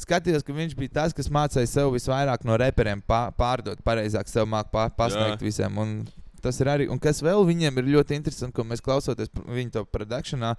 skatījos, 0.00 0.42
ka 0.46 0.52
viņš 0.56 0.74
bija 0.78 0.92
tas, 1.00 1.12
kas 1.16 1.28
mācīja 1.28 1.68
sev 1.70 1.92
visvairāk 1.94 2.44
no 2.44 2.56
reperiem 2.60 3.02
pā- 3.06 3.30
pārdot, 3.36 3.82
pareizāk 3.86 4.28
sev 4.28 4.46
pā- 4.46 4.90
pasniegt 4.90 5.40
Jā. 5.40 5.46
visiem. 5.46 5.78
Un 5.78 5.96
Tas 6.44 6.58
ir 6.60 6.68
arī, 6.68 6.84
un 6.92 6.98
kas 7.00 7.22
vēl 7.24 7.40
viņiem 7.48 7.78
ir 7.80 7.86
ļoti 7.94 8.18
interesanti, 8.18 8.52
ko 8.52 8.66
mēs 8.68 8.82
klausoties 8.84 9.30
viņu 9.32 9.70
to 9.72 9.82
produkcijā, 9.88 10.50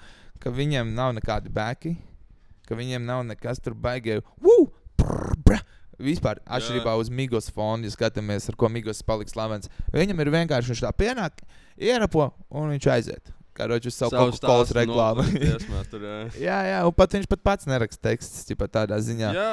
ka 0.42 0.50
viņiem 0.50 0.96
nav 0.98 1.12
nekādi 1.14 1.52
bēki, 1.54 1.92
ka 2.66 2.74
viņiem 2.74 3.06
nav 3.06 3.22
nekas 3.30 3.62
tur 3.62 3.76
brr. 5.46 5.62
Vispār, 6.02 6.42
atšķirībā 6.50 6.96
uz 6.98 7.12
Migos 7.14 7.52
fonu, 7.54 7.86
ja 7.86 7.94
skatāmies, 7.94 8.50
ar 8.50 8.58
ko 8.58 8.68
Migos 8.68 9.04
paliks 9.06 9.32
slavens. 9.38 9.70
Viņam 9.94 10.20
ir 10.26 10.32
vienkārši 10.34 10.74
viņš 10.74 10.82
tā 10.88 10.92
pienāk, 10.92 11.46
ierapo 11.78 12.32
un 12.50 12.74
viņš 12.74 12.88
aiziet. 12.92 13.30
Karoči 13.56 13.92
savu 13.94 14.12
Coca-Cola 14.12 14.66
reklāmu. 14.82 15.26
tur, 15.92 16.04
jā. 16.04 16.18
jā, 16.44 16.60
jā, 16.74 16.80
un 16.90 16.94
pat 16.98 17.16
viņš 17.18 17.28
pat 17.32 17.44
pats 17.52 17.70
neraksta 17.72 18.10
tekstus, 18.12 18.44
tipā 18.50 18.68
tādā 18.72 19.00
ziņā. 19.02 19.32
Jā, 19.36 19.50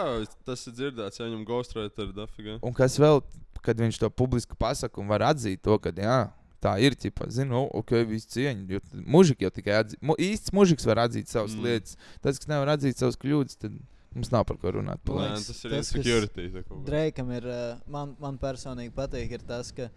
tas 0.49 0.67
ir 0.67 0.77
dzirdēts, 0.81 1.21
ja 1.23 1.29
viņam 1.29 1.45
ghostwriter 1.49 2.09
ir 2.09 2.15
dafiga. 2.17 2.59
Un 2.67 2.75
kas 2.77 2.99
vēl, 3.03 3.23
kad 3.63 3.79
viņš 3.79 4.01
to 4.03 4.11
publiski 4.11 4.59
pasaka 4.59 4.99
un 5.03 5.11
var 5.13 5.29
atzīt 5.31 5.63
to, 5.63 5.79
ka 5.83 5.95
jā, 5.95 6.19
tā 6.63 6.77
ir, 6.83 6.95
ķipa, 6.99 7.27
zinu, 7.35 7.65
ok, 7.79 7.95
viss 8.11 8.29
cieņa. 8.35 8.67
Jo 8.77 8.83
mužiki 9.17 9.47
jau 9.47 9.55
tikai 9.55 9.81
atzīt, 9.85 10.03
mu, 10.03 10.15
īsts 10.19 10.53
mužiks 10.55 10.87
var 10.87 11.05
atzīt 11.09 11.31
savas 11.31 11.55
Mm. 11.57 11.65
lietas. 11.67 11.97
Tas, 12.23 12.39
kas 12.39 12.51
nevar 12.51 12.75
atzīt 12.77 12.99
savas 12.99 13.19
kļūdas, 13.19 13.59
tad 13.59 13.75
mums 14.15 14.31
nav 14.31 14.45
par 14.47 14.59
ko 14.63 14.71
runāt. 14.77 15.01
Nē, 15.07 15.29
tas 15.39 15.65
ir 15.65 15.71
Tas, 15.75 15.91
insecurity. 15.95 16.65
Dreikam 16.87 17.31
ir, 17.35 17.47
uh, 17.51 17.79
man, 17.91 18.17
man 18.23 18.39
personīgi 18.39 18.93
patīk, 18.95 19.31
ir 19.39 19.43
tas, 19.49 19.71
ka 19.75 19.89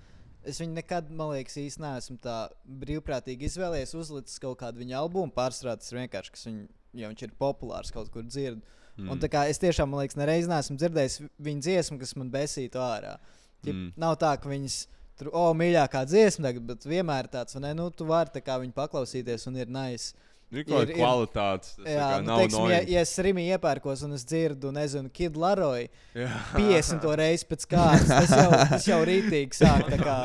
es 0.47 0.61
viņu 0.61 0.77
nekad, 0.77 1.11
man 1.11 1.33
liekas, 1.33 1.57
īsti 1.61 1.83
neesmu 1.83 2.17
tā 2.23 2.37
brīvprātīgi 2.81 3.49
izvēlējies, 3.49 3.95
uzlicis 3.97 4.41
kaut 4.43 4.59
kādu 4.61 4.81
viņa 4.83 4.97
albumu. 5.01 5.33
Ir 5.33 6.01
vienkārši, 6.01 6.33
kas 6.35 6.47
viņu, 6.49 6.65
ja 7.01 7.11
viņš 7.11 7.27
ir 7.27 7.37
populārs 7.39 7.93
kaut 7.95 8.11
kur 8.13 8.25
dzird. 8.27 8.61
Mm. 8.95 9.11
Un 9.11 9.19
tā 9.19 9.27
kā 9.31 9.43
es 9.51 9.59
tiešām, 9.59 9.91
man 9.91 10.03
liekas, 10.03 10.17
nereiz 10.19 10.47
neesmu 10.47 10.77
dzirdējis 10.79 11.17
viņa 11.43 11.65
dziesmu, 11.67 11.99
kas 11.99 12.15
man 12.15 12.29
besītu 12.31 12.79
ārā. 12.79 13.17
Tip, 13.63 13.73
Mm. 13.73 13.91
Nav 13.97 14.15
tā, 14.21 14.35
ka 14.39 14.49
viņas 14.49 14.85
tur, 15.19 15.31
o, 15.33 15.47
mīļākā 15.57 16.05
dziesma, 16.07 16.51
bet 16.67 16.85
vienmēr 16.87 17.27
tāds, 17.31 17.57
ne, 17.59 17.73
nu, 17.77 17.89
tu 17.91 18.07
vari 18.07 18.31
tā 18.33 18.43
kā 18.45 18.59
viņu 18.61 18.75
paklausīties 18.75 19.47
un 19.49 19.57
ir 19.57 19.71
nice. 19.71 20.13
Ir 20.55 20.65
kaut 20.67 20.85
kāda 20.85 20.95
kvalitāte. 20.95 21.71
Jā, 21.85 22.07
kā 22.15 22.19
nu, 22.21 22.27
nav 22.29 22.39
teiksim, 22.43 22.67
ja, 22.71 22.79
ja 22.95 23.03
es 23.05 23.13
rīmi 23.25 23.45
iepērkos 23.55 24.03
un 24.07 24.13
es 24.17 24.23
dzirdu, 24.27 24.71
nezinu, 24.75 25.09
Kid 25.13 25.35
Laroju 25.39 25.87
Jā. 26.15 26.29
50 26.55 27.07
reizi 27.19 27.47
pēc 27.49 27.65
kārtas, 27.71 28.07
tas 28.07 28.31
jau, 28.31 28.49
tas 28.71 28.87
jau 28.87 28.99
rītīgi 29.07 29.57
sāk. 29.61 29.89
tā 29.91 29.99
Kā... 30.05 30.15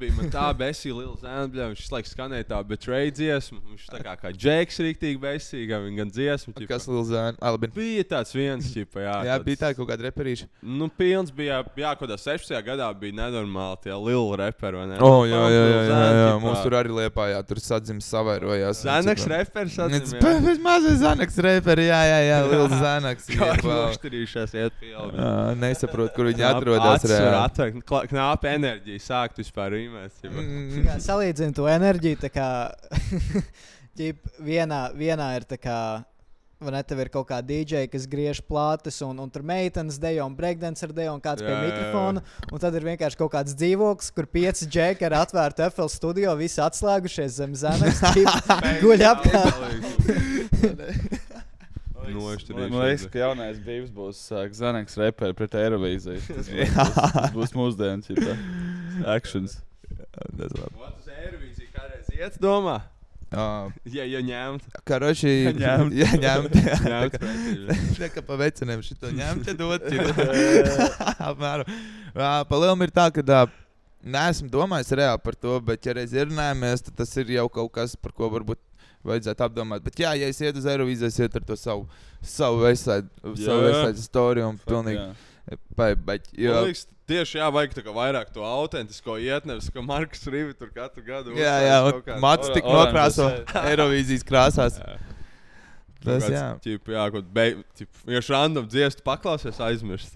Bija 0.00 0.16
man 0.16 0.30
tā 0.32 0.48
besīga, 0.58 0.96
liela 1.00 1.16
zēna. 1.20 1.46
Bļa, 1.54 1.68
viņš 1.74 1.90
laiku 1.94 2.10
skanēja 2.10 2.48
tā, 2.50 2.58
bet 2.66 2.82
trade 2.84 3.14
dziesmu. 3.18 3.60
Viņš 3.74 3.86
tā 3.92 4.00
kā, 4.04 4.14
kā 4.24 4.32
džeks 4.34 4.80
rīktīgi 4.86 5.20
besīga, 5.22 5.78
viņa 5.84 6.00
gan 6.02 6.12
dziesmu. 6.16 6.54
ķipa. 6.56 6.68
Kas 6.70 6.88
Lil 6.90 7.04
Zēna? 7.08 7.36
Albin. 7.50 7.72
Bija 7.74 8.04
tāds 8.16 8.34
viens, 8.36 8.70
ķipa, 8.74 9.02
jā. 9.04 9.14
Jā, 9.28 9.36
tāds- 9.38 9.46
bija 9.46 9.60
tā 9.64 9.70
kaut 9.78 9.88
kāda 9.90 10.08
reperīša. 10.08 10.48
Nu, 10.62 10.88
pilns 10.88 11.30
bija, 11.34 11.60
jā, 11.78 11.92
kaut 11.98 12.08
kādā 12.08 12.18
16. 12.20 12.58
gadā 12.66 12.88
bija 12.98 13.16
nenormāli 13.20 13.80
tie 13.86 13.94
lieli 13.94 14.40
reperi, 14.42 14.80
vai 14.82 14.86
ne? 14.94 14.98
O, 14.98 15.10
Nu, 15.20 15.26
jā, 15.28 15.36
jā, 15.36 15.48
Lil 15.50 15.70
jā, 15.70 15.80
jā, 15.80 15.86
Zēna, 15.90 16.10
jā. 16.10 16.28
ķipa. 16.30 16.40
Mums 16.46 16.62
tur 16.64 16.76
arī 16.80 16.94
liepā, 16.96 17.24
jā, 17.34 17.40
tur 17.46 17.60
sadzims 17.62 18.06
savairojās. 18.10 18.82
Zanaks 18.86 19.26
reperis. 19.68 20.14
Pēc 20.22 20.60
mazais 20.64 20.98
Zanaks 21.02 21.38
reperi, 21.44 21.86
jā, 21.88 22.00
jā, 22.08 22.18
jā, 22.26 22.38
Lils 22.50 22.74
Zanaks. 22.80 23.28
Kā 23.30 23.50
nošķirījušās 23.62 24.54
iet 24.58 24.76
pie 24.80 24.92
jau. 24.92 25.08
Ā, 25.12 25.30
Nesaprotu, 25.60 26.14
kur 26.16 26.30
viņi 26.30 26.46
atrodas 26.48 27.06
reāli. 27.10 27.82
Knāpa 28.10 28.54
enerģija 28.54 29.04
sākt 29.04 29.42
vispār 29.42 29.74
rīmēt. 29.76 30.24
Mm. 30.30 30.88
Salīdzinu 31.04 31.56
to 31.56 31.68
enerģiju, 31.70 32.22
tā 32.24 32.32
kā 32.32 32.48
ģip, 34.00 34.22
vienā, 34.46 34.86
vienā 34.96 35.34
ir 35.38 35.48
tā 35.50 35.60
kā. 35.60 35.80
Vai 36.60 36.74
ne, 36.74 36.80
tev 36.84 36.98
ir 37.00 37.08
kaut 37.08 37.24
kāda 37.30 37.46
dīdžeja, 37.48 37.88
kas 37.88 38.04
griež 38.10 38.42
plātes, 38.44 38.98
un, 39.06 39.16
un 39.24 39.30
tur 39.32 39.40
meitenes 39.48 39.96
dejo, 39.96 40.26
un 40.28 40.34
breakdance 40.36 40.84
dejo, 40.92 41.14
un 41.16 41.22
kāds 41.24 41.40
jā, 41.40 41.46
pie 41.48 41.54
Jā, 41.54 41.56
jā, 41.56 41.62
jā. 41.64 41.70
mikrofona. 41.70 42.22
Un 42.52 42.60
tad 42.60 42.76
ir 42.76 42.84
vienkārši 42.84 43.16
kaut 43.16 43.32
kāds 43.32 43.54
dzīvoklis, 43.56 44.10
kur 44.12 44.28
pieci 44.28 44.68
džeki 44.68 45.06
ar 45.08 45.16
atvērtu 45.22 45.64
FL 45.70 45.88
studio, 45.88 46.34
visi 46.36 46.60
atslēgušies 46.60 47.38
zem 47.40 47.56
zemes, 47.56 48.02
guļ 48.84 49.06
apkārt. 49.08 49.56
Man 52.00 52.72
liekas, 52.74 53.06
ka 53.12 53.20
jaunais 53.22 53.58
brīvs 53.62 53.90
būs 53.94 54.20
uh, 54.34 54.44
Zanaks 54.56 54.96
reperi 55.00 55.36
pret 55.38 55.54
Eirovīziju. 55.60 56.20
Tas 56.28 56.48
būs, 56.50 56.72
būs, 56.76 57.12
tas 57.16 57.34
būs 57.36 57.52
mūsdienas 57.56 58.08
šitā. 58.10 58.36
actions. 59.16 59.58
Tas 60.36 60.56
labi. 60.56 60.74
Uz 60.90 61.12
Eirovīziju 61.14 61.68
kādreiz 61.76 62.10
iet 62.16 62.40
domā? 62.42 62.80
Ā, 63.30 63.42
Ja, 63.86 64.02
ja 64.10 64.20
ņemt. 64.26 64.64
Karoči, 64.88 65.30
Ņemt. 65.54 65.94
jā, 66.00 66.08
ņemt. 66.18 66.56
Ņemt 66.82 67.18
Tā 68.00 68.08
kā- 68.10 68.24
pa 68.26 68.38
veciniem 68.40 68.82
šito 68.82 69.12
ņemt, 69.14 69.46
ja 69.46 69.54
dot. 69.58 69.86
Apmēram. 71.20 71.68
Ā, 72.14 72.30
Pa 72.50 72.58
lielam 72.58 72.82
ir 72.86 72.90
tā, 72.94 73.06
ka 73.14 73.22
ā, 73.22 73.44
neesmu 74.02 74.50
domājis 74.50 74.90
reāli 74.98 75.22
par 75.22 75.36
to, 75.38 75.54
bet 75.62 75.86
ja 75.86 75.94
reiz 75.98 76.14
ir 76.16 76.26
runājamies, 76.30 76.82
tad 76.88 76.98
tas 77.02 77.14
ir 77.22 77.30
jau 77.36 77.46
kaut 77.52 77.70
kas, 77.78 77.94
par 77.96 78.14
ko 78.16 78.30
varbūt 78.34 78.58
vajadzētu 79.06 79.46
apdomāt. 79.46 79.84
Bet 79.86 80.00
jā, 80.02 80.12
ja 80.18 80.28
es 80.28 80.40
ietu 80.42 80.60
uz 80.60 80.66
Eirovīziju, 80.68 81.08
es 81.08 81.20
ietu 81.22 81.40
ar 81.40 81.46
to 81.48 81.56
savu, 81.56 81.86
savu 82.20 82.64
vesaidu, 82.66 83.08
savu 83.40 83.94
storiju 84.02 84.50
un 84.52 84.58
pilnīgi. 84.66 85.06
Vai, 85.78 85.94
bet, 85.96 86.28
jo, 86.36 86.52
Man 86.54 86.68
liekas, 86.68 86.84
tieši 87.10 87.38
jā, 87.40 87.46
vajag 87.52 87.74
vairāk 87.96 88.30
to 88.34 88.44
autentisko 88.46 89.16
ietnevis, 89.20 89.68
ka 89.74 89.82
Marks 89.84 90.22
Rīvi 90.30 90.54
tur 90.58 90.70
katru 90.74 91.02
gadu. 91.06 91.34
jā, 91.34 91.42
uzstājas 91.42 91.66
jā, 91.66 91.78
kādu- 92.06 92.20
Mats 92.24 92.52
tik 92.54 92.68
nokrāso 92.70 93.26
jā. 93.34 93.64
Eirovīzijas 93.72 94.26
krāsās. 94.28 94.78
Tas, 96.00 96.24
jā. 96.32 96.44
Jā, 96.88 97.02
kaut 97.12 97.26
beig, 97.36 97.58
ķip, 97.76 97.90
vienkārši 98.08 98.32
random 98.32 98.68
dziesmu 98.72 99.02
paklausies, 99.04 99.58
aizmirst. 99.60 100.14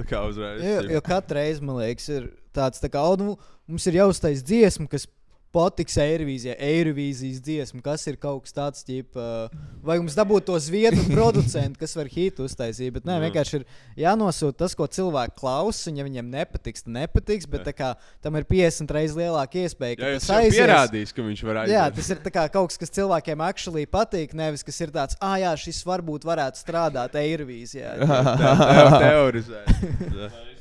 Jo, 0.65 0.79
jo 0.95 1.03
katru 1.05 1.37
reizi, 1.37 1.61
man 1.61 1.77
liekas, 1.83 2.07
ir 2.09 2.31
tāds, 2.57 2.81
tā 2.81 2.89
kā, 2.89 3.03
"O, 3.05 3.19
nu, 3.21 3.35
mums 3.69 3.85
ir 3.91 3.99
jāuztais 4.01 4.41
dziesma, 4.47 4.89
kas 4.89 5.05
patiks 5.55 5.97
Eirovīzijai, 6.03 6.57
Eirovīzijas 6.59 7.41
dziesma, 7.45 7.83
kas 7.85 8.05
ir 8.11 8.19
kaut 8.21 8.45
kas 8.45 8.57
tāds, 8.57 8.85
ķip, 8.87 9.15
uh, 9.19 9.53
vai 9.85 9.97
mums 10.01 10.17
dabūt 10.19 10.49
to 10.49 10.59
zviedru 10.63 11.05
producentu, 11.15 11.79
kas 11.81 11.95
var 11.99 12.11
hitu 12.11 12.49
uztaisīt. 12.49 12.93
Bet 12.97 13.07
nē, 13.09 13.21
vienkārši 13.29 13.61
ir 13.61 13.67
jānosūta 14.05 14.65
tas, 14.65 14.77
ko 14.79 14.89
cilvēki 14.91 15.37
klausa, 15.39 15.91
un 15.91 16.01
ja 16.01 16.07
viņiem 16.07 16.31
nepatiks, 16.35 16.87
tad 16.87 16.97
nepatiks, 16.99 17.49
bet 17.51 17.71
kā, 17.79 17.93
tam 18.25 18.39
ir 18.41 18.49
50 18.51 18.95
reizes 18.99 19.19
lielāka 19.19 19.63
iespēja, 19.63 20.01
ka 20.01 20.13
Jā, 20.15 20.21
tas 20.21 20.31
aizies. 20.39 20.59
pierādījis, 20.61 21.15
ka 21.15 21.29
viņš 21.29 21.45
var 21.49 21.63
aiziet. 21.65 21.77
Jā, 21.77 21.85
tas 21.99 22.11
ir 22.15 22.25
kā 22.35 22.47
kaut 22.59 22.73
kas, 22.73 22.81
kas 22.83 22.95
cilvēkiem 22.99 23.45
actually 23.47 23.87
patīk, 23.91 24.35
nevis 24.37 24.67
kas 24.67 24.81
ir 24.85 24.95
tāds, 24.95 25.19
ah, 25.23 25.37
jā, 25.41 25.55
šis 25.67 25.85
varbūt 25.87 26.27
varētu 26.27 26.61
strādāt 26.65 27.15
Eirovīzijā. 27.21 27.95
teorizēt. 29.05 30.51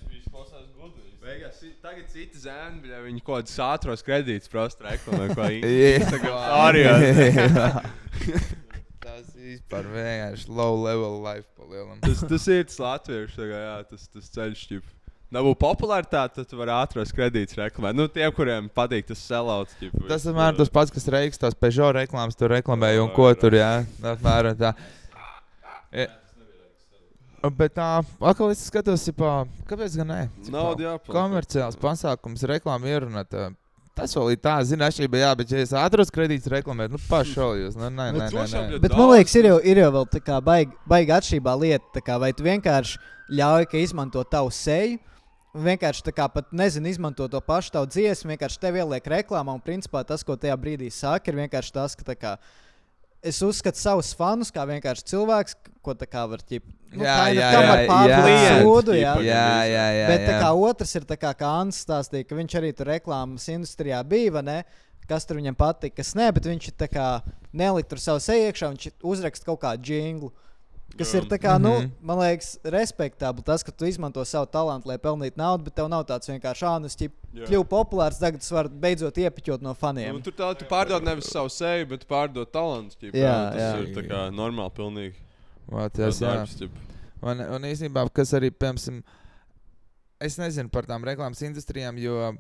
Tagad 1.84 2.08
citi 2.12 2.40
zēni, 2.40 2.82
bļa, 2.84 2.98
viņi 3.06 3.22
kaut 3.24 3.44
kādus 3.44 3.60
ātros 3.64 4.04
kredītus 4.04 4.52
prasa 4.52 4.84
reklamē, 4.84 5.30
ko 5.36 5.46
Instagram 5.54 6.40
storijos. 6.44 7.78
Tas 9.04 9.30
vispār 9.38 9.88
vienkārši 9.94 10.50
low 10.52 10.76
level 10.80 11.22
life 11.24 11.48
palielam. 11.60 12.00
tas, 12.04 12.24
tas 12.28 12.48
ir 12.52 12.68
tas 12.68 12.80
latviešu, 12.84 13.40
kā, 13.40 13.62
jā, 13.64 13.78
tas, 13.92 14.08
tas 14.12 14.32
ceļš, 14.36 14.66
ķip. 14.72 14.90
Nav 15.34 15.48
popularitāte, 15.58 16.36
tad 16.38 16.50
tu 16.50 16.60
vari 16.60 16.74
ātros 16.76 17.14
kredītus 17.16 17.58
reklamēt. 17.58 17.98
Nu, 17.98 18.06
tiem, 18.12 18.30
kuriem 18.36 18.68
patīk 18.70 19.08
tas 19.10 19.22
selauts. 19.24 19.78
Tas 20.10 20.28
vienmēr 20.28 20.60
tas 20.60 20.70
pats, 20.74 20.94
kas 20.94 21.08
reiks 21.10 21.42
tās 21.42 21.58
Peugeot 21.58 21.96
reklāmas, 21.98 22.38
tur 22.38 22.54
reklamēja 22.54 23.02
un 23.02 23.10
ko 23.16 23.32
tur, 23.40 23.58
jā, 23.58 23.72
apmēram 24.14 24.60
tā. 24.60 24.76
E, 25.94 26.08
Bet 27.44 27.74
tā, 27.76 27.88
atkal 28.24 28.54
es 28.54 28.62
skatos, 28.70 29.04
ipā, 29.12 29.34
kāpēc 29.68 29.98
gan 30.00 30.08
ne? 30.08 30.22
Nauda 30.48 30.86
jāpelnā. 30.86 31.12
Komerciāls 31.12 31.76
pasākums, 31.82 32.46
reklāma 32.48 32.88
ierunāt. 32.88 33.36
Tas 33.94 34.16
vēl 34.16 34.32
ir 34.34 34.40
tā, 34.42 34.54
zina, 34.66 34.88
atšķirība, 34.90 35.20
jā, 35.22 35.32
bet 35.38 35.52
ja 35.52 35.60
es 35.62 35.74
ātros 35.78 36.10
kredītus 36.10 36.50
reklamēju, 36.50 36.96
nu 36.96 37.02
pašaujos, 37.12 37.76
nu, 37.78 37.92
nē, 37.94 38.08
Nu, 38.16 38.24
nē, 38.24 38.30
nē, 38.32 38.46
nē. 38.72 38.80
bet 38.82 38.96
man 38.98 39.12
liekas, 39.12 39.36
ir 39.38 39.50
jau, 39.52 39.58
ir 39.60 39.82
jau 39.84 39.90
vēl 40.00 40.08
tā 40.16 40.22
kā 40.24 40.40
baigi 40.42 40.72
baig 40.90 41.12
atšķirībā 41.14 41.54
lieta, 41.62 41.92
tā 41.94 42.02
kā 42.02 42.16
vai 42.24 42.32
tu 42.34 42.48
vienkārši 42.48 42.98
ļauj, 43.38 43.68
ka 43.70 43.78
izmanto 43.84 44.24
tavu 44.24 44.50
seju. 44.50 44.98
Vienkārši 45.54 46.02
tā 46.08 46.16
kā 46.18 46.26
pat 46.34 46.48
nezinu, 46.50 46.90
izmanto 46.90 47.28
to 47.30 47.38
pašu 47.46 47.76
tavu 47.76 47.86
dziesmu, 47.86 48.32
vienkārši 48.34 48.58
tev 48.58 48.80
ieliek 48.82 49.06
reklāmā. 49.06 49.54
Un 49.54 49.62
principā 49.62 50.02
tas, 50.02 50.24
ko 50.26 50.34
tajā 50.34 50.56
brīdī 50.58 50.90
saka, 50.90 51.30
ir 51.30 51.44
vienkārši 51.44 51.76
tas, 51.76 51.94
ka 51.94 52.08
tā 52.08 52.16
kā, 52.18 52.32
es 53.24 53.40
uzskatu 53.46 53.80
savus 53.80 54.12
fanus 54.18 54.52
kā 54.54 54.66
vienkārši 54.68 55.06
cilvēks, 55.14 55.56
ko 55.84 55.96
tā 55.98 56.08
kā 56.10 56.26
var 56.30 56.44
ķip. 56.44 56.66
Nu, 56.94 57.06
Jā, 57.08 57.16
of 57.24 57.30
jā, 57.34 57.48
jā, 57.50 58.18
jā. 58.38 58.56
sūdu, 58.62 58.96
jā. 59.00 59.14
Jā, 59.26 59.46
jā, 59.66 59.86
jā, 59.98 60.08
Bet 60.12 60.26
tā 60.28 60.36
jā. 60.36 60.42
kā 60.44 60.50
otrs 60.68 60.92
ir 61.00 61.08
tā 61.10 61.18
kā, 61.18 61.32
kā 61.40 61.50
Ants 61.64 61.80
stāstīja, 61.88 62.28
ka 62.30 62.38
viņš 62.38 62.58
arī 62.60 62.70
tur 62.78 62.92
reklāmas 62.92 63.48
industrijā 63.50 64.04
bija, 64.06 64.44
ne? 64.46 64.60
Kas 65.10 65.26
tur 65.28 65.40
viņam 65.40 65.58
patika, 65.58 65.98
kas 66.00 66.14
nē, 66.16 66.30
bet 66.36 66.46
viņš 66.48 66.70
tā 66.80 66.88
kā 66.92 67.08
nelika 67.52 67.90
tur 67.96 68.04
savu 68.04 68.22
seju 68.24 68.52
iekšā, 68.52 68.70
viņš 68.76 69.02
uzraksta 69.02 69.50
kaut 69.50 69.64
kādu 69.66 69.98
jinglu. 69.98 70.30
Kas 70.98 71.10
Jā. 71.14 71.22
ir 71.24 71.26
tā 71.26 71.40
kā, 71.42 71.56
nu, 71.60 71.72
Mhm. 71.80 71.92
man 72.06 72.18
liekas, 72.20 72.60
respektabli 72.64 73.44
tas, 73.44 73.64
ka 73.64 73.72
tu 73.72 73.86
izmanto 73.86 74.22
savu 74.26 74.46
talantu, 74.46 74.86
lai 74.92 74.98
pelnītu 74.98 75.38
naudu, 75.42 75.64
bet 75.66 75.74
tev 75.76 75.88
nav 75.90 76.06
tāds 76.06 76.30
vienkārši, 76.30 76.82
nu, 76.82 76.88
ķip, 76.88 77.12
Jā. 77.34 77.48
kļuvu 77.48 77.66
populārs, 77.68 78.20
tagad 78.20 78.42
es 78.42 78.52
varu 78.52 78.70
beidzot 78.70 79.16
iepiķot 79.18 79.62
no 79.62 79.74
faniem. 79.74 80.14
Nu, 80.14 80.22
tur 80.22 80.34
tā, 80.34 80.56
tu 80.56 80.66
pārdod 80.66 81.02
nevis 81.04 81.32
savu 81.32 81.50
seju, 81.50 81.88
bet 81.90 82.06
pārdod 82.08 82.52
talantu. 82.52 82.96
ķip, 83.02 83.14
Jā, 83.14 83.52
tas 83.52 83.62
jā. 83.62 83.82
ir 83.82 83.96
tā 83.96 84.08
kā 84.08 84.30
normāli 84.32 84.72
pilnīgi. 84.76 85.16
Vā, 85.72 85.90
Tas, 85.92 86.20
jā. 86.20 86.28
darbs, 86.36 86.56
ķip. 86.60 86.70
Un, 87.24 87.40
un 87.40 87.62
īstenībā, 87.62 88.12
kas 88.14 88.34
arī, 88.34 88.52
piemēram, 88.52 89.02
es 90.22 90.38
nezinu 90.38 90.70
par 90.72 90.84
tām 90.84 91.04
reklāmas 91.04 91.42
industrijām, 91.42 91.98
jo 91.98 92.38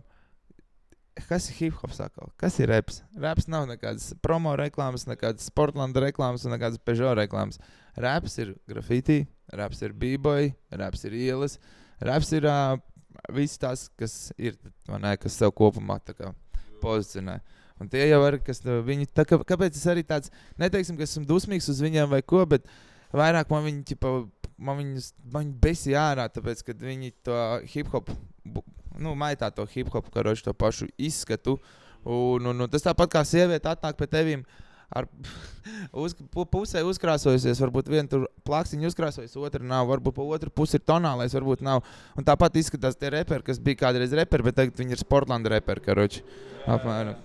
kas 1.27 1.49
ir 1.49 1.55
hip 1.55 1.73
hops 1.81 1.99
atkal? 1.99 2.29
Kas 2.37 2.59
ir 2.59 2.67
reps? 2.67 3.01
Reps 3.17 3.47
nav 3.47 3.65
nekādas 3.69 4.13
promo 4.21 4.55
reklāmas, 4.59 5.05
nekādas 5.09 5.49
Sportlanda 5.49 6.01
reklāmas 6.03 6.45
un 6.45 6.51
nekādas 6.57 6.77
Peugeot 6.83 7.15
reklāmas. 7.17 7.57
Reps 7.99 8.39
ir 8.41 8.55
grafiti, 8.69 9.23
reps 9.53 9.83
ir 9.85 9.93
b-boy, 9.93 10.49
reps 10.73 11.03
ir 11.05 11.17
ielas, 11.17 11.59
reps 12.01 12.31
ir 12.33 12.47
uh, 12.49 12.77
viss 13.33 13.59
tas, 13.61 13.85
kas 13.99 14.31
ir, 14.37 14.57
ne, 14.89 15.13
kas 15.21 15.37
sev 15.37 15.53
kopumā 15.55 15.99
pozicionē. 16.81 17.37
Un 17.81 17.89
tie 17.89 18.05
jau 18.07 18.21
ir, 18.27 18.39
kas 18.45 18.61
viņi, 18.63 19.09
tā, 19.13 19.25
kā, 19.27 19.39
kāpēc 19.47 19.77
es 19.77 19.85
arī 19.89 20.03
tāds, 20.07 20.31
neteiksim, 20.61 20.97
ka 20.97 21.05
esmu 21.05 21.25
dusmīgs 21.29 21.69
uz 21.73 21.81
viņiem 21.83 22.09
vai 22.11 22.21
ko, 22.25 22.43
bet 22.49 22.67
vairāk 23.13 23.49
man 23.53 23.65
viņi, 23.67 23.85
ķipa, 23.91 24.11
man 24.57 24.79
viņus, 24.81 25.13
man 25.33 25.45
viņi 25.45 25.55
besi 25.63 25.95
ārā, 25.97 26.27
tāpēc, 26.33 26.65
ka 26.65 26.77
viņi 26.79 27.13
to 27.25 27.39
hip 27.73 27.89
hop, 27.93 28.11
nu, 28.97 29.15
maitā 29.19 29.49
to 29.53 29.65
hip 29.73 29.89
hop, 29.93 30.09
karoči 30.13 30.45
to 30.45 30.53
pašu 30.53 30.89
izskatu. 30.97 31.57
Un, 32.03 32.45
un, 32.51 32.65
un 32.65 32.69
tas 32.69 32.83
tāpat 32.83 33.13
kā 33.13 33.21
sieviete 33.23 33.69
atnāk 33.71 33.95
pie 33.99 34.09
tevīm. 34.11 34.41
Ar 34.93 35.07
uz, 36.03 36.15
pu- 36.33 36.45
pusē 36.49 36.83
uzkrāsojusies, 36.85 37.61
varbūt 37.63 37.91
viena 37.91 38.07
tur 38.09 38.27
plakstiņa 38.47 38.91
uzkrāsojas, 38.91 39.35
otra 39.41 39.63
nav, 39.65 39.87
varbūt 39.89 40.17
pa 40.17 40.29
otru 40.37 40.53
pusi 40.53 40.77
ir 40.79 40.85
tonālais, 40.85 41.33
varbūt 41.33 41.65
nav. 41.65 41.83
Un 42.19 42.27
tāpat 42.27 42.61
izskatās 42.61 42.99
tie 42.99 43.11
reperi, 43.13 43.45
kas 43.47 43.61
bija 43.63 43.83
kādreiz 43.85 44.15
reperi, 44.17 44.49
bet 44.49 44.59
tagad 44.61 44.81
viņi 44.81 44.97
ir 44.97 45.03
Sportlanda 45.03 45.53
reperi, 45.53 45.85
karoči. 45.85 46.25
Apmēram. 46.69 47.21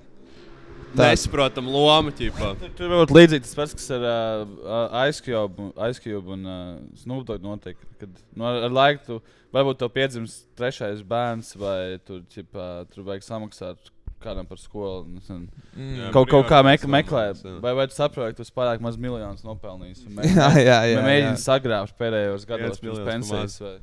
Tā. 0.96 1.10
Nesaprotam 1.10 1.66
lomu, 1.68 2.12
ķipā. 2.16 2.54
Tur 2.78 2.88
var 2.88 3.02
būt 3.02 3.12
līdzīgi 3.12 3.44
tas 3.44 3.56
pats, 3.58 3.74
kas 3.76 3.90
ar 3.92 4.06
uh, 4.08 4.94
Ice 5.10 5.20
Cube, 5.24 5.68
Ice 5.84 6.00
Cube 6.00 6.32
un 6.32 6.48
uh, 6.48 6.62
Snoop 6.96 7.26
Dogg 7.28 7.44
notiek. 7.44 7.76
Kad 8.00 8.14
nu, 8.32 8.46
ar, 8.48 8.62
ar 8.68 8.72
laiku 8.72 9.04
tu 9.04 9.18
varbūt 9.52 9.82
tev 9.82 9.92
piedzims 9.92 10.38
trešais 10.56 11.02
bērns, 11.04 11.52
vai 11.60 11.98
tur, 12.08 12.22
ķipā, 12.32 12.70
tur 12.94 13.04
vajag 13.04 13.26
samaksāt 13.26 13.92
kādam 14.22 14.46
par 14.48 14.58
skolu. 14.60 15.04
un 15.06 15.18
nezinu, 15.18 15.48
Mm. 15.78 15.92
Jā, 15.98 16.10
Kaut, 16.12 16.28
kaut 16.30 16.46
kā 16.50 16.58
mek 16.66 16.82
meklē, 16.90 17.24
vai, 17.62 17.72
vai 17.78 17.86
tu 17.86 17.94
saproti, 17.94 18.34
ka 18.34 18.42
tu 18.44 18.54
pārāk 18.56 18.80
maz 18.82 18.96
miljonus 18.98 19.44
nopelnījis. 19.46 20.00
Jā, 20.36 20.48
jā, 20.58 20.78
jā, 20.90 20.98
mē- 20.98 21.06
Mēģini 21.06 21.38
sagrābt 21.42 21.94
pēdējos 22.00 22.46
gados 22.48 22.80
pirms 22.82 23.04
pensijas. 23.06 23.58
Vai... 23.62 23.76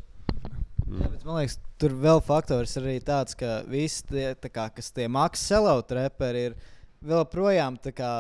Jā, 0.86 1.07
bet 1.10 1.24
man 1.26 1.40
liekas, 1.40 1.56
tur 1.82 1.95
vēl 2.03 2.20
faktors 2.24 2.76
ir 2.78 2.84
arī 2.90 2.99
tāds, 3.02 3.34
ka 3.40 3.62
visi 3.68 4.03
tie, 4.12 4.34
tā 4.38 4.52
kā, 4.53 4.68
kas 4.76 4.91
tie 4.94 5.07
maksas 5.10 5.48
selauta 5.56 5.98
reperi, 5.98 6.49
ir 6.52 6.57
vēl 7.06 7.26
projām 7.32 7.78
tā 7.82 7.94
kā. 7.95 8.12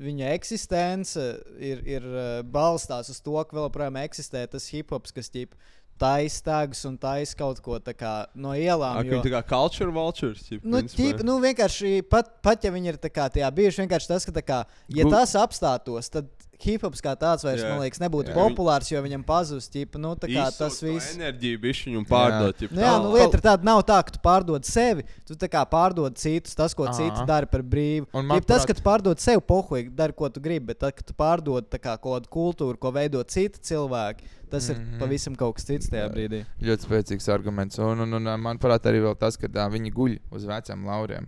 Viņa 0.00 0.30
eksistence 0.32 1.20
ir, 1.60 1.82
ir 1.84 2.04
eh, 2.08 2.28
balstās 2.48 3.10
uz 3.12 3.18
to, 3.20 3.34
ka 3.44 3.52
vēl 3.52 3.66
joprojām 3.66 3.98
eksistē 4.00 4.46
tas 4.48 4.70
hip 4.72 4.94
hops, 4.94 5.12
kas 5.12 5.28
ķip 5.28 5.52
taisa 6.00 6.44
tagus 6.46 6.82
un 6.88 6.96
taisa 7.00 7.36
kaut 7.38 7.60
ko 7.64 7.78
kā 7.92 8.14
no 8.34 8.54
ielām. 8.56 9.00
Viņi 9.04 9.22
tā 9.26 9.32
kā 9.36 9.42
culture 9.52 9.92
vultures. 9.94 10.46
Nu, 10.64 10.82
ķip, 10.82 11.24
nu, 11.26 11.38
vienkārši 11.44 12.00
pat, 12.10 12.32
pat 12.44 12.64
ja 12.64 12.72
viņi 12.74 12.94
ir 12.94 13.00
kā 13.08 13.28
tajā 13.32 13.50
bijuši, 13.56 13.84
vienkārši 13.84 14.12
tas, 14.14 14.28
ka 14.28 14.44
kā, 14.44 14.60
ja 14.88 15.06
Gu- 15.06 15.12
tas 15.14 15.36
apstātos, 15.38 16.10
tad 16.12 16.30
hip 16.64 16.82
hops 16.82 17.00
kā 17.00 17.14
tāds 17.16 17.44
vairs, 17.44 17.62
Jā. 17.62 17.70
man 17.70 17.80
liekas, 17.84 18.00
nebūtu 18.02 18.30
Jā. 18.30 18.34
populārs, 18.36 18.90
jo 18.90 19.00
viņam 19.02 19.24
pazūd, 19.24 19.62
ķip, 19.74 19.98
nu, 19.98 20.14
tā 20.16 20.28
kā 20.28 20.46
Izsūkt 20.48 20.58
tas 20.58 20.78
to 20.80 20.86
viss. 20.86 21.14
Enerģiju 21.16 21.60
bišķiņu 21.60 21.96
un 21.98 22.04
pārdot. 22.06 22.56
ķip, 22.60 22.70
Nu, 22.72 22.80
jā, 22.80 22.90
tā. 22.94 23.02
nu, 23.02 23.12
lieta 23.14 23.36
ir 23.36 23.42
tāda, 23.46 23.64
nav 23.64 23.82
tā, 23.88 23.98
ka 24.04 24.10
tu 24.10 24.18
pārdod 24.24 24.64
sevi, 24.64 25.04
tu 25.26 25.34
tā 25.34 25.48
kā 25.48 25.64
pārdod 25.68 26.16
citus, 26.16 26.54
tas, 26.54 26.74
ko 26.74 26.84
Aha. 26.84 26.92
citi 26.92 27.26
dara 27.26 27.46
par 27.46 27.62
brīvu. 27.62 28.06
Un 28.14 28.26
manuprāt- 28.26 28.46
tas, 28.46 28.64
ka 28.66 28.74
tu 28.74 28.82
pārdod 28.82 29.18
sevi 29.18 29.40
pohuīgi, 29.40 29.94
dari, 29.94 30.12
ko 30.12 30.28
tu 30.28 30.40
gribi, 30.40 30.66
bet 30.66 30.78
tad, 30.80 30.94
kad 30.96 31.06
tu 31.06 31.14
pārdod 31.14 31.68
tā 31.70 31.78
kā 31.78 31.96
kaut 32.00 32.22
kādu 32.22 32.28
kultūru, 32.28 32.78
ko 32.78 32.90
veido 32.92 33.22
citi 33.24 33.58
cilvēki, 33.60 34.22
tas 34.50 34.68
mm 34.68 34.74
Mhm. 34.74 34.80
-hmm. 34.82 34.94
ir 34.94 34.98
pavisam 35.00 35.34
kaut 35.36 35.54
kas 35.54 35.64
cits 35.64 35.88
tajā 35.88 36.08
brīdī. 36.12 36.44
Ļoti 36.60 36.86
spēcīgs 36.88 37.28
arguments. 37.32 37.78
Un, 37.78 38.00
un, 38.00 38.12
un 38.14 38.22
manuprāt, 38.40 38.82
arī 38.82 39.00
vēl 39.00 39.16
tas, 39.18 39.36
ka 39.36 39.46
tā, 39.48 39.70
viņi 39.70 39.92
guļ 39.92 40.18
uz 40.32 40.44
veciem 40.44 40.84
lauriem. 40.84 41.26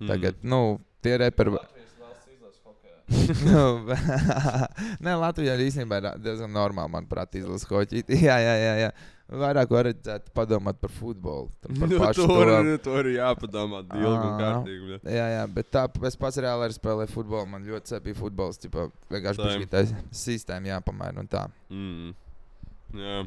Mm. 0.00 0.06
Tagad, 0.08 0.34
nu, 0.42 0.80
tie 1.02 1.16
reperi. 1.18 1.56
nu, 3.46 3.60
Nē, 5.04 5.12
Latvijā 5.20 5.54
arī 5.54 5.68
īstenībā 5.70 6.00
ir 6.00 6.08
diezgan 6.24 6.50
normāli, 6.54 6.90
manuprāt, 6.90 7.36
izlases 7.38 7.68
hoķi. 7.70 8.02
Jā, 8.26 8.38
jā, 8.42 8.56
jā. 8.62 8.72
jā. 8.86 8.90
Vairāk 9.26 9.72
vajadzētu 9.74 10.30
padomāt 10.38 10.76
par 10.78 10.92
futbolu. 10.94 11.48
Par 11.62 11.72
Nu, 11.74 11.86
pašu 11.98 12.28
tur, 12.30 12.46
to. 12.46 12.76
tur 12.84 13.08
ir 13.10 13.16
jāpadomā 13.16 13.80
ilgi 13.88 14.26
un 14.28 14.36
kārtīgi. 14.38 14.82
bļa. 14.84 14.98
Jā, 15.16 15.24
jā, 15.32 15.40
bet 15.56 15.70
tā, 15.74 15.82
es 16.06 16.18
pats 16.20 16.38
reāli 16.38 16.68
arī 16.68 16.76
spēlēju 16.76 17.10
futbolu. 17.10 17.48
Man 17.50 17.66
ļoti 17.66 17.90
cepīja 17.90 18.20
futbols. 18.20 18.60
Ķipa, 18.62 18.84
vienkārši 19.10 19.66
tā 19.72 19.82
sistēma 20.14 20.70
jāpamaina 20.76 21.24
un 21.24 21.30
tā. 21.32 21.42
Mm. 21.74 22.14
Jā. 23.02 23.18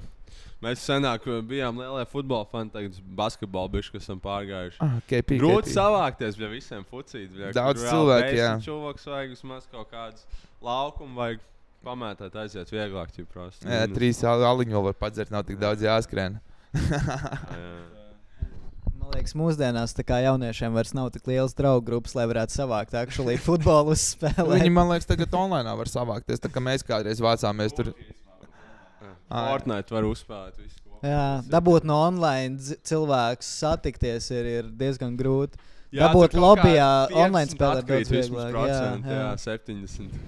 Mēs 0.63 0.83
senāk 0.83 1.25
bijām 1.47 1.77
lielie 1.79 2.05
futbola 2.11 2.47
fani, 2.51 2.71
tagad 2.73 2.97
basketbolu 3.19 3.71
bišķi, 3.77 3.93
kas 3.95 4.07
esam 4.07 4.19
pārgājuši. 4.23 4.79
Ah, 4.83 4.97
KP, 5.09 5.37
Grūti 5.41 5.69
KP. 5.69 5.75
savākties 5.77 6.39
pie 6.39 6.49
visiem 6.55 6.83
fucītiem. 6.89 7.53
Daudz 7.55 7.85
cilvēku, 7.85 8.33
jā. 8.39 8.49
Cilvēks 8.65 9.07
vajag 9.11 9.35
vismaz 9.37 9.69
kaut 9.71 9.89
kādas 9.93 10.25
laukumu, 10.61 11.15
vajag 11.19 11.45
pamētāt, 11.85 12.35
aiziet 12.41 12.73
vieglāk, 12.75 13.13
ja 13.15 13.23
prasa. 13.31 13.63
Jā, 13.63 13.85
trīs 13.95 14.19
al- 14.27 14.43
aliņu 14.51 14.75
vēl 14.75 14.89
var 14.91 14.97
padzert, 14.99 15.31
nav 15.31 15.45
tik 15.47 15.59
daudz 15.61 15.81
jāskrien. 15.85 16.39
Man 18.99 19.15
liekas, 19.15 19.33
mūsdienās 19.33 19.95
jauniešiem 19.97 20.75
vairs 20.75 20.91
nav 20.93 21.07
tik 21.15 21.25
liels 21.31 21.55
draugu 21.57 21.85
grupas, 21.87 22.13
lai 22.13 22.27
varētu 22.29 22.53
savākt 22.53 22.93
aktuāli 22.93 23.39
futbolu 23.41 23.91
uzspēlēt. 23.95 24.51
Viņi, 24.59 24.69
man 24.75 24.91
liekas, 24.91 25.07
tagad 25.09 25.33
online 25.33 25.71
var 25.79 25.89
savākties. 25.89 26.37
Tā 26.43 26.51
kā 26.53 26.61
mēs 26.61 26.85
kādreiz 26.85 27.17
vācāmies 27.23 27.73
tur. 27.73 27.89
Ā, 29.01 29.43
Fortnite 29.49 29.91
var 29.95 30.03
uzspēlēt 30.09 30.57
visu. 30.61 30.79
kopā. 30.85 31.01
Jā, 31.07 31.25
dabūt 31.49 31.83
no 31.87 31.95
online 32.07 32.57
cilvēku 32.83 33.45
satikties 33.45 34.29
ir, 34.35 34.45
ir 34.59 34.63
diezgan 34.63 35.15
grūti. 35.17 35.57
Jā, 35.91 36.07
dabūt 36.09 36.35
lobbyā 36.37 36.89
50 37.09 37.15
online 37.23 37.49
spēlēt 37.49 37.87
daudz 37.89 38.11
vieglāk. 38.13 38.51
procenti, 38.53 39.09
Jā, 39.09 39.29
70. 39.37 40.19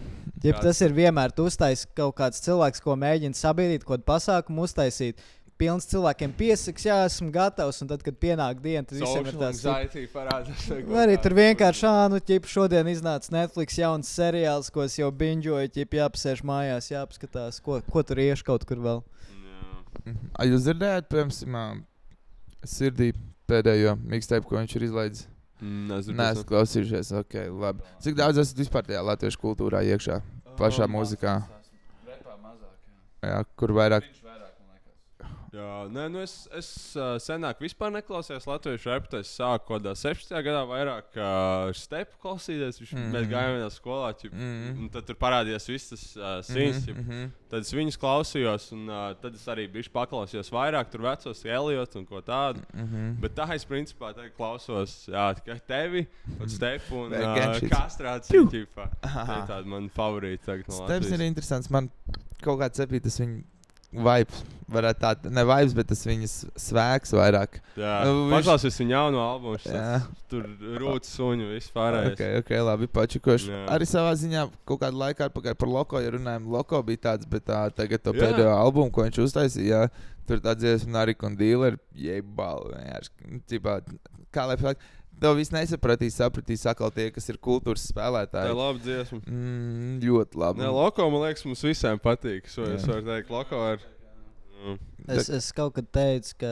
Ja 0.43 0.53
Kāds- 0.53 0.61
tas 0.63 0.81
ir 0.81 0.89
vienmēr 0.97 1.31
tu 1.37 1.43
uztais 1.45 1.85
kaut 1.93 2.15
kāds 2.17 2.41
cilvēks, 2.41 2.81
ko 2.81 2.95
mēģina 2.97 3.37
sabiedrīt, 3.37 3.83
kaut 3.85 3.99
kādu 3.99 4.07
pasākumu 4.09 4.63
uztaisīt. 4.65 5.19
Pilns 5.61 5.85
cilvēkiem 5.91 6.31
piesaks, 6.39 6.87
jā, 6.87 6.95
esmu 7.05 7.29
gatavs, 7.35 7.83
un 7.83 7.89
tad, 7.91 8.01
kad 8.05 8.15
pienāk 8.17 8.63
diena, 8.63 8.81
tad 8.87 8.97
visiem 8.97 9.27
ir 9.27 9.35
Social 9.35 9.43
tāds 9.43 9.59
anxiety 9.61 10.07
parādās. 10.09 10.63
Vai 10.89 11.03
arī 11.03 11.17
tur 11.21 11.35
vienkārši, 11.37 11.85
ah, 11.85 12.07
nu, 12.09 12.17
ķip, 12.31 12.47
šodien 12.49 12.89
iznāca 12.89 13.35
Netflix 13.35 13.77
jauns 13.77 14.09
seriāls, 14.09 14.71
ko 14.73 14.87
es 14.87 14.97
jau 14.97 15.11
binžoju, 15.13 15.69
ķip, 15.75 15.99
jāapsēž 15.99 16.41
mājās, 16.49 16.89
jāapskatās, 16.89 17.61
ko, 17.61 17.77
ko 17.93 18.03
tur 18.09 18.23
iešu 18.25 18.47
kaut 18.47 18.65
kur 18.65 18.81
vēl. 18.81 19.03
A, 20.33 20.47
jūs 20.49 20.65
dzirdējāt, 20.65 21.11
piemēram, 21.13 21.83
sirdī 22.65 23.11
pēdējo 23.51 23.95
mixtape, 24.01 24.47
ko 24.47 24.57
viņš 24.57 24.75
ir 24.79 24.87
izlaidis? 24.89 25.27
Mm, 25.61 25.81
nezinu, 25.91 26.17
Nē, 26.17 26.25
kas 26.25 26.39
esmu 26.39 26.49
klausījušies. 26.49 27.11
Okay, 27.21 27.51
labi. 27.53 27.85
Cik 28.01 28.17
daudz 28.17 28.41
esat 28.41 28.61
vispār 28.63 28.87
tajā 28.87 29.03
latviešu 29.05 29.41
kultūrā 29.43 29.83
iekšā? 29.93 30.17
Plašā 30.57 30.87
mūzikā. 30.89 31.37
Jā, 33.21 33.43
kur 33.53 33.75
vairāk? 33.77 34.07
Jā, 35.51 35.71
nē, 35.91 36.05
nu 36.07 36.21
es, 36.23 36.33
es 36.55 36.67
senāk 37.25 37.59
vispār 37.59 37.91
neklausījos 37.91 38.45
latviešu 38.47 38.87
repu. 38.87 39.17
Es 39.19 39.33
sāku 39.35 39.65
kaut 39.67 39.81
kādā 39.81 39.91
16. 39.99 40.31
gadā 40.45 40.61
vairāk 40.69 41.17
uh, 41.19 41.71
stepu 41.75 42.15
klausīties. 42.23 42.79
Viņš, 42.79 42.93
mm 42.93 43.01
Mhm. 43.01 43.09
-hmm. 43.09 43.15
Mēs 43.17 43.27
gājām 43.33 43.55
vienā 43.57 43.67
skolā, 43.75 44.13
ķip, 44.15 44.31
mm 44.31 44.39
Mhm. 44.39 44.61
-hmm. 44.69 44.79
un 44.79 44.89
tad 44.89 45.05
tur 45.05 45.15
parādījās 45.15 45.67
viss 45.67 45.89
tas 45.89 46.05
uh, 46.15 46.23
sīns. 46.39 46.87
Mhm, 46.87 46.91
Mm 46.91 47.03
mhm. 47.03 47.11
-hmm. 47.11 47.29
Tad 47.49 47.61
es 47.61 47.73
viņus 47.73 47.97
klausījos, 47.99 48.71
un 48.71 48.87
uh, 48.89 49.13
tad 49.21 49.35
es 49.35 49.45
arī 49.47 49.67
biju 49.71 49.91
paklausījos 49.91 50.51
vairāk 50.51 50.89
tur 50.89 51.01
vecos 51.01 51.45
Eliots 51.45 51.95
un 51.95 52.05
ko 52.05 52.21
tādu. 52.21 52.59
Mm 52.73 52.87
-hmm. 52.87 53.19
Bet 53.19 53.35
tā 53.35 53.53
es 53.53 53.65
principā 53.65 54.13
klausos 54.37 55.07
jā, 55.09 55.35
tikai 55.35 55.59
tevi, 55.67 56.07
un 56.39 56.49
stepu 56.49 56.95
un 56.95 57.11
uh, 57.11 57.59
kastrāciju. 57.67 58.47
Tā 58.47 58.87
ir 59.43 59.47
tāda 59.47 59.65
man 59.65 59.89
favorīta 59.89 60.63
no 60.67 60.85
Steps 60.87 61.11
ir 61.11 61.19
interesants. 61.21 61.69
Man 61.69 61.89
kaut 62.41 62.59
kāds 62.59 62.79
cepīt, 62.79 63.03
tas 63.03 63.19
viņa 63.19 63.43
vibes. 63.91 64.41
Varētu 64.71 65.01
tā, 65.03 65.09
ne 65.35 65.43
vibes, 65.43 65.73
bet 65.75 65.89
tas 65.89 66.01
viņas 66.07 66.33
svēks 66.63 67.11
vairāk. 67.17 67.57
Jā, 67.75 67.95
Nu, 68.07 68.21
viņš... 68.29 68.35
paklausies 68.37 68.77
viņa 68.79 68.93
jauno 68.95 69.19
albumu. 69.19 69.59
Jā. 69.67 69.97
tāds 69.97 70.21
Tur 70.31 70.45
rūtas 70.79 71.11
suņu 71.17 71.49
vispār. 71.49 71.97
Ok, 72.13 72.21
ok, 72.39 72.53
labi, 72.69 72.87
pačikoši. 72.87 73.49
Jā. 73.51 73.65
Arī 73.75 73.87
savā 73.89 74.13
ziņā 74.21 74.45
kaut 74.63 74.79
kādu 74.85 75.01
laiku 75.01 75.25
atpakaļ 75.27 75.57
par 75.59 75.73
Loko, 75.73 75.99
ja 75.99 76.13
runājam, 76.15 76.47
Loko 76.55 76.79
bija 76.87 77.03
tāds, 77.09 77.27
bet 77.27 77.43
tā, 77.51 77.65
tagad 77.75 78.05
to 78.05 78.15
Jā. 78.15 78.23
pēdējo 78.23 78.55
albumu, 78.55 78.93
ko 78.95 79.03
viņš 79.09 79.19
uztaisīja, 79.25 79.83
jā, 79.83 80.15
tur 80.29 80.39
tā 80.39 80.55
dziesma 80.55 81.01
Narika 81.01 81.27
un 81.27 81.35
Dealer, 81.35 81.75
jebal, 81.91 82.71
nu, 83.27 83.43
kā 84.31 84.47
lai 84.47 84.55
pasaka, 84.55 84.87
to 85.21 85.31
viss 85.37 85.53
nesapratīs, 85.53 86.17
sapratīs 86.19 86.65
atkal 86.69 86.91
tie, 86.95 87.07
kas 87.13 87.29
ir 87.29 87.37
kultūras 87.37 87.83
Tā 87.87 87.93
spēlētāji. 87.93 88.51
ir 88.51 88.57
laba 88.57 88.81
dziesma. 88.81 89.19
Mm, 89.29 89.95
ļoti 90.03 90.41
labi. 90.41 90.63
Nē, 90.63 90.69
Loko, 90.75 91.07
man 91.13 91.25
liekas, 91.27 91.45
mums 91.47 91.61
visiem 91.65 92.01
patīk. 92.01 92.49
Jā. 92.49 92.71
es 92.75 92.87
varu 92.89 93.05
teikt, 93.07 93.29
Loko 93.33 93.61
ir. 93.75 93.85
Nu, 94.61 94.77
Es, 95.09 95.29
es 95.33 95.47
kaut 95.57 95.73
kad 95.79 95.87
teicu, 95.89 96.35
ka 96.43 96.51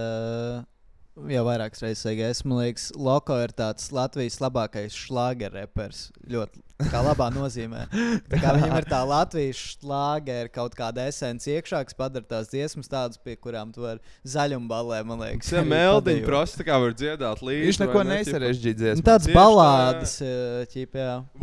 jau 1.34 1.44
vairākas 1.48 1.84
reizes 1.84 2.24
es 2.30 2.42
man 2.46 2.64
liekas, 2.64 2.90
Loko 2.96 3.38
ir 3.44 3.54
tāds 3.56 3.92
Latvijas 3.96 4.40
labākais 4.44 4.96
šlāgerepers. 4.96 6.10
Ļoti 6.30 6.64
kā 6.88 7.02
labā 7.04 7.28
nozīmē. 7.34 7.82
Tā 8.30 8.40
kā 8.40 8.54
viņam 8.56 8.76
ir 8.78 8.88
tā 8.88 9.00
Latvijas 9.08 9.60
šlāgera 9.74 10.52
kaut 10.54 10.76
kāda 10.78 11.08
esence 11.12 11.50
iekšā, 11.52 11.82
kas 11.88 11.98
padara 11.98 12.24
tās 12.28 12.52
dziesmas 12.52 12.88
tādas, 12.92 13.20
pie 13.20 13.36
kurām 13.36 13.74
tu 13.76 13.84
vari 13.84 14.00
zaļumballē, 14.28 15.02
man 15.08 15.24
liekas. 15.26 15.50
Tas 15.50 15.58
ir 15.58 15.62
arī 15.64 15.74
meldiņš, 15.74 16.06
padejot. 16.06 16.30
prosti 16.30 16.68
kā 16.70 16.80
var 16.86 16.96
dziedāt 16.96 17.44
līdzi. 17.44 17.66
Viņš 17.68 17.82
neko 17.84 18.06
nesarežģīja 18.14 18.78
Nu, 18.80 18.82
dziesmu. 18.84 19.06
Tāds 19.10 19.28
Tieši 19.28 19.36
tā, 19.36 19.40
balādes. 19.40 20.16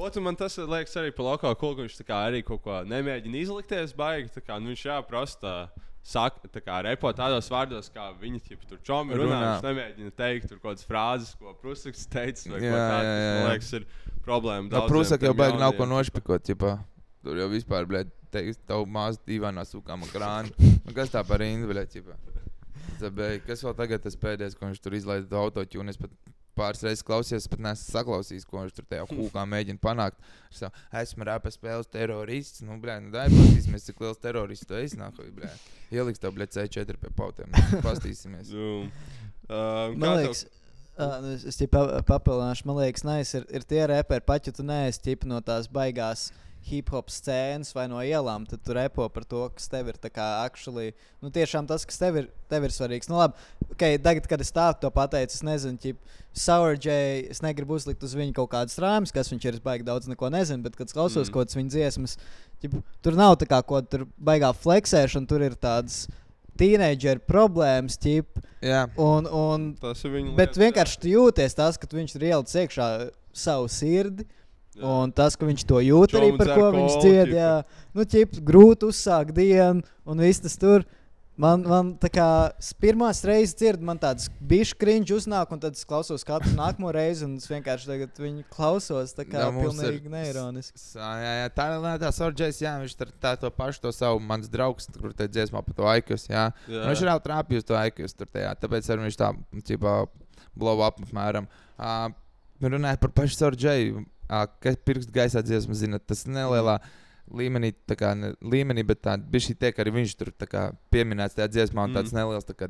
Ot, 0.06 0.16
un 0.16 0.26
man 0.28 0.38
tas 0.40 0.56
liekas 0.62 0.96
arī 1.02 1.12
par 1.16 1.28
Loko 1.30 1.52
ka 1.58 1.74
viņš 1.82 1.98
tā 2.00 2.08
kā 2.08 2.22
arī 2.30 2.40
kaut 2.46 2.64
ko 2.64 2.80
nemēģina 2.88 3.42
izlikties 3.42 3.92
baigi. 3.96 4.32
tā 4.38 4.44
Kā, 4.46 4.60
nu, 4.62 4.72
viņš 4.72 4.86
jā, 4.88 5.00
prosta. 5.04 5.56
Saka, 6.06 6.46
tā 6.54 6.60
kā 6.62 6.76
repo 6.86 7.10
tādos 7.18 7.48
vārdos, 7.50 7.88
kā 7.90 8.12
viņi 8.20 8.38
tur 8.68 8.78
čomi 8.86 9.16
runā. 9.18 9.26
Runā. 9.26 9.46
Viņš 9.56 9.64
nemēģina 9.66 10.12
teikt 10.14 10.52
kaut 10.52 10.60
kādas 10.62 10.86
frāzes, 10.86 11.32
ko 11.40 11.54
Prusaks 11.58 12.04
teica. 12.12 12.52
Jā, 12.52 12.60
jā, 12.62 12.76
kas, 12.76 13.08
jā, 13.08 13.16
Man 13.16 13.40
jā. 13.40 13.48
liekas, 13.50 13.70
ir 13.80 13.88
problēma. 14.22 14.68
No 14.68 14.74
daudziem 14.76 14.92
prūsaka 14.92 15.26
jau 15.26 15.34
baigi 15.40 15.58
nav 15.64 15.74
ko 15.74 15.88
nošpikot. 15.90 16.46
Ķipā. 16.46 16.76
Tur 17.26 17.40
jau 17.42 17.48
vispār, 17.50 17.88
blēd, 17.90 18.14
teiks, 18.30 18.60
tavu 18.70 18.86
māsu 18.86 19.18
divānā 19.26 19.66
sūkām 19.66 20.06
krānu. 20.12 20.54
Nu, 20.86 20.94
kas 20.94 21.10
tā 21.10 21.24
par 21.26 21.42
rindu, 21.42 21.66
blēd, 21.72 21.90
ķipā. 21.90 22.14
Kas 23.48 23.66
vēl 23.66 23.74
tagad 23.82 24.06
tas 24.06 24.14
pēdējais, 24.22 24.54
ko 24.54 24.70
viņš 24.70 24.84
tur 24.84 24.94
izlaida 24.94 25.26
to 25.32 25.42
autotune? 25.42 25.90
Es 25.90 25.98
pat 25.98 26.14
pāris 26.56 26.82
reizes 26.84 27.04
klausījos, 27.06 27.44
es 27.44 27.50
pat 27.52 27.62
neesmu 27.62 27.92
saklausījis, 27.92 28.46
ko 28.48 28.62
viņš 28.62 28.76
tur 28.76 28.86
tajā 28.90 29.06
hūkā 29.10 29.44
mēģina 29.52 29.82
panākt. 29.82 30.20
Es 30.50 30.62
saku, 30.62 30.84
esmu 31.02 31.26
rāpa 31.28 31.52
spēles 31.52 31.90
terorists. 31.92 32.64
Nu, 32.66 32.78
blēd, 32.82 33.06
nu, 33.06 33.12
dai, 33.14 33.26
pastīsimies, 33.32 33.86
cik 33.88 34.00
liels 34.04 34.22
terorists 34.22 34.68
tu 34.68 34.78
esi, 34.78 34.98
nākamā, 35.00 35.32
blēd. 35.40 35.66
Ieliks 35.94 36.22
tev, 36.22 36.34
blēd, 36.36 36.54
C4 36.56 37.00
pie 37.02 37.12
pautiem. 37.16 37.52
Pastīsimies. 37.84 38.54
Nu, 38.54 38.72
uh, 39.50 39.92
Man 39.94 40.22
liekas, 40.22 40.46
uh, 40.96 41.18
nu, 41.24 41.36
es, 41.36 41.60
pa, 41.72 41.84
papildināšu, 42.08 42.68
man 42.70 42.80
liekas, 42.82 43.06
nice, 43.06 43.36
ir, 43.38 43.46
ir 43.60 43.68
tie 43.68 43.84
reperi, 43.92 44.24
pat 44.26 44.48
ja 44.48 44.56
tu 44.56 44.66
neesi 44.66 45.18
no 45.28 45.42
tās 45.44 45.70
baigās 45.72 46.30
hip 46.66 46.90
hop 46.90 47.10
scēnas 47.12 47.70
vai 47.76 47.86
no 47.90 48.00
ielām, 48.02 48.44
tad 48.48 48.62
tu 48.66 48.74
repo 48.76 49.06
par 49.12 49.24
to, 49.28 49.44
kas 49.54 49.68
tev 49.70 49.88
ir 49.92 49.98
actually, 50.16 50.92
nu 51.22 51.30
tiešām 51.30 51.66
tas, 51.68 51.84
kas 51.86 51.98
tev 51.98 52.18
ir, 52.20 52.28
tev 52.50 52.66
ir 52.66 52.74
svarīgs. 52.74 53.08
Nu 53.08 53.18
labi, 53.20 53.34
okay, 53.70 53.98
tagad, 54.02 54.26
kad 54.26 54.40
es 54.42 54.50
tādu 54.54 54.80
to 54.82 54.90
pateicu, 54.90 55.34
es 55.38 55.42
nezinu, 55.46 55.78
ķip, 55.78 55.96
Sour 56.36 56.76
J, 56.76 56.92
es 57.32 57.40
negribu 57.40 57.78
uzlikt 57.78 58.02
uz 58.04 58.12
viņu 58.18 58.34
kaut 58.36 58.50
kādas 58.52 58.76
rāmas, 58.82 59.14
kas 59.14 59.30
viņš 59.32 59.46
ir, 59.48 59.56
es 59.56 59.64
baigi 59.64 59.86
daudz 59.86 60.10
neko 60.10 60.28
nezinu, 60.34 60.62
bet, 60.66 60.76
kad 60.76 60.92
klausos 60.92 61.26
Mm. 61.26 61.30
mm. 61.30 61.32
kaut 61.32 61.46
kādas 61.46 61.56
viņa 61.56 61.72
dziesmas, 61.72 62.18
ķip, 62.60 62.76
tur 63.02 63.16
nav 63.16 63.38
tā 63.40 63.48
kā 63.48 63.62
ko 63.64 63.80
tur 63.80 64.06
baigā 64.20 64.52
fleksēšana, 64.52 65.26
tur 65.30 65.46
ir 65.46 65.56
tādas 65.56 66.06
teenageru 66.56 67.20
problēmas, 67.28 67.98
ķip, 68.00 68.40
Jā. 68.64 68.86
un, 69.00 69.26
un 69.28 69.66
Tas 69.80 70.02
ir 70.04 70.14
viņa 70.14 70.34
Bet 70.36 70.54
lietas, 70.54 70.56
jā. 70.58 70.64
vienkārši 70.66 71.00
tu 71.02 71.12
jūties 71.12 71.56
tas, 71.56 71.76
ka 71.80 71.88
viņš 71.92 72.16
ir 72.16 72.28
ielicis 72.30 72.60
iekšā 72.64 72.88
savu 73.36 73.68
sirdi. 73.72 74.24
Jā. 74.24 74.32
Un 74.84 75.12
tas, 75.16 75.36
ka 75.38 75.48
viņš 75.48 75.64
to 75.64 75.80
jūt 75.80 76.18
arī 76.18 76.28
Čomu 76.32 76.38
par 76.42 76.52
ko 76.52 76.68
viņš 76.74 77.00
ķipa. 77.00 77.32
jā, 77.32 77.52
nu, 77.96 78.04
ķip, 78.04 78.38
grūti 78.44 78.90
uzsākt 78.90 79.32
dienu, 79.36 79.84
un 80.04 80.20
viss 80.20 80.42
tas 80.44 80.56
tur. 80.60 80.84
Man, 81.36 81.66
man 81.68 81.88
tā 82.00 82.08
kā 82.08 82.26
pirmās 82.80 83.18
reizes 83.28 83.52
dzird, 83.60 83.82
man 83.84 83.98
tāds 84.00 84.30
bišķi 84.40 84.78
kriņš 84.80 85.10
uznāk, 85.18 85.50
un 85.52 85.60
tad 85.60 85.76
es 85.76 85.84
klausos 85.84 86.24
katru 86.24 86.54
nākamo 86.56 86.88
reizi, 86.96 87.26
un 87.28 87.34
es 87.36 87.44
vienkārši 87.50 87.90
tagad 87.90 88.20
viņu 88.22 88.46
klausos, 88.48 89.12
tā 89.12 89.26
kā 89.28 89.42
Jā, 89.44 89.50
mums 89.52 89.76
ir- 89.76 89.98
pilnīgi 89.98 90.12
neironiski. 90.14 90.80
Jā, 90.96 91.10
jā, 91.42 91.50
tā 91.52 91.68
ir 91.76 92.00
tā 92.00 92.12
sorģēs, 92.16 92.62
jā, 92.64 92.72
viņš 92.80 92.96
tur 92.96 93.12
tā 93.20 93.34
to 93.36 93.52
pašu 93.52 93.84
to 93.84 93.92
savu 93.92 94.24
mans 94.24 94.48
draugs, 94.48 94.88
kur 94.96 95.12
te 95.12 95.28
dziesmā 95.28 95.60
par 95.60 95.76
to 95.76 95.84
aikus, 95.92 96.24
jā. 96.24 96.46
Jā. 96.64 96.72
jā. 96.72 96.88
Viņš 96.88 97.04
ir 97.04 97.12
jau 97.12 97.20
trāpījis 97.28 97.68
to 97.68 97.76
aikus 97.84 98.16
tur 98.16 98.32
tajā, 98.32 98.56
tāpēc 98.64 98.88
arī 98.88 99.04
viņš 99.04 99.20
tā, 99.20 99.32
ķipā, 99.68 99.96
blow 100.56 100.80
up 100.88 101.04
apmēram. 101.04 101.52
Uh, 101.76 102.08
runājot 102.64 103.04
par 103.04 103.12
pašu 103.12 103.36
sorģēju, 103.36 104.06
kas 104.60 104.76
pirkst 104.84 105.10
gaisā 105.14 105.42
dziesmu, 105.42 105.74
zina, 105.74 105.98
tas 105.98 106.24
nelielā 106.26 106.80
līmenī, 107.26 107.72
tā 107.90 107.96
kā 107.98 108.12
ne, 108.14 108.28
līmenī, 108.42 108.84
bet 108.86 109.00
tā 109.02 109.16
bija 109.18 109.48
šī 109.48 109.56
tiek 109.58 109.78
arī 109.82 109.90
viņš 109.96 110.12
tur 110.18 110.28
kā 110.46 110.68
pieminēts 110.94 111.34
tajā 111.34 111.48
dziesmā, 111.50 111.84
un 111.88 111.94
tāds 111.96 112.12
Mm. 112.12 112.20
neliels 112.20 112.44
tā 112.46 112.54
kā 112.54 112.68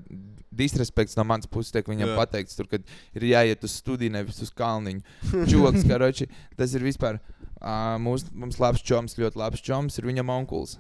disrespekts 0.51 1.17
no 1.19 1.25
manas 1.29 1.47
puses 1.47 1.73
tiek 1.73 1.85
viņam 1.85 2.09
Jā. 2.09 2.17
pateikts, 2.17 2.57
tur, 2.57 2.67
kad 2.67 2.83
ir 3.15 3.23
jāiet 3.23 3.63
uz 3.65 3.75
studiju, 3.83 4.11
nevis 4.15 4.41
uz 4.41 4.51
kalniņu. 4.57 5.03
Čoks, 5.53 5.85
karoči, 5.89 6.29
tas 6.57 6.73
ir 6.75 6.81
vispār. 6.81 7.21
Uh, 7.57 7.97
mūs, 8.01 8.27
mums 8.33 8.59
labs 8.61 8.83
čoms, 8.85 9.17
ļoti 9.17 9.37
labs 9.41 9.61
čoms, 9.65 9.97
ir 9.99 10.05
viņam 10.09 10.29
onkulis. 10.31 10.79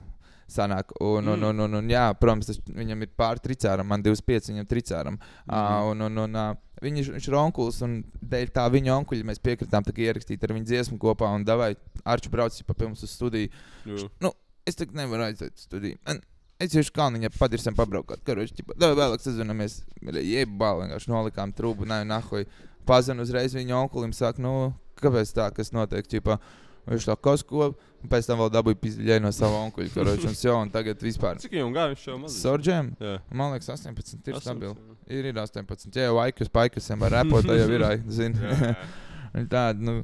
Sanāk, 0.48 0.92
un, 1.00 1.26
un, 1.26 1.40
Mm. 1.40 1.48
un, 1.48 1.60
un, 1.60 1.74
un, 1.80 1.88
jā, 1.90 2.04
protams, 2.20 2.46
tas, 2.46 2.60
viņam 2.70 3.00
ir 3.02 3.08
pāri 3.18 3.40
tricāram, 3.42 3.88
man 3.88 4.02
25, 4.04 4.52
viņam 4.52 4.66
tricāram. 4.70 5.16
Mhm. 5.18 5.52
Uh, 5.52 5.90
un, 5.90 6.00
un, 6.06 6.18
un, 6.24 6.36
uh, 6.36 6.54
viņš, 6.84 7.10
viņš 7.14 7.28
ir 7.30 7.36
onkulis, 7.40 7.80
un 7.86 7.98
dēļ 8.20 8.52
tā 8.56 8.66
viņa 8.72 8.94
onkuļa 9.00 9.26
mēs 9.30 9.42
piekritām 9.44 9.86
ierakstīt 9.94 10.44
ar 10.44 10.54
viņu 10.56 10.68
dziesmu 10.68 10.98
kopā, 11.00 11.30
un 11.34 11.44
davai 11.46 11.74
Arču 12.04 12.30
braucis 12.32 12.66
pa 12.66 12.74
pirms 12.74 13.02
uz 13.02 13.14
studiju. 13.16 13.50
Jū. 13.88 14.08
Nu, 14.20 14.32
es 14.66 14.78
tagad 14.78 14.98
nevaru 14.98 15.28
aiziet 15.28 15.54
uz 15.56 15.66
studiju. 15.66 15.98
Man, 16.06 16.20
es 16.62 16.76
jau 16.76 16.84
kalniņā 16.98 17.32
padirsim 17.38 17.76
pabraukāt. 17.76 18.22
Karoči, 18.26 18.58
ķipa, 18.60 18.76
davai 18.80 18.98
vēlāk 19.00 19.24
sazināmies. 19.24 19.80
Jebā, 20.02 20.72
vienkārši 20.82 21.12
nolikām 21.12 21.54
trūbu, 21.56 21.88
nē, 21.88 22.02
nahoj. 22.08 22.46
Pazinu 22.86 23.24
uzreiz 23.26 23.56
viņa 23.56 23.80
onkulim, 23.80 24.12
saka, 24.14 24.42
nu, 24.42 24.72
kāpēc 25.00 25.32
tā, 25.36 25.48
kas 25.56 25.72
notiek, 25.74 26.06
ķipa. 26.06 26.38
Viņš 26.86 27.06
tā 27.08 27.16
kas 27.18 27.42
ko, 27.42 27.72
un 27.74 28.10
pēc 28.10 28.28
tam 28.28 28.38
vēl 28.38 28.50
dabūja 28.54 28.78
pizdiļai 28.78 29.16
no 29.24 29.32
sava 29.34 29.62
onkuļa, 29.66 29.90
karoči, 29.94 30.28
un 30.30 30.36
jau, 30.38 30.58
un 30.62 30.70
tagad 30.70 31.00
vispār. 31.02 31.40
Cik 31.42 31.56
viņam 31.56 31.72
gāja 31.74 31.90
viņš 31.94 32.04
jau 32.06 32.18
mazliet? 32.20 32.42
Sorģēm? 32.44 32.92
Jā. 33.02 33.16
Man 33.34 33.56
liekas, 33.56 33.72
18 33.74 34.14
ir 34.14 34.36
18, 34.36 34.44
stabili. 34.44 34.70
jā. 34.70 34.94
Ir, 35.18 35.26
ir 35.32 35.40
18. 35.42 35.90
Ja 35.98 36.06
jau 36.06 36.20
aikus, 36.22 36.52
paikusiem 36.54 37.02
var 37.02 37.16
repot, 37.18 37.50
jau 37.50 37.66
ir, 37.74 37.86
zini. 38.06 38.38
Jā, 38.38 38.60
jā. 38.62 38.76
Tāda, 39.52 39.74
nu, 39.82 39.96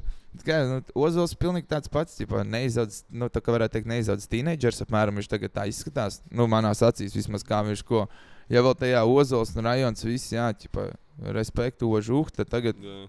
kā, 0.42 0.58
nu, 0.68 0.80
Ozols 1.06 1.36
pilnīgi 1.38 1.70
tāds 1.70 1.90
pats, 1.92 2.18
tipā, 2.18 2.42
neizaudzis, 2.44 3.06
nu, 3.14 3.30
tā 3.32 3.40
kā 3.44 3.54
varētu 3.54 3.78
teikt, 3.78 3.90
neizaudzis 3.94 4.30
teenagers, 4.32 4.82
apmēram 4.84 5.22
viņš 5.22 5.30
tagad 5.30 5.54
tā 5.54 5.70
izskatās, 5.70 6.18
nu, 6.34 6.48
manās 6.50 6.82
acīs 6.84 7.14
vismaz 7.16 7.46
kā 7.46 7.62
viņš 7.70 7.86
ko. 7.88 8.08
Ja 8.52 8.60
vēl 8.66 8.74
tajā 8.76 9.06
Ozols 9.08 9.54
un 9.54 9.70
rajons 9.70 10.04
viss, 10.04 10.34
jā, 10.34 10.50
tipā, 10.58 10.90
respektu 11.32 11.88
ožuh, 11.94 12.34
tad 12.34 12.50
tagad 12.52 12.82
Jā. 12.82 13.04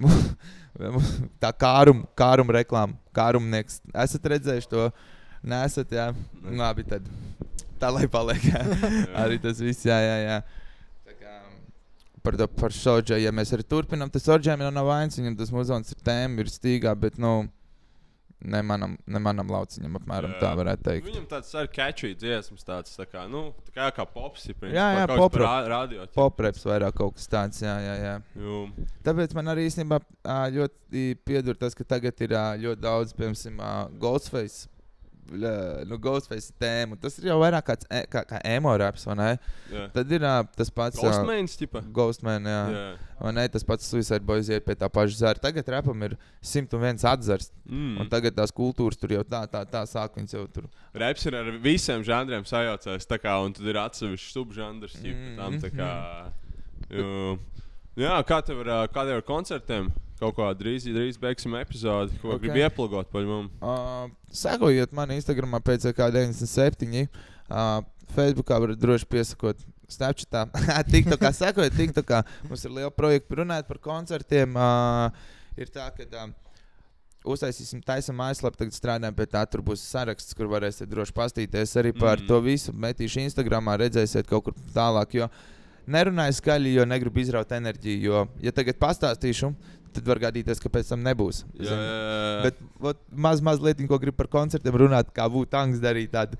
tā 1.42 1.50
kārum, 1.56 2.04
kārum 2.18 2.50
reklāma, 2.54 2.96
kārumnieks. 3.16 3.80
Esat 4.04 4.28
redzējuši 4.34 4.70
to? 4.72 4.88
Nesat, 5.50 5.92
jā. 5.96 6.10
Labi, 6.44 6.84
tad 6.88 7.06
tā 7.80 7.88
lai 7.94 8.04
paliek. 8.12 8.42
Jā. 8.52 8.64
arī 9.22 9.38
tas 9.40 9.60
viss, 9.64 9.86
jā, 9.88 9.96
jā. 10.04 10.16
jā. 10.26 11.14
Kā, 11.20 11.36
Par, 12.20 12.36
to- 12.36 12.48
par 12.60 12.74
šodžu, 12.76 13.16
ja 13.16 13.32
mēs 13.32 13.54
arī 13.56 13.64
turpinām, 13.64 14.10
tas 14.12 14.28
orģēm 14.28 14.60
jau 14.66 14.72
nav 14.76 14.90
vainas, 14.90 15.16
viņam 15.16 15.38
tas 15.38 15.52
muzons 15.54 15.94
ir 15.94 16.02
tēma, 16.04 16.44
ir 16.44 16.50
stīgā, 16.52 16.92
bet, 17.00 17.16
nu, 17.16 17.46
ne 18.42 18.62
manam, 18.64 18.94
ne 19.06 19.20
manam 19.20 19.50
lauciņam, 19.52 19.98
apmēram 20.00 20.32
tā 20.40 20.50
varētu 20.56 20.82
teikt. 20.86 21.06
Viņam 21.10 21.26
tāds 21.28 21.50
arī 21.60 21.68
catchy 21.76 22.14
dziesmas, 22.16 22.64
tāds 22.64 22.94
tā 22.96 23.04
kā, 23.10 23.26
nu, 23.28 23.42
tā 23.68 23.74
kā, 23.76 23.88
kā 23.98 24.06
pops. 24.08 24.46
ir, 24.48 24.54
principā, 24.56 24.78
Jā, 24.78 24.86
jā, 24.96 25.02
kaut 25.06 25.12
kas 25.12 25.20
pop 25.24 25.32
par 25.36 25.42
rap. 25.42 25.50
rā- 25.50 25.68
radio. 25.74 26.06
ķip. 26.06 26.14
Popreps 26.16 26.64
vairāk 26.64 26.96
kaut 26.96 27.14
kas 27.18 27.28
tāds, 27.28 27.60
jā, 27.60 27.76
jā, 27.84 27.96
jā. 28.00 28.14
Jū. 28.40 28.62
Tāpēc 29.04 29.34
man 29.36 29.52
arī 29.52 29.66
īstenībā 29.68 30.00
ļoti 30.56 31.04
piedur 31.28 31.54
tas, 31.60 31.74
ka 31.76 31.84
tagad 31.84 32.16
ir 32.24 32.28
ļoti 32.64 32.80
daudz, 32.80 33.12
piemēram, 33.12 33.90
Ghostface. 34.00 34.69
Nu, 35.30 35.96
Ghostface 36.02 36.50
tēmu. 36.58 36.96
Tas 37.00 37.14
ir 37.20 37.28
jau 37.30 37.36
vairāk 37.38 37.62
kāds, 37.68 37.86
e, 37.86 38.00
kā, 38.10 38.24
kā 38.26 38.40
emo 38.50 38.72
raps, 38.80 39.04
vai 39.06 39.14
ne? 39.20 39.28
Jā. 39.70 39.84
Tad 39.94 40.10
ir 40.16 40.24
ā, 40.26 40.32
tas 40.56 40.72
pats. 40.74 40.98
ā, 40.98 41.04
Ghostmains, 41.06 41.54
tipa. 41.60 41.82
Ghostman, 41.94 42.48
jā. 42.50 42.62
Jā. 42.74 42.82
Vai 43.20 43.32
ne? 43.36 43.44
Tas 43.52 43.62
pats 43.68 43.86
Suicide 43.86 44.24
Boys 44.26 44.50
iet 44.50 44.64
pie 44.66 44.74
tā 44.80 44.88
paša 44.90 45.16
zara. 45.20 45.38
Tagad 45.44 45.68
rapam 45.70 46.02
ir 46.08 46.16
101 46.42 47.04
atzars. 47.12 47.50
Mm. 47.68 48.00
Un 48.02 48.10
tagad 48.10 48.34
tās 48.34 48.50
kultūras 48.50 48.98
tur 48.98 49.14
jau 49.14 49.22
tā, 49.22 49.44
tā, 49.52 49.62
tā 49.70 49.84
sāk 49.86 50.18
viņas 50.18 50.34
jau 50.34 50.44
tur. 50.50 50.66
Reps 50.98 51.26
ir 51.30 51.38
ar 51.38 51.52
visiem 51.62 52.02
žanriem 52.02 52.42
sajaucējis, 52.48 53.06
tā 53.06 53.20
kā, 53.22 53.36
un 53.44 53.54
tad 53.54 53.70
ir 53.70 53.78
atsevišķs 53.86 54.34
subžanrs, 54.34 54.98
Mm, 55.00 55.14
mm. 55.14 55.36
tam 55.38 55.58
tā 55.62 55.70
kā. 55.78 55.90
mhm. 56.90 56.98
Jū. 56.98 57.38
Jā, 58.00 58.18
kā 58.26 58.38
tev 58.46 58.62
ā, 58.66 58.86
kā 58.90 59.02
tev 59.06 59.18
ir 59.20 59.26
koncertiem? 59.26 59.90
Kaut 60.20 60.36
kā 60.36 60.50
drīz, 60.52 60.84
drīz 60.84 61.16
beigsim 61.20 61.54
epizodi, 61.56 62.18
ko 62.20 62.34
Ok. 62.34 62.36
okay. 62.36 62.42
gribi 62.44 62.60
ieplūgot 62.66 63.08
par 63.12 63.24
mums. 63.24 63.54
Uh, 63.64 64.10
Sekojiet 64.36 64.92
man 64.92 65.14
Instagram 65.14 65.56
pēc 65.64 65.86
kā 65.96 66.10
97. 66.12 67.06
Uh, 67.48 67.80
Facebookā 68.12 68.58
varat 68.60 68.80
droši 68.80 69.08
piesakot. 69.08 69.62
Snapchatā, 69.90 70.44
TikTokā, 70.92 71.32
sekojiet, 71.34 71.74
TikTokā. 71.74 72.20
Mums 72.46 72.62
ir 72.62 72.76
liela 72.76 72.92
projekta 72.94 73.40
runāt 73.40 73.66
par 73.66 73.80
koncertiem. 73.82 74.54
Uh, 74.54 75.32
ir 75.58 75.72
tā, 75.72 75.88
ka 75.96 76.04
uh, 76.04 76.28
uztaisīsim 77.32 77.80
taisam 77.82 78.18
mājaslapu, 78.20 78.60
tagad 78.60 78.76
strādājam 78.76 79.16
pie 79.16 79.26
tā. 79.32 79.42
Tur 79.50 79.64
būs 79.66 79.82
saraksts, 79.82 80.36
kur 80.36 80.50
varēsiet 80.52 80.90
droši 80.90 81.16
pastīties 81.16 81.74
arī 81.80 81.94
par 81.96 82.20
mm. 82.20 82.28
to 82.28 82.38
visu. 82.44 82.76
Metīšu 82.76 83.24
Instagramā, 83.24 83.80
redzēsiet 83.82 84.28
kaut 84.30 84.46
kur 84.46 84.60
tālāk. 84.76 85.16
Jo 85.18 85.30
nerunāju 85.90 86.36
skaļi, 86.38 86.74
jo 86.78 86.86
negribu 86.88 87.22
izraut 87.22 87.52
enerģiju. 87.56 88.00
Jo, 88.04 88.24
ja 88.44 88.52
tagad 88.54 88.78
pastāstīšu, 88.80 89.52
tad 89.96 90.06
var 90.08 90.20
gadīties, 90.22 90.60
ka 90.62 90.70
pēc 90.72 90.92
tam 90.92 91.02
nebūs. 91.06 91.42
Jā, 91.58 91.70
jā, 91.70 91.76
jā. 91.76 92.38
Bet 92.44 92.60
vot, 92.82 93.00
maz, 93.26 93.42
maz 93.44 93.62
lietiņa, 93.62 93.90
ko 93.90 93.98
gribu 94.02 94.18
par 94.20 94.30
koncertiem 94.32 94.78
runāt, 94.82 95.10
kā 95.16 95.26
būtu 95.32 95.50
Tanks 95.52 95.82
darīt 95.82 96.12
tādu 96.14 96.38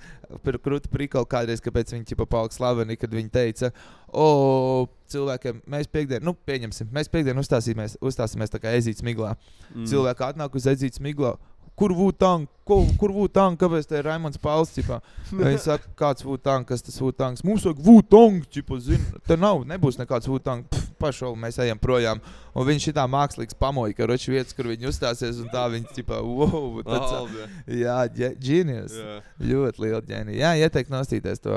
krūtu 0.64 0.92
prikolu 0.92 1.28
kādreiz, 1.30 1.62
kāpēc 1.64 1.94
viņi 1.94 2.08
ķipa 2.12 2.28
palika 2.30 2.56
slaveni, 2.56 2.98
kad 3.00 3.14
viņi 3.14 3.32
teica, 3.34 3.72
o, 4.08 4.86
cilvēkiem, 5.10 5.62
mēs 5.70 5.90
piekdien, 5.90 6.24
nu, 6.26 6.34
pieņemsim, 6.48 6.90
mēs 6.94 7.10
piekdien 7.12 7.38
uzstāsimies, 7.42 7.98
uzstāsimies 8.04 8.52
tā 8.52 8.62
kā 8.62 8.74
ezīts 8.78 9.04
miglā. 9.06 9.34
Mm. 9.74 9.88
Cilvēki 9.90 10.26
atnāk 10.30 10.58
uz 10.58 10.68
ezīts 10.70 11.02
miglā. 11.02 11.36
Kur 11.80 11.94
būtu 11.96 12.18
tanks? 12.20 12.50
Kur 13.00 13.14
tanks? 13.32 13.58
Kāpēc 13.60 13.88
tā 13.88 13.98
ir 13.98 14.06
Raimons 14.06 14.38
Pauls? 14.40 14.74
Viņi 15.32 15.60
saka, 15.62 15.88
kāds 15.96 16.26
tanks, 16.44 16.68
kas 16.68 16.84
tas 16.84 17.00
tanks. 17.16 17.44
Mums 17.46 17.64
vajag 17.64 17.80
būtu 17.86 18.10
tanks, 18.12 18.84
zina. 18.84 19.20
Te 19.26 19.38
nav, 19.40 19.64
nebūs 19.68 19.96
nekāds 20.00 20.28
tanks. 20.44 20.86
Pašau, 21.00 21.32
mēs 21.40 21.56
ejam 21.64 21.78
projām. 21.80 22.20
Un 22.52 22.66
viņš 22.68 22.90
šitā 22.90 23.06
mākslīgs 23.08 23.56
pamoja, 23.56 23.94
ka 23.96 24.08
roči 24.10 24.34
vietas, 24.34 24.52
kur 24.52 24.68
viņi 24.68 24.90
uzstāsies, 24.90 25.38
un 25.40 25.48
tā 25.48 25.62
viņi, 25.72 25.88
tipā, 25.96 26.18
wow, 26.20 26.82
tāds, 26.84 27.14
Alde. 27.16 27.46
jā, 27.80 27.96
ģēnijas. 28.36 28.98
Jā. 29.00 29.14
Ļoti 29.40 29.86
liela 29.86 30.02
ģēnija. 30.10 30.42
Jā, 30.42 30.50
ieteikt 30.66 30.92
nostīties 30.92 31.40
to 31.46 31.56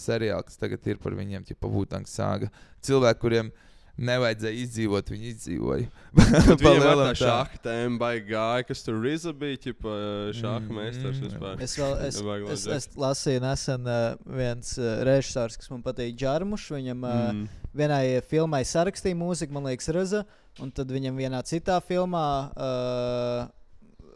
seriālu, 0.00 0.46
kas 0.48 0.56
tagad 0.56 0.88
ir 0.88 1.02
par 1.02 1.18
viņiem, 1.18 1.44
tipā, 1.50 1.68
būtanks 1.68 2.16
sāga. 2.16 2.48
Cilvēki, 2.86 3.20
kuriem 3.20 3.52
nevajadzēja 3.98 4.60
izdzīvot, 4.64 5.10
viņi 5.12 5.30
izdzīvoja. 5.34 5.86
Viņam 6.60 6.60
tā 6.60 7.12
šāda 7.18 7.60
tēma 7.64 8.00
baigā 8.00 8.26
gāja, 8.30 8.66
kas 8.70 8.84
tur 8.86 9.00
Riza 9.02 9.32
bija, 9.36 9.58
ķipa 9.66 9.94
šāda 10.36 10.60
Mm, 10.60 10.76
meistars 10.76 11.18
mm. 11.18 11.26
vispār. 11.28 11.62
Es, 11.64 11.76
vēl, 11.78 11.94
es, 12.06 12.16
es, 12.16 12.24
vajadzēt. 12.26 12.74
es 12.76 13.00
lasīju 13.00 13.42
nesen 13.44 13.86
uh, 13.90 14.00
viens 14.40 14.72
uh, 14.78 14.90
režisors, 15.08 15.58
kas 15.60 15.70
man 15.72 15.82
patīk, 15.86 16.16
Džarmušs. 16.20 16.70
Viņam 16.76 17.06
uh, 17.06 17.18
Mm. 17.30 17.46
vienai 17.76 18.04
filmai 18.26 18.62
sarakstīja 18.66 19.18
mūziku, 19.18 19.54
man 19.56 19.68
liekas, 19.70 19.90
Raza. 19.94 20.24
Un 20.60 20.72
tad 20.74 20.90
viņam 20.90 21.16
vienā 21.16 21.40
citā 21.46 21.78
filmā 21.84 22.26
uh, 22.50 23.48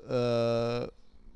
uh, 0.08 0.84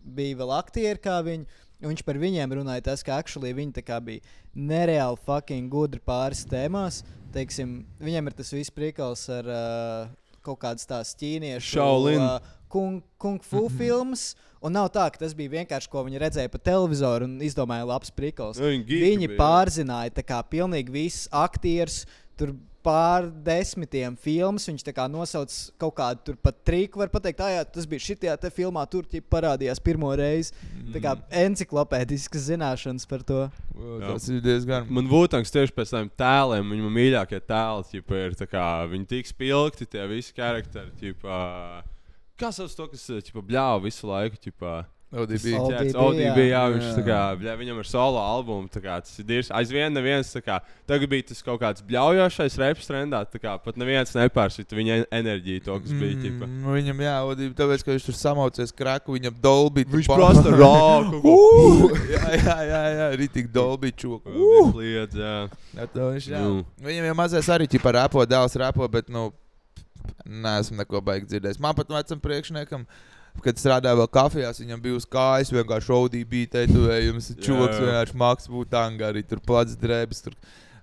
bija 0.02 0.38
vēl 0.40 0.54
aktieri 0.58 1.00
kā 1.02 1.20
viņi. 1.24 1.46
un 1.82 1.92
Viņš 1.92 2.02
par 2.02 2.18
viņiem 2.18 2.52
runāja, 2.58 2.82
tas, 2.90 3.04
ka 3.06 3.20
actually 3.22 3.52
viņi 3.54 3.84
bija 4.02 4.20
nereāli 4.54 5.20
fucking 5.24 5.70
gudri 5.70 6.00
pāris 6.02 6.44
tēmās. 6.48 7.04
Teiksim, 7.34 7.82
viņiem 8.00 8.30
ir 8.30 8.36
tas 8.38 8.52
viss 8.54 8.72
priekals 8.74 9.26
ar 9.32 9.48
uh, 9.52 10.12
kaut 10.46 10.60
kādas 10.62 10.88
tās 10.88 11.14
ķīniešu 11.18 11.74
Shaolin. 11.74 12.22
uh, 12.24 12.54
kung, 12.72 13.02
kung 13.20 13.42
fu 13.44 13.66
filmas. 13.72 14.30
Un 14.64 14.74
nav 14.74 14.88
tā, 14.90 15.04
ka 15.14 15.20
tas 15.20 15.34
bija 15.38 15.52
vienkārši, 15.60 15.90
ko 15.92 16.02
viņi 16.06 16.18
redzēja 16.18 16.50
pa 16.50 16.58
televizoru 16.58 17.28
un 17.28 17.36
izdomāja 17.46 17.86
labs 17.86 18.10
prikals. 18.10 18.58
Nu, 18.58 18.72
viņi 18.72 19.02
Viņi 19.04 19.28
pārzināja 19.38 20.16
tā 20.16 20.24
kā 20.26 20.40
pilnīgi 20.50 20.90
visus 20.94 21.28
aktierus. 21.30 22.00
Tur 22.38 22.56
pār 22.88 23.28
desmitiem 23.44 24.16
filmas. 24.16 24.66
Viņš 24.68 24.86
tā 24.86 24.94
kā 24.96 25.04
nosauc 25.10 25.52
kaut 25.80 25.96
kādu 25.98 26.24
tur 26.30 26.38
pat 26.40 26.58
triku. 26.66 27.02
Var 27.02 27.12
teikt, 27.12 27.42
ah, 27.44 27.52
jā, 27.58 27.66
tas 27.76 27.88
bija 27.88 28.04
šitā 28.06 28.36
te 28.40 28.50
filmā, 28.54 28.84
tur 28.90 29.06
parādījās 29.28 29.82
pirmo 29.84 30.10
reizi. 30.16 30.54
Tā 30.94 31.02
kā 31.04 31.14
enciklopēdiskas 31.44 32.48
zināšanas 32.48 33.08
par 33.10 33.24
to. 33.28 33.44
Jā. 33.76 34.14
Tas 34.14 34.28
ir 34.32 34.40
diezgan. 34.44 34.88
Man 34.92 35.10
Vutangs 35.10 35.52
tieši 35.54 35.74
pēc 35.76 35.92
tam 35.92 36.10
tēliem, 36.18 36.74
viņa 36.74 36.92
mīļākie 36.96 37.40
tēli, 37.44 37.88
ķipa, 37.92 38.22
ir 38.24 38.36
tā 38.38 38.48
kā 38.48 38.66
viņi 38.90 39.08
tik 39.12 39.28
spilgti, 39.28 39.88
tie 39.92 40.06
visi 40.10 40.34
charakteri, 40.36 40.94
ķipa, 41.02 41.40
kā 42.40 42.52
sauc 42.54 42.74
to, 42.74 42.88
kas, 42.94 43.04
ķipa, 43.28 43.44
bļāva 43.50 43.82
visu 43.84 44.08
laiku, 44.08 44.40
ķipa. 44.48 44.78
ODB. 45.08 45.44
ODB, 45.56 45.94
ODB, 45.96 46.38
jā, 46.42 46.48
jā. 46.52 46.62
viņš 46.74 46.88
tā 46.98 47.02
kā, 47.06 47.18
bļā, 47.40 47.52
viņam 47.56 47.78
ir 47.80 47.86
solo 47.88 48.20
albumu, 48.20 48.68
tā 48.68 48.82
kā 48.84 48.98
tas 49.00 49.14
ir 49.16 49.24
dirs. 49.24 49.48
Aizvien 49.56 49.94
neviens, 49.96 50.28
tā 50.34 50.42
kā, 50.44 50.58
tagad 50.90 51.08
bija 51.08 51.24
tas 51.30 51.40
kaut 51.46 51.62
kāds 51.62 51.84
bļaujošais 51.88 52.58
reps 52.60 52.90
trendā, 52.90 53.22
tā 53.24 53.40
kā 53.40 53.54
pat 53.64 53.80
neviens 53.80 54.12
nepārsita 54.12 54.76
viņa 54.76 54.98
enerģiju 55.08 55.64
to, 55.64 55.78
kas 55.80 55.96
bija, 55.96 56.18
ķipa. 56.26 56.44
Mm, 56.44 56.68
viņam, 56.76 57.02
jā, 57.06 57.16
ODB, 57.30 57.56
tāpēc, 57.56 57.86
ka 57.86 57.96
viņš 57.96 58.10
tur 58.10 58.20
samaucies 58.20 58.76
kraku, 58.76 59.16
viņam 59.16 59.40
dolbi. 59.48 59.86
Viņš 59.88 60.12
prasa 60.12 60.54
rāku. 60.60 61.34
jā, 62.12 62.24
jā, 62.36 62.60
jā, 62.68 62.84
jā, 62.98 63.10
rītīgi 63.24 63.52
dolbi 63.56 63.96
čoku. 63.96 64.48
Liedz, 64.76 65.16
jā. 65.16 65.36
Jā, 65.72 65.88
to 65.96 66.12
viņš, 66.12 66.32
jā. 66.36 66.44
Nu. 66.44 66.64
Viņam 66.84 67.08
jau 67.08 67.18
mazais 67.24 67.48
arī 67.56 67.70
ķipa 67.70 67.96
rapo, 68.02 68.28
dēls 68.28 68.60
rapo, 68.60 68.84
bet, 68.92 69.08
nu, 69.08 69.30
neesmu 70.28 70.82
neko 70.82 71.00
baigi 71.04 71.32
dzirdējis. 71.32 71.60
Man 71.64 71.76
pat 71.78 71.90
vecam 71.96 72.20
priekšniekam, 72.20 72.84
kad 73.44 73.60
strādāja 73.60 73.98
vēl 73.98 74.08
kafijās, 74.12 74.60
viņam 74.62 74.80
bija 74.84 74.98
uz 74.98 75.06
kājas 75.08 75.52
vienkārši 75.54 75.92
ODB 75.96 76.34
tetovējums, 76.52 77.32
čoks 77.38 77.76
Jā. 77.76 77.82
vienkārši 77.84 78.18
maks 78.22 78.50
būtu 78.52 78.78
angā, 78.80 79.12
arī 79.12 79.24
tur 79.26 79.42
plats 79.44 79.76
drēbes, 79.78 80.22
tur 80.26 80.36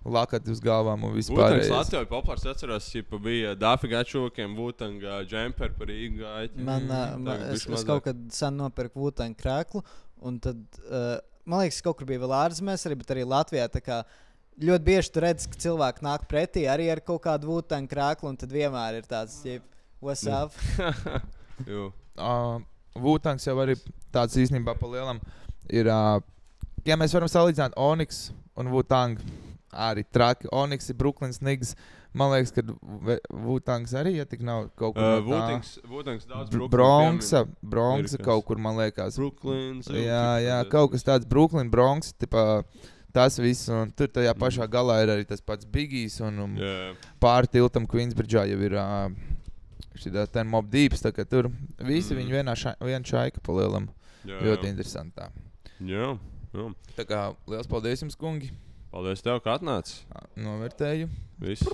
lakati 0.06 0.54
uz 0.54 0.62
galvām 0.62 1.08
un 1.08 1.16
vispār. 1.16 1.58
Latvijā 1.66 2.04
populārs 2.10 2.46
atceros, 2.52 2.90
ka 3.10 3.20
bija 3.22 3.56
Dāfika 3.58 4.04
čūkiem, 4.06 4.54
Būtanga 4.58 5.24
džemper 5.26 5.74
par 5.78 5.90
Rīgu 5.90 6.22
gājiņu. 6.22 6.66
Man, 6.68 6.86
uh, 6.90 7.16
man, 7.18 7.48
es, 7.56 7.66
es 7.66 7.88
kaut 7.88 8.06
kad 8.06 8.20
sen 8.36 8.60
nopirku 8.62 9.02
Vutānu 9.02 9.38
krēklu, 9.40 9.82
un 10.26 10.38
tad, 10.44 10.62
uh, 10.86 11.18
man 11.50 11.66
liekas, 11.66 11.82
kaut 11.86 11.98
kur 12.00 12.10
bija 12.10 12.22
vēl 12.22 12.38
ārzemēs, 12.44 12.86
arī, 12.86 13.00
bet 13.02 13.16
arī 13.16 13.26
Latvijā. 13.34 13.68
tā 13.74 13.82
kā 13.86 14.04
Ļoti 14.56 14.88
bieži 14.88 15.12
tu 15.12 15.20
redz, 15.20 15.50
ka 15.52 15.58
cilvēki 15.60 16.06
nāk 16.06 16.30
pretī 16.32 16.64
arī 16.72 16.86
ar 16.88 17.02
kaut 17.04 17.26
kādu 17.26 17.50
Vutānu 17.50 17.92
krēklu, 17.92 18.32
un 18.32 18.40
tad 18.40 18.56
vienmēr 18.56 19.02
ir 19.02 19.10
tāds, 19.10 19.42
jeb, 19.44 19.66
what's 20.00 20.24
up? 20.32 20.56
Uh, 22.16 22.62
Vutangs 22.96 23.44
jau 23.44 23.58
arī 23.60 23.76
tāds 24.16 24.38
īstenībā 24.40 24.78
pa 24.80 24.88
lielam 24.88 25.20
ir. 25.68 25.90
Uh, 25.92 26.22
ja 26.88 26.96
mēs 27.00 27.16
varam 27.16 27.28
salīdzināt 27.32 27.76
Onyx 27.76 28.30
un 28.56 28.72
Vutangu, 28.72 29.20
arī 29.76 30.06
traki. 30.16 30.48
Onyx 30.56 30.90
ir 30.90 31.00
Brooklyns 31.00 31.42
Niggs. 31.44 31.76
Man 32.16 32.32
liekas, 32.32 32.54
ka 32.56 32.64
Vutangs 33.44 33.92
arī, 34.00 34.14
ja 34.22 34.24
tik 34.24 34.40
nav 34.48 34.70
kaut 34.80 34.96
kur 34.96 35.04
Uh, 35.04 35.18
no 35.20 35.26
tā. 35.28 35.28
Vūtings, 35.28 35.72
Vūtings 35.92 36.28
daudz 36.30 36.56
Bronksa. 36.72 37.42
Bronksa 37.60 38.22
kaut 38.24 38.46
kur, 38.48 38.62
man 38.62 38.78
liekas. 38.80 39.18
Brooklyns. 39.20 39.90
Jā, 39.92 40.40
jā, 40.40 40.62
kaut 40.72 40.94
kas 40.94 41.04
tāds- 41.04 41.28
Brooklyn, 41.34 41.68
Bronx. 41.74 42.14
Tipā, 42.16 42.64
tas 43.12 43.36
viss, 43.40 43.68
un 43.68 43.92
tur 43.92 44.08
tajā 44.08 44.32
pašā 44.40 44.64
galā 44.72 45.02
ir 45.04 45.12
arī 45.12 45.28
tas 45.28 45.44
pats 45.44 45.68
Bigijs. 45.68 46.22
Un, 46.24 46.40
un 46.40 46.56
Jā. 46.56 46.94
pāri 47.20 47.52
tiltam 47.52 47.84
Queensbridge'ā 47.84 48.48
jau 48.48 48.62
ir 48.64 48.80
uh, 48.80 49.10
šī 49.96 50.12
tā 50.32 50.44
mob 50.46 50.70
deeps. 50.70 51.02
tā 51.02 51.12
ka 51.16 51.26
Tur 51.26 51.50
visi 51.80 52.14
Mm. 52.14 52.20
viņi 52.22 52.32
vienā 52.32 52.56
šai, 52.56 52.76
vien 52.82 53.04
šaika 53.04 53.42
pa 53.42 53.52
lielam. 53.54 53.90
Jā, 54.26 54.40
Ļoti 54.42 54.64
jā. 54.66 54.70
interesanti. 54.70 55.16
tā. 55.16 55.30
Jā, 55.82 56.18
jā. 56.54 56.74
Tā 56.98 57.06
kā 57.06 57.36
liels 57.48 57.68
paldies 57.68 58.02
jums, 58.02 58.16
kungi. 58.16 58.52
Paldies 58.92 59.22
tev, 59.22 59.42
ka 59.44 59.58
atnāci. 59.60 60.02
Novērtēju. 60.38 61.10
Viss. 61.40 61.68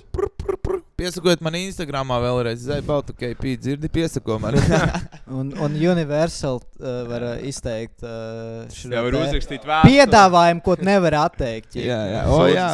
Piesakojiet 1.02 1.40
man 1.42 1.56
Instagramā 1.58 2.18
vēlreiz. 2.22 2.60
Zaibaltu, 2.62 3.14
KP 3.18 3.56
dzirdi, 3.58 3.88
piesako 3.90 4.36
man. 4.42 4.54
Un, 5.32 5.48
un 5.64 5.72
Universal 5.74 6.58
uh, 6.60 6.88
var 7.08 7.24
uh, 7.24 7.30
izteikt 7.48 8.02
uh, 8.04 8.66
šo 8.74 8.90
Jā, 8.92 9.00
var 9.02 9.14
te 9.16 9.22
uzrakstīt 9.22 9.64
vēstuli. 9.64 9.94
piedāvājumu, 9.96 10.60
ko 10.66 10.76
tu 10.76 10.84
nevari 10.86 11.16
atteikt. 11.16 11.78
jā, 11.78 11.96
jā. 12.12 12.20
O, 12.28 12.42
jā. 12.52 12.66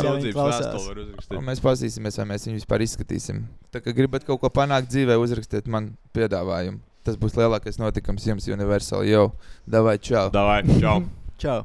Un 1.39 1.47
mēs 1.47 1.63
paskatīsimies, 1.63 2.19
vai 2.19 2.27
mēs 2.33 2.49
viņu 2.49 2.59
vispār 2.59 2.85
izskatīsim. 2.89 3.45
Tā 3.73 3.81
kā 3.85 3.95
gribat 3.95 4.27
kaut 4.27 4.43
ko 4.43 4.51
panākt 4.53 4.91
dzīvē, 4.91 5.17
uzrakstiet 5.23 5.71
man 5.71 5.93
piedāvājumu. 6.17 6.83
Tas 7.07 7.17
būs 7.21 7.39
lielākais 7.39 7.79
notikums 7.81 8.27
jums, 8.27 8.51
Universal. 8.51 9.07
Jau, 9.09 9.29
davai, 9.71 9.97
čau! 10.03 10.27
Davai, 10.35 10.61
čau! 10.83 11.01
Čau! 11.39 11.61